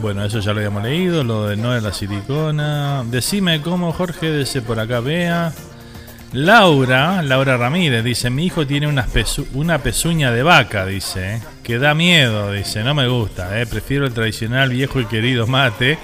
Bueno, 0.00 0.24
eso 0.24 0.38
ya 0.38 0.52
lo 0.52 0.58
habíamos 0.58 0.82
leído, 0.84 1.24
lo 1.24 1.46
de 1.48 1.56
no 1.56 1.72
de 1.72 1.80
la 1.80 1.92
silicona. 1.92 3.02
Decime 3.10 3.60
cómo, 3.62 3.92
Jorge, 3.92 4.32
dice 4.32 4.62
por 4.62 4.78
acá, 4.78 5.00
vea. 5.00 5.52
Laura, 6.32 7.22
Laura 7.22 7.56
Ramírez, 7.56 8.04
dice, 8.04 8.28
mi 8.30 8.46
hijo 8.46 8.66
tiene 8.66 8.86
una, 8.86 9.06
pezu- 9.06 9.46
una 9.54 9.78
pezuña 9.78 10.30
de 10.30 10.42
vaca, 10.42 10.84
dice, 10.84 11.36
¿eh? 11.36 11.40
que 11.62 11.78
da 11.78 11.94
miedo, 11.94 12.52
dice, 12.52 12.84
no 12.84 12.94
me 12.94 13.08
gusta, 13.08 13.58
¿eh? 13.58 13.66
prefiero 13.66 14.06
el 14.06 14.12
tradicional 14.12 14.68
viejo 14.68 15.00
y 15.00 15.06
querido 15.06 15.46
mate. 15.46 15.98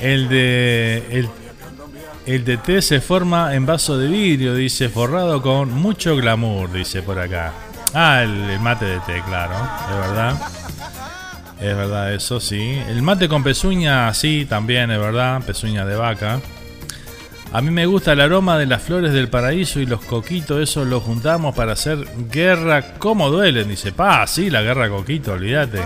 El 0.00 0.28
de, 0.28 1.24
el, 2.26 2.44
de 2.44 2.56
té 2.56 2.82
se 2.82 3.00
forma 3.00 3.54
en 3.54 3.64
vaso 3.64 3.96
de 3.96 4.08
vidrio, 4.08 4.54
dice, 4.56 4.88
forrado 4.88 5.40
con 5.40 5.72
mucho 5.72 6.16
glamour, 6.16 6.72
dice 6.72 7.00
por 7.02 7.18
acá. 7.20 7.52
Ah, 7.94 8.22
el, 8.24 8.50
el 8.50 8.58
mate 8.60 8.86
de 8.86 8.98
té, 9.00 9.22
claro, 9.24 9.54
es 9.88 9.96
verdad. 10.08 10.34
Es 11.62 11.76
verdad, 11.76 12.12
eso 12.12 12.40
sí. 12.40 12.76
El 12.88 13.02
mate 13.02 13.28
con 13.28 13.44
pezuña, 13.44 14.12
sí, 14.14 14.46
también 14.48 14.90
es 14.90 14.98
verdad, 14.98 15.40
pezuña 15.42 15.86
de 15.86 15.94
vaca. 15.94 16.40
A 17.52 17.60
mí 17.60 17.70
me 17.70 17.86
gusta 17.86 18.14
el 18.14 18.20
aroma 18.20 18.58
de 18.58 18.66
las 18.66 18.82
flores 18.82 19.12
del 19.12 19.28
paraíso 19.28 19.78
y 19.78 19.86
los 19.86 20.02
coquitos, 20.04 20.60
eso 20.60 20.84
lo 20.84 21.00
juntamos 21.00 21.54
para 21.54 21.74
hacer 21.74 22.04
guerra 22.30 22.94
como 22.94 23.30
duelen. 23.30 23.68
Dice, 23.68 23.92
pa, 23.92 24.26
sí, 24.26 24.50
la 24.50 24.62
guerra 24.62 24.88
coquito, 24.88 25.34
olvídate. 25.34 25.82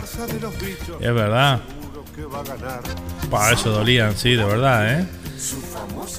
Es 1.01 1.15
verdad. 1.15 1.61
Pa, 3.31 3.53
eso 3.53 3.71
dolían, 3.71 4.17
sí, 4.17 4.35
de 4.35 4.45
verdad, 4.45 5.01
¿eh? 5.01 5.07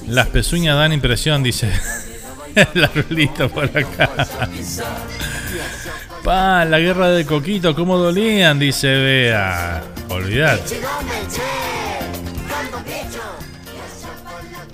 Las 0.06 0.28
pezuñas 0.28 0.76
dan 0.76 0.92
impresión, 0.92 1.42
dice. 1.42 1.72
la 2.74 2.88
Rulito 2.94 3.48
por 3.48 3.64
acá. 3.64 4.10
Pa, 6.28 6.66
la 6.66 6.78
guerra 6.78 7.08
de 7.08 7.24
coquito, 7.24 7.74
cómo 7.74 7.96
dolían, 7.96 8.58
dice 8.58 8.86
Bea. 8.86 9.82
Olvídate. 10.10 10.78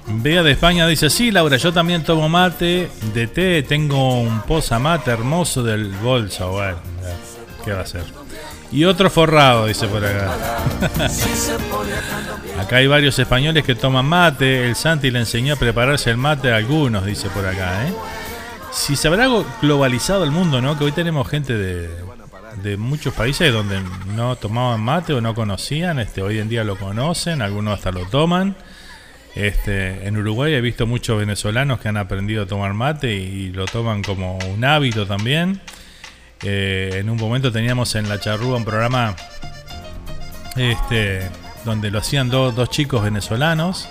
Bea 0.08 0.42
de 0.42 0.50
España 0.50 0.84
dice, 0.88 1.08
sí, 1.10 1.30
Laura, 1.30 1.56
yo 1.56 1.72
también 1.72 2.02
tomo 2.02 2.28
mate 2.28 2.90
de 3.14 3.28
té, 3.28 3.62
tengo 3.62 4.20
un 4.20 4.42
posa 4.42 4.80
mate 4.80 5.12
hermoso 5.12 5.62
del 5.62 5.92
bolso. 5.92 6.50
Bueno, 6.50 6.78
¿qué 7.64 7.72
va 7.72 7.82
a 7.82 7.86
ser? 7.86 8.02
Y 8.72 8.84
otro 8.84 9.08
forrado, 9.08 9.66
dice 9.66 9.86
por 9.86 10.04
acá. 10.04 10.32
acá 12.60 12.76
hay 12.78 12.88
varios 12.88 13.16
españoles 13.16 13.62
que 13.62 13.76
toman 13.76 14.06
mate, 14.06 14.66
el 14.66 14.74
Santi 14.74 15.08
le 15.08 15.20
enseñó 15.20 15.54
a 15.54 15.56
prepararse 15.56 16.10
el 16.10 16.16
mate 16.16 16.50
a 16.50 16.56
algunos, 16.56 17.06
dice 17.06 17.28
por 17.28 17.46
acá. 17.46 17.86
¿eh? 17.86 17.92
Si 18.74 18.96
se 18.96 19.08
habrá 19.08 19.28
globalizado 19.62 20.24
el 20.24 20.30
mundo, 20.30 20.60
¿no? 20.60 20.76
Que 20.78 20.84
hoy 20.84 20.92
tenemos 20.92 21.28
gente 21.28 21.54
de, 21.56 22.76
muchos 22.76 23.14
países 23.14 23.52
donde 23.52 23.80
no 24.14 24.36
tomaban 24.36 24.80
mate 24.80 25.12
o 25.12 25.20
no 25.20 25.34
conocían, 25.34 25.98
este, 25.98 26.22
hoy 26.22 26.38
en 26.38 26.48
día 26.48 26.64
lo 26.64 26.76
conocen, 26.76 27.40
algunos 27.42 27.74
hasta 27.74 27.92
lo 27.92 28.04
toman. 28.06 28.56
Este, 29.34 30.06
en 30.06 30.16
Uruguay 30.16 30.54
he 30.54 30.60
visto 30.60 30.86
muchos 30.86 31.18
venezolanos 31.18 31.80
que 31.80 31.88
han 31.88 31.96
aprendido 31.96 32.44
a 32.44 32.46
tomar 32.46 32.72
mate 32.74 33.12
y 33.14 33.48
lo 33.50 33.64
toman 33.66 34.02
como 34.02 34.38
un 34.38 34.64
hábito 34.64 35.06
también. 35.06 35.60
Eh, 36.42 36.90
en 36.94 37.10
un 37.10 37.16
momento 37.16 37.50
teníamos 37.50 37.94
en 37.94 38.08
La 38.08 38.20
Charrúa 38.20 38.56
un 38.56 38.64
programa 38.64 39.16
este, 40.56 41.28
donde 41.64 41.90
lo 41.90 41.98
hacían 42.00 42.28
do- 42.28 42.52
dos 42.52 42.70
chicos 42.70 43.02
venezolanos. 43.02 43.88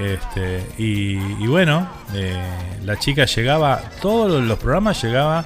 Este, 0.00 0.66
y, 0.78 1.16
bueno, 1.46 1.86
eh, 2.14 2.42
la 2.84 2.98
chica 2.98 3.26
llegaba, 3.26 3.80
todos 4.00 4.42
los 4.42 4.58
programas 4.58 5.02
llegaba 5.02 5.44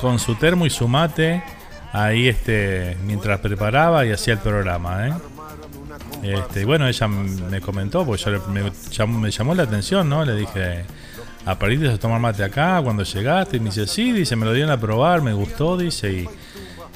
con 0.00 0.18
su 0.18 0.34
termo 0.34 0.66
y 0.66 0.70
su 0.70 0.88
mate 0.88 1.42
ahí 1.92 2.26
este, 2.28 2.96
mientras 3.04 3.38
preparaba 3.40 4.04
y 4.04 4.10
hacía 4.12 4.34
el 4.34 4.40
programa. 4.40 5.06
¿eh? 5.08 5.12
Este, 6.22 6.62
y 6.62 6.64
bueno, 6.64 6.88
ella 6.88 7.06
me 7.06 7.60
comentó, 7.60 8.04
porque 8.04 8.24
yo 8.24 8.48
me, 8.48 8.64
llam- 8.72 9.18
me 9.20 9.30
llamó 9.30 9.54
la 9.54 9.62
atención, 9.62 10.08
¿no? 10.08 10.24
Le 10.24 10.34
dije, 10.34 10.84
¿aprendiste 11.44 11.94
a 11.94 11.98
tomar 11.98 12.20
mate 12.20 12.42
acá 12.42 12.80
cuando 12.82 13.04
llegaste? 13.04 13.58
Y 13.58 13.60
me 13.60 13.66
dice, 13.66 13.86
sí, 13.86 14.10
dice, 14.12 14.34
me 14.34 14.46
lo 14.46 14.52
dieron 14.52 14.72
a 14.72 14.80
probar, 14.80 15.22
me 15.22 15.32
gustó, 15.32 15.76
dice, 15.76 16.10
y, 16.12 16.28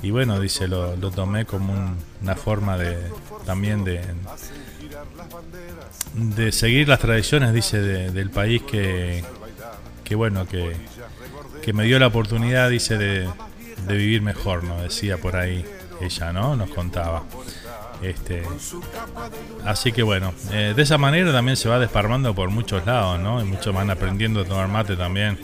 y 0.03 0.11
bueno, 0.11 0.41
dice, 0.41 0.67
lo, 0.67 0.97
lo 0.97 1.11
tomé 1.12 1.45
como 1.47 1.73
un- 1.73 1.97
una 2.23 2.35
forma 2.35 2.77
de 2.77 2.99
también 3.47 3.85
de, 3.85 4.01
de 6.15 6.53
seguir 6.53 6.89
las 6.89 6.99
tradiciones, 7.01 7.53
dice, 7.53 7.81
de- 7.81 8.11
del 8.11 8.31
país 8.31 8.62
que, 8.62 9.24
que 10.05 10.15
bueno, 10.15 10.47
que, 10.47 10.77
que 11.62 11.73
me 11.73 11.85
dio 11.85 11.99
la 11.99 12.09
oportunidad, 12.09 12.69
dice, 12.70 12.99
de, 12.99 13.28
de 13.87 13.97
vivir 13.97 14.23
mejor, 14.23 14.65
¿no? 14.65 14.81
Decía 14.82 15.19
por 15.19 15.37
ahí 15.37 15.65
ella, 16.01 16.32
¿no? 16.32 16.57
Nos 16.57 16.70
contaba. 16.70 17.23
Este, 18.03 18.43
así 19.66 19.93
que 19.93 20.03
bueno, 20.03 20.32
eh, 20.53 20.73
de 20.74 20.82
esa 20.82 20.97
manera 20.97 21.32
también 21.32 21.57
se 21.57 21.69
va 21.69 21.78
desparmando 21.78 22.35
por 22.35 22.49
muchos 22.51 22.85
lados, 22.87 23.20
¿no? 23.20 23.41
Y 23.41 23.45
muchos 23.45 23.74
van 23.74 23.91
aprendiendo 23.91 24.41
a 24.41 24.45
tomar 24.45 24.69
mate 24.69 24.97
también. 24.97 25.39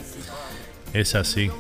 Es 0.94 1.14
así. 1.14 1.51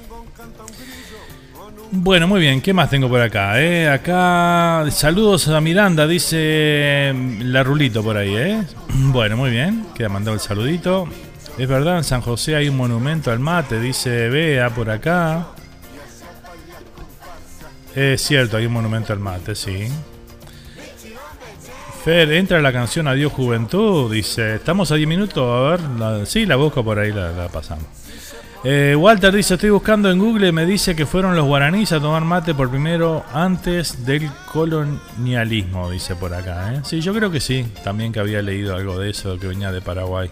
Bueno, 1.92 2.26
muy 2.26 2.40
bien, 2.40 2.60
¿qué 2.60 2.72
más 2.72 2.90
tengo 2.90 3.08
por 3.08 3.20
acá? 3.20 3.60
Eh? 3.62 3.88
Acá, 3.88 4.84
saludos 4.90 5.46
a 5.48 5.60
Miranda, 5.60 6.06
dice 6.06 7.12
mm, 7.14 7.42
la 7.42 7.62
Rulito 7.62 8.02
por 8.02 8.16
ahí, 8.16 8.34
¿eh? 8.34 8.62
Bueno, 8.94 9.36
muy 9.36 9.50
bien, 9.50 9.86
queda 9.94 10.08
mandado 10.08 10.34
el 10.34 10.40
saludito. 10.40 11.08
Es 11.56 11.68
verdad, 11.68 11.98
en 11.98 12.04
San 12.04 12.22
José 12.22 12.56
hay 12.56 12.68
un 12.68 12.76
monumento 12.76 13.30
al 13.30 13.38
mate, 13.38 13.80
dice 13.80 14.28
Bea 14.28 14.70
por 14.70 14.90
acá. 14.90 15.46
Es 17.94 18.20
cierto, 18.20 18.56
hay 18.56 18.66
un 18.66 18.72
monumento 18.72 19.12
al 19.12 19.20
mate, 19.20 19.54
sí. 19.54 19.88
Fer, 22.04 22.32
entra 22.32 22.60
la 22.60 22.72
canción 22.72 23.08
Adiós 23.08 23.32
Juventud, 23.32 24.12
dice, 24.12 24.56
estamos 24.56 24.90
a 24.90 24.96
10 24.96 25.08
minutos, 25.08 25.44
a 25.48 25.70
ver, 25.70 26.26
sí, 26.26 26.46
la 26.46 26.56
busco 26.56 26.84
por 26.84 26.98
ahí, 26.98 27.12
la 27.12 27.48
pasamos. 27.52 28.05
Eh, 28.68 28.96
Walter 28.96 29.32
dice, 29.32 29.54
estoy 29.54 29.70
buscando 29.70 30.10
en 30.10 30.18
Google, 30.18 30.50
me 30.50 30.66
dice 30.66 30.96
que 30.96 31.06
fueron 31.06 31.36
los 31.36 31.44
guaraníes 31.44 31.92
a 31.92 32.00
tomar 32.00 32.24
mate 32.24 32.52
por 32.52 32.68
primero 32.68 33.24
antes 33.32 34.04
del 34.04 34.28
colonialismo, 34.52 35.88
dice 35.88 36.16
por 36.16 36.34
acá. 36.34 36.74
¿eh? 36.74 36.80
Sí, 36.82 37.00
yo 37.00 37.14
creo 37.14 37.30
que 37.30 37.38
sí, 37.38 37.64
también 37.84 38.12
que 38.12 38.18
había 38.18 38.42
leído 38.42 38.74
algo 38.74 38.98
de 38.98 39.10
eso, 39.10 39.38
que 39.38 39.46
venía 39.46 39.70
de 39.70 39.82
Paraguay. 39.82 40.28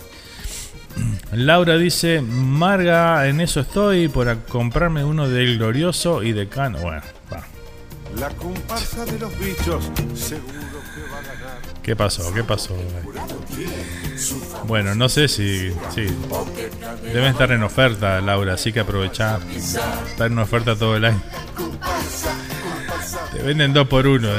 Laura 1.32 1.77
dice, 1.77 2.23
Marga, 2.23 3.28
en 3.28 3.40
eso 3.40 3.61
estoy 3.61 4.09
por 4.09 4.36
comprarme 4.47 5.05
uno 5.05 5.28
del 5.28 5.56
glorioso 5.59 6.24
y 6.24 6.32
de 6.32 6.48
cano. 6.48 6.81
Bueno, 6.81 7.02
va. 7.32 7.44
La 8.19 8.31
comparsa 8.31 9.05
de 9.05 9.16
los 9.16 9.39
bichos, 9.39 9.93
¿Qué 11.85 11.94
pasó? 11.94 12.32
¿Qué 12.32 12.43
pasó? 12.43 12.74
Bueno, 14.66 14.94
no 14.94 15.11
sé 15.11 15.28
si. 15.28 15.70
Sí. 15.94 16.06
Deben 17.02 17.27
estar 17.27 17.52
en 17.52 17.62
oferta, 17.62 18.23
Laura, 18.23 18.55
así 18.55 18.73
que 18.73 18.81
aprovechá. 18.81 19.39
Está 19.55 20.24
en 20.27 20.39
oferta 20.39 20.74
todo 20.77 20.97
el 20.97 21.05
año. 21.05 21.20
Te 23.35 23.43
venden 23.43 23.74
dos 23.74 23.86
por 23.86 24.06
uno. 24.06 24.31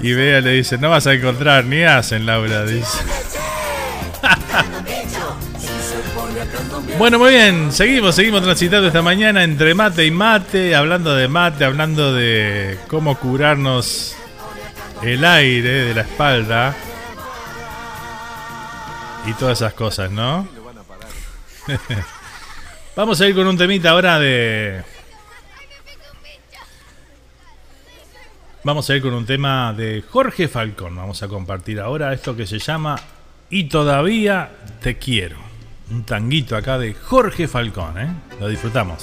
y 0.00 0.12
Bea 0.12 0.40
le 0.40 0.52
dice: 0.52 0.78
No 0.78 0.88
vas 0.90 1.08
a 1.08 1.14
encontrar, 1.14 1.64
ni 1.64 1.82
hacen, 1.82 2.26
Laura, 2.26 2.64
dice. 2.64 2.98
Bueno, 6.98 7.18
muy 7.18 7.30
bien, 7.30 7.72
seguimos, 7.72 8.14
seguimos 8.14 8.42
transitando 8.42 8.86
esta 8.86 9.00
mañana 9.02 9.42
entre 9.42 9.74
mate 9.74 10.04
y 10.04 10.10
mate, 10.10 10.74
hablando 10.74 11.14
de 11.14 11.28
mate, 11.28 11.64
hablando 11.64 12.12
de 12.12 12.78
cómo 12.88 13.18
curarnos 13.18 14.14
el 15.02 15.24
aire 15.24 15.84
de 15.86 15.94
la 15.94 16.02
espalda 16.02 16.76
y 19.26 19.32
todas 19.34 19.58
esas 19.58 19.72
cosas, 19.72 20.10
¿no? 20.10 20.46
Vamos 22.96 23.20
a 23.20 23.26
ir 23.26 23.34
con 23.34 23.46
un 23.46 23.56
temita 23.56 23.90
ahora 23.90 24.18
de... 24.18 24.82
Vamos 28.62 28.90
a 28.90 28.96
ir 28.96 29.00
con 29.00 29.14
un 29.14 29.24
tema 29.24 29.72
de 29.72 30.04
Jorge 30.06 30.48
Falcón. 30.48 30.96
Vamos 30.96 31.22
a 31.22 31.28
compartir 31.28 31.80
ahora 31.80 32.12
esto 32.12 32.36
que 32.36 32.46
se 32.46 32.58
llama 32.58 32.96
Y 33.48 33.64
todavía 33.64 34.50
te 34.82 34.98
quiero 34.98 35.49
un 35.90 36.04
tanguito 36.04 36.56
acá 36.56 36.78
de 36.78 36.94
Jorge 36.94 37.48
Falcón, 37.48 37.98
¿eh? 37.98 38.08
Lo 38.38 38.48
disfrutamos. 38.48 39.02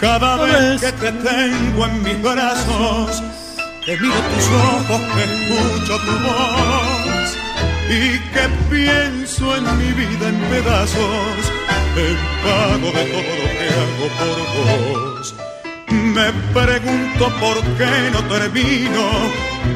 Cada 0.00 0.36
vez 0.44 0.80
que 0.80 0.92
te 0.92 1.12
tengo 1.12 1.86
en 1.86 2.02
mis 2.02 2.22
brazos, 2.22 3.22
que 3.86 3.96
miro 3.98 4.14
tus 4.14 4.48
ojos, 4.48 5.00
que 5.14 5.22
escucho 5.22 5.98
tu 5.98 6.12
voz 6.18 7.36
y 7.88 8.18
que 8.32 8.48
pienso 8.68 9.56
en 9.56 9.78
mi 9.78 9.92
vida 9.92 10.28
en 10.28 10.40
pedazos, 10.50 11.52
en 11.96 12.16
pago 12.42 12.90
de 12.98 13.04
todo 13.04 13.32
lo 13.38 13.48
que 13.58 13.68
hago 13.78 14.06
por 14.18 15.16
vos 15.18 15.41
me 15.92 16.32
pregunto 16.52 17.32
por 17.40 17.60
qué 17.76 18.10
no 18.12 18.20
termino 18.24 19.02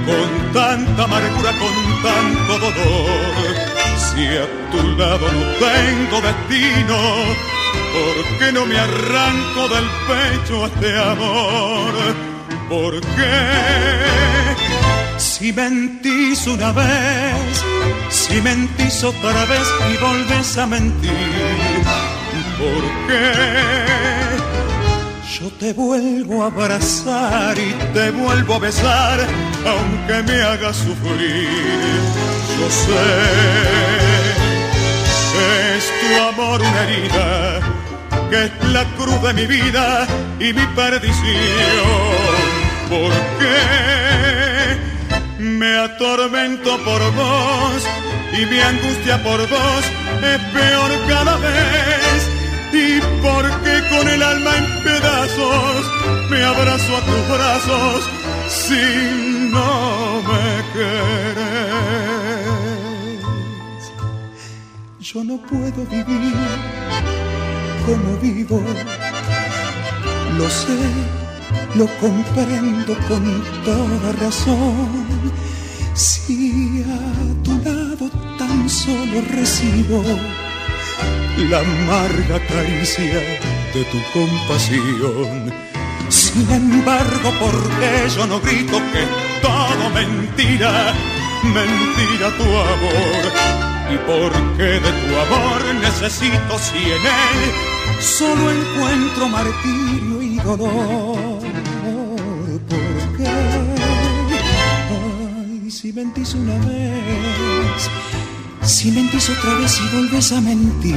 con 0.07 0.53
tanta 0.53 1.05
amargura, 1.05 1.53
con 1.53 2.03
tanto 2.03 2.59
dolor. 2.59 3.55
Si 3.97 4.27
a 4.27 4.47
tu 4.71 4.83
lado 4.99 5.27
no 5.33 5.45
tengo 5.67 6.21
destino, 6.21 6.99
¿por 7.95 8.39
qué 8.39 8.53
no 8.53 8.67
me 8.67 8.79
arranco 8.79 9.69
del 9.69 9.85
pecho 10.09 10.67
este 10.67 10.99
amor? 10.99 11.93
¿Por 12.69 13.01
qué? 13.01 14.27
Si 15.19 15.53
mentís 15.53 16.47
una 16.47 16.73
vez, 16.73 17.65
si 18.11 18.41
mentís 18.41 19.05
otra 19.05 19.45
vez 19.47 19.67
y 19.93 19.97
volves 19.99 20.59
a 20.59 20.67
mentir, 20.67 21.85
¿por 22.59 22.83
qué? 23.07 24.26
Yo 25.39 25.51
te 25.61 25.75
vuelvo 25.75 26.45
a 26.45 26.47
abrazar 26.47 27.59
y 27.59 27.75
te 27.93 28.11
vuelvo 28.11 28.55
a 28.55 28.59
besar, 28.59 29.21
aunque 29.67 30.33
me 30.33 30.41
haga 30.41 30.73
sufrir. 30.73 31.49
Yo 32.59 32.71
sé 32.71 34.17
es 35.77 35.85
tu 36.01 36.23
amor 36.23 36.63
una 36.63 36.83
herida, 36.85 37.61
que 38.31 38.45
es 38.45 38.53
la 38.73 38.85
cruz 38.97 39.21
de 39.25 39.35
mi 39.35 39.47
vida 39.47 40.07
y 40.41 40.55
mi 40.55 40.67
perdición. 40.75 41.15
¿Por 42.89 43.13
qué 43.39 43.59
me 45.39 45.77
atormento 45.81 46.79
por 46.83 47.03
vos 47.13 47.87
y 48.33 48.47
mi 48.47 48.59
angustia 48.59 49.23
por 49.23 49.41
vos 49.51 49.85
es 50.23 50.39
peor 50.55 50.91
cada 51.09 51.37
vez? 51.37 52.06
Y 52.73 53.01
porque 53.23 53.83
con 53.91 54.09
el 54.09 54.23
alma 54.23 54.57
en 54.57 54.83
pedazos 54.83 55.91
me 56.31 56.43
abrazo 56.45 56.97
a 56.97 57.01
tus 57.01 57.29
brazos 57.29 58.09
si 58.49 59.51
no 59.51 60.23
me 60.23 60.65
querés. 60.73 61.57
Yo 65.01 65.25
no 65.25 65.37
puedo 65.43 65.85
vivir 65.87 66.35
como 67.87 68.17
vivo, 68.19 68.61
lo 70.37 70.51
sé, 70.51 70.79
lo 71.77 71.87
comprendo 71.99 72.97
con 73.09 73.45
toda 73.65 74.13
razón. 74.21 75.07
Si 75.95 76.83
a 76.83 77.43
tu 77.43 77.53
lado 77.65 78.11
tan 78.39 78.69
solo 78.69 79.23
recibo 79.31 80.03
la 81.51 81.61
amarga 81.61 82.39
caricia 82.47 83.21
de 83.75 83.85
tu 83.85 84.01
compasión. 84.13 85.53
Sin 86.09 86.51
embargo, 86.51 87.33
porque 87.41 88.09
yo 88.15 88.27
no 88.27 88.41
grito 88.41 88.79
que 88.93 89.05
todo 89.43 89.91
mentira, 89.95 90.95
mentira 91.43 92.31
tu 92.37 92.45
amor. 92.45 93.23
Y 93.93 93.97
porque 93.99 94.63
de 94.63 94.93
tu 95.03 95.17
amor 95.27 95.63
necesito 95.81 96.59
si 96.59 96.79
en 96.79 97.05
él 97.07 97.77
solo 98.01 98.51
encuentro 98.51 99.29
martirio 99.29 100.23
y 100.23 100.37
dolor. 100.37 101.41
¿Por 102.69 103.17
qué? 103.17 103.29
Ay, 104.91 105.71
si 105.71 105.93
mentís 105.93 106.35
una 106.35 106.55
vez 106.67 107.91
si 108.67 108.91
mentís 108.91 109.31
otra 109.31 109.55
vez 109.55 109.79
y 109.81 109.97
vuelves 109.97 110.33
a 110.33 110.41
mentir, 110.41 110.97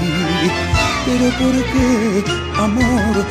pero 1.05 1.25
¿por 1.37 1.55
qué, 1.71 2.23
amor? 2.57 3.25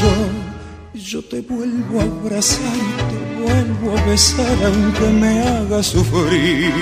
Yo, 0.00 1.00
yo 1.00 1.22
te 1.22 1.40
vuelvo 1.42 2.00
a 2.00 2.02
abrazar 2.02 2.76
y 2.76 2.92
te 3.10 3.40
vuelvo 3.40 3.96
a 3.96 4.02
besar 4.04 4.56
aunque 4.64 5.06
me 5.06 5.40
haga 5.42 5.82
sufrir. 5.82 6.72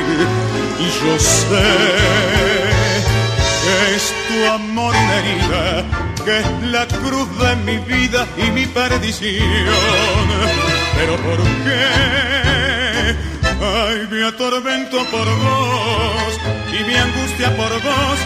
Yo 1.05 1.19
sé 1.19 1.93
que 3.63 3.97
es 3.97 4.13
tu 4.29 4.53
amor 4.53 4.95
una 4.95 5.17
herida, 5.19 5.85
que 6.25 6.39
es 6.41 6.71
la 6.71 6.87
cruz 6.87 7.29
de 7.39 7.57
mi 7.57 7.79
vida 7.79 8.27
y 8.39 8.51
mi 8.53 8.67
perdición. 8.67 9.39
Pero 10.97 11.17
¿por 11.17 11.43
qué? 11.65 12.73
Ay, 13.65 14.09
me 14.11 14.25
atormento 14.25 15.05
por 15.11 15.27
vos 15.27 16.32
y 16.73 16.85
mi 16.85 16.95
angustia 16.95 17.55
por 17.57 17.71
vos 17.71 18.19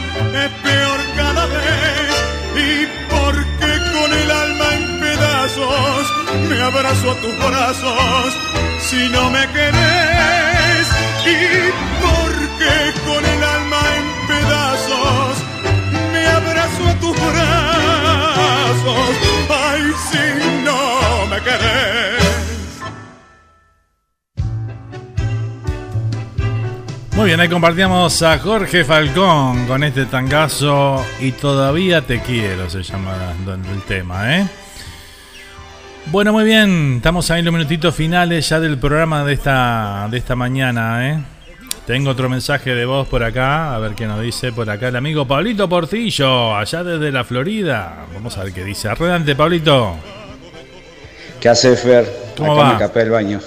es 0.43 0.51
peor 0.66 1.01
cada 1.16 1.47
vez. 1.47 2.10
Y 2.56 2.86
porque 3.10 3.73
con 3.94 4.12
el 4.12 4.31
alma 4.31 4.66
en 4.74 5.01
pedazos 5.01 6.12
me 6.48 6.60
abrazo 6.60 7.10
a 7.10 7.14
tus 7.23 7.36
brazos 7.39 8.36
si 8.81 9.09
no 9.09 9.31
me 9.31 9.47
querés. 9.48 10.86
Y 11.27 11.73
porque 12.02 12.36
que 12.59 13.01
con 13.06 13.24
el 13.24 13.44
alma 13.44 13.81
en 13.98 14.27
pedazos 14.28 15.36
me 16.12 16.27
abrazo 16.27 16.89
a 16.89 16.94
tus 17.01 17.16
brazos. 17.16 19.09
Ay, 19.51 19.82
si 20.10 20.24
no 20.64 21.27
me 21.31 21.40
querés. 21.43 22.26
Muy 27.16 27.28
bien, 27.28 27.40
ahí 27.40 27.48
compartíamos 27.48 28.22
a 28.22 28.38
Jorge 28.38 28.84
Falcón 28.84 29.66
con 29.66 29.82
este 29.82 30.05
tangazo 30.05 31.02
y 31.18 31.32
todavía 31.32 32.02
te 32.02 32.20
quiero, 32.20 32.68
se 32.68 32.82
llama 32.82 33.32
el 33.47 33.82
tema, 33.84 34.36
¿eh? 34.36 34.47
Bueno, 36.12 36.34
muy 36.34 36.44
bien, 36.44 36.97
estamos 36.98 37.30
ahí 37.30 37.38
en 37.38 37.47
los 37.47 37.55
minutitos 37.55 37.94
finales 37.94 38.47
ya 38.47 38.60
del 38.60 38.76
programa 38.76 39.24
de 39.24 39.32
esta, 39.32 40.09
de 40.10 40.18
esta 40.18 40.36
mañana, 40.36 41.09
¿eh? 41.09 41.24
Tengo 41.86 42.10
otro 42.10 42.28
mensaje 42.28 42.74
de 42.74 42.84
voz 42.84 43.09
por 43.09 43.24
acá, 43.24 43.74
a 43.74 43.78
ver 43.78 43.94
qué 43.94 44.06
nos 44.06 44.20
dice 44.20 44.52
por 44.52 44.68
acá 44.68 44.88
el 44.88 44.97
amigo 44.97 45.26
Pablito 45.26 45.66
Portillo, 45.70 46.55
allá 46.55 46.84
desde 46.84 47.10
la 47.10 47.24
Florida. 47.24 48.05
Vamos 48.12 48.36
a 48.36 48.44
ver 48.44 48.52
qué 48.52 48.62
dice. 48.62 48.90
Adelante, 48.90 49.34
Pablito. 49.34 49.97
¿Qué 51.40 51.48
hace 51.48 51.76
Fer? 51.76 52.34
¿Cómo 52.36 52.52
acá 52.52 52.62
va? 52.62 52.68
me 52.68 52.74
escapé 52.74 53.01
del 53.01 53.10
baño. 53.10 53.40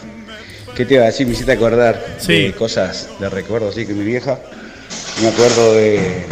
¿Qué 0.79 0.85
te 0.85 0.93
iba 0.93 1.03
a 1.03 1.07
decir? 1.07 1.27
Me 1.27 1.33
hiciste 1.33 1.51
acordar 1.51 2.01
Sí. 2.19 2.43
de 2.43 2.53
cosas, 2.53 3.09
de 3.19 3.27
recuerdos, 3.29 3.75
así 3.75 3.85
que 3.85 3.93
mi 3.93 4.05
vieja. 4.05 4.39
Me 5.21 5.27
acuerdo 5.27 5.73
de 5.73 6.23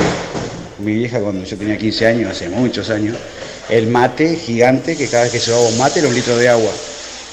mi 0.79 0.93
vieja 0.93 1.19
cuando 1.19 1.43
yo 1.43 1.57
tenía 1.57 1.77
15 1.77 2.07
años, 2.07 2.31
hace 2.31 2.47
muchos 2.47 2.89
años. 2.89 3.17
El 3.67 3.87
mate 3.87 4.37
gigante, 4.37 4.95
que 4.95 5.09
cada 5.09 5.23
vez 5.23 5.33
que 5.33 5.39
llevaba 5.39 5.67
un 5.67 5.77
mate 5.77 5.99
era 5.99 6.07
un 6.07 6.15
litro 6.15 6.37
de 6.37 6.47
agua. 6.47 6.71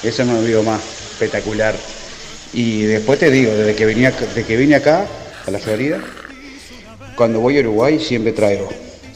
Eso 0.03 0.25
no 0.25 0.33
me 0.33 0.39
olvido 0.39 0.61
más. 0.63 0.81
Espectacular. 1.13 1.73
Y 2.51 2.81
después 2.81 3.17
te 3.17 3.31
digo, 3.31 3.53
desde 3.53 3.75
que, 3.75 3.85
venía, 3.85 4.11
desde 4.11 4.43
que 4.43 4.57
vine 4.57 4.75
acá, 4.75 5.05
a 5.47 5.51
la 5.51 5.59
Florida, 5.59 6.01
cuando 7.15 7.39
voy 7.39 7.55
a 7.55 7.61
Uruguay 7.61 7.97
siempre 7.97 8.33
traigo 8.33 8.67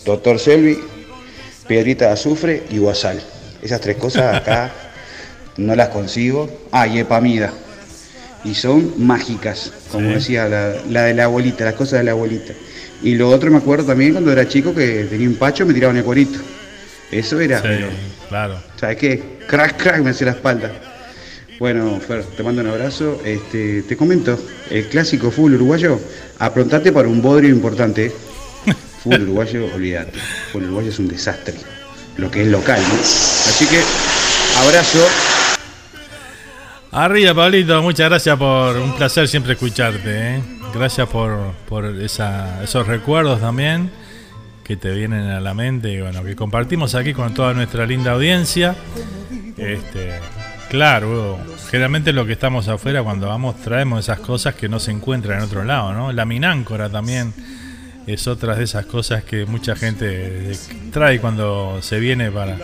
Doctor 0.06 0.40
Selvi, 0.40 0.80
piedrita 1.68 2.06
de 2.06 2.12
azufre 2.14 2.64
y 2.70 2.78
guasal. 2.78 3.22
Esas 3.62 3.82
tres 3.82 3.98
cosas 3.98 4.38
acá 4.38 4.72
no 5.58 5.76
las 5.76 5.90
consigo. 5.90 6.50
Ah, 6.72 6.88
y 6.88 7.00
epamida. 7.00 7.52
Y 8.44 8.56
son 8.56 8.94
mágicas, 9.06 9.72
como 9.91 10.07
Sí. 10.07 10.14
decía 10.16 10.48
la, 10.48 10.74
la 10.90 11.03
de 11.06 11.14
la 11.14 11.26
abuelita, 11.26 11.66
las 11.66 11.74
cosas 11.76 11.99
de 11.99 12.06
la 12.06 12.11
abuelita. 12.11 12.53
Y 13.03 13.16
lo 13.16 13.30
otro 13.30 13.52
me 13.52 13.57
acuerdo 13.57 13.86
también 13.86 14.14
cuando 14.14 14.32
era 14.32 14.48
chico 14.48 14.74
que 14.74 15.06
tenía 15.10 15.28
un 15.28 15.36
pacho 15.36 15.66
me 15.66 15.74
tiraban 15.74 15.98
el 15.98 16.03
cuerito. 16.03 16.40
Eso 17.11 17.40
era, 17.40 17.57
Sí, 17.57 17.64
pero, 17.68 17.88
claro. 18.30 18.61
¿sabes 18.80 18.98
qué? 18.98 19.24
Crack, 19.48 19.82
crack, 19.82 20.02
me 20.03 20.11
hacía 20.11 20.28
la 20.28 20.34
espalda. 20.34 20.72
Bueno, 21.60 21.99
Fer, 22.06 22.24
te 22.24 22.44
mando 22.44 22.61
un 22.61 22.68
abrazo. 22.68 23.22
Este, 23.26 23.82
te 23.84 23.98
comento, 23.98 24.40
el 24.70 24.88
clásico 24.88 25.32
fútbol 25.32 25.56
uruguayo, 25.56 25.99
aprontate 26.38 26.91
para 26.91 27.07
un 27.10 27.22
bodrio 27.22 27.49
importante. 27.49 28.11
Fútbol 29.03 29.24
uruguayo, 29.24 29.66
olvídate. 29.74 30.18
Fútbol 30.52 30.66
uruguayo 30.68 30.90
es 30.91 30.99
un 30.99 31.07
desastre. 31.10 31.56
Lo 32.18 32.30
que 32.32 32.41
es 32.44 32.48
local, 32.48 32.80
¿no? 32.82 32.99
Así 33.02 33.66
que, 33.66 33.80
abrazo. 34.66 34.99
Arriba, 36.91 37.34
Pablito, 37.36 37.82
muchas 37.84 38.10
gracias 38.10 38.38
por 38.38 38.76
un 38.78 38.94
placer 38.95 39.28
siempre 39.28 39.53
escucharte. 39.53 40.36
¿eh? 40.38 40.41
Gracias 40.74 41.07
por, 41.07 41.38
por 41.68 41.86
esa- 41.86 42.64
esos 42.64 42.88
recuerdos 42.88 43.40
también 43.41 43.91
que 44.64 44.76
te 44.76 44.91
vienen 44.91 45.30
a 45.30 45.40
la 45.40 45.53
mente 45.53 45.91
y 45.91 46.02
bueno, 46.02 46.24
que 46.24 46.36
compartimos 46.36 46.95
aquí 46.95 47.14
con 47.14 47.34
toda 47.34 47.53
nuestra 47.53 47.86
linda 47.86 48.11
audiencia. 48.14 48.76
Este, 49.57 50.20
claro, 50.70 51.38
generalmente 51.70 52.11
lo 52.14 52.26
que 52.26 52.34
estamos 52.34 52.68
afuera 52.68 53.03
cuando 53.03 53.28
vamos 53.28 53.61
traemos 53.61 53.99
esas 54.06 54.20
cosas 54.20 54.56
que 54.56 54.68
no 54.70 54.80
se 54.80 54.91
encuentran 54.91 55.40
en 55.40 55.44
otro 55.45 55.64
lado, 55.64 55.94
¿no? 55.94 56.11
La 56.11 56.26
mináncora 56.26 56.90
también 56.90 57.34
es 58.07 58.28
otra 58.28 58.56
de 58.56 58.64
esas 58.64 58.86
cosas 58.88 59.24
que 59.24 59.45
mucha 59.45 59.76
gente 59.76 60.53
trae 60.91 61.20
cuando 61.20 61.80
se 61.82 61.99
viene 61.99 62.32
para 62.32 62.57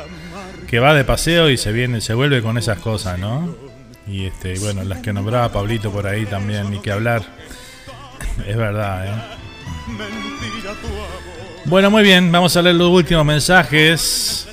que 0.68 0.80
va 0.80 0.94
de 0.96 1.04
paseo 1.04 1.50
y 1.52 1.58
se 1.58 1.72
viene, 1.72 2.02
se 2.02 2.14
vuelve 2.16 2.42
con 2.42 2.58
esas 2.58 2.80
cosas, 2.80 3.20
¿no? 3.20 3.56
Y 4.08 4.26
este, 4.26 4.60
bueno, 4.60 4.84
las 4.84 5.00
que 5.00 5.12
nombraba 5.12 5.52
Pablito 5.52 5.92
por 5.92 6.06
ahí 6.08 6.26
también, 6.26 6.70
ni 6.70 6.80
que 6.80 6.92
hablar. 6.92 7.24
Es 8.46 8.56
verdad, 8.56 9.08
¿eh? 9.08 9.12
Bueno, 11.66 11.90
muy 11.90 12.04
bien, 12.04 12.32
vamos 12.32 12.56
a 12.56 12.62
leer 12.62 12.76
los 12.76 12.90
últimos 12.90 13.26
mensajes. 13.26 14.48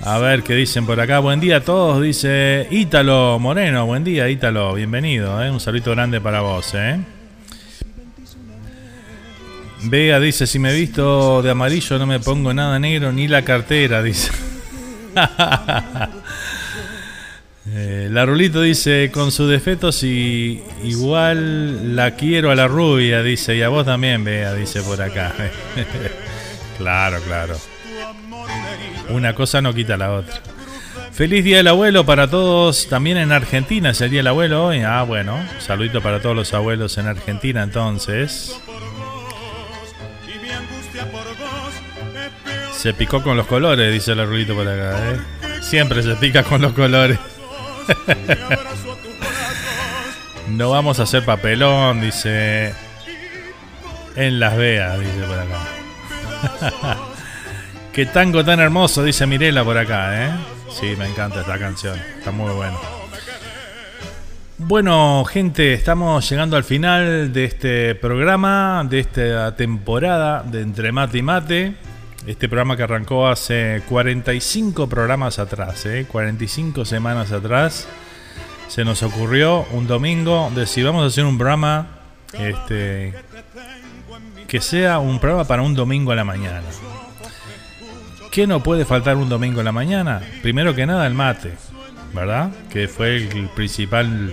A 0.00 0.18
ver 0.18 0.42
qué 0.42 0.54
dicen 0.54 0.84
por 0.84 1.00
acá. 1.00 1.20
Buen 1.20 1.38
día 1.38 1.58
a 1.58 1.60
todos, 1.60 2.02
dice 2.02 2.66
Ítalo 2.70 3.38
Moreno. 3.38 3.86
Buen 3.86 4.02
día, 4.02 4.28
Ítalo. 4.28 4.74
Bienvenido, 4.74 5.40
¿eh? 5.40 5.48
Un 5.48 5.60
saludo 5.60 5.92
grande 5.92 6.20
para 6.20 6.40
vos, 6.40 6.74
¿eh? 6.74 6.98
Vega 9.84 10.18
dice, 10.18 10.46
si 10.46 10.58
me 10.58 10.74
visto 10.74 11.42
de 11.42 11.50
amarillo 11.50 11.98
no 11.98 12.06
me 12.06 12.20
pongo 12.20 12.52
nada 12.52 12.78
negro 12.78 13.12
ni 13.12 13.28
la 13.28 13.42
cartera, 13.42 14.02
dice. 14.02 14.32
Eh, 17.74 18.08
la 18.10 18.26
Rulito 18.26 18.60
dice, 18.60 19.10
con 19.10 19.32
sus 19.32 19.48
defectos 19.48 20.02
y 20.02 20.62
igual 20.84 21.96
la 21.96 22.16
quiero 22.16 22.50
a 22.50 22.54
la 22.54 22.68
rubia, 22.68 23.22
dice, 23.22 23.56
y 23.56 23.62
a 23.62 23.70
vos 23.70 23.86
también, 23.86 24.24
Vega, 24.24 24.52
dice 24.52 24.82
por 24.82 25.00
acá. 25.00 25.32
claro, 26.78 27.18
claro. 27.22 27.56
Una 29.08 29.34
cosa 29.34 29.62
no 29.62 29.72
quita 29.72 29.96
la 29.96 30.12
otra. 30.12 30.40
Feliz 31.12 31.44
Día 31.44 31.58
del 31.58 31.68
Abuelo 31.68 32.04
para 32.04 32.28
todos, 32.28 32.88
también 32.88 33.16
en 33.16 33.32
Argentina 33.32 33.90
es 33.90 34.00
el 34.02 34.10
Día 34.10 34.20
del 34.20 34.28
Abuelo 34.28 34.66
hoy. 34.66 34.80
Ah, 34.80 35.02
bueno, 35.02 35.38
saludito 35.58 36.02
para 36.02 36.20
todos 36.20 36.36
los 36.36 36.52
abuelos 36.52 36.98
en 36.98 37.06
Argentina 37.06 37.62
entonces. 37.62 38.54
Se 42.74 42.92
picó 42.92 43.22
con 43.22 43.36
los 43.36 43.46
colores, 43.46 43.92
dice 43.92 44.14
la 44.14 44.24
Rulito 44.24 44.54
por 44.54 44.68
acá, 44.68 45.12
¿eh? 45.12 45.62
Siempre 45.62 46.02
se 46.02 46.16
pica 46.16 46.42
con 46.42 46.60
los 46.60 46.72
colores. 46.72 47.18
No 50.48 50.70
vamos 50.70 51.00
a 51.00 51.04
hacer 51.04 51.24
papelón, 51.24 52.00
dice. 52.00 52.74
En 54.14 54.38
Las 54.38 54.56
Vegas, 54.56 55.00
dice 55.00 55.22
por 55.26 55.38
acá. 55.38 56.98
Qué 57.92 58.06
tango 58.06 58.44
tan 58.44 58.60
hermoso, 58.60 59.02
dice 59.02 59.26
Mirela 59.26 59.64
por 59.64 59.76
acá, 59.76 60.26
¿eh? 60.26 60.30
Sí, 60.70 60.94
me 60.98 61.06
encanta 61.06 61.40
esta 61.40 61.58
canción, 61.58 61.98
está 62.18 62.30
muy 62.30 62.52
bueno. 62.52 62.78
Bueno, 64.58 65.24
gente, 65.24 65.72
estamos 65.72 66.28
llegando 66.28 66.56
al 66.56 66.64
final 66.64 67.32
de 67.32 67.44
este 67.44 67.94
programa, 67.94 68.86
de 68.88 69.00
esta 69.00 69.56
temporada 69.56 70.42
de 70.42 70.62
Entre 70.62 70.92
Mate 70.92 71.18
y 71.18 71.22
Mate. 71.22 71.74
Este 72.26 72.48
programa 72.48 72.76
que 72.76 72.84
arrancó 72.84 73.26
hace 73.26 73.82
45 73.88 74.88
programas 74.88 75.40
atrás, 75.40 75.84
¿eh? 75.86 76.06
45 76.08 76.84
semanas 76.84 77.32
atrás. 77.32 77.88
Se 78.68 78.84
nos 78.84 79.02
ocurrió 79.02 79.66
un 79.72 79.88
domingo 79.88 80.50
de 80.54 80.66
si 80.66 80.84
vamos 80.84 81.02
a 81.02 81.06
hacer 81.06 81.24
un 81.24 81.36
programa 81.36 81.88
este, 82.34 83.12
que 84.46 84.60
sea 84.60 85.00
un 85.00 85.18
programa 85.18 85.44
para 85.44 85.62
un 85.62 85.74
domingo 85.74 86.12
a 86.12 86.14
la 86.14 86.24
mañana. 86.24 86.62
¿Qué 88.30 88.46
no 88.46 88.62
puede 88.62 88.84
faltar 88.84 89.16
un 89.16 89.28
domingo 89.28 89.60
a 89.60 89.64
la 89.64 89.72
mañana? 89.72 90.22
Primero 90.42 90.76
que 90.76 90.86
nada 90.86 91.08
el 91.08 91.14
mate, 91.14 91.52
¿verdad? 92.14 92.52
Que 92.70 92.86
fue 92.86 93.16
el 93.16 93.48
principal 93.48 94.32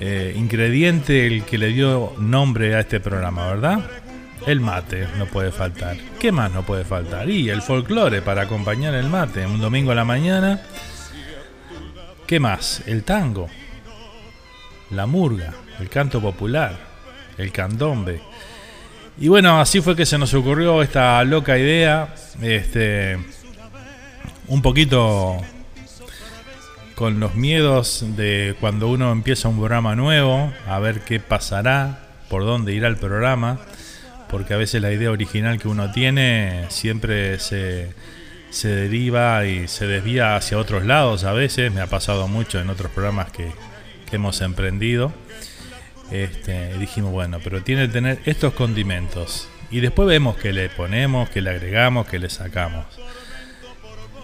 eh, 0.00 0.32
ingrediente, 0.34 1.26
el 1.26 1.44
que 1.44 1.58
le 1.58 1.68
dio 1.68 2.14
nombre 2.18 2.74
a 2.74 2.80
este 2.80 3.00
programa, 3.00 3.48
¿verdad? 3.48 3.80
El 4.46 4.60
mate 4.60 5.06
no 5.18 5.26
puede 5.26 5.52
faltar. 5.52 5.96
¿Qué 6.18 6.32
más 6.32 6.50
no 6.50 6.64
puede 6.64 6.84
faltar? 6.84 7.30
Y 7.30 7.48
el 7.48 7.62
folclore 7.62 8.22
para 8.22 8.42
acompañar 8.42 8.94
el 8.94 9.08
mate. 9.08 9.46
Un 9.46 9.60
domingo 9.60 9.92
a 9.92 9.94
la 9.94 10.04
mañana. 10.04 10.60
¿Qué 12.26 12.40
más? 12.40 12.82
El 12.86 13.04
tango. 13.04 13.48
La 14.90 15.06
murga. 15.06 15.52
El 15.78 15.88
canto 15.88 16.20
popular. 16.20 16.76
El 17.38 17.52
candombe. 17.52 18.20
Y 19.18 19.28
bueno, 19.28 19.60
así 19.60 19.80
fue 19.80 19.94
que 19.94 20.06
se 20.06 20.18
nos 20.18 20.34
ocurrió 20.34 20.82
esta 20.82 21.22
loca 21.22 21.56
idea. 21.56 22.12
Este. 22.40 23.18
Un 24.48 24.60
poquito 24.60 25.40
con 26.96 27.20
los 27.20 27.36
miedos 27.36 28.04
de 28.16 28.56
cuando 28.60 28.88
uno 28.88 29.12
empieza 29.12 29.48
un 29.48 29.56
programa 29.56 29.94
nuevo, 29.94 30.52
a 30.68 30.78
ver 30.78 31.00
qué 31.00 31.20
pasará, 31.20 32.00
por 32.28 32.44
dónde 32.44 32.74
irá 32.74 32.88
el 32.88 32.96
programa 32.96 33.58
porque 34.32 34.54
a 34.54 34.56
veces 34.56 34.80
la 34.80 34.90
idea 34.90 35.10
original 35.10 35.60
que 35.60 35.68
uno 35.68 35.92
tiene 35.92 36.64
siempre 36.70 37.38
se, 37.38 37.92
se 38.48 38.68
deriva 38.68 39.44
y 39.44 39.68
se 39.68 39.86
desvía 39.86 40.36
hacia 40.36 40.56
otros 40.56 40.86
lados 40.86 41.24
a 41.24 41.32
veces, 41.32 41.70
me 41.70 41.82
ha 41.82 41.86
pasado 41.86 42.26
mucho 42.28 42.58
en 42.58 42.70
otros 42.70 42.90
programas 42.90 43.30
que, 43.30 43.52
que 44.08 44.16
hemos 44.16 44.40
emprendido. 44.40 45.12
Este, 46.10 46.76
dijimos, 46.78 47.12
bueno, 47.12 47.40
pero 47.44 47.62
tiene 47.62 47.86
que 47.86 47.92
tener 47.92 48.20
estos 48.24 48.54
condimentos. 48.54 49.48
Y 49.70 49.80
después 49.80 50.08
vemos 50.08 50.36
que 50.36 50.54
le 50.54 50.70
ponemos, 50.70 51.28
que 51.28 51.42
le 51.42 51.50
agregamos, 51.50 52.06
que 52.06 52.18
le 52.18 52.30
sacamos. 52.30 52.86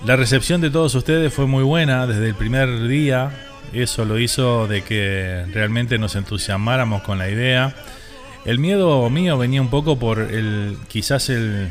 La 0.07 0.17
recepción 0.17 0.63
de 0.63 0.71
todos 0.71 0.95
ustedes 0.95 1.33
fue 1.35 1.47
muy 1.47 1.65
buena 1.65 2.07
desde 2.07 2.29
el 2.29 2.35
primer 2.35 2.89
día. 2.89 3.31
eso 3.75 4.07
lo 4.07 4.19
hizo 4.19 4.67
de 4.69 4.83
que 4.83 5.45
realmente 5.53 5.99
nos 5.99 6.17
entusiasmáramos 6.17 7.03
con 7.03 7.19
la 7.19 7.29
idea. 7.29 7.75
El 8.49 8.59
miedo 8.59 9.11
mío 9.11 9.37
venía 9.37 9.61
un 9.61 9.69
poco 9.69 9.99
por 9.99 10.21
el 10.21 10.79
quizás 10.89 11.29
el, 11.29 11.69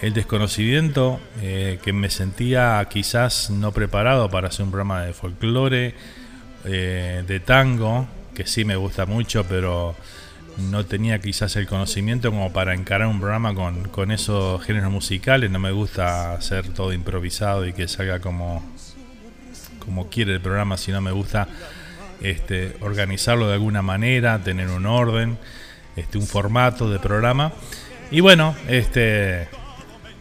el 0.00 0.14
desconocimiento, 0.14 1.20
eh, 1.42 1.78
que 1.82 1.92
me 1.92 2.08
sentía 2.08 2.82
quizás 2.90 3.50
no 3.50 3.70
preparado 3.70 4.30
para 4.30 4.48
hacer 4.48 4.64
un 4.64 4.70
programa 4.70 5.02
de 5.02 5.12
folclore, 5.12 5.94
eh, 6.64 7.22
de 7.26 7.40
tango, 7.40 8.08
que 8.34 8.46
sí 8.46 8.64
me 8.64 8.76
gusta 8.76 9.04
mucho, 9.04 9.44
pero 9.44 9.94
no 10.56 10.86
tenía 10.86 11.18
quizás 11.18 11.54
el 11.56 11.66
conocimiento 11.66 12.30
como 12.30 12.50
para 12.50 12.72
encarar 12.72 13.06
un 13.06 13.20
programa 13.20 13.54
con, 13.54 13.86
con 13.90 14.10
esos 14.10 14.64
géneros 14.64 14.90
musicales. 14.90 15.50
No 15.50 15.58
me 15.58 15.70
gusta 15.70 16.32
hacer 16.32 16.66
todo 16.72 16.94
improvisado 16.94 17.66
y 17.66 17.74
que 17.74 17.88
salga 17.88 18.20
como, 18.20 18.64
como 19.80 20.08
quiere 20.08 20.32
el 20.32 20.40
programa, 20.40 20.78
sino 20.78 21.02
me 21.02 21.12
gusta 21.12 21.46
este, 22.22 22.74
organizarlo 22.80 23.48
de 23.48 23.52
alguna 23.52 23.82
manera, 23.82 24.38
tener 24.42 24.68
un 24.68 24.86
orden, 24.86 25.36
este, 25.96 26.18
un 26.18 26.26
formato 26.26 26.90
de 26.90 26.98
programa. 26.98 27.52
Y 28.10 28.20
bueno, 28.20 28.54
este, 28.68 29.48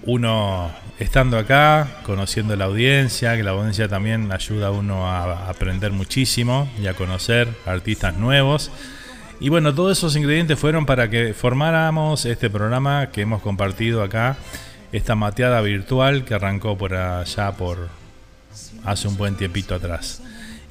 uno 0.04 0.72
estando 1.00 1.38
acá, 1.38 1.88
conociendo 2.04 2.56
la 2.56 2.66
audiencia, 2.66 3.36
que 3.36 3.44
la 3.44 3.52
audiencia 3.52 3.88
también 3.88 4.32
ayuda 4.32 4.68
a 4.68 4.72
uno 4.72 5.08
a 5.08 5.50
aprender 5.50 5.92
muchísimo 5.92 6.70
y 6.82 6.88
a 6.88 6.94
conocer 6.94 7.48
artistas 7.66 8.16
nuevos. 8.16 8.72
Y 9.40 9.50
bueno, 9.50 9.74
todos 9.74 9.98
esos 9.98 10.16
ingredientes 10.16 10.58
fueron 10.58 10.86
para 10.86 11.10
que 11.10 11.34
formáramos 11.34 12.26
este 12.26 12.50
programa 12.50 13.08
que 13.12 13.22
hemos 13.22 13.42
compartido 13.42 14.02
acá, 14.02 14.38
esta 14.92 15.16
mateada 15.16 15.60
virtual 15.62 16.24
que 16.24 16.36
arrancó 16.36 16.78
por 16.78 16.94
allá 16.94 17.52
por 17.52 17.90
hace 18.86 19.08
un 19.08 19.18
buen 19.18 19.36
tiempito 19.36 19.76
atrás. 19.76 20.22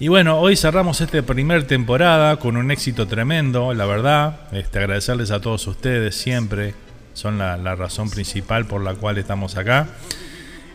Y 0.02 0.08
bueno, 0.08 0.40
hoy 0.40 0.56
cerramos 0.56 1.00
esta 1.00 1.22
primer 1.22 1.64
temporada 1.68 2.36
con 2.38 2.56
un 2.56 2.72
éxito 2.72 3.06
tremendo, 3.06 3.72
la 3.72 3.86
verdad. 3.86 4.40
Este, 4.50 4.80
agradecerles 4.80 5.30
a 5.30 5.40
todos 5.40 5.64
ustedes 5.68 6.16
siempre, 6.16 6.74
son 7.14 7.38
la, 7.38 7.76
razón 7.76 8.10
principal 8.10 8.66
por 8.66 8.82
la 8.82 8.94
cual 8.94 9.18
estamos 9.18 9.56
acá. 9.56 9.86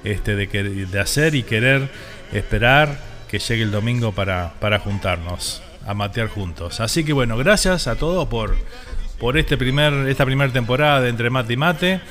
Este, 0.06 0.38
de, 0.38 0.48
de 0.48 1.00
hacer 1.02 1.36
y 1.36 1.44
querer 1.44 1.90
esperar 2.32 3.02
que 3.28 3.40
llegue 3.40 3.64
el 3.64 3.72
domingo 3.72 4.14
para, 4.14 4.54
para 4.62 4.80
juntarnos 4.80 5.62
a 5.86 5.94
matear 5.94 6.30
juntos. 6.30 6.80
Así 6.80 7.04
que 7.04 7.12
bueno, 7.12 7.36
gracias 7.36 7.88
a 7.88 7.98
todos 7.98 8.30
por, 8.30 8.56
por 9.20 9.38
este 9.38 9.58
primer, 9.58 10.08
esta 10.08 10.24
primera 10.24 10.54
temporada 10.54 11.02
de 11.02 11.10
Entre 11.10 11.30
Mate 11.30 11.52
y 11.52 11.58
Mate. 11.58 12.02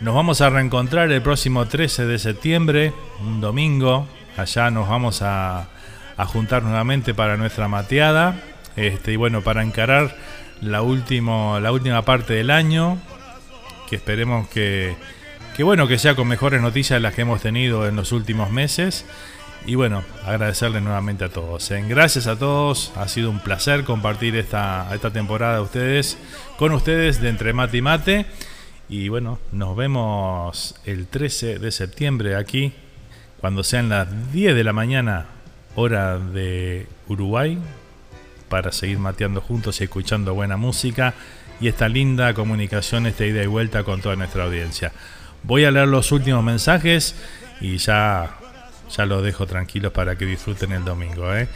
Nos 0.00 0.14
vamos 0.14 0.40
a 0.40 0.48
reencontrar 0.48 1.12
el 1.12 1.20
próximo 1.20 1.66
13 1.66 2.06
de 2.06 2.18
septiembre, 2.18 2.94
un 3.20 3.42
domingo. 3.42 4.06
Allá 4.38 4.70
nos 4.70 4.88
vamos 4.88 5.20
a, 5.20 5.68
a 6.16 6.26
juntar 6.26 6.62
nuevamente 6.62 7.14
para 7.14 7.36
nuestra 7.36 7.68
mateada. 7.68 8.40
Este, 8.76 9.12
y 9.12 9.16
bueno, 9.16 9.42
para 9.42 9.62
encarar 9.62 10.16
la, 10.60 10.82
último, 10.82 11.58
la 11.60 11.72
última 11.72 12.02
parte 12.02 12.34
del 12.34 12.50
año, 12.50 12.98
que 13.88 13.96
esperemos 13.96 14.48
que, 14.48 14.96
que, 15.56 15.62
bueno, 15.62 15.86
que 15.86 15.98
sea 15.98 16.14
con 16.14 16.28
mejores 16.28 16.62
noticias 16.62 16.96
de 16.96 17.00
las 17.00 17.14
que 17.14 17.22
hemos 17.22 17.42
tenido 17.42 17.86
en 17.86 17.96
los 17.96 18.12
últimos 18.12 18.50
meses. 18.50 19.04
Y 19.64 19.76
bueno, 19.76 20.02
agradecerles 20.26 20.82
nuevamente 20.82 21.24
a 21.24 21.28
todos. 21.28 21.70
¿eh? 21.70 21.84
Gracias 21.86 22.26
a 22.26 22.36
todos, 22.36 22.92
ha 22.96 23.06
sido 23.06 23.30
un 23.30 23.38
placer 23.38 23.84
compartir 23.84 24.34
esta, 24.34 24.88
esta 24.92 25.12
temporada 25.12 25.56
de 25.56 25.60
ustedes, 25.60 26.18
con 26.56 26.72
ustedes 26.72 27.20
de 27.20 27.28
Entre 27.28 27.52
Mate 27.52 27.76
y 27.76 27.82
Mate. 27.82 28.26
Y 28.88 29.08
bueno, 29.08 29.38
nos 29.52 29.76
vemos 29.76 30.74
el 30.84 31.06
13 31.06 31.58
de 31.58 31.70
septiembre 31.70 32.34
aquí, 32.36 32.72
cuando 33.40 33.62
sean 33.62 33.88
las 33.88 34.32
10 34.32 34.54
de 34.54 34.64
la 34.64 34.72
mañana, 34.72 35.26
hora 35.74 36.18
de 36.18 36.86
Uruguay, 37.08 37.58
para 38.48 38.72
seguir 38.72 38.98
mateando 38.98 39.40
juntos 39.40 39.80
y 39.80 39.84
escuchando 39.84 40.34
buena 40.34 40.56
música 40.56 41.14
y 41.60 41.68
esta 41.68 41.88
linda 41.88 42.34
comunicación, 42.34 43.06
esta 43.06 43.24
ida 43.24 43.42
y 43.42 43.46
vuelta 43.46 43.84
con 43.84 44.00
toda 44.00 44.16
nuestra 44.16 44.44
audiencia. 44.44 44.92
Voy 45.42 45.64
a 45.64 45.70
leer 45.70 45.88
los 45.88 46.12
últimos 46.12 46.42
mensajes 46.44 47.14
y 47.60 47.78
ya 47.78 48.36
ya 48.96 49.06
los 49.06 49.22
dejo 49.22 49.46
tranquilos 49.46 49.92
para 49.92 50.16
que 50.16 50.26
disfruten 50.26 50.72
el 50.72 50.84
domingo. 50.84 51.34
¿eh? 51.34 51.48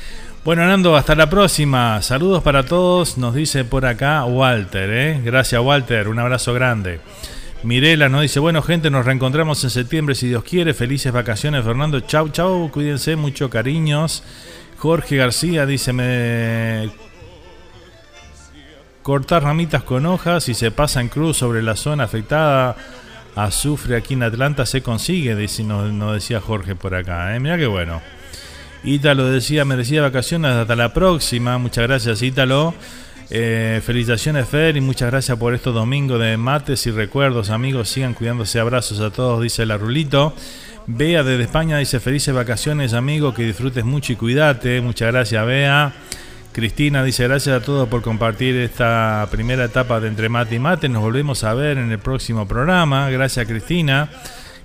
Bueno, 0.44 0.66
Nando, 0.66 0.96
hasta 0.96 1.14
la 1.14 1.28
próxima. 1.28 2.00
Saludos 2.02 2.42
para 2.42 2.64
todos, 2.64 3.18
nos 3.18 3.34
dice 3.34 3.64
por 3.64 3.84
acá 3.84 4.24
Walter. 4.24 4.90
¿eh? 4.90 5.20
Gracias, 5.22 5.60
Walter. 5.60 6.08
Un 6.08 6.18
abrazo 6.18 6.54
grande. 6.54 7.00
Mirela 7.66 8.08
nos 8.08 8.22
dice, 8.22 8.38
bueno 8.38 8.62
gente, 8.62 8.90
nos 8.90 9.04
reencontramos 9.04 9.64
en 9.64 9.70
septiembre 9.70 10.14
si 10.14 10.28
Dios 10.28 10.44
quiere. 10.44 10.72
Felices 10.72 11.12
vacaciones, 11.12 11.64
Fernando. 11.64 11.98
Chau, 11.98 12.28
chau. 12.28 12.70
Cuídense, 12.70 13.16
mucho 13.16 13.50
cariños. 13.50 14.22
Jorge 14.78 15.16
García 15.16 15.66
dice, 15.66 15.92
me... 15.92 16.90
Cortar 19.02 19.42
ramitas 19.42 19.82
con 19.82 20.06
hojas 20.06 20.48
y 20.48 20.54
se 20.54 20.70
pasa 20.70 21.00
en 21.00 21.08
cruz 21.08 21.38
sobre 21.38 21.60
la 21.60 21.74
zona 21.74 22.04
afectada 22.04 22.76
azufre 23.34 23.96
aquí 23.96 24.14
en 24.14 24.22
Atlanta 24.22 24.64
se 24.64 24.82
consigue, 24.82 25.34
nos, 25.64 26.14
decía 26.14 26.40
Jorge 26.40 26.76
por 26.76 26.94
acá. 26.94 27.34
¿eh? 27.34 27.40
Mira 27.40 27.58
qué 27.58 27.66
bueno. 27.66 28.00
Ítalo 28.84 29.26
decía, 29.26 29.64
merecía 29.64 30.02
vacaciones, 30.02 30.52
hasta 30.52 30.76
la 30.76 30.92
próxima. 30.92 31.58
Muchas 31.58 31.88
gracias, 31.88 32.22
Ítalo. 32.22 32.74
Eh, 33.28 33.80
felicitaciones, 33.84 34.48
Fer, 34.48 34.76
y 34.76 34.80
muchas 34.80 35.10
gracias 35.10 35.36
por 35.36 35.52
estos 35.54 35.74
domingos 35.74 36.20
de 36.20 36.36
mates 36.36 36.86
y 36.86 36.90
recuerdos, 36.92 37.50
amigos. 37.50 37.88
Sigan 37.88 38.14
cuidándose. 38.14 38.60
Abrazos 38.60 39.00
a 39.00 39.10
todos, 39.10 39.42
dice 39.42 39.66
la 39.66 39.76
Rulito. 39.76 40.34
Bea 40.86 41.24
desde 41.24 41.42
España 41.42 41.78
dice: 41.78 41.98
Felices 41.98 42.34
vacaciones, 42.34 42.92
amigo. 42.92 43.34
Que 43.34 43.42
disfrutes 43.44 43.84
mucho 43.84 44.12
y 44.12 44.16
cuídate. 44.16 44.80
Muchas 44.80 45.12
gracias, 45.12 45.44
Bea. 45.44 45.92
Cristina 46.52 47.04
dice 47.04 47.28
gracias 47.28 47.60
a 47.60 47.62
todos 47.62 47.86
por 47.86 48.00
compartir 48.00 48.56
esta 48.56 49.28
primera 49.30 49.66
etapa 49.66 50.00
de 50.00 50.08
Entre 50.08 50.30
Mate 50.30 50.54
y 50.54 50.58
Mate. 50.58 50.88
Nos 50.88 51.02
volvemos 51.02 51.44
a 51.44 51.52
ver 51.52 51.76
en 51.76 51.92
el 51.92 51.98
próximo 51.98 52.48
programa. 52.48 53.10
Gracias 53.10 53.46
Cristina. 53.46 54.08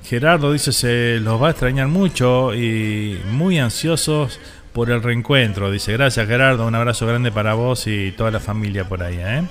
Gerardo 0.05 0.53
dice 0.53 0.71
se 0.71 1.19
los 1.19 1.41
va 1.41 1.49
a 1.49 1.51
extrañar 1.51 1.89
mucho 1.89 2.55
y 2.55 3.19
muy 3.29 3.59
ansiosos 3.59 4.39
por 4.73 4.89
el 4.89 5.03
reencuentro. 5.03 5.71
Dice 5.71 5.93
gracias 5.93 6.27
Gerardo, 6.27 6.67
un 6.67 6.75
abrazo 6.75 7.05
grande 7.07 7.31
para 7.31 7.53
vos 7.53 7.87
y 7.87 8.11
toda 8.11 8.31
la 8.31 8.39
familia 8.39 8.87
por 8.87 9.03
ahí. 9.03 9.17
¿eh? 9.19 9.43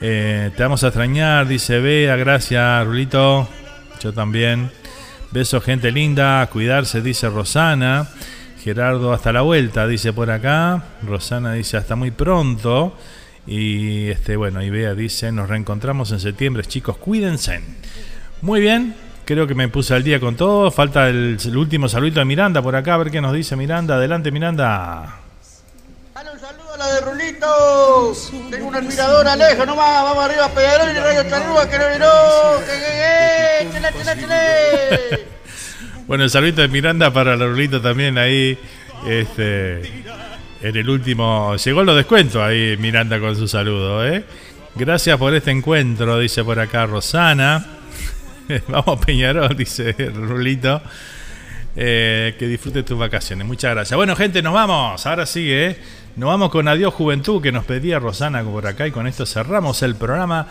Eh, 0.00 0.50
te 0.56 0.62
vamos 0.62 0.84
a 0.84 0.88
extrañar, 0.88 1.46
dice 1.46 1.80
Bea, 1.80 2.16
gracias 2.16 2.86
Rulito. 2.86 3.48
Yo 4.00 4.12
también. 4.12 4.70
Besos 5.30 5.64
gente 5.64 5.90
linda, 5.90 6.46
cuidarse, 6.52 7.00
dice 7.00 7.28
Rosana. 7.28 8.08
Gerardo, 8.62 9.12
hasta 9.12 9.32
la 9.32 9.42
vuelta, 9.42 9.86
dice 9.86 10.12
por 10.12 10.30
acá. 10.30 10.84
Rosana 11.02 11.52
dice, 11.52 11.76
hasta 11.76 11.96
muy 11.96 12.12
pronto. 12.12 12.96
Y 13.46 14.08
este, 14.08 14.36
bueno, 14.36 14.62
y 14.62 14.70
Bea 14.70 14.94
dice, 14.94 15.32
nos 15.32 15.48
reencontramos 15.48 16.12
en 16.12 16.20
septiembre, 16.20 16.64
chicos, 16.64 16.96
cuídense. 16.96 17.60
Muy 18.40 18.60
bien, 18.60 18.94
creo 19.24 19.46
que 19.46 19.54
me 19.54 19.68
puse 19.68 19.94
al 19.94 20.02
día 20.02 20.20
con 20.20 20.36
todo. 20.36 20.70
Falta 20.70 21.08
el, 21.08 21.38
último 21.56 21.88
saludito 21.88 22.20
de 22.20 22.24
Miranda 22.24 22.62
por 22.62 22.76
acá, 22.76 22.94
a 22.94 22.98
ver 22.98 23.10
qué 23.10 23.20
nos 23.20 23.32
dice 23.32 23.56
Miranda. 23.56 23.96
Adelante, 23.96 24.30
Miranda. 24.30 25.20
Dale 26.14 26.30
un 26.32 26.38
saludo 26.38 26.74
a 26.74 26.76
la 26.78 26.86
de 26.94 27.00
Rulito. 27.00 28.12
Tengo 28.50 28.68
un 28.68 28.76
admirador 28.76 29.26
Alejo 29.26 29.66
nomás. 29.66 30.02
Vamos 30.04 30.24
arriba, 30.24 30.48
Pedro 30.48 30.90
y 30.90 30.94
Radio 30.94 31.30
Charrúa, 31.30 31.68
que 31.68 31.78
no, 31.78 32.60
que, 32.60 32.72
que, 32.72 33.72
chile, 33.72 33.88
chile, 33.98 34.12
chile. 34.20 35.26
Bueno, 36.06 36.24
el 36.24 36.30
saludito 36.30 36.60
de 36.60 36.68
Miranda 36.68 37.10
para 37.10 37.34
Lorlito 37.34 37.80
también 37.80 38.18
ahí. 38.18 38.58
Este, 39.06 40.04
en 40.64 40.76
el 40.76 40.88
último. 40.88 41.56
Llegó 41.56 41.84
los 41.84 41.96
descuentos 41.96 42.42
ahí 42.42 42.76
Miranda 42.78 43.20
con 43.20 43.36
su 43.36 43.46
saludo, 43.46 44.06
¿eh? 44.06 44.24
Gracias 44.74 45.16
por 45.18 45.34
este 45.34 45.50
encuentro, 45.50 46.18
dice 46.18 46.42
por 46.42 46.58
acá 46.58 46.86
Rosana. 46.86 47.73
Vamos 48.68 49.04
Peñarol, 49.04 49.56
dice 49.56 49.92
Rulito. 50.14 50.82
Eh, 51.76 52.36
que 52.38 52.46
disfrute 52.46 52.84
tus 52.84 52.96
vacaciones. 52.96 53.46
Muchas 53.46 53.72
gracias. 53.72 53.96
Bueno, 53.96 54.14
gente, 54.14 54.42
nos 54.42 54.54
vamos. 54.54 55.04
Ahora 55.06 55.26
sí, 55.26 55.50
¿eh? 55.50 55.76
Nos 56.14 56.28
vamos 56.28 56.50
con 56.50 56.68
Adiós 56.68 56.94
Juventud 56.94 57.42
que 57.42 57.50
nos 57.50 57.64
pedía 57.64 57.98
Rosana 57.98 58.44
por 58.44 58.68
acá 58.68 58.86
y 58.86 58.92
con 58.92 59.08
esto 59.08 59.26
cerramos 59.26 59.82
el 59.82 59.96
programa 59.96 60.46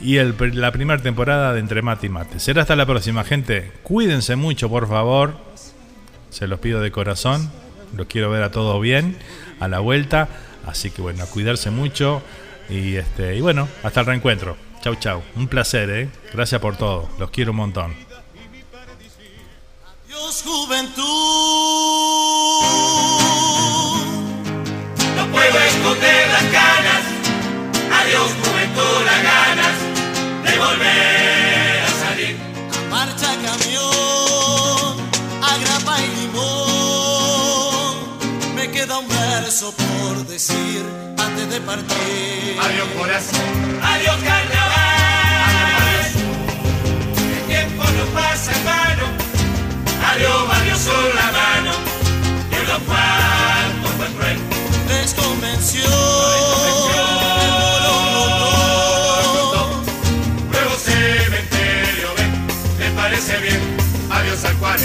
y 0.00 0.16
la 0.16 0.72
primera 0.72 1.02
temporada 1.02 1.52
de 1.52 1.60
Entre 1.60 1.82
Mate 1.82 2.06
y 2.06 2.08
Mate. 2.08 2.40
Será 2.40 2.62
hasta 2.62 2.74
la 2.74 2.86
próxima, 2.86 3.22
gente. 3.22 3.70
Cuídense 3.82 4.36
mucho, 4.36 4.70
por 4.70 4.88
favor. 4.88 5.34
Se 6.30 6.46
los 6.46 6.58
pido 6.60 6.80
de 6.80 6.90
corazón. 6.90 7.50
Los 7.94 8.06
quiero 8.06 8.30
ver 8.30 8.42
a 8.42 8.50
todos 8.50 8.80
bien, 8.80 9.18
a 9.60 9.68
la 9.68 9.80
vuelta. 9.80 10.28
Así 10.66 10.90
que 10.90 11.02
bueno, 11.02 11.26
cuidarse 11.26 11.70
mucho. 11.70 12.22
Y, 12.70 12.96
este, 12.96 13.36
y 13.36 13.42
bueno, 13.42 13.68
hasta 13.82 14.00
el 14.00 14.06
reencuentro. 14.06 14.56
Chau, 14.82 14.94
chau. 14.96 15.22
Un 15.36 15.46
placer, 15.48 15.88
¿eh? 15.90 16.10
Gracias 16.32 16.60
por 16.60 16.76
todo. 16.76 17.08
Los 17.18 17.30
quiero 17.30 17.52
un 17.52 17.58
montón. 17.58 17.94
Adiós, 20.06 20.42
juventud. 20.44 21.02
No 25.16 25.26
puedo 25.32 25.58
esconder 25.58 26.28
las 26.28 26.52
ganas. 26.52 27.02
Adiós, 28.00 28.30
juventud, 28.42 29.04
las 29.06 29.22
ganas 29.22 29.92
volver 30.58 31.84
a 31.84 31.90
salir. 32.04 32.36
A 32.76 32.78
marcha 32.90 33.30
camión, 33.46 34.90
a 35.42 35.52
grapa 35.62 35.94
y 36.00 36.08
limón, 36.20 37.94
me 38.54 38.70
queda 38.70 38.98
un 38.98 39.08
verso 39.08 39.72
por 39.72 40.26
decir 40.26 40.82
antes 41.18 41.50
de 41.50 41.60
partir. 41.60 42.58
Adiós 42.60 42.88
corazón, 42.98 43.80
adiós 43.82 44.16
carnaval. 44.22 44.71
Pasa 48.12 48.52
en 48.52 48.64
vano. 48.64 49.06
Adiós, 50.10 50.48
adiós 50.56 50.78
son 50.78 51.08
la 51.14 51.28
mano. 51.32 51.72
Y 52.50 52.54
en 52.54 52.68
los 52.68 52.78
cuantos 52.88 53.92
fue 53.96 54.06
cruel. 54.16 54.38
Desconvenció. 54.88 55.88
Nuevo 60.50 60.74
cementerio, 60.76 62.08
ven, 62.16 62.46
me 62.78 62.90
parece 63.00 63.38
bien. 63.38 63.60
Adiós 64.10 64.44
al 64.44 64.56
cual. 64.56 64.78